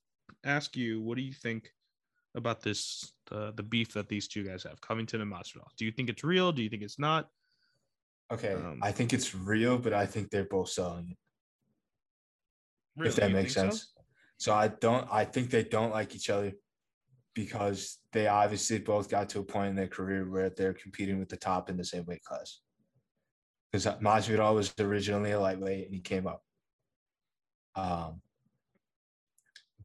ask 0.44 0.76
you, 0.76 1.00
what 1.00 1.16
do 1.16 1.22
you 1.22 1.32
think 1.32 1.70
about 2.34 2.62
this, 2.62 3.12
the 3.26 3.52
the 3.56 3.62
beef 3.62 3.92
that 3.94 4.08
these 4.08 4.28
two 4.28 4.44
guys 4.44 4.62
have, 4.64 4.80
Covington 4.80 5.20
and 5.20 5.32
Masvidal? 5.32 5.66
Do 5.76 5.84
you 5.84 5.92
think 5.92 6.08
it's 6.08 6.24
real? 6.24 6.52
Do 6.52 6.62
you 6.62 6.68
think 6.68 6.82
it's 6.82 6.98
not? 6.98 7.28
Okay, 8.32 8.54
Um, 8.54 8.80
I 8.82 8.90
think 8.92 9.12
it's 9.12 9.34
real, 9.34 9.78
but 9.78 9.92
I 9.92 10.04
think 10.06 10.30
they're 10.30 10.44
both 10.44 10.70
selling 10.70 11.10
it. 11.10 11.18
Really? 12.96 13.10
if 13.10 13.16
that 13.16 13.30
You 13.30 13.36
makes 13.36 13.54
think 13.54 13.72
so? 13.72 13.76
sense. 13.76 13.92
So? 14.38 14.52
I 14.54 14.68
don't. 14.68 15.06
I 15.10 15.24
think 15.24 15.50
they 15.50 15.62
don't 15.64 15.92
like 15.92 16.14
each 16.14 16.30
other 16.30 16.52
because 17.34 17.98
they 18.12 18.26
obviously 18.26 18.78
both 18.78 19.08
got 19.08 19.28
to 19.30 19.40
a 19.40 19.44
point 19.44 19.70
in 19.70 19.76
their 19.76 19.86
career 19.88 20.28
where 20.28 20.50
they're 20.50 20.72
competing 20.72 21.18
with 21.18 21.28
the 21.28 21.36
top 21.36 21.68
in 21.68 21.76
the 21.76 21.84
same 21.84 22.04
weight 22.06 22.22
class. 22.24 22.60
Because 23.70 23.86
Masvidal 24.00 24.54
was 24.54 24.72
originally 24.80 25.32
a 25.32 25.40
lightweight 25.40 25.84
and 25.86 25.94
he 25.94 26.00
came 26.00 26.26
up. 26.26 26.42
Um, 27.74 28.22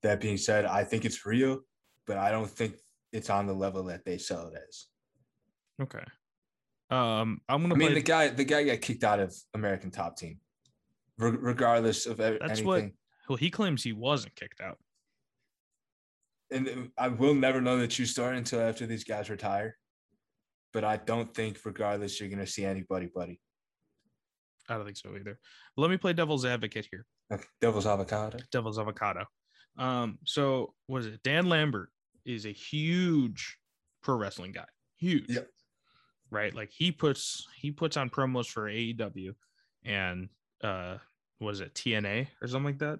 that 0.02 0.22
being 0.22 0.38
said, 0.38 0.66
I 0.66 0.84
think 0.86 1.04
it's 1.04 1.26
real, 1.26 1.60
but 2.08 2.18
I 2.18 2.32
don't 2.32 2.50
think 2.50 2.76
it's 3.12 3.30
on 3.30 3.48
the 3.48 3.54
level 3.54 3.84
that 3.86 4.06
they 4.06 4.18
sell 4.18 4.48
it 4.48 4.54
as. 4.68 4.86
Okay. 5.82 6.04
Um, 6.90 7.40
I'm 7.48 7.62
gonna 7.62 7.76
I 7.76 7.78
mean, 7.78 7.88
play. 7.90 7.94
the 7.96 8.02
guy, 8.02 8.28
the 8.30 8.44
guy 8.44 8.64
got 8.64 8.82
kicked 8.82 9.04
out 9.04 9.20
of 9.20 9.34
American 9.54 9.92
Top 9.92 10.18
Team, 10.18 10.40
re- 11.18 11.32
regardless 11.40 12.06
of 12.06 12.18
That's 12.18 12.42
anything. 12.44 12.66
what- 12.66 12.92
well, 13.30 13.38
he 13.38 13.50
claims 13.50 13.82
he 13.84 13.94
wasn't 13.94 14.36
kicked 14.36 14.60
out. 14.62 14.78
and 16.52 16.92
I 16.98 17.08
will 17.08 17.34
never 17.34 17.62
know 17.62 17.78
the 17.78 17.88
true 17.88 18.06
story 18.06 18.38
until 18.38 18.60
after 18.60 18.86
these 18.86 19.06
guys 19.06 19.30
retire. 19.30 19.78
But 20.74 20.84
I 20.84 20.98
don't 20.98 21.34
think, 21.34 21.60
regardless, 21.66 22.20
you're 22.20 22.30
gonna 22.30 22.48
see 22.48 22.66
anybody, 22.66 23.08
buddy. 23.14 23.40
I 24.70 24.76
don't 24.76 24.86
think 24.86 24.98
so 24.98 25.16
either. 25.16 25.40
Let 25.78 25.90
me 25.92 25.98
play 25.98 26.12
devil's 26.14 26.46
advocate 26.46 26.88
here. 26.92 27.06
Devil's 27.62 27.86
avocado. 27.88 28.38
devil's 28.52 28.78
avocado. 28.80 29.26
Um, 29.78 30.20
so 30.26 30.74
was 30.90 31.06
it? 31.08 31.24
Dan 31.24 31.48
Lambert 31.48 31.90
is 32.26 32.46
a 32.46 32.52
huge 32.52 33.58
pro 34.02 34.16
wrestling 34.16 34.52
guy. 34.52 34.66
Huge. 34.98 35.26
Yep. 35.30 35.48
Right. 36.30 36.56
Like 36.56 36.72
he 36.72 36.92
puts 36.92 37.48
he 37.56 37.72
puts 37.72 37.98
on 37.98 38.10
promos 38.10 38.48
for 38.48 38.70
AEW 38.70 39.34
and 39.84 40.30
uh 40.64 40.98
what 41.40 41.54
is 41.56 41.62
it, 41.62 41.74
TNA 41.74 42.28
or 42.42 42.48
something 42.48 42.66
like 42.66 42.80
that? 42.80 43.00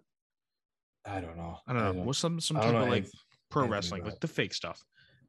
I 1.06 1.22
don't 1.22 1.38
know. 1.38 1.58
I 1.68 1.74
don't 1.74 1.96
know. 1.98 2.04
What's 2.04 2.20
some 2.20 2.40
some 2.40 2.58
I 2.58 2.62
type 2.62 2.76
of 2.76 2.90
like 2.90 3.08
pro 3.50 3.68
wrestling, 3.68 4.04
like 4.04 4.20
the 4.20 4.28
fake 4.28 4.54
stuff. 4.54 4.84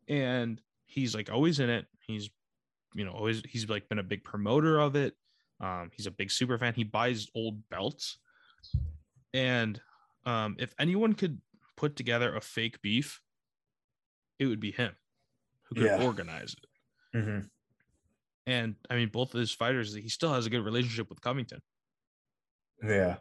and 0.08 0.60
he's 0.86 1.14
like 1.14 1.30
always 1.30 1.60
in 1.60 1.70
it. 1.70 1.86
He's 2.06 2.30
you 2.94 3.04
know 3.04 3.12
always 3.12 3.42
he's 3.48 3.68
like 3.68 3.88
been 3.88 3.98
a 3.98 4.02
big 4.04 4.24
promoter 4.24 4.78
of 4.78 4.96
it. 4.96 5.14
Um, 5.60 5.90
he's 5.92 6.06
a 6.06 6.10
big 6.10 6.30
super 6.30 6.58
fan. 6.58 6.74
He 6.74 6.84
buys 6.84 7.28
old 7.34 7.68
belts, 7.68 8.18
and 9.32 9.80
um, 10.26 10.56
if 10.58 10.74
anyone 10.78 11.14
could 11.14 11.40
put 11.76 11.96
together 11.96 12.34
a 12.34 12.40
fake 12.40 12.82
beef, 12.82 13.20
it 14.42 14.46
would 14.46 14.60
be 14.60 14.72
him 14.72 14.94
who 15.64 15.74
could 15.76 15.84
Yeah. 15.84 16.02
organize 16.02 16.54
it. 16.54 17.16
Mhm. 17.18 17.50
And 18.46 18.76
I 18.90 18.96
mean, 18.96 19.08
both 19.08 19.34
of 19.34 19.40
his 19.40 19.52
fighters, 19.52 19.94
he 19.94 20.08
still 20.08 20.32
has 20.34 20.46
a 20.46 20.50
good 20.50 20.64
relationship 20.64 21.08
with 21.08 21.20
Covington. 21.20 21.62
Yeah. 22.82 23.18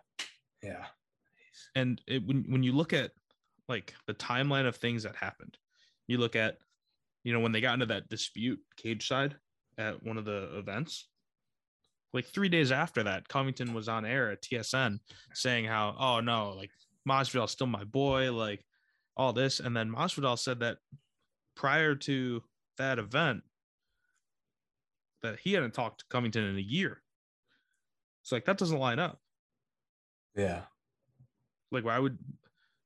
Yeah. 0.62 0.88
and 1.76 2.02
it, 2.08 2.26
when 2.26 2.44
when 2.52 2.64
you 2.64 2.72
look 2.74 2.92
at 2.94 3.12
like 3.70 3.94
the 4.06 4.14
timeline 4.14 4.66
of 4.68 4.76
things 4.76 5.04
that 5.04 5.16
happened, 5.16 5.58
you 6.08 6.18
look 6.18 6.36
at 6.36 6.58
you 7.24 7.32
know 7.34 7.40
when 7.40 7.52
they 7.52 7.62
got 7.62 7.76
into 7.76 7.86
that 7.86 8.10
dispute 8.10 8.60
cage 8.76 9.08
side 9.08 9.38
at 9.78 10.02
one 10.04 10.18
of 10.18 10.26
the 10.26 10.58
events. 10.58 11.08
Like 12.14 12.26
three 12.26 12.50
days 12.50 12.72
after 12.74 13.04
that, 13.04 13.30
Covington 13.30 13.74
was 13.74 13.88
on 13.88 14.06
air 14.06 14.32
at 14.32 14.42
TSN 14.42 15.00
saying 15.34 15.64
how, 15.66 15.96
oh 15.98 16.20
no, 16.20 16.50
like 16.52 16.72
Masvidal's 17.08 17.52
still 17.52 17.68
my 17.68 17.86
boy, 17.86 18.34
like 18.34 18.66
all 19.16 19.32
this, 19.32 19.60
and 19.62 19.76
then 19.78 19.90
Masvidal 19.90 20.38
said 20.38 20.60
that 20.60 20.80
prior 21.62 21.94
to 21.94 22.42
that 22.80 22.98
event 22.98 23.44
that 25.22 25.38
he 25.40 25.54
hadn't 25.54 25.76
talked 25.76 26.00
to 26.00 26.06
Covington 26.10 26.44
in 26.44 26.58
a 26.58 26.60
year. 26.62 27.04
It's 28.24 28.32
like 28.32 28.46
that 28.46 28.58
doesn't 28.58 28.80
line 28.80 28.98
up. 28.98 29.20
Yeah. 30.36 30.62
like 31.72 31.86
why 31.86 32.00
would 32.00 32.18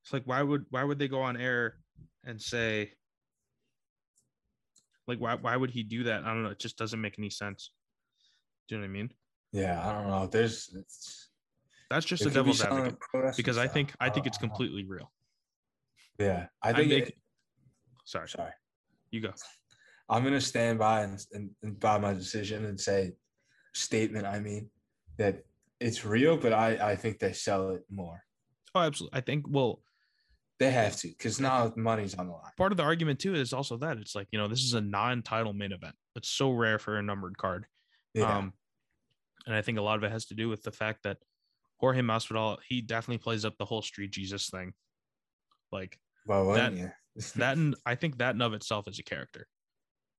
it's 0.03 0.11
like 0.11 0.23
why 0.25 0.41
would 0.41 0.65
why 0.71 0.83
would 0.83 0.99
they 0.99 1.07
go 1.07 1.21
on 1.21 1.37
air 1.37 1.75
and 2.25 2.41
say 2.41 2.91
like 5.07 5.19
why 5.19 5.35
why 5.35 5.55
would 5.55 5.69
he 5.69 5.83
do 5.83 6.03
that 6.03 6.23
i 6.23 6.27
don't 6.33 6.41
know 6.43 6.49
it 6.49 6.57
just 6.59 6.75
doesn't 6.77 6.99
make 6.99 7.19
any 7.19 7.29
sense 7.29 7.69
do 8.67 8.75
you 8.75 8.81
know 8.81 8.83
what 8.87 8.89
i 8.89 8.93
mean 8.93 9.09
Yeah. 9.51 9.87
I 9.87 9.93
don't 9.93 10.07
know. 10.09 10.25
There's 10.27 10.69
it's 10.75 11.29
that's 11.91 12.05
just 12.05 12.23
a 12.23 12.25
could 12.25 12.33
be 12.33 12.35
devil's 12.39 12.61
advocate 12.63 13.37
because 13.37 13.57
i 13.59 13.67
think 13.67 13.93
i 13.99 14.09
think 14.09 14.25
it's 14.25 14.39
completely 14.39 14.83
real 14.85 15.11
Yeah. 16.19 16.47
I 16.63 16.69
i 16.69 16.73
think 16.73 16.89
make 16.89 17.07
it- 17.09 17.17
sorry 18.05 18.27
sorry. 18.27 18.51
You 19.15 19.21
go 19.21 19.31
I'm 20.07 20.23
gonna 20.23 20.39
stand 20.41 20.77
by 20.77 21.01
and, 21.01 21.19
and, 21.33 21.49
and 21.63 21.79
by 21.79 21.97
my 21.97 22.13
decision 22.13 22.65
and 22.65 22.79
say 22.79 23.13
statement. 23.73 24.25
I 24.27 24.39
mean 24.39 24.69
that 25.17 25.43
it's 25.79 26.05
real, 26.05 26.37
but 26.37 26.53
I 26.53 26.91
I 26.91 26.95
think 26.95 27.17
they 27.19 27.33
sell 27.33 27.71
it 27.71 27.83
more. 27.89 28.23
oh 28.75 28.81
absolutely 28.81 29.17
i 29.17 29.21
think 29.21 29.45
well 29.49 29.81
They 30.59 30.71
have 30.71 30.95
to 30.97 31.07
because 31.07 31.39
now 31.39 31.73
money's 31.75 32.13
on 32.15 32.27
the 32.27 32.33
line. 32.33 32.51
part 32.57 32.71
of 32.71 32.77
the 32.77 32.83
argument 32.83 33.19
too 33.19 33.33
is 33.35 33.51
also 33.53 33.77
that 33.77 33.97
it's 33.97 34.15
like 34.15 34.27
you 34.31 34.39
know 34.39 34.47
this 34.47 34.63
is 34.63 34.73
a 34.73 34.81
non-title 34.81 35.53
main 35.53 35.71
event 35.71 35.95
it's 36.15 36.29
so 36.29 36.51
rare 36.51 36.77
for 36.79 36.97
a 36.97 37.01
numbered 37.03 37.37
card 37.37 37.65
Yeah. 38.13 38.37
Um, 38.37 38.53
and 39.47 39.53
I 39.55 39.61
think 39.61 39.77
a 39.77 39.81
lot 39.81 39.97
of 39.97 40.03
it 40.03 40.11
has 40.11 40.25
to 40.27 40.35
do 40.35 40.49
with 40.49 40.61
the 40.63 40.71
fact 40.71 40.99
that 41.03 41.17
Jorge 41.81 42.01
Masvidal, 42.01 42.57
he 42.69 42.81
definitely 42.81 43.21
plays 43.25 43.43
up 43.45 43.55
the 43.57 43.65
whole 43.65 43.81
street 43.81 44.11
Jesus 44.11 44.49
thing. 44.49 44.73
Like 45.71 45.99
well, 46.25 46.45
that- 46.53 46.71
wouldn't 46.71 46.77
you? 46.77 46.91
That, 47.35 47.57
and 47.57 47.75
I 47.85 47.95
think 47.95 48.17
that 48.17 48.35
in 48.35 48.41
of 48.41 48.53
itself 48.53 48.87
is 48.87 48.99
a 48.99 49.03
character. 49.03 49.47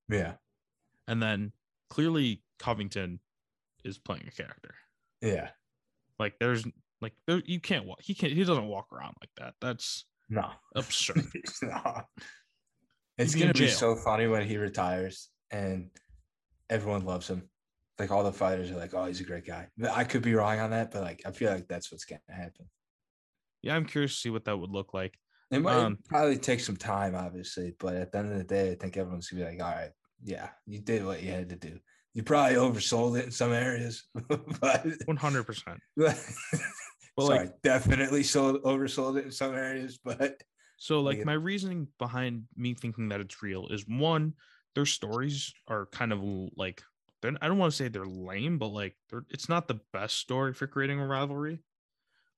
yeah. 0.09 0.35
And 1.09 1.23
then 1.23 1.53
clearly 1.89 2.43
Covington 2.59 3.21
is 3.85 3.97
playing 3.99 4.25
a 4.27 4.31
character. 4.33 4.75
Yeah. 5.21 5.51
Like 6.19 6.35
there's 6.41 6.67
like 7.01 7.13
there 7.27 7.41
you 7.47 7.61
can't 7.61 7.87
walk. 7.87 7.99
He 8.03 8.13
can't. 8.15 8.33
He 8.33 8.43
doesn't 8.43 8.67
walk 8.67 8.87
around 8.93 9.15
like 9.21 9.31
that. 9.37 9.55
That's 9.61 10.05
No. 10.29 10.51
absurd. 10.75 11.25
no. 11.63 12.01
It's 13.19 13.35
in 13.35 13.41
gonna 13.41 13.53
be 13.55 13.69
so 13.69 13.95
funny 13.95 14.27
when 14.27 14.47
he 14.47 14.57
retires 14.57 15.29
and 15.51 15.91
everyone 16.69 17.05
loves 17.05 17.29
him. 17.31 17.49
Like 17.99 18.11
all 18.11 18.25
the 18.25 18.33
fighters 18.33 18.71
are 18.73 18.77
like, 18.77 18.93
"Oh, 18.93 19.05
he's 19.07 19.21
a 19.21 19.25
great 19.25 19.47
guy." 19.47 19.69
I 19.91 20.05
could 20.05 20.23
be 20.23 20.35
wrong 20.35 20.59
on 20.59 20.71
that, 20.71 20.91
but 20.91 21.03
like 21.03 21.23
I 21.25 21.31
feel 21.31 21.53
like 21.53 21.69
that's 21.69 21.93
what's 21.93 22.05
gonna 22.05 22.21
happen. 22.29 22.69
yeah, 23.63 23.77
I'm 23.77 23.87
curious 23.87 24.15
to 24.15 24.21
see 24.21 24.31
what 24.31 24.45
that 24.47 24.59
would 24.59 24.71
look 24.71 24.93
like. 24.93 25.19
It 25.51 25.61
might 25.61 25.87
Um, 25.87 25.99
probably 26.09 26.39
take 26.39 26.61
some 26.61 26.77
time, 26.77 27.15
obviously, 27.15 27.75
but 27.79 27.95
at 27.97 28.13
the 28.13 28.19
end 28.19 28.33
of 28.33 28.39
the 28.39 28.45
day, 28.45 28.73
I 28.73 28.75
think 28.75 28.97
everyone's 28.97 29.29
gonna 29.31 29.45
be 29.45 29.51
like, 29.59 29.63
"All 29.63 29.75
right, 29.75 29.93
yeah, 30.23 30.53
you 30.67 30.81
did 30.81 31.05
what 31.05 31.23
you 31.23 31.31
had 31.31 31.49
to 31.51 31.57
do. 31.57 31.81
You 32.15 32.23
probably 32.25 32.57
oversold 32.57 33.19
it 33.19 33.27
in 33.27 33.31
some 33.31 33.53
areas, 33.53 34.09
but 34.61 34.87
100. 35.05 35.45
percent 35.45 35.81
sorry, 37.19 37.49
like- 37.49 37.55
definitely 37.63 38.23
sold 38.23 38.63
oversold 38.65 39.19
it 39.19 39.25
in 39.27 39.33
some 39.33 39.55
areas, 39.55 39.99
but 40.05 40.43
So 40.77 41.01
like 41.01 41.19
Yeah. 41.19 41.25
my 41.25 41.33
reasoning 41.33 41.89
behind 41.99 42.49
me 42.55 42.75
thinking 42.75 43.09
that 43.09 43.21
it's 43.21 43.43
real 43.43 43.69
is 43.69 43.87
one, 43.87 44.35
their 44.75 44.87
stories 44.87 45.53
are 45.69 45.87
kind 45.87 46.13
of 46.13 46.21
like 46.57 46.83
I 47.25 47.49
don't 47.49 47.59
want 47.59 47.73
to 47.73 47.77
say 47.77 47.89
they're 47.89 48.07
lame, 48.07 48.59
but 48.59 48.69
like 48.69 48.97
they're 49.09 49.27
it's 49.31 49.49
not 49.49 49.69
the 49.69 49.81
best 49.93 50.17
story 50.19 50.53
for 50.53 50.67
creating 50.67 51.01
a 51.01 51.07
rivalry. 51.07 51.65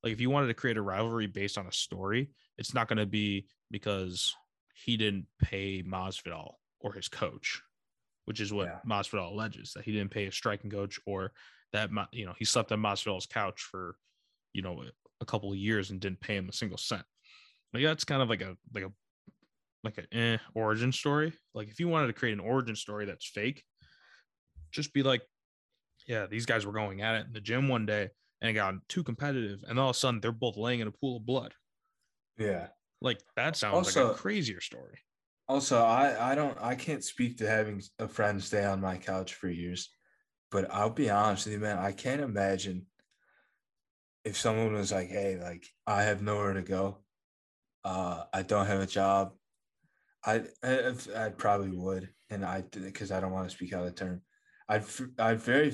Like 0.03 0.13
if 0.13 0.21
you 0.21 0.31
wanted 0.31 0.49
to 0.49 0.55
create 0.55 0.77
a 0.77 0.83
rivalry 0.83 1.27
based 1.27 1.59
on 1.59 1.67
a 1.67 1.73
story, 1.73 2.31
it's 2.57 2.75
not 2.75 2.89
going 2.89 2.99
to 2.99 3.07
be 3.07 3.47
because 3.71 4.35
he 4.75 4.97
didn't 4.97 5.27
pay 5.41 5.83
Masvidal 5.83 6.55
or 6.81 6.93
his 6.93 7.09
coach, 7.09 7.63
which 8.27 8.41
is 8.41 8.53
what 8.53 8.67
Yeah. 8.67 8.79
Masvidal 8.87 9.33
alleges 9.33 9.73
that 9.73 9.85
he 9.85 9.93
didn't 9.93 10.11
pay 10.11 10.27
a 10.27 10.33
striking 10.33 10.71
coach 10.71 11.01
or 11.07 11.33
that 11.73 11.91
you 12.13 12.25
know 12.25 12.35
he 12.39 12.45
slept 12.45 12.73
on 12.73 12.81
Masvidal's 12.81 13.27
couch 13.27 13.63
for 13.63 13.97
you 14.53 14.63
know 14.63 14.85
a, 15.21 15.25
couple 15.25 15.51
of 15.51 15.59
years 15.59 15.91
and 15.91 16.01
didn't 16.01 16.21
pay 16.21 16.37
him 16.37 16.49
a 16.49 16.53
single 16.53 16.79
cent. 16.79 17.03
Like 17.75 17.83
that's 17.83 18.05
kind 18.05 18.23
of 18.23 18.29
like 18.29 18.41
a 18.41 18.57
like 18.73 18.85
a 18.85 18.93
like 19.85 19.99
an 19.99 20.07
eh, 20.13 20.39
origin 20.55 20.93
story. 20.93 21.33
Like 21.55 21.69
if 21.69 21.81
you 21.81 21.89
wanted 21.89 22.07
to 22.07 22.13
create 22.13 22.33
an 22.33 22.41
origin 22.41 22.77
story 22.77 23.05
that's 23.05 23.27
fake, 23.27 23.65
just 24.71 24.95
be 24.95 25.03
like, 25.03 25.23
yeah, 26.07 26.27
these 26.27 26.47
guys 26.47 26.65
were 26.65 26.73
going 26.73 27.03
at 27.03 27.17
it 27.17 27.27
in 27.27 27.33
the 27.33 27.41
gym 27.41 27.69
one 27.69 27.85
day 27.85 28.11
and 28.41 28.51
it 28.51 28.55
got 28.55 28.75
too 28.89 29.05
competitive, 29.05 29.65
and 29.67 29.79
all 29.79 29.91
of 29.91 29.97
a 29.97 29.99
sudden 29.99 30.21
they're 30.21 30.33
both 30.33 30.57
laying 30.57 30.81
in 30.81 30.89
a 30.89 30.93
pool 30.93 31.19
of 31.19 31.27
blood. 31.27 31.55
yeah. 32.39 32.69
Like 33.01 33.21
that 33.37 33.57
sounds 33.57 33.87
like 33.87 33.97
a 33.97 34.15
crazier 34.15 34.61
story. 34.61 34.99
Also, 35.49 35.79
I 35.83 36.33
I 36.33 36.35
don't 36.35 36.59
I 36.61 36.75
can't 36.75 37.03
speak 37.05 37.39
to 37.39 37.49
having 37.49 37.83
a 37.99 38.09
friend 38.09 38.43
stay 38.43 38.65
on 38.65 38.81
my 38.81 38.99
couch 38.99 39.35
for 39.35 39.49
years, 39.49 39.91
but 40.51 40.71
I'll 40.73 40.91
be 40.91 41.11
honest 41.11 41.47
with 41.47 41.55
you, 41.55 41.61
man. 41.61 41.79
I 41.79 41.93
can't 41.93 42.21
imagine 42.21 42.87
if 44.25 44.37
someone 44.37 44.73
was 44.73 44.93
like, 44.93 45.09
"Hey, 45.09 45.39
like 45.39 45.67
I 45.87 46.03
have 46.03 46.23
nowhere 46.23 46.55
to 46.55 46.63
go, 46.63 47.05
uh, 47.85 48.25
I 48.35 48.43
don't 48.43 48.67
have 48.67 48.83
a 48.83 48.87
job," 48.87 49.35
I 50.25 50.45
I, 50.63 50.95
I 51.17 51.31
probably 51.31 51.73
would, 51.73 52.11
and 52.31 52.45
I 52.45 52.63
because 52.63 53.13
I 53.13 53.21
don't 53.21 53.33
want 53.33 53.51
to 53.51 53.57
speak 53.57 53.73
out 53.73 53.87
of 53.87 53.95
turn. 53.97 54.23
I'd 54.69 54.85
I'd 55.19 55.41
very 55.41 55.73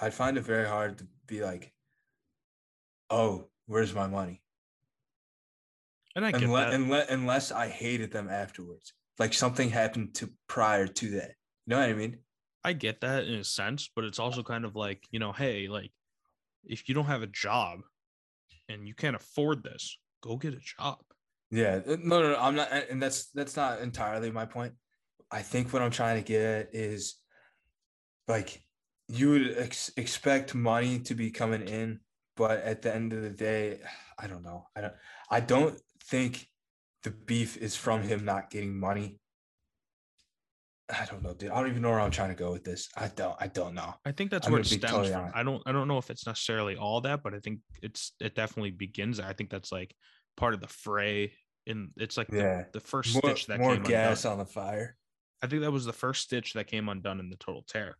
I'd 0.00 0.14
find 0.14 0.36
it 0.36 0.42
very 0.42 0.66
hard 0.66 0.98
to 0.98 1.06
be 1.26 1.42
like, 1.42 1.72
"Oh, 3.10 3.48
where's 3.66 3.94
my 3.94 4.06
money?" 4.06 4.42
And 6.14 6.24
I 6.24 6.32
get 6.32 6.44
unless, 6.44 6.70
that. 6.70 6.74
unless 6.74 7.10
unless 7.10 7.52
I 7.52 7.68
hated 7.68 8.10
them 8.12 8.28
afterwards. 8.28 8.92
Like 9.18 9.32
something 9.32 9.70
happened 9.70 10.14
to 10.16 10.30
prior 10.48 10.86
to 10.86 11.10
that. 11.12 11.34
You 11.66 11.70
know 11.70 11.80
what 11.80 11.88
I 11.88 11.94
mean? 11.94 12.18
I 12.64 12.72
get 12.72 13.00
that 13.00 13.24
in 13.24 13.34
a 13.34 13.44
sense, 13.44 13.88
but 13.94 14.04
it's 14.04 14.18
also 14.18 14.42
kind 14.42 14.64
of 14.64 14.74
like, 14.74 15.04
you 15.10 15.18
know, 15.18 15.32
hey, 15.32 15.68
like 15.68 15.92
if 16.64 16.88
you 16.88 16.94
don't 16.94 17.06
have 17.06 17.22
a 17.22 17.28
job 17.28 17.80
and 18.68 18.88
you 18.88 18.94
can't 18.94 19.16
afford 19.16 19.62
this, 19.62 19.98
go 20.22 20.36
get 20.36 20.52
a 20.52 20.58
job. 20.58 20.98
Yeah. 21.50 21.80
uh, 21.86 21.96
No, 22.02 22.20
no, 22.20 22.32
no. 22.32 22.38
I'm 22.38 22.56
not 22.56 22.72
and 22.90 23.00
that's 23.00 23.30
that's 23.30 23.56
not 23.56 23.80
entirely 23.80 24.30
my 24.30 24.46
point. 24.46 24.74
I 25.30 25.42
think 25.42 25.72
what 25.72 25.82
I'm 25.82 25.90
trying 25.90 26.22
to 26.22 26.26
get 26.26 26.42
at 26.42 26.68
is 26.74 27.16
like 28.28 28.62
you 29.08 29.30
would 29.30 29.54
ex- 29.58 29.92
expect 29.96 30.54
money 30.54 30.98
to 31.00 31.14
be 31.14 31.30
coming 31.30 31.62
in, 31.62 32.00
but 32.36 32.62
at 32.62 32.82
the 32.82 32.94
end 32.94 33.12
of 33.12 33.22
the 33.22 33.30
day, 33.30 33.80
I 34.18 34.26
don't 34.26 34.42
know. 34.42 34.66
I 34.74 34.80
don't 34.80 34.94
I 35.30 35.40
don't 35.40 35.80
think 36.04 36.48
the 37.02 37.10
beef 37.10 37.56
is 37.56 37.76
from 37.76 38.02
him 38.02 38.24
not 38.24 38.50
getting 38.50 38.78
money. 38.78 39.18
I 40.88 41.04
don't 41.04 41.22
know, 41.22 41.34
dude. 41.34 41.50
I 41.50 41.60
don't 41.60 41.68
even 41.70 41.82
know 41.82 41.90
where 41.90 42.00
I'm 42.00 42.12
trying 42.12 42.28
to 42.28 42.36
go 42.36 42.52
with 42.52 42.62
this. 42.64 42.88
I 42.96 43.08
don't 43.08 43.36
I 43.40 43.48
don't 43.48 43.74
know. 43.74 43.94
I 44.04 44.12
think 44.12 44.30
that's 44.30 44.46
I'm 44.46 44.52
where 44.52 44.60
it 44.60 44.66
stems 44.66 44.84
totally 44.84 45.10
from. 45.10 45.20
honest. 45.22 45.36
I 45.36 45.42
don't 45.42 45.62
I 45.66 45.72
don't 45.72 45.88
know 45.88 45.98
if 45.98 46.10
it's 46.10 46.26
necessarily 46.26 46.76
all 46.76 47.00
that, 47.02 47.22
but 47.22 47.34
I 47.34 47.38
think 47.40 47.60
it's 47.82 48.12
it 48.20 48.34
definitely 48.34 48.70
begins. 48.70 49.18
I 49.18 49.32
think 49.32 49.50
that's 49.50 49.72
like 49.72 49.94
part 50.36 50.54
of 50.54 50.60
the 50.60 50.68
fray 50.68 51.32
and 51.66 51.90
it's 51.96 52.16
like 52.16 52.28
the, 52.28 52.66
the 52.72 52.80
first 52.80 53.14
More, 53.14 53.22
stitch 53.22 53.46
that 53.46 53.58
more 53.58 53.74
came 53.74 53.82
gas 53.82 54.24
undone. 54.24 54.32
on 54.40 54.46
the 54.46 54.52
fire. 54.52 54.96
I 55.42 55.48
think 55.48 55.62
that 55.62 55.72
was 55.72 55.84
the 55.84 55.92
first 55.92 56.22
stitch 56.22 56.52
that 56.54 56.68
came 56.68 56.88
undone 56.88 57.20
in 57.20 57.30
the 57.30 57.36
total 57.36 57.64
tear. 57.66 57.96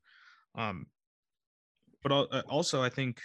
Um, 0.56 0.86
but 2.06 2.30
uh, 2.32 2.42
also, 2.48 2.80
I 2.82 2.88
think 2.88 3.20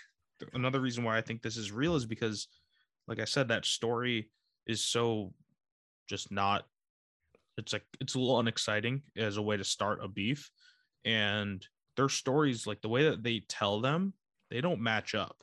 another 0.55 0.79
reason 0.79 1.03
why 1.03 1.15
I 1.15 1.21
think 1.21 1.43
this 1.43 1.55
is 1.55 1.71
real 1.71 1.95
is 1.95 2.05
because, 2.05 2.47
like 3.07 3.19
I 3.19 3.25
said, 3.25 3.49
that 3.49 3.63
story 3.63 4.31
is 4.65 4.83
so 4.83 5.33
just 6.09 6.31
not. 6.31 6.65
It's 7.59 7.73
like 7.73 7.83
it's 7.99 8.15
a 8.15 8.19
little 8.19 8.39
unexciting 8.39 9.03
as 9.15 9.37
a 9.37 9.41
way 9.41 9.55
to 9.55 9.63
start 9.63 9.99
a 10.03 10.07
beef, 10.07 10.49
and 11.05 11.63
their 11.95 12.09
stories, 12.09 12.65
like 12.65 12.81
the 12.81 12.89
way 12.89 13.03
that 13.03 13.21
they 13.21 13.43
tell 13.47 13.81
them, 13.81 14.13
they 14.49 14.61
don't 14.61 14.81
match 14.81 15.13
up. 15.13 15.37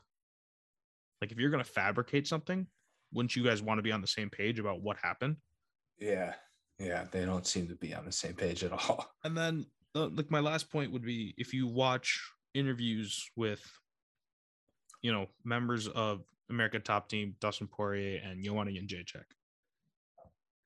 Like 1.21 1.31
if 1.31 1.39
you're 1.39 1.51
gonna 1.51 1.63
fabricate 1.63 2.27
something, 2.27 2.67
wouldn't 3.13 3.37
you 3.37 3.45
guys 3.45 3.63
want 3.63 3.79
to 3.79 3.83
be 3.83 3.93
on 3.93 4.01
the 4.01 4.09
same 4.09 4.31
page 4.31 4.59
about 4.59 4.83
what 4.83 4.97
happened? 5.01 5.37
Yeah. 5.97 6.35
Yeah, 6.81 7.05
they 7.13 7.25
don't 7.25 7.47
seem 7.47 7.69
to 7.69 7.77
be 7.77 7.95
on 7.95 8.05
the 8.05 8.11
same 8.11 8.35
page 8.35 8.65
at 8.65 8.73
all. 8.73 9.07
And 9.25 9.37
then, 9.37 9.67
uh, 9.95 10.09
like, 10.09 10.31
my 10.31 10.39
last 10.39 10.71
point 10.71 10.93
would 10.93 11.05
be 11.05 11.35
if 11.37 11.53
you 11.53 11.67
watch 11.67 12.21
interviews 12.55 13.31
with, 13.37 13.71
you 15.03 15.13
know, 15.13 15.29
members 15.45 15.89
of 15.89 16.25
America 16.51 16.79
Top 16.81 17.09
Team, 17.09 17.37
Dustin 17.41 17.69
Poirier 17.69 18.21
and 18.25 18.45
Joanna 18.45 18.71
Jędrzejczyk, 18.71 19.25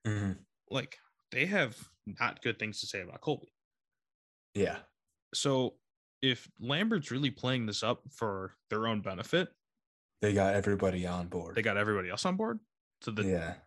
Mhm. 0.07 0.45
like 0.71 0.99
they 1.31 1.47
have 1.47 1.89
not 2.07 2.43
good 2.43 2.59
things 2.59 2.81
to 2.81 2.87
say 2.87 3.01
about 3.03 3.21
Colby. 3.21 3.53
Yeah, 4.55 4.83
So 5.35 5.81
if 6.21 6.51
Lambert's 6.61 7.11
really 7.11 7.31
playing 7.31 7.67
this 7.67 7.83
up 7.83 8.03
for 8.13 8.55
their 8.69 8.87
own 8.87 9.01
benefit, 9.01 9.49
they 10.21 10.35
got 10.35 10.55
everybody 10.55 11.07
on 11.07 11.29
board. 11.29 11.55
they 11.57 11.63
got 11.63 11.77
everybody 11.79 12.11
else 12.11 12.25
on 12.27 12.37
board. 12.37 12.61
So 13.01 13.11
the 13.11 13.25
yeah, 13.25 13.61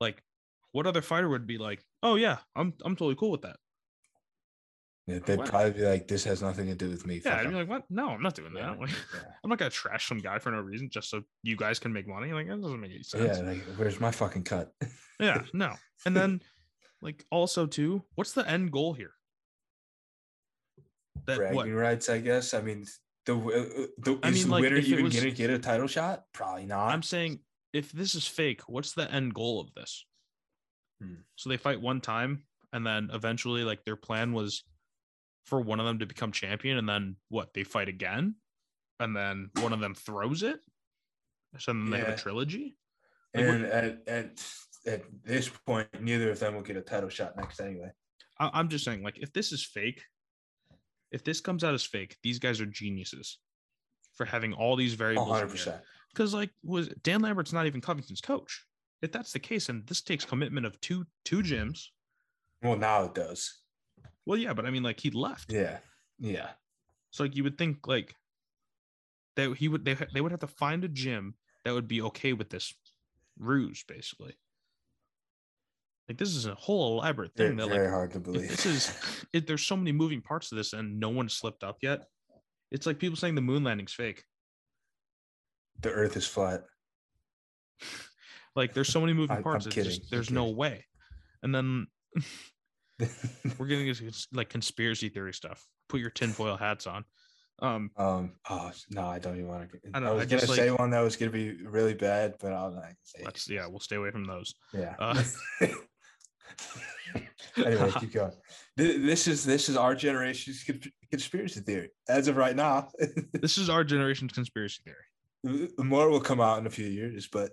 like, 0.00 0.24
what 0.72 0.86
other 0.86 1.02
fighter 1.02 1.28
would 1.28 1.46
be 1.46 1.58
like, 1.58 1.84
oh 2.02 2.14
yeah, 2.16 2.42
I'm 2.56 2.74
I'm 2.84 2.96
totally 2.96 3.14
cool 3.14 3.30
with 3.30 3.42
that. 3.42 3.60
Yeah 5.06 5.18
they'd 5.24 5.38
What? 5.38 5.48
probably 5.48 5.72
be 5.72 5.82
like, 5.82 6.06
"This 6.08 6.24
has 6.24 6.40
nothing 6.42 6.66
to 6.66 6.74
do 6.74 6.88
with 6.88 7.06
me." 7.06 7.20
Yeah, 7.24 7.36
I'd 7.36 7.42
be 7.42 7.46
'em." 7.48 7.54
like, 7.54 7.68
what? 7.68 7.84
No, 7.90 8.10
I'm 8.10 8.22
not 8.22 8.34
doing 8.34 8.52
that. 8.54 8.60
Yeah, 8.60 8.70
Like, 8.72 8.90
yeah. 8.90 9.20
I'm 9.44 9.50
not 9.50 9.58
gonna 9.58 9.70
trash 9.70 10.06
some 10.08 10.18
guy 10.18 10.38
for 10.38 10.50
no 10.52 10.60
reason 10.60 10.88
just 10.90 11.10
so 11.10 11.22
you 11.42 11.56
guys 11.56 11.78
can 11.78 11.92
make 11.92 12.06
money. 12.06 12.32
Like 12.32 12.48
that 12.48 12.60
doesn't 12.60 12.80
make 12.80 12.92
any 12.92 13.02
sense. 13.02 13.38
yeah, 13.38 13.44
like, 13.44 13.62
where's 13.76 13.98
my 14.00 14.10
fucking 14.10 14.44
cut? 14.44 14.72
Yeah, 15.20 15.42
no. 15.52 15.74
And 16.06 16.16
then, 16.16 16.40
like, 17.02 17.26
also 17.30 17.66
too, 17.66 18.02
what's 18.14 18.32
the 18.32 18.48
end 18.48 18.72
goal 18.72 18.94
here? 18.94 19.10
That 21.26 21.36
Bragging 21.36 21.56
what? 21.56 21.68
rights, 21.68 22.08
I 22.08 22.20
guess. 22.20 22.54
I 22.54 22.62
mean, 22.62 22.86
the, 23.26 23.36
uh, 23.36 23.86
the 23.98 24.18
I 24.22 24.28
is 24.30 24.34
mean, 24.36 24.44
the 24.46 24.50
like, 24.52 24.62
winner 24.62 24.76
even 24.76 25.04
was- 25.04 25.14
gonna 25.16 25.30
get 25.30 25.50
a 25.50 25.58
title 25.58 25.86
shot? 25.86 26.24
Probably 26.32 26.64
not. 26.66 26.88
I'm 26.92 27.02
saying 27.02 27.40
if 27.74 27.92
this 27.92 28.14
is 28.14 28.26
fake, 28.26 28.62
what's 28.66 28.94
the 28.94 29.12
end 29.12 29.34
goal 29.34 29.60
of 29.60 29.74
this? 29.74 30.06
Hmm. 31.02 31.16
So 31.36 31.50
they 31.50 31.56
fight 31.58 31.80
one 31.80 32.00
time, 32.00 32.44
and 32.72 32.86
then 32.86 33.10
eventually, 33.12 33.62
like, 33.64 33.84
their 33.84 33.96
plan 33.96 34.32
was 34.32 34.64
for 35.46 35.60
one 35.60 35.80
of 35.80 35.86
them 35.86 35.98
to 36.00 36.06
become 36.06 36.32
champion, 36.32 36.78
and 36.78 36.88
then 36.88 37.16
what? 37.28 37.52
They 37.54 37.64
fight 37.64 37.88
again, 37.88 38.36
and 38.98 39.16
then 39.16 39.50
one 39.60 39.72
of 39.72 39.80
them 39.80 39.94
throws 39.94 40.42
it. 40.42 40.60
So 41.58 41.72
then 41.72 41.90
they 41.90 41.98
have 41.98 42.08
a 42.08 42.16
trilogy. 42.16 42.76
Like, 43.34 43.44
and 43.46 43.64
at, 43.66 44.02
at 44.08 44.44
at 44.86 45.02
this 45.24 45.48
point, 45.66 45.88
neither 46.00 46.30
of 46.30 46.38
them 46.38 46.54
will 46.54 46.62
get 46.62 46.76
a 46.76 46.80
title 46.80 47.08
shot 47.08 47.36
next 47.36 47.60
anyway. 47.60 47.90
I- 48.38 48.50
I'm 48.54 48.68
just 48.68 48.84
saying, 48.84 49.02
like, 49.02 49.18
if 49.18 49.32
this 49.32 49.52
is 49.52 49.64
fake, 49.64 50.02
if 51.12 51.24
this 51.24 51.40
comes 51.40 51.64
out 51.64 51.74
as 51.74 51.84
fake, 51.84 52.16
these 52.22 52.38
guys 52.38 52.60
are 52.60 52.66
geniuses 52.66 53.38
for 54.14 54.24
having 54.24 54.52
all 54.52 54.76
these 54.76 54.94
variables. 54.94 55.28
100. 55.28 55.50
percent 55.50 55.82
Because, 56.12 56.32
like, 56.34 56.50
was 56.62 56.88
Dan 57.02 57.20
Lambert's 57.20 57.52
not 57.52 57.66
even 57.66 57.80
Covington's 57.80 58.20
coach. 58.20 58.64
If 59.02 59.12
that's 59.12 59.32
the 59.32 59.38
case, 59.38 59.68
and 59.68 59.86
this 59.86 60.02
takes 60.02 60.24
commitment 60.24 60.66
of 60.66 60.80
two 60.80 61.06
two 61.24 61.42
gyms. 61.42 61.86
Well, 62.62 62.76
now 62.76 63.04
it 63.04 63.14
does. 63.14 63.59
Well, 64.26 64.38
yeah, 64.38 64.52
but 64.52 64.66
I 64.66 64.70
mean, 64.70 64.82
like, 64.82 65.00
he 65.00 65.10
left. 65.10 65.52
Yeah, 65.52 65.78
yeah. 66.18 66.50
So, 67.10 67.24
like, 67.24 67.36
you 67.36 67.44
would 67.44 67.58
think, 67.58 67.86
like, 67.86 68.14
that 69.36 69.56
he 69.56 69.68
would 69.68 69.84
they 69.84 69.96
they 70.12 70.20
would 70.20 70.32
have 70.32 70.40
to 70.40 70.46
find 70.46 70.84
a 70.84 70.88
gym 70.88 71.34
that 71.64 71.72
would 71.72 71.88
be 71.88 72.02
okay 72.02 72.32
with 72.32 72.50
this 72.50 72.74
ruse, 73.38 73.84
basically. 73.86 74.36
Like, 76.08 76.18
this 76.18 76.34
is 76.34 76.46
a 76.46 76.56
whole 76.56 76.98
elaborate 76.98 77.36
thing 77.36 77.54
that, 77.56 77.68
very 77.68 77.84
like, 77.84 77.90
hard 77.90 78.10
to 78.12 78.18
believe. 78.18 78.48
this 78.48 78.66
is 78.66 79.24
it, 79.32 79.46
there's 79.46 79.64
so 79.64 79.76
many 79.76 79.92
moving 79.92 80.20
parts 80.20 80.48
to 80.48 80.56
this 80.56 80.72
and 80.72 80.98
no 80.98 81.08
one 81.08 81.28
slipped 81.28 81.62
up 81.62 81.78
yet 81.82 82.04
it's 82.72 82.84
like 82.84 82.98
people 82.98 83.16
saying 83.16 83.36
the 83.36 83.40
moon 83.40 83.62
landing's 83.62 83.92
fake 83.92 84.24
the 85.82 85.90
Earth 85.90 86.16
is 86.16 86.26
flat. 86.26 86.64
like 88.56 88.74
there's 88.74 88.88
so 88.88 89.00
many 89.00 89.12
moving 89.12 89.36
I- 89.36 89.42
parts 89.42 89.66
I'm 89.66 89.70
kidding, 89.70 89.92
just, 89.92 90.10
there's 90.10 90.32
no 90.32 90.48
way 90.50 90.84
and 91.44 91.54
then 91.54 91.86
we're 93.58 93.66
getting 93.66 93.88
into 93.88 94.10
like 94.32 94.48
conspiracy 94.48 95.08
theory 95.08 95.32
stuff 95.34 95.64
put 95.88 96.00
your 96.00 96.10
tinfoil 96.10 96.56
hats 96.56 96.86
on 96.86 97.04
um 97.62 97.90
um. 97.98 98.32
Oh 98.48 98.70
no, 98.90 99.06
I 99.06 99.18
don't 99.18 99.36
even 99.36 99.48
want 99.48 99.70
to. 99.70 99.78
I 99.92 99.98
I, 99.98 100.12
was 100.12 100.22
I 100.22 100.26
gonna 100.26 100.40
just, 100.40 100.54
say 100.54 100.70
like- 100.70 100.78
one 100.78 100.90
that 100.90 101.00
was 101.00 101.16
gonna 101.16 101.30
be 101.30 101.62
really 101.64 101.92
bad, 101.92 102.36
but 102.40 102.54
I'm 102.54 102.74
not 102.74 102.84
say. 103.02 103.20
it. 103.20 103.24
let's 103.26 103.50
yeah 103.50 103.66
we'll 103.66 103.80
stay 103.80 103.96
away 103.96 104.10
from 104.10 104.24
those 104.24 104.54
Yeah. 104.72 104.94
uh, 104.98 105.22
anyway, 107.56 107.92
keep 108.00 108.12
going. 108.12 108.32
This 108.76 109.26
is 109.28 109.44
this 109.44 109.68
is 109.68 109.76
our 109.76 109.94
generation's 109.94 110.64
conspiracy 111.10 111.60
theory 111.60 111.90
as 112.08 112.28
of 112.28 112.36
right 112.36 112.56
now. 112.56 112.88
this 113.34 113.58
is 113.58 113.68
our 113.68 113.84
generation's 113.84 114.32
conspiracy 114.32 114.80
theory 114.84 115.68
More 115.78 116.08
will 116.08 116.20
come 116.20 116.40
out 116.40 116.58
in 116.60 116.66
a 116.66 116.70
few 116.70 116.86
years, 116.86 117.28
but 117.30 117.50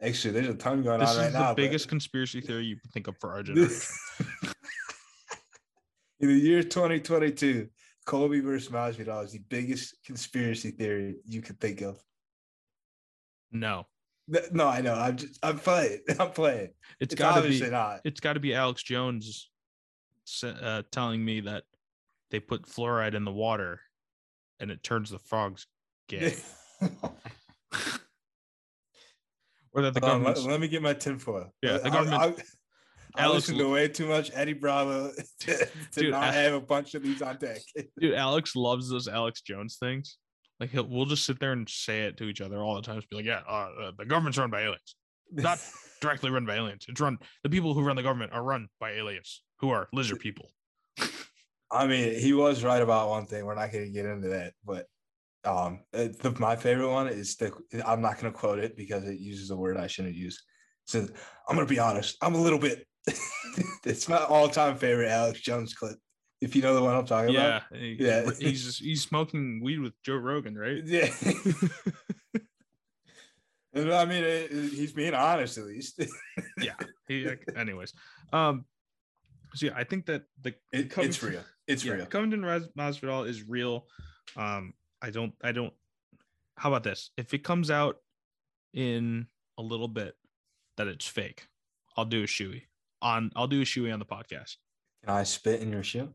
actually, 0.00 0.32
there's 0.34 0.48
a 0.48 0.54
ton 0.54 0.82
going 0.82 1.00
this 1.00 1.10
on 1.10 1.16
is 1.16 1.20
right 1.22 1.32
the 1.32 1.38
now. 1.40 1.48
but- 1.48 1.56
biggest 1.56 1.88
conspiracy 1.88 2.40
theory 2.40 2.64
you 2.66 2.76
can 2.76 2.90
think 2.92 3.08
of 3.08 3.16
for 3.18 3.32
our 3.32 3.42
generation 3.42 3.82
in 6.20 6.28
the 6.28 6.34
year 6.34 6.62
2022, 6.62 7.68
Colby 8.06 8.40
versus 8.40 8.70
Masvidal 8.70 9.24
is 9.24 9.32
the 9.32 9.38
biggest 9.48 9.96
conspiracy 10.04 10.70
theory 10.70 11.16
you 11.26 11.40
could 11.42 11.58
think 11.60 11.80
of. 11.82 11.98
no 13.52 13.86
No, 14.52 14.68
I 14.68 14.80
know. 14.80 14.94
I'm 14.94 15.16
just 15.16 15.38
I'm 15.42 15.58
playing. 15.58 16.00
I'm 16.20 16.30
playing. 16.30 16.70
it's 17.00 17.12
It's, 17.12 17.14
got 17.14 17.34
to 17.36 17.40
be 17.42 17.46
obviously 17.46 17.70
not. 17.70 18.00
it's 18.04 18.20
got 18.20 18.34
to 18.34 18.40
be 18.40 18.54
Alex 18.54 18.82
Jones 18.82 19.50
uh, 20.44 20.82
telling 20.92 21.24
me 21.24 21.40
that 21.40 21.64
they 22.30 22.38
put 22.40 22.62
fluoride 22.66 23.14
in 23.14 23.24
the 23.24 23.32
water 23.32 23.80
and 24.60 24.70
it 24.70 24.82
turns 24.82 25.10
the 25.10 25.18
frogs 25.18 25.66
gay, 26.08 26.36
or 29.72 29.82
that 29.82 29.94
the 29.94 30.00
Hold 30.00 30.22
let, 30.22 30.34
government. 30.34 30.44
let 30.50 30.60
me 30.60 30.68
get 30.68 30.82
my 30.82 30.92
tinfoil. 30.94 31.52
Yeah, 31.62 31.78
the 31.78 31.90
government- 31.90 32.22
I, 32.22 32.26
I, 32.26 32.34
Alex 33.16 33.48
listen 33.48 33.58
to 33.58 33.70
way 33.70 33.88
too 33.88 34.06
much 34.06 34.30
Eddie 34.34 34.52
Bravo 34.52 35.12
to, 35.40 35.56
to 35.56 35.68
Dude, 35.92 36.10
not 36.12 36.24
I- 36.24 36.32
have 36.32 36.54
a 36.54 36.60
bunch 36.60 36.94
of 36.94 37.02
these 37.02 37.22
on 37.22 37.36
deck. 37.36 37.60
Dude, 38.00 38.14
Alex 38.14 38.56
loves 38.56 38.88
those 38.88 39.08
Alex 39.08 39.40
Jones 39.42 39.76
things. 39.80 40.18
Like 40.58 40.70
he'll, 40.70 40.86
we'll 40.86 41.06
just 41.06 41.24
sit 41.24 41.40
there 41.40 41.52
and 41.52 41.68
say 41.68 42.02
it 42.02 42.18
to 42.18 42.24
each 42.24 42.40
other 42.40 42.58
all 42.58 42.74
the 42.74 42.82
time. 42.82 42.96
Just 42.96 43.08
be 43.08 43.16
like, 43.16 43.24
yeah, 43.24 43.40
uh, 43.48 43.68
uh, 43.82 43.92
the 43.98 44.04
government's 44.04 44.36
run 44.36 44.50
by 44.50 44.62
aliens, 44.62 44.94
not 45.32 45.58
directly 46.02 46.30
run 46.30 46.44
by 46.44 46.56
aliens. 46.56 46.84
It's 46.86 47.00
run. 47.00 47.18
The 47.42 47.50
people 47.50 47.72
who 47.72 47.82
run 47.82 47.96
the 47.96 48.02
government 48.02 48.32
are 48.32 48.42
run 48.42 48.68
by 48.78 48.92
aliens 48.92 49.42
who 49.60 49.70
are 49.70 49.88
lizard 49.92 50.20
people. 50.20 50.50
I 51.72 51.86
mean, 51.86 52.18
he 52.18 52.32
was 52.32 52.64
right 52.64 52.82
about 52.82 53.08
one 53.08 53.26
thing. 53.26 53.46
We're 53.46 53.54
not 53.54 53.72
going 53.72 53.84
to 53.84 53.90
get 53.90 54.04
into 54.04 54.28
that, 54.28 54.54
but 54.64 54.86
um, 55.44 55.80
uh, 55.94 56.08
the, 56.20 56.34
my 56.38 56.56
favorite 56.56 56.90
one 56.90 57.08
is 57.08 57.36
the. 57.36 57.52
I'm 57.86 58.02
not 58.02 58.18
going 58.18 58.32
to 58.32 58.38
quote 58.38 58.58
it 58.58 58.76
because 58.76 59.04
it 59.04 59.18
uses 59.18 59.50
a 59.50 59.56
word 59.56 59.76
I 59.76 59.86
shouldn't 59.86 60.14
use. 60.14 60.42
It 60.86 60.90
says, 60.90 61.12
"I'm 61.48 61.56
going 61.56 61.66
to 61.66 61.72
be 61.72 61.78
honest. 61.78 62.16
I'm 62.22 62.34
a 62.34 62.40
little 62.40 62.58
bit." 62.58 62.86
it's 63.84 64.08
my 64.08 64.18
all-time 64.18 64.76
favorite 64.76 65.08
Alex 65.08 65.40
Jones 65.40 65.74
clip. 65.74 65.96
If 66.40 66.56
you 66.56 66.62
know 66.62 66.74
the 66.74 66.82
one 66.82 66.94
I'm 66.94 67.04
talking 67.06 67.34
Yeah, 67.34 67.58
about. 67.68 67.76
he- 67.80 67.96
Yeah. 68.00 68.30
He's 68.38 68.78
he's 68.78 69.02
smoking 69.02 69.60
weed 69.62 69.78
with 69.80 69.92
Joe 70.04 70.16
Rogan, 70.16 70.56
right? 70.56 70.82
Yeah. 70.86 71.08
And 73.72 73.92
I 73.92 74.04
mean, 74.04 74.24
it, 74.24 74.50
it- 74.50 74.72
he's 74.72 74.92
being 74.92 75.14
honest 75.14 75.56
at 75.58 75.64
least. 75.64 76.02
He, 77.06 77.28
anyways, 77.56 77.92
um, 78.32 78.64
so 79.54 79.66
yeah, 79.66 79.72
I 79.76 79.84
think 79.84 80.06
that 80.06 80.24
the 80.40 80.54
It, 80.72 80.96
it's 80.98 81.22
real. 81.22 81.42
It's 81.68 81.84
yeah, 81.84 81.92
real. 81.94 82.06
Covington 82.06 82.42
Masvidal 82.76 83.28
is 83.28 83.48
real. 83.48 83.86
Um, 84.36 84.74
I 85.02 85.10
don't, 85.10 85.34
I 85.42 85.52
don't. 85.52 85.72
How 86.56 86.68
about 86.70 86.82
this? 86.84 87.10
If 87.16 87.32
it 87.32 87.44
comes 87.44 87.70
out 87.70 87.96
in 88.74 89.26
a 89.58 89.62
little 89.62 89.88
bit 89.88 90.14
that 90.76 90.86
it's 90.88 91.06
fake, 91.06 91.46
I'll 91.96 92.04
do 92.04 92.22
a 92.24 92.26
shoey 92.26 92.62
on. 93.02 93.30
I'll 93.36 93.46
do 93.46 93.60
a 93.60 93.64
shoey 93.64 93.92
on 93.92 93.98
the 93.98 94.04
podcast. 94.06 94.56
Can 95.04 95.14
I 95.14 95.22
spit 95.22 95.60
in 95.60 95.72
your 95.72 95.82
shoe? 95.82 96.08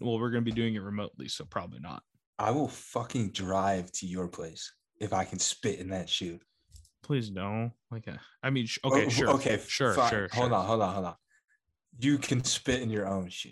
Well, 0.00 0.18
we're 0.18 0.30
gonna 0.30 0.42
be 0.42 0.50
doing 0.52 0.74
it 0.74 0.82
remotely, 0.82 1.28
so 1.28 1.44
probably 1.44 1.78
not. 1.80 2.02
I 2.38 2.50
will 2.50 2.68
fucking 2.68 3.30
drive 3.30 3.92
to 3.92 4.06
your 4.06 4.26
place 4.28 4.72
if 5.00 5.12
I 5.12 5.24
can 5.24 5.38
spit 5.38 5.78
in 5.78 5.88
that 5.90 6.08
shoe. 6.08 6.40
Please 7.02 7.30
no. 7.30 7.70
Like, 7.90 8.08
uh, 8.08 8.16
I 8.42 8.50
mean, 8.50 8.66
sh- 8.66 8.78
okay, 8.84 9.06
Oh, 9.06 9.08
sure, 9.08 9.30
Okay. 9.30 9.60
sure, 9.68 9.94
fine. 9.94 10.10
sure. 10.10 10.28
Hold 10.32 10.48
sure. 10.50 10.54
on. 10.56 10.66
Hold 10.66 10.82
on. 10.82 10.94
Hold 10.94 11.06
on. 11.06 11.14
You 11.98 12.16
can 12.18 12.42
spit 12.44 12.80
in 12.80 12.90
your 12.90 13.06
own 13.06 13.28
shoe. 13.28 13.50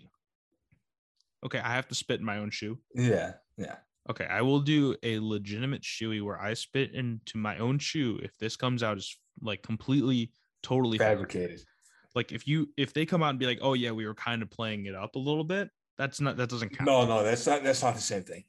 Okay, 1.44 1.59
I 1.59 1.74
have 1.74 1.89
to 1.89 1.94
spit 1.94 2.20
in 2.20 2.27
my 2.27 2.39
own 2.39 2.51
shoe. 2.51 2.78
Yeah. 2.94 3.35
Yeah. 3.56 3.77
Okay, 4.09 4.24
I 4.27 4.43
will 4.43 4.60
do 4.60 4.97
a 5.02 5.18
legitimate 5.20 5.82
shoey 5.82 6.22
where 6.22 6.40
I 6.40 6.55
spit 6.55 6.94
into 6.94 7.36
my 7.39 7.59
own 7.59 7.78
shoe 7.78 8.18
if 8.22 8.36
this 8.39 8.56
comes 8.56 8.82
out 8.82 8.97
as 8.97 9.14
like 9.43 9.62
completely, 9.62 10.32
totally 10.62 10.98
fabricated. 10.98 11.48
Fabricated. 11.60 11.66
Like 12.14 12.32
if 12.32 12.46
you 12.46 12.68
if 12.76 12.92
they 12.92 13.06
come 13.06 13.22
out 13.22 13.30
and 13.30 13.38
be 13.38 13.46
like, 13.46 13.58
oh 13.62 13.74
yeah, 13.74 13.92
we 13.92 14.06
were 14.06 14.14
kind 14.14 14.42
of 14.42 14.50
playing 14.50 14.86
it 14.86 14.94
up 14.94 15.14
a 15.14 15.18
little 15.18 15.44
bit, 15.44 15.70
that's 15.96 16.20
not 16.20 16.36
that 16.38 16.48
doesn't 16.48 16.70
count. 16.76 16.86
No, 16.86 17.06
no, 17.06 17.22
that's 17.22 17.46
not 17.46 17.62
that's 17.62 17.82
not 17.82 17.94
the 17.94 18.00
same 18.00 18.22
thing. 18.22 18.44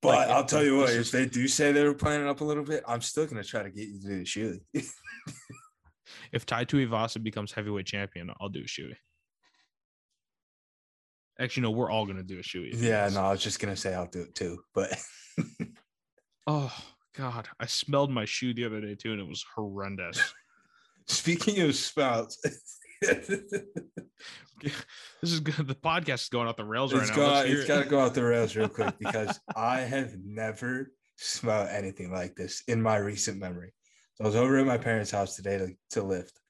But 0.00 0.16
Like, 0.16 0.28
I'll 0.30 0.44
tell 0.44 0.64
you 0.64 0.78
what, 0.78 0.90
if 0.90 1.10
they 1.12 1.26
do 1.26 1.46
say 1.46 1.70
they 1.70 1.84
were 1.84 1.94
playing 1.94 2.22
it 2.22 2.28
up 2.28 2.40
a 2.40 2.44
little 2.44 2.64
bit, 2.64 2.82
I'm 2.88 3.02
still 3.02 3.26
gonna 3.26 3.44
try 3.44 3.62
to 3.62 3.70
get 3.70 3.86
you 3.88 4.00
to 4.00 4.06
do 4.06 4.18
the 4.18 4.24
shoe. 4.24 4.60
If 6.32 6.46
Tai 6.46 6.64
Tuivasa 6.64 7.22
becomes 7.22 7.52
heavyweight 7.52 7.86
champion, 7.86 8.30
I'll 8.40 8.48
do 8.48 8.60
a 8.60 8.64
shoey. 8.64 8.96
Actually, 11.38 11.64
no, 11.64 11.70
we're 11.70 11.90
all 11.90 12.06
gonna 12.06 12.22
do 12.22 12.38
a 12.38 12.42
shoey. 12.42 12.70
yeah, 12.74 13.08
no, 13.12 13.22
I 13.22 13.30
was 13.32 13.42
just 13.42 13.60
gonna 13.60 13.76
say 13.76 13.94
I'll 13.94 14.06
do 14.06 14.22
it 14.22 14.34
too. 14.34 14.58
But 14.74 14.98
Oh 16.46 16.72
God, 17.16 17.48
I 17.60 17.66
smelled 17.66 18.10
my 18.10 18.24
shoe 18.24 18.52
the 18.54 18.64
other 18.64 18.80
day 18.80 18.94
too, 18.94 19.12
and 19.12 19.20
it 19.20 19.26
was 19.28 19.44
horrendous. 19.54 20.34
speaking 21.06 21.60
of 21.60 21.74
spouts, 21.74 22.38
This 25.20 25.32
is 25.32 25.40
good. 25.40 25.66
The 25.66 25.74
podcast 25.74 26.22
is 26.22 26.28
going 26.28 26.46
off 26.46 26.56
the 26.56 26.64
rails 26.64 26.92
right 26.92 27.02
it's 27.02 27.10
now. 27.10 27.16
got 27.16 27.46
it's 27.46 27.62
it. 27.62 27.68
got 27.68 27.82
to 27.82 27.88
go 27.88 28.00
off 28.00 28.14
the 28.14 28.22
rails 28.22 28.54
real 28.54 28.68
quick 28.68 28.94
because 29.00 29.40
I 29.56 29.80
have 29.80 30.14
never 30.24 30.92
smelled 31.16 31.68
anything 31.68 32.12
like 32.12 32.36
this 32.36 32.62
in 32.68 32.80
my 32.80 32.96
recent 32.96 33.38
memory. 33.38 33.72
So 34.14 34.24
I 34.24 34.26
was 34.26 34.36
over 34.36 34.58
at 34.58 34.66
my 34.66 34.78
parents' 34.78 35.10
house 35.10 35.34
today 35.36 35.58
to, 35.58 35.68
to 35.90 36.02
lift, 36.02 36.40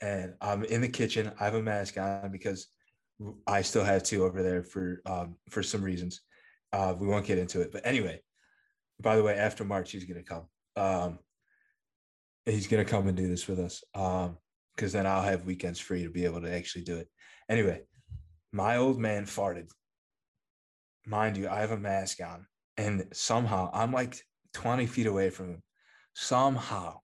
and 0.00 0.34
I'm 0.40 0.64
in 0.64 0.80
the 0.80 0.88
kitchen. 0.88 1.32
I 1.40 1.44
have 1.44 1.54
a 1.54 1.62
mask 1.62 1.98
on 1.98 2.32
because 2.32 2.68
I 3.46 3.62
still 3.62 3.84
have 3.84 4.02
to 4.04 4.24
over 4.24 4.42
there 4.42 4.62
for 4.62 5.02
um, 5.06 5.36
for 5.50 5.62
some 5.62 5.82
reasons. 5.82 6.22
Uh, 6.72 6.94
we 6.98 7.06
won't 7.06 7.26
get 7.26 7.38
into 7.38 7.60
it, 7.60 7.70
but 7.72 7.86
anyway. 7.86 8.20
By 9.00 9.16
the 9.16 9.22
way, 9.22 9.34
after 9.34 9.64
March, 9.64 9.90
he's 9.90 10.04
gonna 10.04 10.22
come. 10.22 10.44
Um, 10.76 11.18
he's 12.46 12.66
gonna 12.66 12.84
come 12.84 13.08
and 13.08 13.16
do 13.16 13.26
this 13.26 13.48
with 13.48 13.58
us. 13.58 13.82
Um, 13.94 14.38
because 14.74 14.92
then 14.92 15.06
I'll 15.06 15.22
have 15.22 15.44
weekends 15.44 15.80
free 15.80 16.04
to 16.04 16.10
be 16.10 16.24
able 16.24 16.40
to 16.40 16.52
actually 16.52 16.84
do 16.84 16.96
it. 16.96 17.08
Anyway, 17.48 17.82
my 18.52 18.76
old 18.76 18.98
man 18.98 19.24
farted. 19.24 19.70
Mind 21.06 21.36
you, 21.36 21.48
I 21.48 21.60
have 21.60 21.72
a 21.72 21.76
mask 21.76 22.20
on, 22.20 22.46
and 22.76 23.06
somehow 23.12 23.70
I'm 23.72 23.92
like 23.92 24.22
20 24.54 24.86
feet 24.86 25.06
away 25.06 25.30
from 25.30 25.50
him. 25.50 25.62
Somehow 26.14 27.00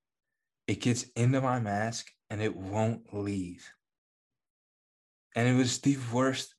it 0.66 0.80
gets 0.80 1.04
into 1.16 1.40
my 1.40 1.58
mask 1.58 2.06
and 2.30 2.42
it 2.42 2.54
won't 2.54 3.12
leave. 3.12 3.66
And 5.34 5.48
it 5.48 5.54
was 5.54 5.78
the 5.78 5.96
worst 6.12 6.54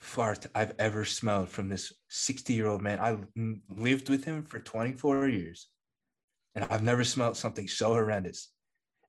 fart 0.00 0.46
I've 0.54 0.72
ever 0.78 1.04
smelled 1.04 1.50
from 1.50 1.68
this 1.68 1.92
60 2.08 2.52
year 2.54 2.66
old 2.66 2.82
man. 2.82 2.98
I 2.98 3.18
lived 3.68 4.08
with 4.08 4.24
him 4.24 4.44
for 4.44 4.58
24 4.58 5.28
years, 5.28 5.68
and 6.54 6.64
I've 6.64 6.82
never 6.82 7.04
smelled 7.04 7.36
something 7.36 7.68
so 7.68 7.92
horrendous. 7.92 8.48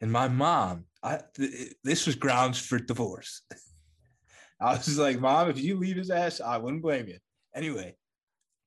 And 0.01 0.11
my 0.11 0.27
mom, 0.27 0.85
I 1.03 1.19
th- 1.35 1.73
this 1.83 2.07
was 2.07 2.15
grounds 2.15 2.59
for 2.59 2.79
divorce. 2.79 3.41
I 4.61 4.73
was 4.73 4.97
like, 4.97 5.19
Mom, 5.19 5.49
if 5.49 5.59
you 5.59 5.77
leave 5.77 5.95
his 5.95 6.11
ass, 6.11 6.41
I 6.41 6.57
wouldn't 6.57 6.83
blame 6.83 7.07
you. 7.07 7.17
Anyway, 7.55 7.95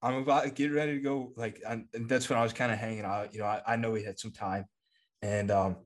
I'm 0.03 0.17
about 0.17 0.45
to 0.45 0.51
get 0.51 0.73
ready 0.73 0.95
to 0.95 1.01
go. 1.01 1.33
Like, 1.37 1.61
and 1.67 1.87
and 1.95 2.09
that's 2.09 2.29
when 2.29 2.39
I 2.39 2.43
was 2.43 2.53
kind 2.53 2.73
of 2.73 2.79
hanging 2.79 3.05
out. 3.05 3.33
You 3.33 3.41
know, 3.41 3.47
I, 3.47 3.63
I 3.67 3.77
know 3.77 3.91
we 3.91 4.03
had 4.03 4.19
some 4.19 4.33
time, 4.33 4.65
and 5.23 5.51
um, 5.51 5.77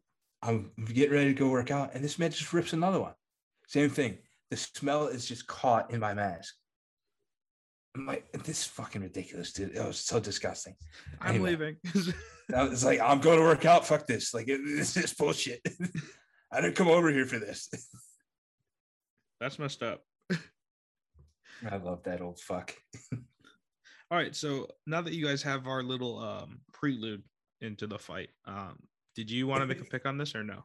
I'm 0.43 0.70
getting 0.93 1.12
ready 1.12 1.33
to 1.35 1.39
go 1.39 1.49
work 1.49 1.70
out, 1.70 1.95
and 1.95 2.03
this 2.03 2.19
man 2.19 2.31
just 2.31 2.53
rips 2.53 2.73
another 2.73 3.01
one. 3.01 3.15
Same 3.66 3.91
thing. 3.91 4.19
The 4.51 4.57
smell 4.57 5.09
is 5.09 5.27
just 5.27 5.47
caught 5.47 5.91
in 5.91 6.01
my 6.01 6.15
mask. 6.15 6.55
I'm 7.99 8.07
like, 8.07 8.31
this 8.45 8.61
is 8.61 8.65
fucking 8.65 9.03
ridiculous, 9.03 9.53
dude. 9.53 9.75
It 9.75 9.85
was 9.85 9.99
so 9.99 10.20
disgusting. 10.20 10.77
I'm 11.20 11.31
Anyway. 11.35 11.51
leaving. 11.51 11.77
I 12.55 12.62
was 12.62 12.85
like, 12.85 13.01
I'm 13.01 13.19
going 13.20 13.39
to 13.39 13.45
work 13.45 13.65
out. 13.65 13.87
Fuck 13.87 14.07
this. 14.07 14.33
Like, 14.33 14.47
it- 14.49 14.61
this 14.65 14.97
is 14.97 15.12
bullshit. 15.15 15.61
I 16.53 16.61
didn't 16.61 16.77
come 16.77 16.87
over 16.89 17.11
here 17.11 17.27
for 17.27 17.39
this. 17.41 17.69
That's 19.41 19.59
messed 19.59 19.83
up. 19.83 20.03
I 21.69 21.77
love 21.79 22.05
that 22.05 22.20
old 22.20 22.39
fuck. 22.39 22.73
All 23.12 24.16
right. 24.19 24.35
So 24.35 24.69
now 24.87 25.01
that 25.03 25.12
you 25.12 25.27
guys 25.27 25.43
have 25.43 25.66
our 25.66 25.83
little 25.83 26.19
um 26.20 26.61
prelude 26.73 27.23
into 27.61 27.89
the 27.89 27.99
fight, 27.99 28.29
um, 28.47 28.79
did 29.16 29.29
you 29.29 29.49
want 29.49 29.61
to 29.62 29.66
make 29.66 29.81
a 29.81 29.85
pick 29.85 30.07
on 30.07 30.19
this 30.19 30.37
or 30.37 30.45
no? 30.45 30.62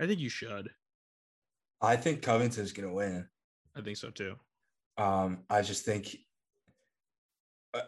I 0.00 0.06
think 0.06 0.20
you 0.20 0.30
should. 0.30 0.70
I 1.82 1.96
think 1.96 2.22
Covington's 2.22 2.72
going 2.72 2.88
to 2.88 2.94
win. 2.94 3.28
I 3.76 3.82
think 3.82 3.98
so 3.98 4.08
too. 4.10 4.36
Um, 4.98 5.44
I 5.48 5.62
just 5.62 5.84
think 5.84 6.16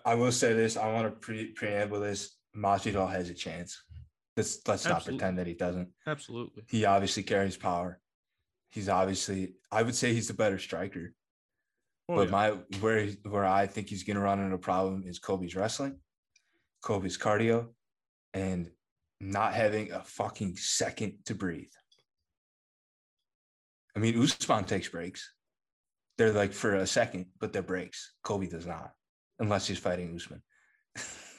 I- 0.05 0.15
will 0.15 0.33
say 0.33 0.53
this. 0.55 0.77
I 0.77 0.93
want 0.93 1.07
to 1.07 1.19
pre- 1.19 1.53
preamble 1.53 2.01
this. 2.01 2.37
Masvidal 2.57 3.11
has 3.11 3.29
a 3.31 3.35
chance. 3.35 3.83
Let's 4.37 4.67
let's 4.67 4.85
not 4.85 5.05
pretend 5.05 5.39
that 5.39 5.47
he 5.47 5.55
doesn't. 5.55 5.91
Absolutely. 6.07 6.65
He 6.69 6.85
obviously 6.85 7.23
carries 7.23 7.57
power. 7.57 8.01
He's 8.71 8.89
obviously, 8.89 9.55
I 9.71 9.83
would 9.83 9.95
say 9.95 10.13
he's 10.13 10.29
the 10.29 10.35
better 10.35 10.59
striker. 10.59 11.15
Oh, 12.09 12.17
but 12.17 12.25
yeah. 12.27 12.31
my 12.31 12.51
where 12.81 13.07
where 13.29 13.45
I 13.45 13.67
think 13.67 13.89
he's 13.89 14.03
going 14.03 14.17
to 14.17 14.23
run 14.23 14.41
into 14.41 14.57
a 14.57 14.59
problem 14.59 15.05
is 15.07 15.19
Kobe's 15.19 15.55
wrestling, 15.55 15.99
Kobe's 16.83 17.17
cardio, 17.17 17.69
and 18.33 18.71
not 19.21 19.55
having 19.55 19.93
a 19.93 20.03
fucking 20.03 20.57
second 20.57 21.19
to 21.27 21.35
breathe. 21.35 21.73
I 23.97 24.01
mean, 24.01 24.21
Usman 24.21 24.65
takes 24.65 24.89
breaks. 24.89 25.33
They're 26.17 26.33
like 26.33 26.53
for 26.53 26.77
a 26.77 26.87
second, 26.87 27.27
but 27.41 27.53
they're 27.53 27.63
breaks. 27.63 28.15
Kobe 28.23 28.47
does 28.47 28.67
not, 28.67 28.93
unless 29.39 29.67
he's 29.67 29.79
fighting 29.79 30.15
Usman. 30.15 30.43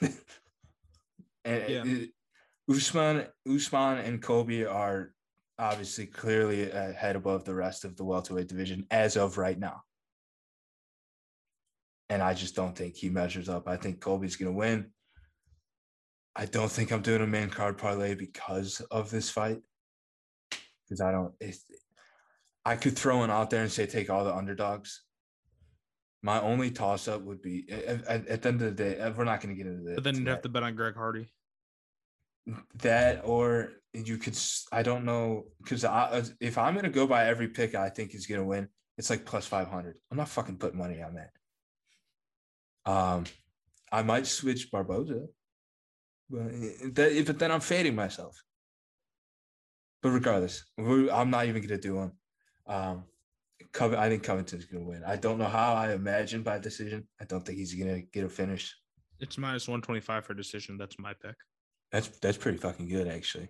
and 1.44 1.68
Yeah. 1.68 1.82
it- 1.84 2.10
Usman, 2.68 3.26
Usman, 3.48 3.98
and 3.98 4.20
Kobe 4.20 4.64
are 4.64 5.12
obviously 5.56 6.06
clearly 6.06 6.70
uh, 6.70 6.90
ahead 6.90 7.14
above 7.14 7.44
the 7.44 7.54
rest 7.54 7.84
of 7.84 7.96
the 7.96 8.04
welterweight 8.04 8.48
division 8.48 8.86
as 8.90 9.16
of 9.16 9.38
right 9.38 9.58
now. 9.58 9.82
And 12.08 12.22
I 12.22 12.34
just 12.34 12.56
don't 12.56 12.76
think 12.76 12.96
he 12.96 13.08
measures 13.08 13.48
up. 13.48 13.68
I 13.68 13.76
think 13.76 14.00
Kobe's 14.00 14.36
going 14.36 14.52
to 14.52 14.58
win. 14.58 14.90
I 16.34 16.46
don't 16.46 16.70
think 16.70 16.90
I'm 16.92 17.02
doing 17.02 17.22
a 17.22 17.26
man 17.26 17.50
card 17.50 17.78
parlay 17.78 18.14
because 18.14 18.80
of 18.90 19.10
this 19.10 19.30
fight. 19.30 19.58
Because 20.84 21.00
I 21.00 21.10
don't, 21.12 21.34
it's, 21.40 21.64
I 22.66 22.74
could 22.76 22.98
throw 22.98 23.18
one 23.18 23.30
out 23.30 23.48
there 23.48 23.62
and 23.62 23.70
say 23.70 23.86
take 23.86 24.10
all 24.10 24.24
the 24.24 24.34
underdogs. 24.34 25.02
My 26.22 26.40
only 26.40 26.72
toss 26.72 27.06
up 27.06 27.22
would 27.22 27.40
be 27.40 27.64
at, 27.70 28.04
at- 28.06 28.42
the 28.42 28.48
end 28.48 28.60
of 28.60 28.76
the 28.76 28.84
day, 28.84 28.98
uh, 28.98 29.12
we're 29.12 29.24
not 29.24 29.40
going 29.40 29.54
to 29.54 29.62
get 29.62 29.70
into 29.70 29.84
that. 29.84 29.94
But 29.94 30.04
then 30.04 30.16
you'd 30.16 30.26
have 30.26 30.42
to 30.42 30.48
bet 30.48 30.64
on 30.64 30.74
Greg 30.74 30.96
Hardy. 30.96 31.28
that 32.82 33.22
or 33.24 33.70
you 33.92 34.18
could 34.18 34.36
I 34.72 34.82
don't 34.82 35.04
know 35.04 35.46
because 35.62 35.84
I, 35.84 36.22
if 36.40 36.58
i'm 36.58 36.74
going 36.74 36.84
to 36.84 36.90
go 36.90 37.06
by 37.06 37.26
every 37.26 37.48
pick 37.48 37.74
i 37.74 37.88
think 37.88 38.14
is 38.14 38.26
going 38.26 38.40
to 38.40 38.46
win 38.46 38.68
it's 38.98 39.10
like 39.10 39.24
plus 39.24 39.46
500 39.46 39.96
i'm 40.10 40.16
not 40.16 40.28
fucking 40.28 40.58
putting 40.58 40.78
money 40.78 41.02
on 41.02 41.14
that 41.14 41.30
um 42.92 43.24
i 43.90 44.02
might 44.02 44.26
switch 44.26 44.70
barboza 44.70 45.26
but, 46.30 46.38
eh, 46.38 46.90
that, 46.92 47.24
but 47.26 47.38
then 47.40 47.50
i'm 47.50 47.60
fading 47.60 47.96
myself 47.96 48.40
but 50.02 50.10
regardless 50.10 50.64
i'm 50.78 51.30
not 51.30 51.46
even 51.46 51.62
going 51.62 51.68
to 51.68 51.78
do 51.78 51.96
one 51.96 52.12
um 52.66 53.04
Cov- 53.72 53.94
i 53.94 54.08
think 54.08 54.22
covington's 54.22 54.64
going 54.64 54.84
to 54.84 54.88
win 54.88 55.02
i 55.04 55.16
don't 55.16 55.38
know 55.38 55.44
how 55.46 55.74
i 55.74 55.92
imagine 55.92 56.42
by 56.42 56.58
decision 56.58 57.06
i 57.20 57.24
don't 57.24 57.44
think 57.44 57.58
he's 57.58 57.74
going 57.74 57.94
to 57.94 58.00
get 58.12 58.24
a 58.24 58.28
finish 58.28 58.74
It's 59.18 59.38
minus 59.38 59.66
125 59.66 60.26
for 60.26 60.34
decision. 60.34 60.76
That's 60.76 60.98
my 60.98 61.14
pick. 61.14 61.36
That's 61.90 62.08
that's 62.20 62.36
pretty 62.36 62.58
fucking 62.58 62.86
good, 62.88 63.08
actually. 63.08 63.48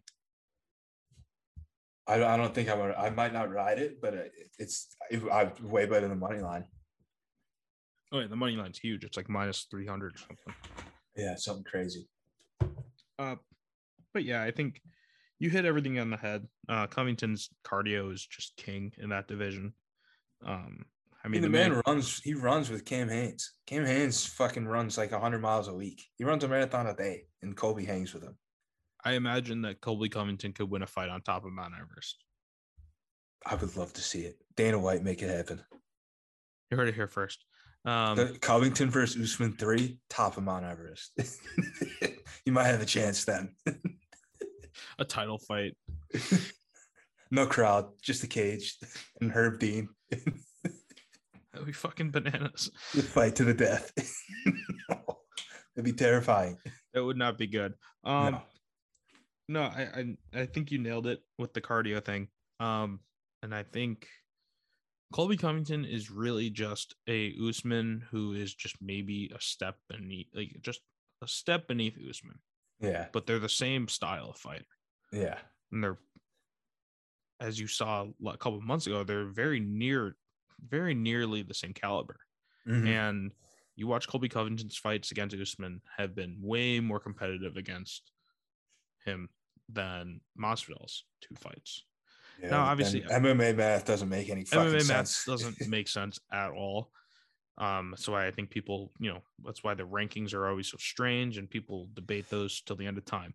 I, 2.07 2.23
I 2.23 2.37
don't 2.37 2.55
think 2.55 2.69
I 2.69 2.75
would. 2.75 2.95
I 2.95 3.11
might 3.11 3.33
not 3.33 3.51
ride 3.51 3.81
it, 3.81 4.01
but 4.01 4.31
it's 4.59 4.95
it, 5.11 5.21
I, 5.33 5.51
way 5.61 5.87
better 5.87 6.03
than 6.07 6.11
the 6.11 6.17
money 6.29 6.41
line. 6.41 6.67
Oh, 8.13 8.21
yeah. 8.21 8.29
The 8.29 8.37
money 8.37 8.55
line's 8.55 8.79
huge. 8.79 9.03
It's 9.03 9.17
like 9.17 9.29
minus 9.29 9.67
300 9.69 10.15
or 10.15 10.19
something. 10.19 10.55
Yeah, 11.17 11.35
something 11.35 11.65
crazy. 11.65 12.07
Uh, 13.19 13.37
but 14.15 14.23
yeah, 14.23 14.43
I 14.45 14.53
think 14.53 14.81
you 15.39 15.51
hit 15.51 15.65
everything 15.65 15.99
on 15.99 16.11
the 16.11 16.17
head. 16.17 16.47
Uh, 16.69 16.87
Covington's 16.87 17.51
cardio 17.65 18.13
is 18.13 18.27
just 18.27 18.57
king 18.57 18.93
in 18.99 19.11
that 19.11 19.29
division. 19.29 19.73
Um, 20.45 20.85
I 21.25 21.29
mean, 21.29 21.43
mean, 21.43 21.53
the 21.53 21.59
man, 21.59 21.83
runs. 21.87 22.21
He 22.23 22.35
runs 22.35 22.71
with 22.71 22.85
Cam 22.85 23.09
Hanes. 23.09 23.53
Cam 23.67 23.85
Hanes 23.85 24.25
fucking 24.25 24.67
runs 24.67 24.97
like 24.97 25.11
hundred 25.11 25.41
miles 25.41 25.69
a 25.69 25.75
week. 25.75 26.05
He 26.17 26.25
runs 26.25 26.45
a 26.45 26.49
marathon 26.49 26.87
a 26.87 26.95
day, 26.95 27.25
and 27.43 27.57
Kobe 27.57 27.85
hangs 27.85 28.15
with 28.15 28.23
him. 28.23 28.37
I 29.05 29.13
imagine 29.13 29.63
that 29.63 29.81
Colby 29.81 30.09
Covington 30.09 30.53
could 30.53 30.71
win 30.71 30.83
a 30.83 30.87
fight 30.87 31.09
on 31.09 31.23
top 31.23 31.45
of 31.45 31.53
Mount 31.53 31.75
Everest. 31.81 32.25
I 33.45 33.55
would 33.55 33.77
love 33.77 33.93
to 33.95 34.01
see 34.01 34.21
it. 34.23 34.37
Dana 34.57 34.79
White 34.79 35.03
make 35.03 35.23
it 35.23 35.29
happen. 35.29 35.63
You 36.71 36.77
heard 36.77 36.89
it 36.89 36.95
here 36.95 37.07
first. 37.07 37.45
Um, 37.85 38.37
Covington 38.41 38.91
versus 38.91 39.35
Usman 39.35 39.57
three, 39.57 39.99
top 40.11 40.37
of 40.37 40.45
Mount 40.45 40.65
Everest. 40.65 41.13
you 42.45 42.53
might 42.53 42.67
have 42.67 42.83
a 42.83 42.87
chance 42.87 43.25
then. 43.25 43.55
a 44.99 45.05
title 45.05 45.39
fight. 45.39 45.77
no 47.31 47.47
crowd, 47.47 47.87
just 48.03 48.21
the 48.21 48.27
cage 48.27 48.77
and 49.21 49.31
Herb 49.33 49.59
Dean. 49.59 49.89
That'd 50.11 51.67
be 51.67 51.73
fucking 51.73 52.11
bananas. 52.11 52.71
The 52.95 53.03
fight 53.03 53.37
to 53.37 53.45
the 53.45 53.55
death. 53.55 53.91
It'd 55.77 55.85
be 55.85 55.93
terrifying. 55.93 56.59
That 56.95 57.05
would 57.05 57.17
not 57.17 57.39
be 57.39 57.47
good. 57.47 57.75
Um, 58.05 58.33
No. 58.35 58.43
no, 59.49 59.61
I, 59.63 59.89
I 60.35 60.41
I 60.43 60.47
think 60.47 60.71
you 60.71 60.79
nailed 60.79 61.07
it 61.07 61.21
with 61.39 61.53
the 61.55 61.61
cardio 61.61 62.03
thing. 62.05 62.29
Um, 62.61 63.01
and 63.43 63.55
I 63.55 63.63
think 63.63 64.07
Colby 65.13 65.37
Covington 65.37 65.85
is 65.85 66.11
really 66.11 66.51
just 66.51 66.95
a 67.09 67.33
Usman 67.47 68.05
who 68.11 68.33
is 68.33 68.55
just 68.55 68.77
maybe 68.81 69.31
a 69.35 69.41
step 69.41 69.77
beneath, 69.89 70.29
like 70.35 70.57
just 70.63 70.81
a 71.23 71.29
step 71.29 71.69
beneath 71.69 71.97
Usman, 71.99 72.39
Yeah, 72.81 73.07
but 73.13 73.27
they're 73.27 73.39
the 73.39 73.49
same 73.49 73.89
style 73.89 74.31
of 74.31 74.37
fighter, 74.37 74.65
yeah, 75.13 75.39
and 75.73 75.83
they're, 75.83 75.99
as 77.41 77.59
you 77.59 77.67
saw 77.67 78.07
a 78.27 78.37
couple 78.37 78.59
of 78.59 78.65
months 78.65 78.87
ago, 78.87 79.05
they're 79.05 79.27
very 79.27 79.61
near, 79.61 80.17
very 80.67 80.95
nearly 80.95 81.43
the 81.43 81.55
same 81.55 81.73
caliber. 81.75 82.19
Mhm. 82.67 82.87
And 82.87 83.33
you 83.77 83.87
watch 83.87 84.09
Colby 84.09 84.29
Covington's 84.29 84.77
fights 84.77 85.11
against 85.11 85.37
Usman 85.37 85.83
have 85.99 86.15
been 86.15 86.39
way 86.41 86.81
more 86.81 86.99
competitive 87.01 87.57
against 87.57 88.11
him 89.05 89.29
than 89.69 90.21
Masvidal's 90.39 91.05
two 91.21 91.35
fights. 91.37 91.85
Yeah, 92.41 92.51
Now, 92.51 92.65
obviously, 92.65 93.03
MMA 93.03 93.53
math 93.57 93.85
doesn't 93.87 94.09
make 94.09 94.29
any 94.29 94.45
fucking 94.45 94.73
MMA 94.73 94.83
sense. 94.83 94.89
math 94.89 95.41
doesn't 95.41 95.69
make 95.69 95.89
sense 95.89 96.19
at 96.33 96.51
all. 96.53 96.91
Um, 97.59 97.95
why 98.07 98.27
I 98.27 98.31
think 98.31 98.51
people, 98.51 98.93
you 98.99 99.11
know, 99.11 99.23
that's 99.45 99.65
why 99.65 99.75
the 99.75 99.85
rankings 99.85 100.35
are 100.35 100.47
always 100.49 100.69
so 100.71 100.77
strange 100.79 101.39
and 101.39 101.49
people 101.49 101.89
debate 101.95 102.29
those 102.29 102.61
till 102.61 102.77
the 102.77 102.87
end 102.87 102.99
of 102.99 103.05
time. 103.07 103.35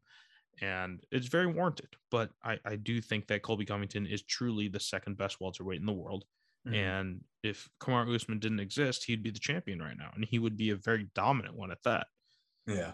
And 0.61 1.01
it's 1.11 1.27
very 1.27 1.47
warranted. 1.47 1.95
But 2.11 2.29
I, 2.43 2.59
I 2.65 2.75
do 2.75 3.01
think 3.01 3.27
that 3.27 3.41
Colby 3.41 3.65
Covington 3.65 4.05
is 4.05 4.21
truly 4.21 4.67
the 4.67 4.79
second 4.79 5.17
best 5.17 5.39
welterweight 5.41 5.79
in 5.79 5.87
the 5.87 5.91
world. 5.93 6.25
Mhm. 6.67 6.75
And 6.75 7.23
if 7.41 7.67
Kamar 7.79 8.07
Usman 8.13 8.37
didn't 8.37 8.59
exist, 8.59 9.05
he'd 9.05 9.23
be 9.23 9.31
the 9.31 9.39
champion 9.39 9.79
right 9.81 9.97
now. 9.97 10.11
And 10.13 10.23
he 10.23 10.37
would 10.37 10.55
be 10.55 10.69
a 10.69 10.75
very 10.75 11.09
dominant 11.15 11.55
one 11.55 11.71
at 11.71 11.81
that. 11.83 12.05
yeah, 12.67 12.93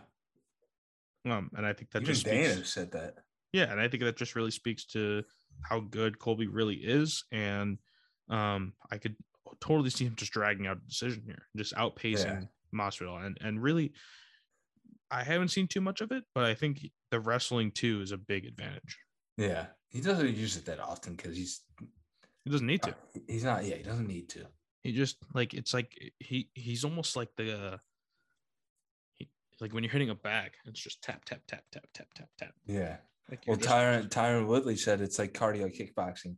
Um, 1.26 1.52
and 1.56 1.66
I 1.66 1.74
think 1.74 1.91
that 1.91 2.04
even 2.04 2.14
just 2.14 2.26
Dana 2.26 2.54
speaks, 2.54 2.74
said 2.74 2.91
that. 2.91 3.16
yeah, 3.52 3.70
and 3.72 3.82
I 3.82 3.88
think 3.90 4.04
that 4.04 4.16
just 4.16 4.36
really 4.36 4.52
speaks 4.52 4.86
to 4.88 5.24
how 5.62 5.82
good 5.82 6.20
Colby 6.20 6.48
really 6.48 6.76
is. 6.76 7.26
And 7.32 7.80
um, 8.30 8.74
I 8.90 8.98
could 8.98 9.16
totally 9.61 9.90
see 9.90 10.06
him 10.06 10.15
just 10.15 10.32
dragging 10.32 10.68
out 10.68 10.78
a 10.78 10.88
decision 10.90 11.24
here, 11.26 11.48
just 11.56 11.74
outpacing 11.76 12.48
Masvidal. 12.74 13.26
And 13.26 13.38
and 13.41 13.61
really, 13.61 13.94
I 15.11 15.24
haven't 15.24 15.49
seen 15.49 15.68
too 15.68 15.82
much 15.82 16.02
of 16.02 16.11
it, 16.11 16.24
but 16.36 16.44
I 16.45 16.53
think 16.53 16.80
the 17.11 17.19
wrestling 17.19 17.72
too 17.72 18.02
is 18.02 18.11
a 18.11 18.18
big 18.18 18.45
advantage. 18.45 18.98
Yeah, 19.38 19.68
he 19.90 20.02
doesn't 20.02 20.36
use 20.36 20.57
it 20.57 20.65
that 20.65 20.80
often 20.80 21.14
because 21.15 21.38
he's 21.38 21.61
He 22.44 22.49
doesn't 22.52 22.68
need 22.68 22.82
to. 22.84 22.95
he's 23.28 23.44
not. 23.44 23.64
Yeah, 23.65 23.76
he 23.76 23.84
doesn't 23.84 24.07
need 24.07 24.30
to. 24.30 24.45
He 24.84 24.91
just 24.94 25.18
like 25.34 25.53
it's 25.53 25.74
like 25.74 25.91
he 26.19 26.49
he's 26.53 26.84
almost 26.84 27.15
like 27.15 27.30
the 27.38 27.74
uh, 27.74 27.78
he, 29.15 29.28
like 29.60 29.74
when 29.74 29.84
you're 29.84 29.91
hitting 29.91 30.10
a 30.10 30.15
bag, 30.15 30.52
it's 30.65 30.80
just 30.80 31.02
tap 31.02 31.26
tap 31.26 31.41
tap 31.48 31.64
tap 31.72 31.86
tap 31.94 32.07
tap 32.15 32.30
tap. 32.38 32.53
Yeah. 32.65 32.98
Like 33.30 33.44
Well, 33.45 33.57
just- 33.57 33.69
Tyron 33.69 34.10
Tyron 34.10 34.48
Woodley 34.48 34.78
said 34.78 35.02
it's 35.02 35.19
like 35.19 35.34
cardio 35.34 35.68
kickboxing, 35.76 36.36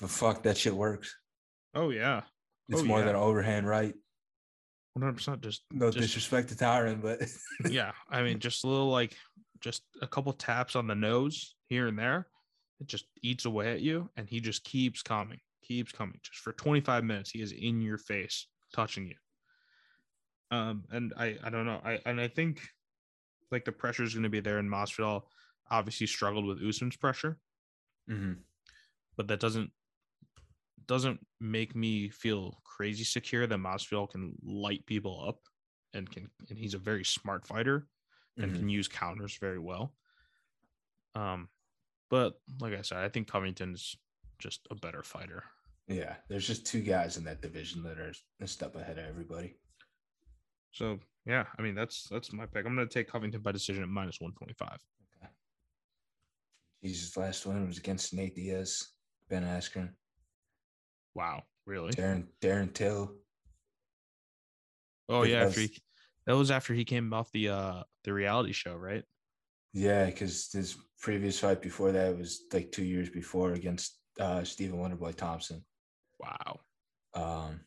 but 0.00 0.08
fuck 0.10 0.42
that 0.44 0.56
shit 0.56 0.74
works. 0.74 1.14
Oh 1.74 1.90
yeah, 1.90 2.22
It's 2.68 2.80
Oh, 2.80 2.84
more 2.84 3.00
yeah. 3.00 3.06
than 3.06 3.16
overhand 3.16 3.68
right. 3.68 3.94
one 4.94 5.02
hundred 5.02 5.14
percent. 5.14 5.40
Just 5.42 5.62
No 5.70 5.90
just- 5.90 5.98
disrespect 6.06 6.48
to 6.50 6.54
Tyron, 6.54 7.02
but 7.02 7.20
yeah, 7.70 7.92
I 8.08 8.22
mean, 8.22 8.38
just 8.38 8.64
a 8.64 8.68
little 8.68 8.90
like 8.90 9.16
just 9.60 9.82
a 10.02 10.06
couple 10.06 10.32
taps 10.32 10.76
on 10.76 10.86
the 10.86 10.94
nose 10.94 11.54
here 11.68 11.86
and 11.88 11.98
there. 11.98 12.26
It 12.80 12.86
just 12.88 13.06
eats 13.22 13.44
away 13.44 13.72
at 13.72 13.80
you, 13.80 14.10
and 14.16 14.28
he 14.28 14.40
just 14.40 14.64
keeps 14.64 15.02
coming, 15.02 15.38
keeps 15.62 15.92
coming. 15.92 16.18
Just 16.22 16.38
for 16.40 16.52
25 16.52 17.04
minutes, 17.04 17.30
he 17.30 17.40
is 17.40 17.52
in 17.52 17.80
your 17.80 17.98
face, 17.98 18.48
touching 18.74 19.06
you. 19.06 19.14
Um, 20.50 20.84
and 20.90 21.12
I, 21.16 21.36
I 21.42 21.50
don't 21.50 21.66
know, 21.66 21.80
I 21.84 22.00
and 22.06 22.20
I 22.20 22.28
think 22.28 22.60
like 23.50 23.64
the 23.64 23.72
pressure 23.72 24.02
is 24.02 24.14
going 24.14 24.24
to 24.24 24.28
be 24.28 24.40
there 24.40 24.58
in 24.58 24.68
Masvidal. 24.68 25.22
Obviously, 25.70 26.06
struggled 26.06 26.44
with 26.46 26.62
Usman's 26.62 26.96
pressure, 26.96 27.38
mm-hmm. 28.10 28.34
but 29.16 29.28
that 29.28 29.40
doesn't 29.40 29.70
doesn't 30.86 31.24
make 31.40 31.74
me 31.74 32.08
feel 32.08 32.60
crazy 32.64 33.04
secure 33.04 33.46
that 33.46 33.58
Masvidal 33.58 34.10
can 34.10 34.34
light 34.42 34.84
people 34.86 35.24
up, 35.26 35.40
and 35.92 36.10
can 36.10 36.28
and 36.48 36.58
he's 36.58 36.74
a 36.74 36.78
very 36.78 37.04
smart 37.04 37.46
fighter 37.46 37.86
and 38.36 38.52
Mhm. 38.52 38.56
can 38.56 38.68
use 38.68 38.88
counters 38.88 39.36
very 39.38 39.58
well. 39.60 39.94
Um, 41.14 41.48
but 42.10 42.40
like 42.60 42.74
I 42.74 42.82
said, 42.82 42.98
I 42.98 43.08
think 43.08 43.28
Covington's 43.28 43.96
just 44.38 44.66
a 44.70 44.74
better 44.74 45.02
fighter. 45.02 45.44
yeah, 45.86 46.16
there's 46.28 46.46
just 46.46 46.64
two 46.66 46.80
guys 46.82 47.16
in 47.18 47.24
that 47.24 47.42
division 47.42 47.82
that 47.82 47.98
are 47.98 48.12
a 48.40 48.46
step 48.46 48.74
ahead 48.74 48.98
of 48.98 49.04
everybody. 49.04 49.54
So 50.72 50.98
yeah, 51.26 51.46
I 51.58 51.62
mean 51.62 51.74
that's 51.74 52.08
that's 52.08 52.32
my 52.32 52.46
pick. 52.46 52.66
I'm 52.66 52.74
gonna 52.74 52.86
take 52.88 53.08
Covington 53.08 53.42
by 53.42 53.52
decision 53.52 53.82
at 53.82 53.88
minus 53.88 54.20
one 54.20 54.32
twenty 54.32 54.54
five. 54.54 54.78
Okay. 55.16 55.28
Jesus' 56.82 57.16
last 57.16 57.46
win 57.46 57.66
was 57.66 57.78
against 57.78 58.12
Nate 58.14 58.34
Diaz, 58.34 58.92
Ben 59.28 59.42
Askren, 59.44 59.94
Wow, 61.14 61.44
really? 61.66 61.92
Darren 61.92 62.26
Darren 62.40 62.72
Till. 62.72 63.14
Oh 65.08 65.22
yeah, 65.22 65.44
after 65.44 65.60
he, 65.60 65.76
that 66.26 66.36
was 66.36 66.50
after 66.50 66.74
he 66.74 66.84
came 66.84 67.12
off 67.12 67.30
the 67.32 67.50
uh 67.50 67.82
the 68.04 68.12
reality 68.12 68.52
show, 68.52 68.74
right? 68.74 69.04
Yeah, 69.72 70.06
because 70.06 70.50
his 70.52 70.76
previous 71.00 71.40
fight 71.40 71.60
before 71.60 71.92
that 71.92 72.16
was 72.16 72.44
like 72.52 72.70
two 72.72 72.84
years 72.84 73.10
before 73.10 73.52
against 73.52 73.98
uh, 74.20 74.44
Stephen 74.44 74.78
Wonderboy 74.78 75.16
Thompson, 75.16 75.64
Wow. 76.20 76.60
um, 77.14 77.60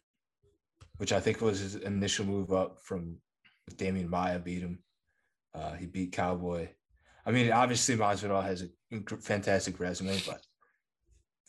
which 0.97 1.11
I 1.11 1.19
think 1.19 1.41
was 1.41 1.59
his 1.59 1.75
initial 1.75 2.25
move 2.25 2.53
up 2.53 2.77
from 2.81 3.17
Demian 3.71 4.07
Maia 4.07 4.39
beat 4.39 4.61
him. 4.61 4.79
Uh, 5.53 5.73
he 5.73 5.85
beat 5.85 6.13
Cowboy. 6.13 6.69
I 7.25 7.31
mean, 7.31 7.51
obviously 7.51 7.97
Masvidal 7.97 8.41
has 8.41 8.63
a 8.63 8.69
fantastic 9.21 9.77
resume, 9.79 10.17
but 10.25 10.41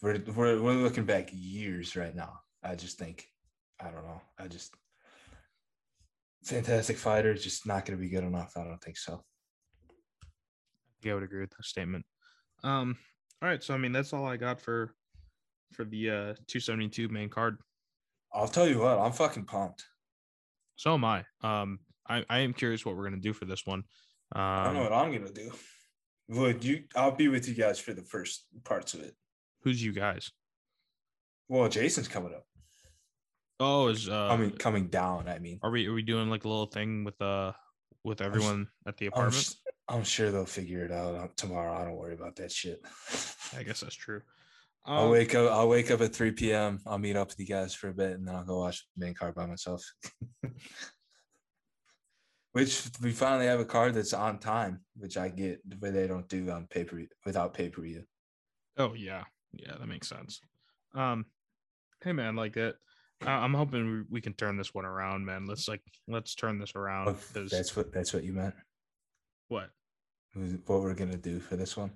we're, 0.02 0.20
we're 0.34 0.60
we're 0.60 0.72
looking 0.74 1.04
back 1.04 1.30
years 1.32 1.96
right 1.96 2.14
now. 2.14 2.40
I 2.62 2.74
just 2.74 2.98
think, 2.98 3.26
I 3.80 3.84
don't 3.90 4.04
know. 4.04 4.20
I 4.38 4.48
just 4.48 4.74
fantastic 6.44 6.96
fighter, 6.96 7.34
just 7.34 7.66
not 7.66 7.84
going 7.84 7.98
to 7.98 8.02
be 8.02 8.08
good 8.10 8.24
enough. 8.24 8.52
I 8.56 8.64
don't 8.64 8.80
think 8.82 8.96
so. 8.96 9.22
Yeah, 11.02 11.12
I 11.12 11.14
would 11.16 11.24
agree 11.24 11.40
with 11.40 11.50
that 11.50 11.64
statement. 11.64 12.04
Um, 12.64 12.96
all 13.40 13.48
right, 13.48 13.62
so 13.62 13.74
I 13.74 13.76
mean 13.78 13.92
that's 13.92 14.12
all 14.12 14.26
I 14.26 14.36
got 14.36 14.60
for 14.60 14.94
for 15.72 15.84
the 15.84 16.10
uh 16.10 16.34
272 16.48 17.08
main 17.08 17.28
card. 17.28 17.58
I'll 18.32 18.48
tell 18.48 18.68
you 18.68 18.80
what, 18.80 18.98
I'm 18.98 19.12
fucking 19.12 19.44
pumped. 19.44 19.84
So 20.76 20.94
am 20.94 21.04
I. 21.04 21.24
Um, 21.42 21.78
I, 22.08 22.24
I 22.28 22.38
am 22.40 22.52
curious 22.52 22.84
what 22.84 22.96
we're 22.96 23.04
gonna 23.04 23.16
do 23.18 23.32
for 23.32 23.44
this 23.44 23.64
one. 23.64 23.84
I 24.32 24.64
don't 24.64 24.74
know 24.74 24.80
Um, 24.80 24.90
what 24.90 24.92
I'm 24.92 25.12
gonna 25.12 25.32
do. 25.32 25.52
Would 26.30 26.64
you? 26.64 26.84
I'll 26.96 27.12
be 27.14 27.28
with 27.28 27.48
you 27.48 27.54
guys 27.54 27.78
for 27.78 27.92
the 27.92 28.02
first 28.02 28.46
parts 28.64 28.94
of 28.94 29.00
it. 29.00 29.14
Who's 29.62 29.82
you 29.82 29.92
guys? 29.92 30.30
Well, 31.48 31.68
Jason's 31.68 32.08
coming 32.08 32.34
up. 32.34 32.44
Oh, 33.60 33.88
is 33.88 34.08
uh, 34.08 34.28
I 34.28 34.36
mean, 34.36 34.52
coming 34.52 34.88
down. 34.88 35.28
I 35.28 35.38
mean, 35.38 35.58
are 35.62 35.70
we 35.70 35.86
are 35.88 35.92
we 35.94 36.02
doing 36.02 36.30
like 36.30 36.44
a 36.44 36.48
little 36.48 36.66
thing 36.66 37.04
with 37.04 37.20
uh 37.20 37.52
with 38.04 38.20
everyone 38.20 38.68
at 38.86 38.96
the 38.96 39.06
I'm, 39.06 39.12
apartment? 39.12 39.36
s- 39.36 39.56
I'm 39.88 40.04
sure 40.04 40.30
they'll 40.30 40.44
figure 40.44 40.84
it 40.84 40.92
out 40.92 41.14
uh, 41.14 41.26
tomorrow. 41.36 41.74
I 41.74 41.84
don't 41.84 41.96
worry 41.96 42.14
about 42.14 42.36
that 42.36 42.52
shit. 42.52 42.80
I 43.56 43.62
guess 43.64 43.80
that's 43.80 43.94
true. 43.96 44.20
I'll 44.84 45.04
Um, 45.06 45.10
wake 45.10 45.34
up. 45.34 45.50
I'll 45.50 45.68
wake 45.68 45.90
up 45.90 46.00
at 46.02 46.14
3 46.14 46.30
p.m. 46.32 46.80
I'll 46.86 46.98
meet 46.98 47.16
up 47.16 47.28
with 47.28 47.40
you 47.40 47.46
guys 47.46 47.74
for 47.74 47.88
a 47.88 47.94
bit, 47.94 48.12
and 48.12 48.26
then 48.28 48.34
I'll 48.36 48.44
go 48.44 48.58
watch 48.60 48.86
the 48.96 49.04
main 49.04 49.14
card 49.14 49.34
by 49.34 49.46
myself. 49.46 49.82
which 52.52 52.88
we 53.02 53.12
finally 53.12 53.46
have 53.46 53.60
a 53.60 53.64
card 53.64 53.94
that's 53.94 54.12
on 54.12 54.38
time, 54.38 54.80
which 54.96 55.16
I 55.16 55.28
get, 55.28 55.60
but 55.80 55.92
they 55.94 56.06
don't 56.06 56.28
do 56.28 56.48
on 56.50 56.66
paper 56.66 57.00
without 57.26 57.54
pay 57.54 57.68
per 57.68 57.82
view. 57.82 58.04
Oh 58.76 58.94
yeah, 58.94 59.24
yeah, 59.52 59.74
that 59.78 59.86
makes 59.86 60.08
sense. 60.08 60.40
Um, 60.94 61.26
hey 62.02 62.12
man, 62.12 62.36
like 62.36 62.56
it. 62.56 62.76
I- 63.22 63.30
I'm 63.32 63.54
hoping 63.54 64.06
we, 64.10 64.20
can 64.20 64.32
turn 64.34 64.56
this 64.56 64.72
one 64.72 64.84
around, 64.84 65.24
man. 65.24 65.46
Let's 65.46 65.68
like 65.68 65.82
let's 66.06 66.34
turn 66.34 66.58
this 66.58 66.74
around. 66.76 67.16
That's 67.34 67.74
what 67.76 67.92
that's 67.92 68.14
what 68.14 68.24
you 68.24 68.32
meant. 68.32 68.54
what? 69.48 69.70
What 70.66 70.82
we're 70.82 70.94
gonna 70.94 71.16
do 71.16 71.40
for 71.40 71.56
this 71.56 71.76
one? 71.76 71.90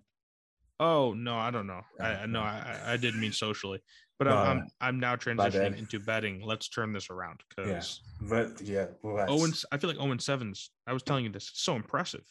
Oh 0.81 1.13
no, 1.13 1.37
I 1.37 1.51
don't 1.53 1.67
know. 1.69 1.83
I 2.01 2.15
Oh, 2.15 2.17
I 2.23 2.27
no. 2.27 2.41
I 2.41 2.81
I 2.87 2.97
didn't 2.97 3.21
mean 3.21 3.31
socially, 3.33 3.81
but 4.19 4.27
No, 4.27 4.37
I'm. 4.37 4.59
I'm, 4.59 4.69
I'm 4.81 5.01
now 5.01 5.15
transitioning 5.15 5.79
into 5.79 6.01
betting. 6.01 6.43
Let's 6.45 6.69
turn 6.69 6.93
this 6.93 7.09
around 7.09 7.41
because 7.49 8.01
But 8.21 8.61
yeah, 8.61 8.87
well, 9.03 9.25
Owen. 9.31 9.53
I 9.71 9.79
feel 9.79 9.91
like 9.91 10.01
Owen 10.01 10.19
Sevens. 10.19 10.71
I 10.89 10.93
was 10.93 11.05
telling 11.05 11.25
you 11.25 11.31
this. 11.31 11.51
It's 11.51 11.63
so 11.63 11.77
impressive. 11.77 12.25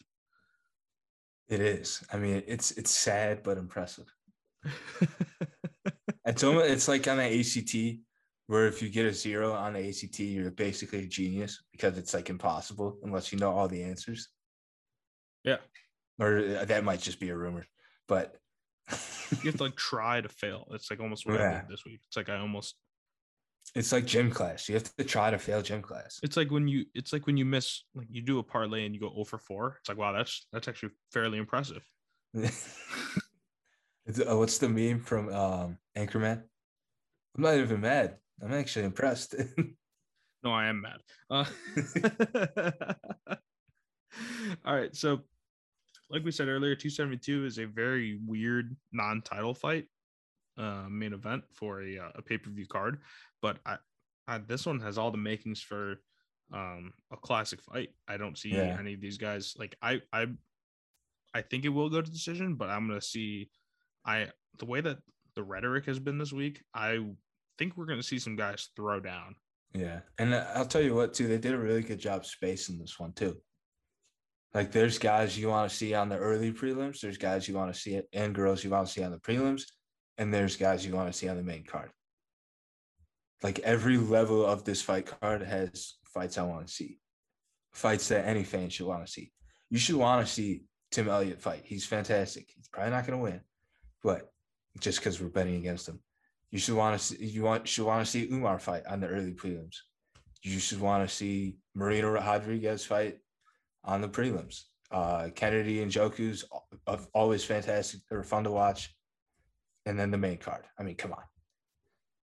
it 1.47 1.61
is. 1.61 2.03
I 2.11 2.17
mean, 2.17 2.43
it's 2.45 2.71
it's 2.71 2.91
sad 2.91 3.41
but 3.43 3.57
impressive. 3.57 4.13
It's 6.25 6.43
almost 6.43 6.69
it's 6.69 6.87
like 6.87 7.07
on 7.07 7.17
the 7.17 7.39
ACT 7.39 7.99
where 8.47 8.67
if 8.67 8.81
you 8.81 8.89
get 8.89 9.05
a 9.05 9.13
zero 9.13 9.53
on 9.53 9.73
the 9.73 9.89
ACT, 9.89 10.19
you're 10.19 10.51
basically 10.51 11.05
a 11.05 11.07
genius 11.07 11.63
because 11.71 11.97
it's 11.97 12.13
like 12.13 12.29
impossible 12.29 12.97
unless 13.03 13.31
you 13.31 13.39
know 13.39 13.51
all 13.51 13.67
the 13.67 13.83
answers. 13.83 14.29
Yeah. 15.43 15.57
Or 16.19 16.37
uh, 16.37 16.65
that 16.65 16.83
might 16.83 17.01
just 17.01 17.19
be 17.19 17.29
a 17.29 17.35
rumor, 17.35 17.65
but 18.07 18.35
you 18.89 19.49
have 19.49 19.57
to 19.57 19.63
like 19.63 19.75
try 19.77 20.21
to 20.21 20.29
fail. 20.29 20.67
It's 20.71 20.91
like 20.91 20.99
almost 20.99 21.25
what 21.25 21.41
I 21.41 21.53
did 21.53 21.69
this 21.69 21.85
week. 21.85 22.01
It's 22.07 22.17
like 22.17 22.29
I 22.29 22.37
almost. 22.37 22.75
it's 23.73 23.91
like 23.91 24.05
gym 24.05 24.29
class. 24.29 24.69
You 24.69 24.75
have 24.75 24.95
to 24.95 25.03
try 25.03 25.31
to 25.31 25.39
fail 25.39 25.61
gym 25.63 25.81
class. 25.81 26.19
It's 26.21 26.37
like 26.37 26.51
when 26.51 26.67
you. 26.67 26.85
It's 26.93 27.13
like 27.13 27.25
when 27.25 27.37
you 27.37 27.45
miss. 27.45 27.83
Like 27.95 28.07
you 28.11 28.21
do 28.21 28.37
a 28.37 28.43
parlay 28.43 28.85
and 28.85 28.93
you 28.93 29.01
go 29.01 29.09
0 29.11 29.23
for 29.23 29.39
four. 29.39 29.77
It's 29.79 29.89
like 29.89 29.97
wow, 29.97 30.11
that's 30.11 30.45
that's 30.53 30.67
actually 30.67 30.91
fairly 31.11 31.39
impressive. 31.39 31.83
It's, 34.05 34.19
uh, 34.19 34.35
what's 34.37 34.57
the 34.57 34.69
meme 34.69 34.99
from 34.99 35.29
um, 35.33 35.77
Anchorman? 35.97 36.43
I'm 37.35 37.43
not 37.43 37.55
even 37.55 37.81
mad. 37.81 38.17
I'm 38.41 38.53
actually 38.53 38.85
impressed. 38.85 39.35
No, 40.43 40.51
I 40.51 40.65
am 40.69 40.81
mad. 40.81 41.01
Uh, 41.29 41.45
all 44.65 44.75
right. 44.75 44.95
So, 44.95 45.19
like 46.09 46.23
we 46.23 46.31
said 46.31 46.47
earlier, 46.47 46.73
272 46.73 47.45
is 47.45 47.59
a 47.59 47.65
very 47.65 48.19
weird 48.25 48.75
non 48.91 49.21
title 49.21 49.53
fight 49.53 49.85
uh, 50.57 50.87
main 50.89 51.13
event 51.13 51.43
for 51.53 51.83
a, 51.83 51.99
uh, 51.99 52.11
a 52.15 52.21
pay 52.23 52.39
per 52.39 52.49
view 52.49 52.65
card. 52.65 53.01
But 53.43 53.59
I, 53.67 53.77
I, 54.27 54.39
this 54.39 54.65
one 54.65 54.79
has 54.79 54.97
all 54.97 55.11
the 55.11 55.17
makings 55.19 55.61
for 55.61 56.01
um, 56.51 56.91
a 57.11 57.17
classic 57.17 57.61
fight. 57.61 57.89
I 58.07 58.17
don't 58.17 58.35
see 58.35 58.55
Yeah. 58.55 58.75
any 58.79 58.95
of 58.95 58.99
these 59.01 59.19
guys. 59.19 59.53
Like, 59.59 59.75
I, 59.79 60.01
I, 60.11 60.25
I 61.35 61.43
think 61.43 61.65
it 61.65 61.69
will 61.69 61.91
go 61.91 62.01
to 62.01 62.09
decision, 62.11 62.55
but 62.55 62.69
I'm 62.71 62.87
going 62.87 62.99
to 62.99 63.05
see. 63.05 63.51
I 64.05 64.27
the 64.59 64.65
way 64.65 64.81
that 64.81 64.97
the 65.35 65.43
rhetoric 65.43 65.85
has 65.85 65.99
been 65.99 66.17
this 66.17 66.33
week, 66.33 66.61
I 66.73 66.99
think 67.57 67.77
we're 67.77 67.85
going 67.85 67.99
to 67.99 68.05
see 68.05 68.19
some 68.19 68.35
guys 68.35 68.69
throw 68.75 68.99
down. 68.99 69.35
Yeah, 69.73 70.01
and 70.17 70.33
uh, 70.33 70.45
I'll 70.55 70.65
tell 70.65 70.81
you 70.81 70.95
what 70.95 71.13
too, 71.13 71.27
they 71.27 71.37
did 71.37 71.53
a 71.53 71.57
really 71.57 71.81
good 71.81 71.99
job 71.99 72.25
spacing 72.25 72.77
this 72.77 72.99
one 72.99 73.13
too. 73.13 73.37
Like 74.53 74.71
there's 74.71 74.97
guys 74.97 75.37
you 75.37 75.47
want 75.47 75.69
to 75.69 75.75
see 75.75 75.93
on 75.93 76.09
the 76.09 76.17
early 76.17 76.51
prelims, 76.51 76.99
there's 76.99 77.17
guys 77.17 77.47
you 77.47 77.55
want 77.55 77.73
to 77.73 77.79
see 77.79 77.95
it, 77.95 78.09
and 78.11 78.35
girls 78.35 78.63
you 78.63 78.69
want 78.69 78.87
to 78.87 78.93
see 78.93 79.03
on 79.03 79.11
the 79.11 79.17
prelims, 79.17 79.63
and 80.17 80.33
there's 80.33 80.57
guys 80.57 80.85
you 80.85 80.93
want 80.93 81.11
to 81.11 81.17
see 81.17 81.29
on 81.29 81.37
the 81.37 81.43
main 81.43 81.63
card. 81.63 81.89
Like 83.41 83.59
every 83.59 83.97
level 83.97 84.45
of 84.45 84.65
this 84.65 84.81
fight 84.81 85.05
card 85.21 85.41
has 85.41 85.95
fights 86.13 86.37
I 86.37 86.43
want 86.43 86.67
to 86.67 86.73
see, 86.73 86.99
fights 87.71 88.09
that 88.09 88.27
any 88.27 88.43
fan 88.43 88.69
should 88.69 88.87
want 88.87 89.05
to 89.05 89.11
see. 89.11 89.31
You 89.69 89.79
should 89.79 89.95
want 89.95 90.25
to 90.25 90.31
see 90.31 90.63
Tim 90.91 91.07
Elliott 91.07 91.41
fight. 91.41 91.61
He's 91.63 91.85
fantastic. 91.85 92.49
He's 92.53 92.67
probably 92.67 92.91
not 92.91 93.07
going 93.07 93.17
to 93.17 93.23
win, 93.23 93.41
but 94.03 94.31
just 94.79 94.99
because 94.99 95.21
we're 95.21 95.29
betting 95.29 95.55
against 95.55 95.87
him, 95.87 95.99
you 96.49 96.59
should 96.59 96.75
want 96.75 96.99
to 96.99 97.05
see 97.05 97.25
you 97.25 97.43
want 97.43 97.67
should 97.67 97.85
want 97.85 98.05
to 98.05 98.11
see 98.11 98.27
Umar 98.31 98.59
fight 98.59 98.85
on 98.85 98.99
the 98.99 99.07
early 99.07 99.33
prelims. 99.33 99.77
You 100.43 100.59
should 100.59 100.81
want 100.81 101.07
to 101.07 101.15
see 101.15 101.57
Marina 101.75 102.09
Rodriguez 102.11 102.85
fight 102.85 103.19
on 103.83 104.01
the 104.01 104.09
prelims. 104.09 104.63
Uh, 104.91 105.29
Kennedy 105.33 105.83
Nzechukwu's 105.85 106.43
always 107.13 107.43
fantastic. 107.43 108.01
They're 108.09 108.23
fun 108.23 108.43
to 108.43 108.51
watch. 108.51 108.93
And 109.85 109.97
then 109.97 110.11
the 110.11 110.17
main 110.17 110.37
card. 110.37 110.65
I 110.77 110.83
mean, 110.83 110.95
come 110.95 111.13
on. 111.13 111.23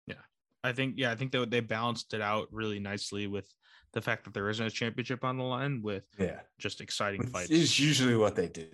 Yeah. 0.06 0.14
I 0.62 0.72
think, 0.72 0.94
yeah, 0.96 1.10
I 1.10 1.16
think 1.16 1.32
that 1.32 1.50
they 1.50 1.60
balanced 1.60 2.14
it 2.14 2.22
out 2.22 2.48
really 2.50 2.78
nicely 2.78 3.26
with 3.26 3.46
the 3.92 4.00
fact 4.00 4.24
that 4.24 4.32
there 4.32 4.48
isn't 4.48 4.64
a 4.64 4.70
championship 4.70 5.24
on 5.24 5.36
the 5.36 5.44
line 5.44 5.82
with 5.82 6.04
yeah, 6.18 6.40
just 6.58 6.80
exciting 6.80 7.26
fights. 7.26 7.50
It's 7.50 7.78
usually 7.78 8.16
what 8.16 8.36
they 8.36 8.48
do. 8.48 8.68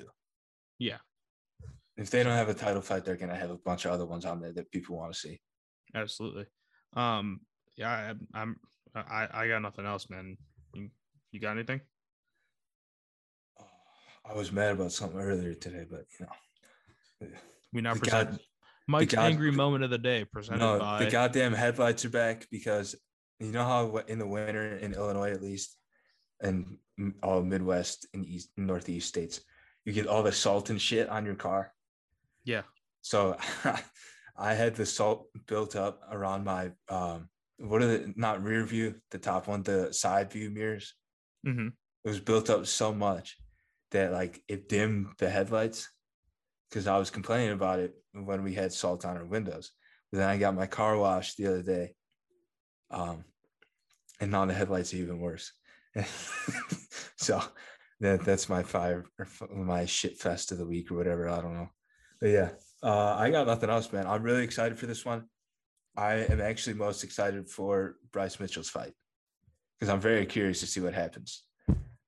Yeah. 0.79 0.99
If 1.99 2.11
they 2.11 2.23
don't 2.23 2.33
have 2.33 2.49
a 2.49 2.55
title 2.55 2.81
fight, 2.81 3.05
they're 3.05 3.17
gonna 3.17 3.35
have 3.35 3.51
a 3.51 3.59
bunch 3.59 3.85
of 3.85 3.91
other 3.91 4.07
ones 4.07 4.25
on 4.25 4.41
there 4.41 4.53
that 4.53 4.71
people 4.71 4.97
want 4.97 5.13
to 5.13 5.19
see. 5.19 5.41
Absolutely. 5.95 6.47
Um, 6.95 7.41
yeah, 7.77 8.15
I, 8.35 8.41
I'm 8.41 8.57
I 8.95 9.27
I 9.33 9.49
got 9.49 9.63
nothing 9.63 9.85
else, 9.85 10.09
man. 10.09 10.39
You, 10.75 10.91
you 11.33 11.41
got 11.41 11.53
anything? 11.53 11.81
I 14.25 14.35
was 14.35 14.53
mad 14.53 14.73
about 14.73 14.93
something 14.93 15.19
earlier 15.19 15.55
today, 15.55 15.87
but 15.91 16.05
you 16.21 16.27
know, 16.27 17.29
we 17.73 17.81
now 17.81 17.95
present 17.95 18.31
God, 18.31 18.41
Mike's 18.87 19.15
God, 19.15 19.25
angry 19.25 19.51
moment 19.51 19.83
of 19.83 19.91
the 19.91 19.99
day 19.99 20.25
presented 20.25 20.61
no, 20.61 20.79
by 20.79 21.05
the 21.05 21.11
goddamn 21.11 21.53
headlights 21.53 22.05
are 22.05 22.11
back 22.11 22.47
because 22.51 22.95
you 23.41 23.51
know 23.51 23.65
how 23.65 23.97
in 24.07 24.21
the 24.21 24.27
winter 24.27 24.77
in 24.77 24.95
Illinois 24.95 25.33
at 25.33 25.43
least, 25.43 25.77
and 26.41 26.79
all 27.25 27.43
Midwest 27.43 28.07
and 28.15 28.25
East 28.25 28.51
Northeast 28.57 29.09
states, 29.09 29.41
you 29.85 29.93
get 29.93 30.07
all 30.07 30.23
the 30.23 30.31
salt 30.31 30.71
and 30.71 30.81
shit 30.81 31.09
on 31.09 31.25
your 31.25 31.35
car. 31.35 31.73
Yeah. 32.49 32.63
So 33.03 33.37
I 34.37 34.55
had 34.55 34.75
the 34.75 34.87
salt 34.87 35.27
built 35.47 35.77
up 35.77 36.01
around 36.11 36.45
my 36.45 36.71
um 36.89 37.29
what 37.59 37.83
are 37.83 37.87
the 37.87 38.15
not 38.17 38.43
rear 38.43 38.65
view, 38.65 38.95
the 39.11 39.19
top 39.19 39.49
one, 39.49 39.63
the 39.63 39.93
side 39.93 40.33
view 40.33 40.51
mirrors. 40.51 40.95
Mm-hmm. 41.47 41.69
It 42.05 42.09
was 42.09 42.21
built 42.21 42.49
up 42.49 42.67
so 42.67 42.95
much 42.95 43.37
that 43.91 44.13
like 44.13 44.43
it 44.49 44.67
dimmed 44.67 45.09
the 45.19 45.29
headlights 45.29 45.91
because 46.71 46.87
I 46.87 46.97
was 46.97 47.11
complaining 47.11 47.53
about 47.53 47.81
it 47.81 47.95
when 48.15 48.43
we 48.43 48.55
had 48.55 48.73
salt 48.73 49.05
on 49.05 49.19
our 49.19 49.27
windows. 49.27 49.73
But 50.11 50.21
then 50.21 50.29
I 50.31 50.39
got 50.39 50.55
my 50.55 50.67
car 50.67 50.97
washed 50.97 51.37
the 51.37 51.49
other 51.49 51.63
day. 51.63 51.95
Um, 52.91 53.25
and 54.21 54.31
now 54.31 54.47
the 54.47 54.55
headlights 54.55 54.95
are 54.95 54.99
even 54.99 55.21
worse. 55.21 55.53
so 57.17 57.43
that 58.01 58.25
that's 58.25 58.49
my 58.49 58.63
fire 58.63 59.05
my 59.51 59.85
shit 59.85 60.17
fest 60.17 60.51
of 60.51 60.59
the 60.59 60.67
week 60.67 60.91
or 60.91 60.97
whatever. 60.97 61.29
I 61.29 61.43
don't 61.43 61.55
know. 61.55 61.69
But 62.21 62.31
yeah, 62.31 62.51
uh, 62.83 63.15
I 63.19 63.31
got 63.31 63.47
nothing 63.47 63.71
else, 63.71 63.93
man. 63.93 64.07
I'm 64.07 64.23
really 64.23 64.45
excited 64.45 64.79
for 64.79 64.87
this 64.87 65.05
one. 65.05 65.25
I 65.97 66.15
am 66.15 66.41
actually 66.41 66.75
most 66.75 67.05
excited 67.05 67.49
for 67.49 67.97
Bryce 68.13 68.39
Mitchell's 68.39 68.71
fight 68.71 68.93
because 69.79 69.93
I'm 69.93 70.01
very 70.01 70.27
curious 70.27 70.61
to 70.61 70.67
see 70.67 70.81
what 70.81 70.95
happens 70.95 71.45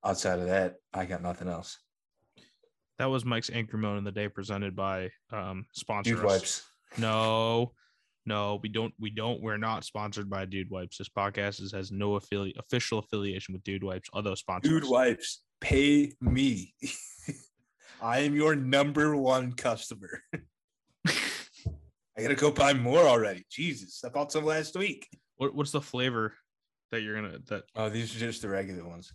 outside 0.04 0.38
of 0.38 0.46
that, 0.46 0.76
I 0.92 1.04
got 1.04 1.22
nothing 1.22 1.48
else. 1.48 1.78
That 2.98 3.06
was 3.06 3.24
Mike's 3.24 3.50
anchor 3.50 3.76
moment 3.76 3.98
in 3.98 4.04
the 4.04 4.12
day 4.12 4.28
presented 4.28 4.76
by 4.76 5.10
um 5.32 5.66
sponsor 5.72 6.14
Dude 6.14 6.24
Wipes. 6.24 6.66
No, 6.98 7.70
no, 8.26 8.58
we 8.64 8.68
don't. 8.68 8.92
We 8.98 9.10
don't. 9.10 9.40
We're 9.40 9.58
not 9.58 9.84
sponsored 9.84 10.28
by 10.28 10.44
Dude 10.44 10.68
Wipes. 10.70 10.98
This 10.98 11.08
podcast 11.08 11.62
is, 11.62 11.70
has 11.70 11.92
no 11.92 12.16
affiliate 12.16 12.56
official 12.58 12.98
affiliation 12.98 13.52
with 13.52 13.62
Dude 13.62 13.84
Wipes, 13.84 14.10
although 14.12 14.34
sponsors. 14.34 14.72
Dude 14.72 14.90
Wipes, 14.90 15.42
pay 15.60 16.12
me. 16.20 16.74
I 18.02 18.20
am 18.20 18.34
your 18.34 18.54
number 18.56 19.14
one 19.16 19.52
customer. 19.52 20.22
I 21.06 22.22
gotta 22.22 22.34
go 22.34 22.50
buy 22.50 22.72
more 22.72 23.00
already. 23.00 23.44
Jesus, 23.50 24.02
I 24.04 24.08
bought 24.08 24.32
some 24.32 24.44
last 24.44 24.76
week. 24.76 25.08
What, 25.36 25.54
what's 25.54 25.70
the 25.70 25.80
flavor 25.80 26.34
that 26.90 27.02
you're 27.02 27.14
gonna 27.14 27.38
that? 27.48 27.64
Oh, 27.76 27.88
these 27.88 28.14
are 28.14 28.18
just 28.18 28.42
the 28.42 28.48
regular 28.48 28.86
ones. 28.86 29.12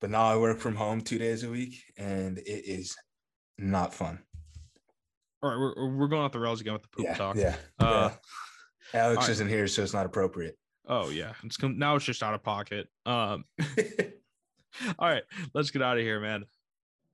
But 0.00 0.10
now 0.10 0.24
I 0.24 0.36
work 0.36 0.58
from 0.58 0.74
home 0.74 1.00
two 1.00 1.18
days 1.18 1.44
a 1.44 1.50
week, 1.50 1.82
and 1.96 2.38
it 2.38 2.66
is 2.66 2.94
not 3.58 3.94
fun. 3.94 4.18
All 5.42 5.50
right, 5.50 5.58
we're, 5.58 5.96
we're 5.96 6.08
going 6.08 6.22
off 6.22 6.32
the 6.32 6.40
rails 6.40 6.60
again 6.60 6.74
with 6.74 6.82
the 6.82 6.88
poop 6.88 7.06
yeah, 7.06 7.14
talk. 7.14 7.36
Yeah. 7.36 7.56
Uh, 7.78 8.10
yeah. 8.92 9.00
Alex 9.00 9.22
right. 9.22 9.30
isn't 9.30 9.48
here, 9.48 9.66
so 9.66 9.82
it's 9.82 9.94
not 9.94 10.06
appropriate. 10.06 10.58
Oh 10.86 11.08
yeah, 11.08 11.32
it's 11.42 11.60
now 11.62 11.96
it's 11.96 12.04
just 12.04 12.22
out 12.22 12.34
of 12.34 12.42
pocket. 12.42 12.86
Um. 13.06 13.44
all 14.98 15.08
right, 15.08 15.22
let's 15.54 15.70
get 15.70 15.82
out 15.82 15.96
of 15.96 16.02
here, 16.02 16.20
man. 16.20 16.44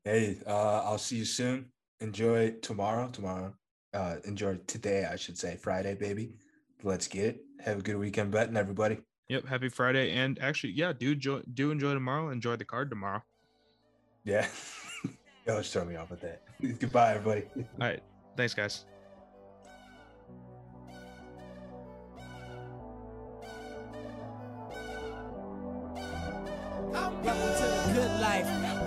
Hey, 0.04 0.38
uh, 0.46 0.82
I'll 0.84 0.98
see 0.98 1.16
you 1.16 1.24
soon. 1.24 1.66
Enjoy 2.00 2.52
tomorrow. 2.62 3.08
Tomorrow. 3.08 3.54
Uh, 3.92 4.16
enjoy 4.24 4.56
today, 4.66 5.06
I 5.10 5.16
should 5.16 5.36
say. 5.36 5.56
Friday, 5.56 5.94
baby. 5.94 6.32
Let's 6.82 7.06
get 7.06 7.24
it. 7.26 7.44
Have 7.60 7.80
a 7.80 7.82
good 7.82 7.96
weekend 7.96 8.30
betting, 8.30 8.56
everybody. 8.56 8.98
Yep. 9.28 9.46
Happy 9.46 9.68
Friday. 9.68 10.12
And 10.12 10.38
actually, 10.40 10.72
yeah, 10.72 10.92
do 10.92 11.12
enjoy, 11.12 11.40
do 11.52 11.70
enjoy 11.70 11.94
tomorrow. 11.94 12.30
Enjoy 12.30 12.56
the 12.56 12.64
card 12.64 12.88
tomorrow. 12.88 13.22
Yeah. 14.24 14.46
you 15.04 15.12
always 15.52 15.70
throw 15.70 15.84
me 15.84 15.96
off 15.96 16.10
with 16.10 16.20
that. 16.22 16.42
Goodbye, 16.78 17.14
everybody. 17.14 17.44
All 17.56 17.64
right. 17.78 18.02
Thanks, 18.36 18.54
guys. 18.54 18.86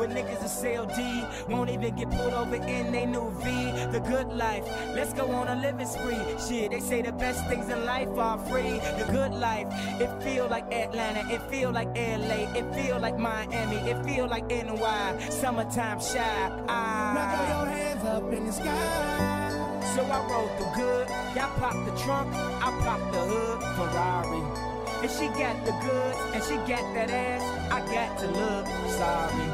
When 0.04 0.12
niggas 0.12 0.44
are 0.44 0.66
CLD, 0.66 1.48
won't 1.48 1.70
even 1.70 1.96
get 1.96 2.12
pulled 2.12 2.34
over 2.34 2.58
in 2.58 2.92
they 2.92 3.06
new 3.06 3.32
V. 3.42 3.72
The 3.94 4.02
good 4.02 4.28
life, 4.34 4.66
let's 4.94 5.14
go 5.14 5.32
on 5.32 5.48
a 5.48 5.56
living 5.56 5.88
spree. 5.88 6.20
Shit, 6.46 6.72
they 6.72 6.82
say 6.82 7.02
the 7.02 7.14
best 7.14 7.48
things 7.48 7.70
in 7.70 7.86
life 7.86 8.10
are 8.18 8.38
free. 8.38 8.82
The 9.00 9.08
good 9.10 9.32
life, 9.32 9.68
it 10.02 10.12
feel 10.22 10.50
like 10.50 10.66
Atlanta, 10.74 11.24
it 11.34 11.42
feel 11.50 11.72
like 11.72 11.88
LA, 11.96 12.52
it 12.54 12.76
feel 12.76 13.00
like 13.00 13.18
Miami, 13.18 13.78
it 13.90 14.04
feel 14.04 14.28
like 14.28 14.46
NY. 14.50 15.30
Summertime 15.30 16.02
shy. 16.02 16.52
I... 16.68 17.14
Now 17.16 17.38
throw 17.38 17.56
your 17.56 17.74
hands 17.74 18.04
up 18.06 18.34
in 18.34 18.46
the 18.46 18.52
sky. 18.52 19.80
So 19.96 20.04
I 20.04 20.20
rode 20.30 20.60
the 20.60 20.66
good, 20.76 21.08
y'all 21.34 21.58
pop 21.62 21.76
the 21.86 21.98
trunk, 22.04 22.28
I 22.36 22.78
pop 22.84 23.00
the 23.14 23.20
hood, 23.20 23.62
Ferrari. 23.78 24.73
And 25.04 25.12
she 25.12 25.28
got 25.38 25.66
the 25.66 25.74
goods, 25.84 26.18
and 26.34 26.42
she 26.46 26.56
got 26.64 26.94
that 26.96 27.10
ass. 27.10 27.44
I 27.70 27.82
got 27.92 28.18
to 28.20 28.28
look 28.28 28.66
sorry. 28.96 29.52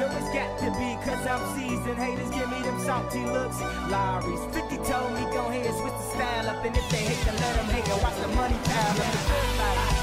Yo, 0.00 0.10
it's 0.18 0.34
got 0.34 0.50
to 0.58 0.70
be, 0.82 0.98
cause 1.06 1.24
I'm 1.30 1.38
seasoned. 1.54 1.96
Haters 1.96 2.28
give 2.30 2.50
me 2.50 2.60
them 2.60 2.80
salty 2.80 3.24
looks. 3.24 3.60
Lawry's 3.86 4.42
50 4.52 4.78
told 4.90 5.14
me, 5.14 5.22
go 5.30 5.46
ahead, 5.46 5.70
switch 5.78 5.94
the 5.94 6.10
style 6.10 6.48
up. 6.50 6.64
And 6.64 6.76
if 6.76 6.90
they 6.90 7.06
hate, 7.06 7.24
then 7.24 7.36
let 7.36 7.54
them 7.54 7.66
hate. 7.66 7.86
Watch 8.02 8.18
the 8.18 8.28
money 8.34 8.58
pile 8.64 9.94
up. 9.94 9.99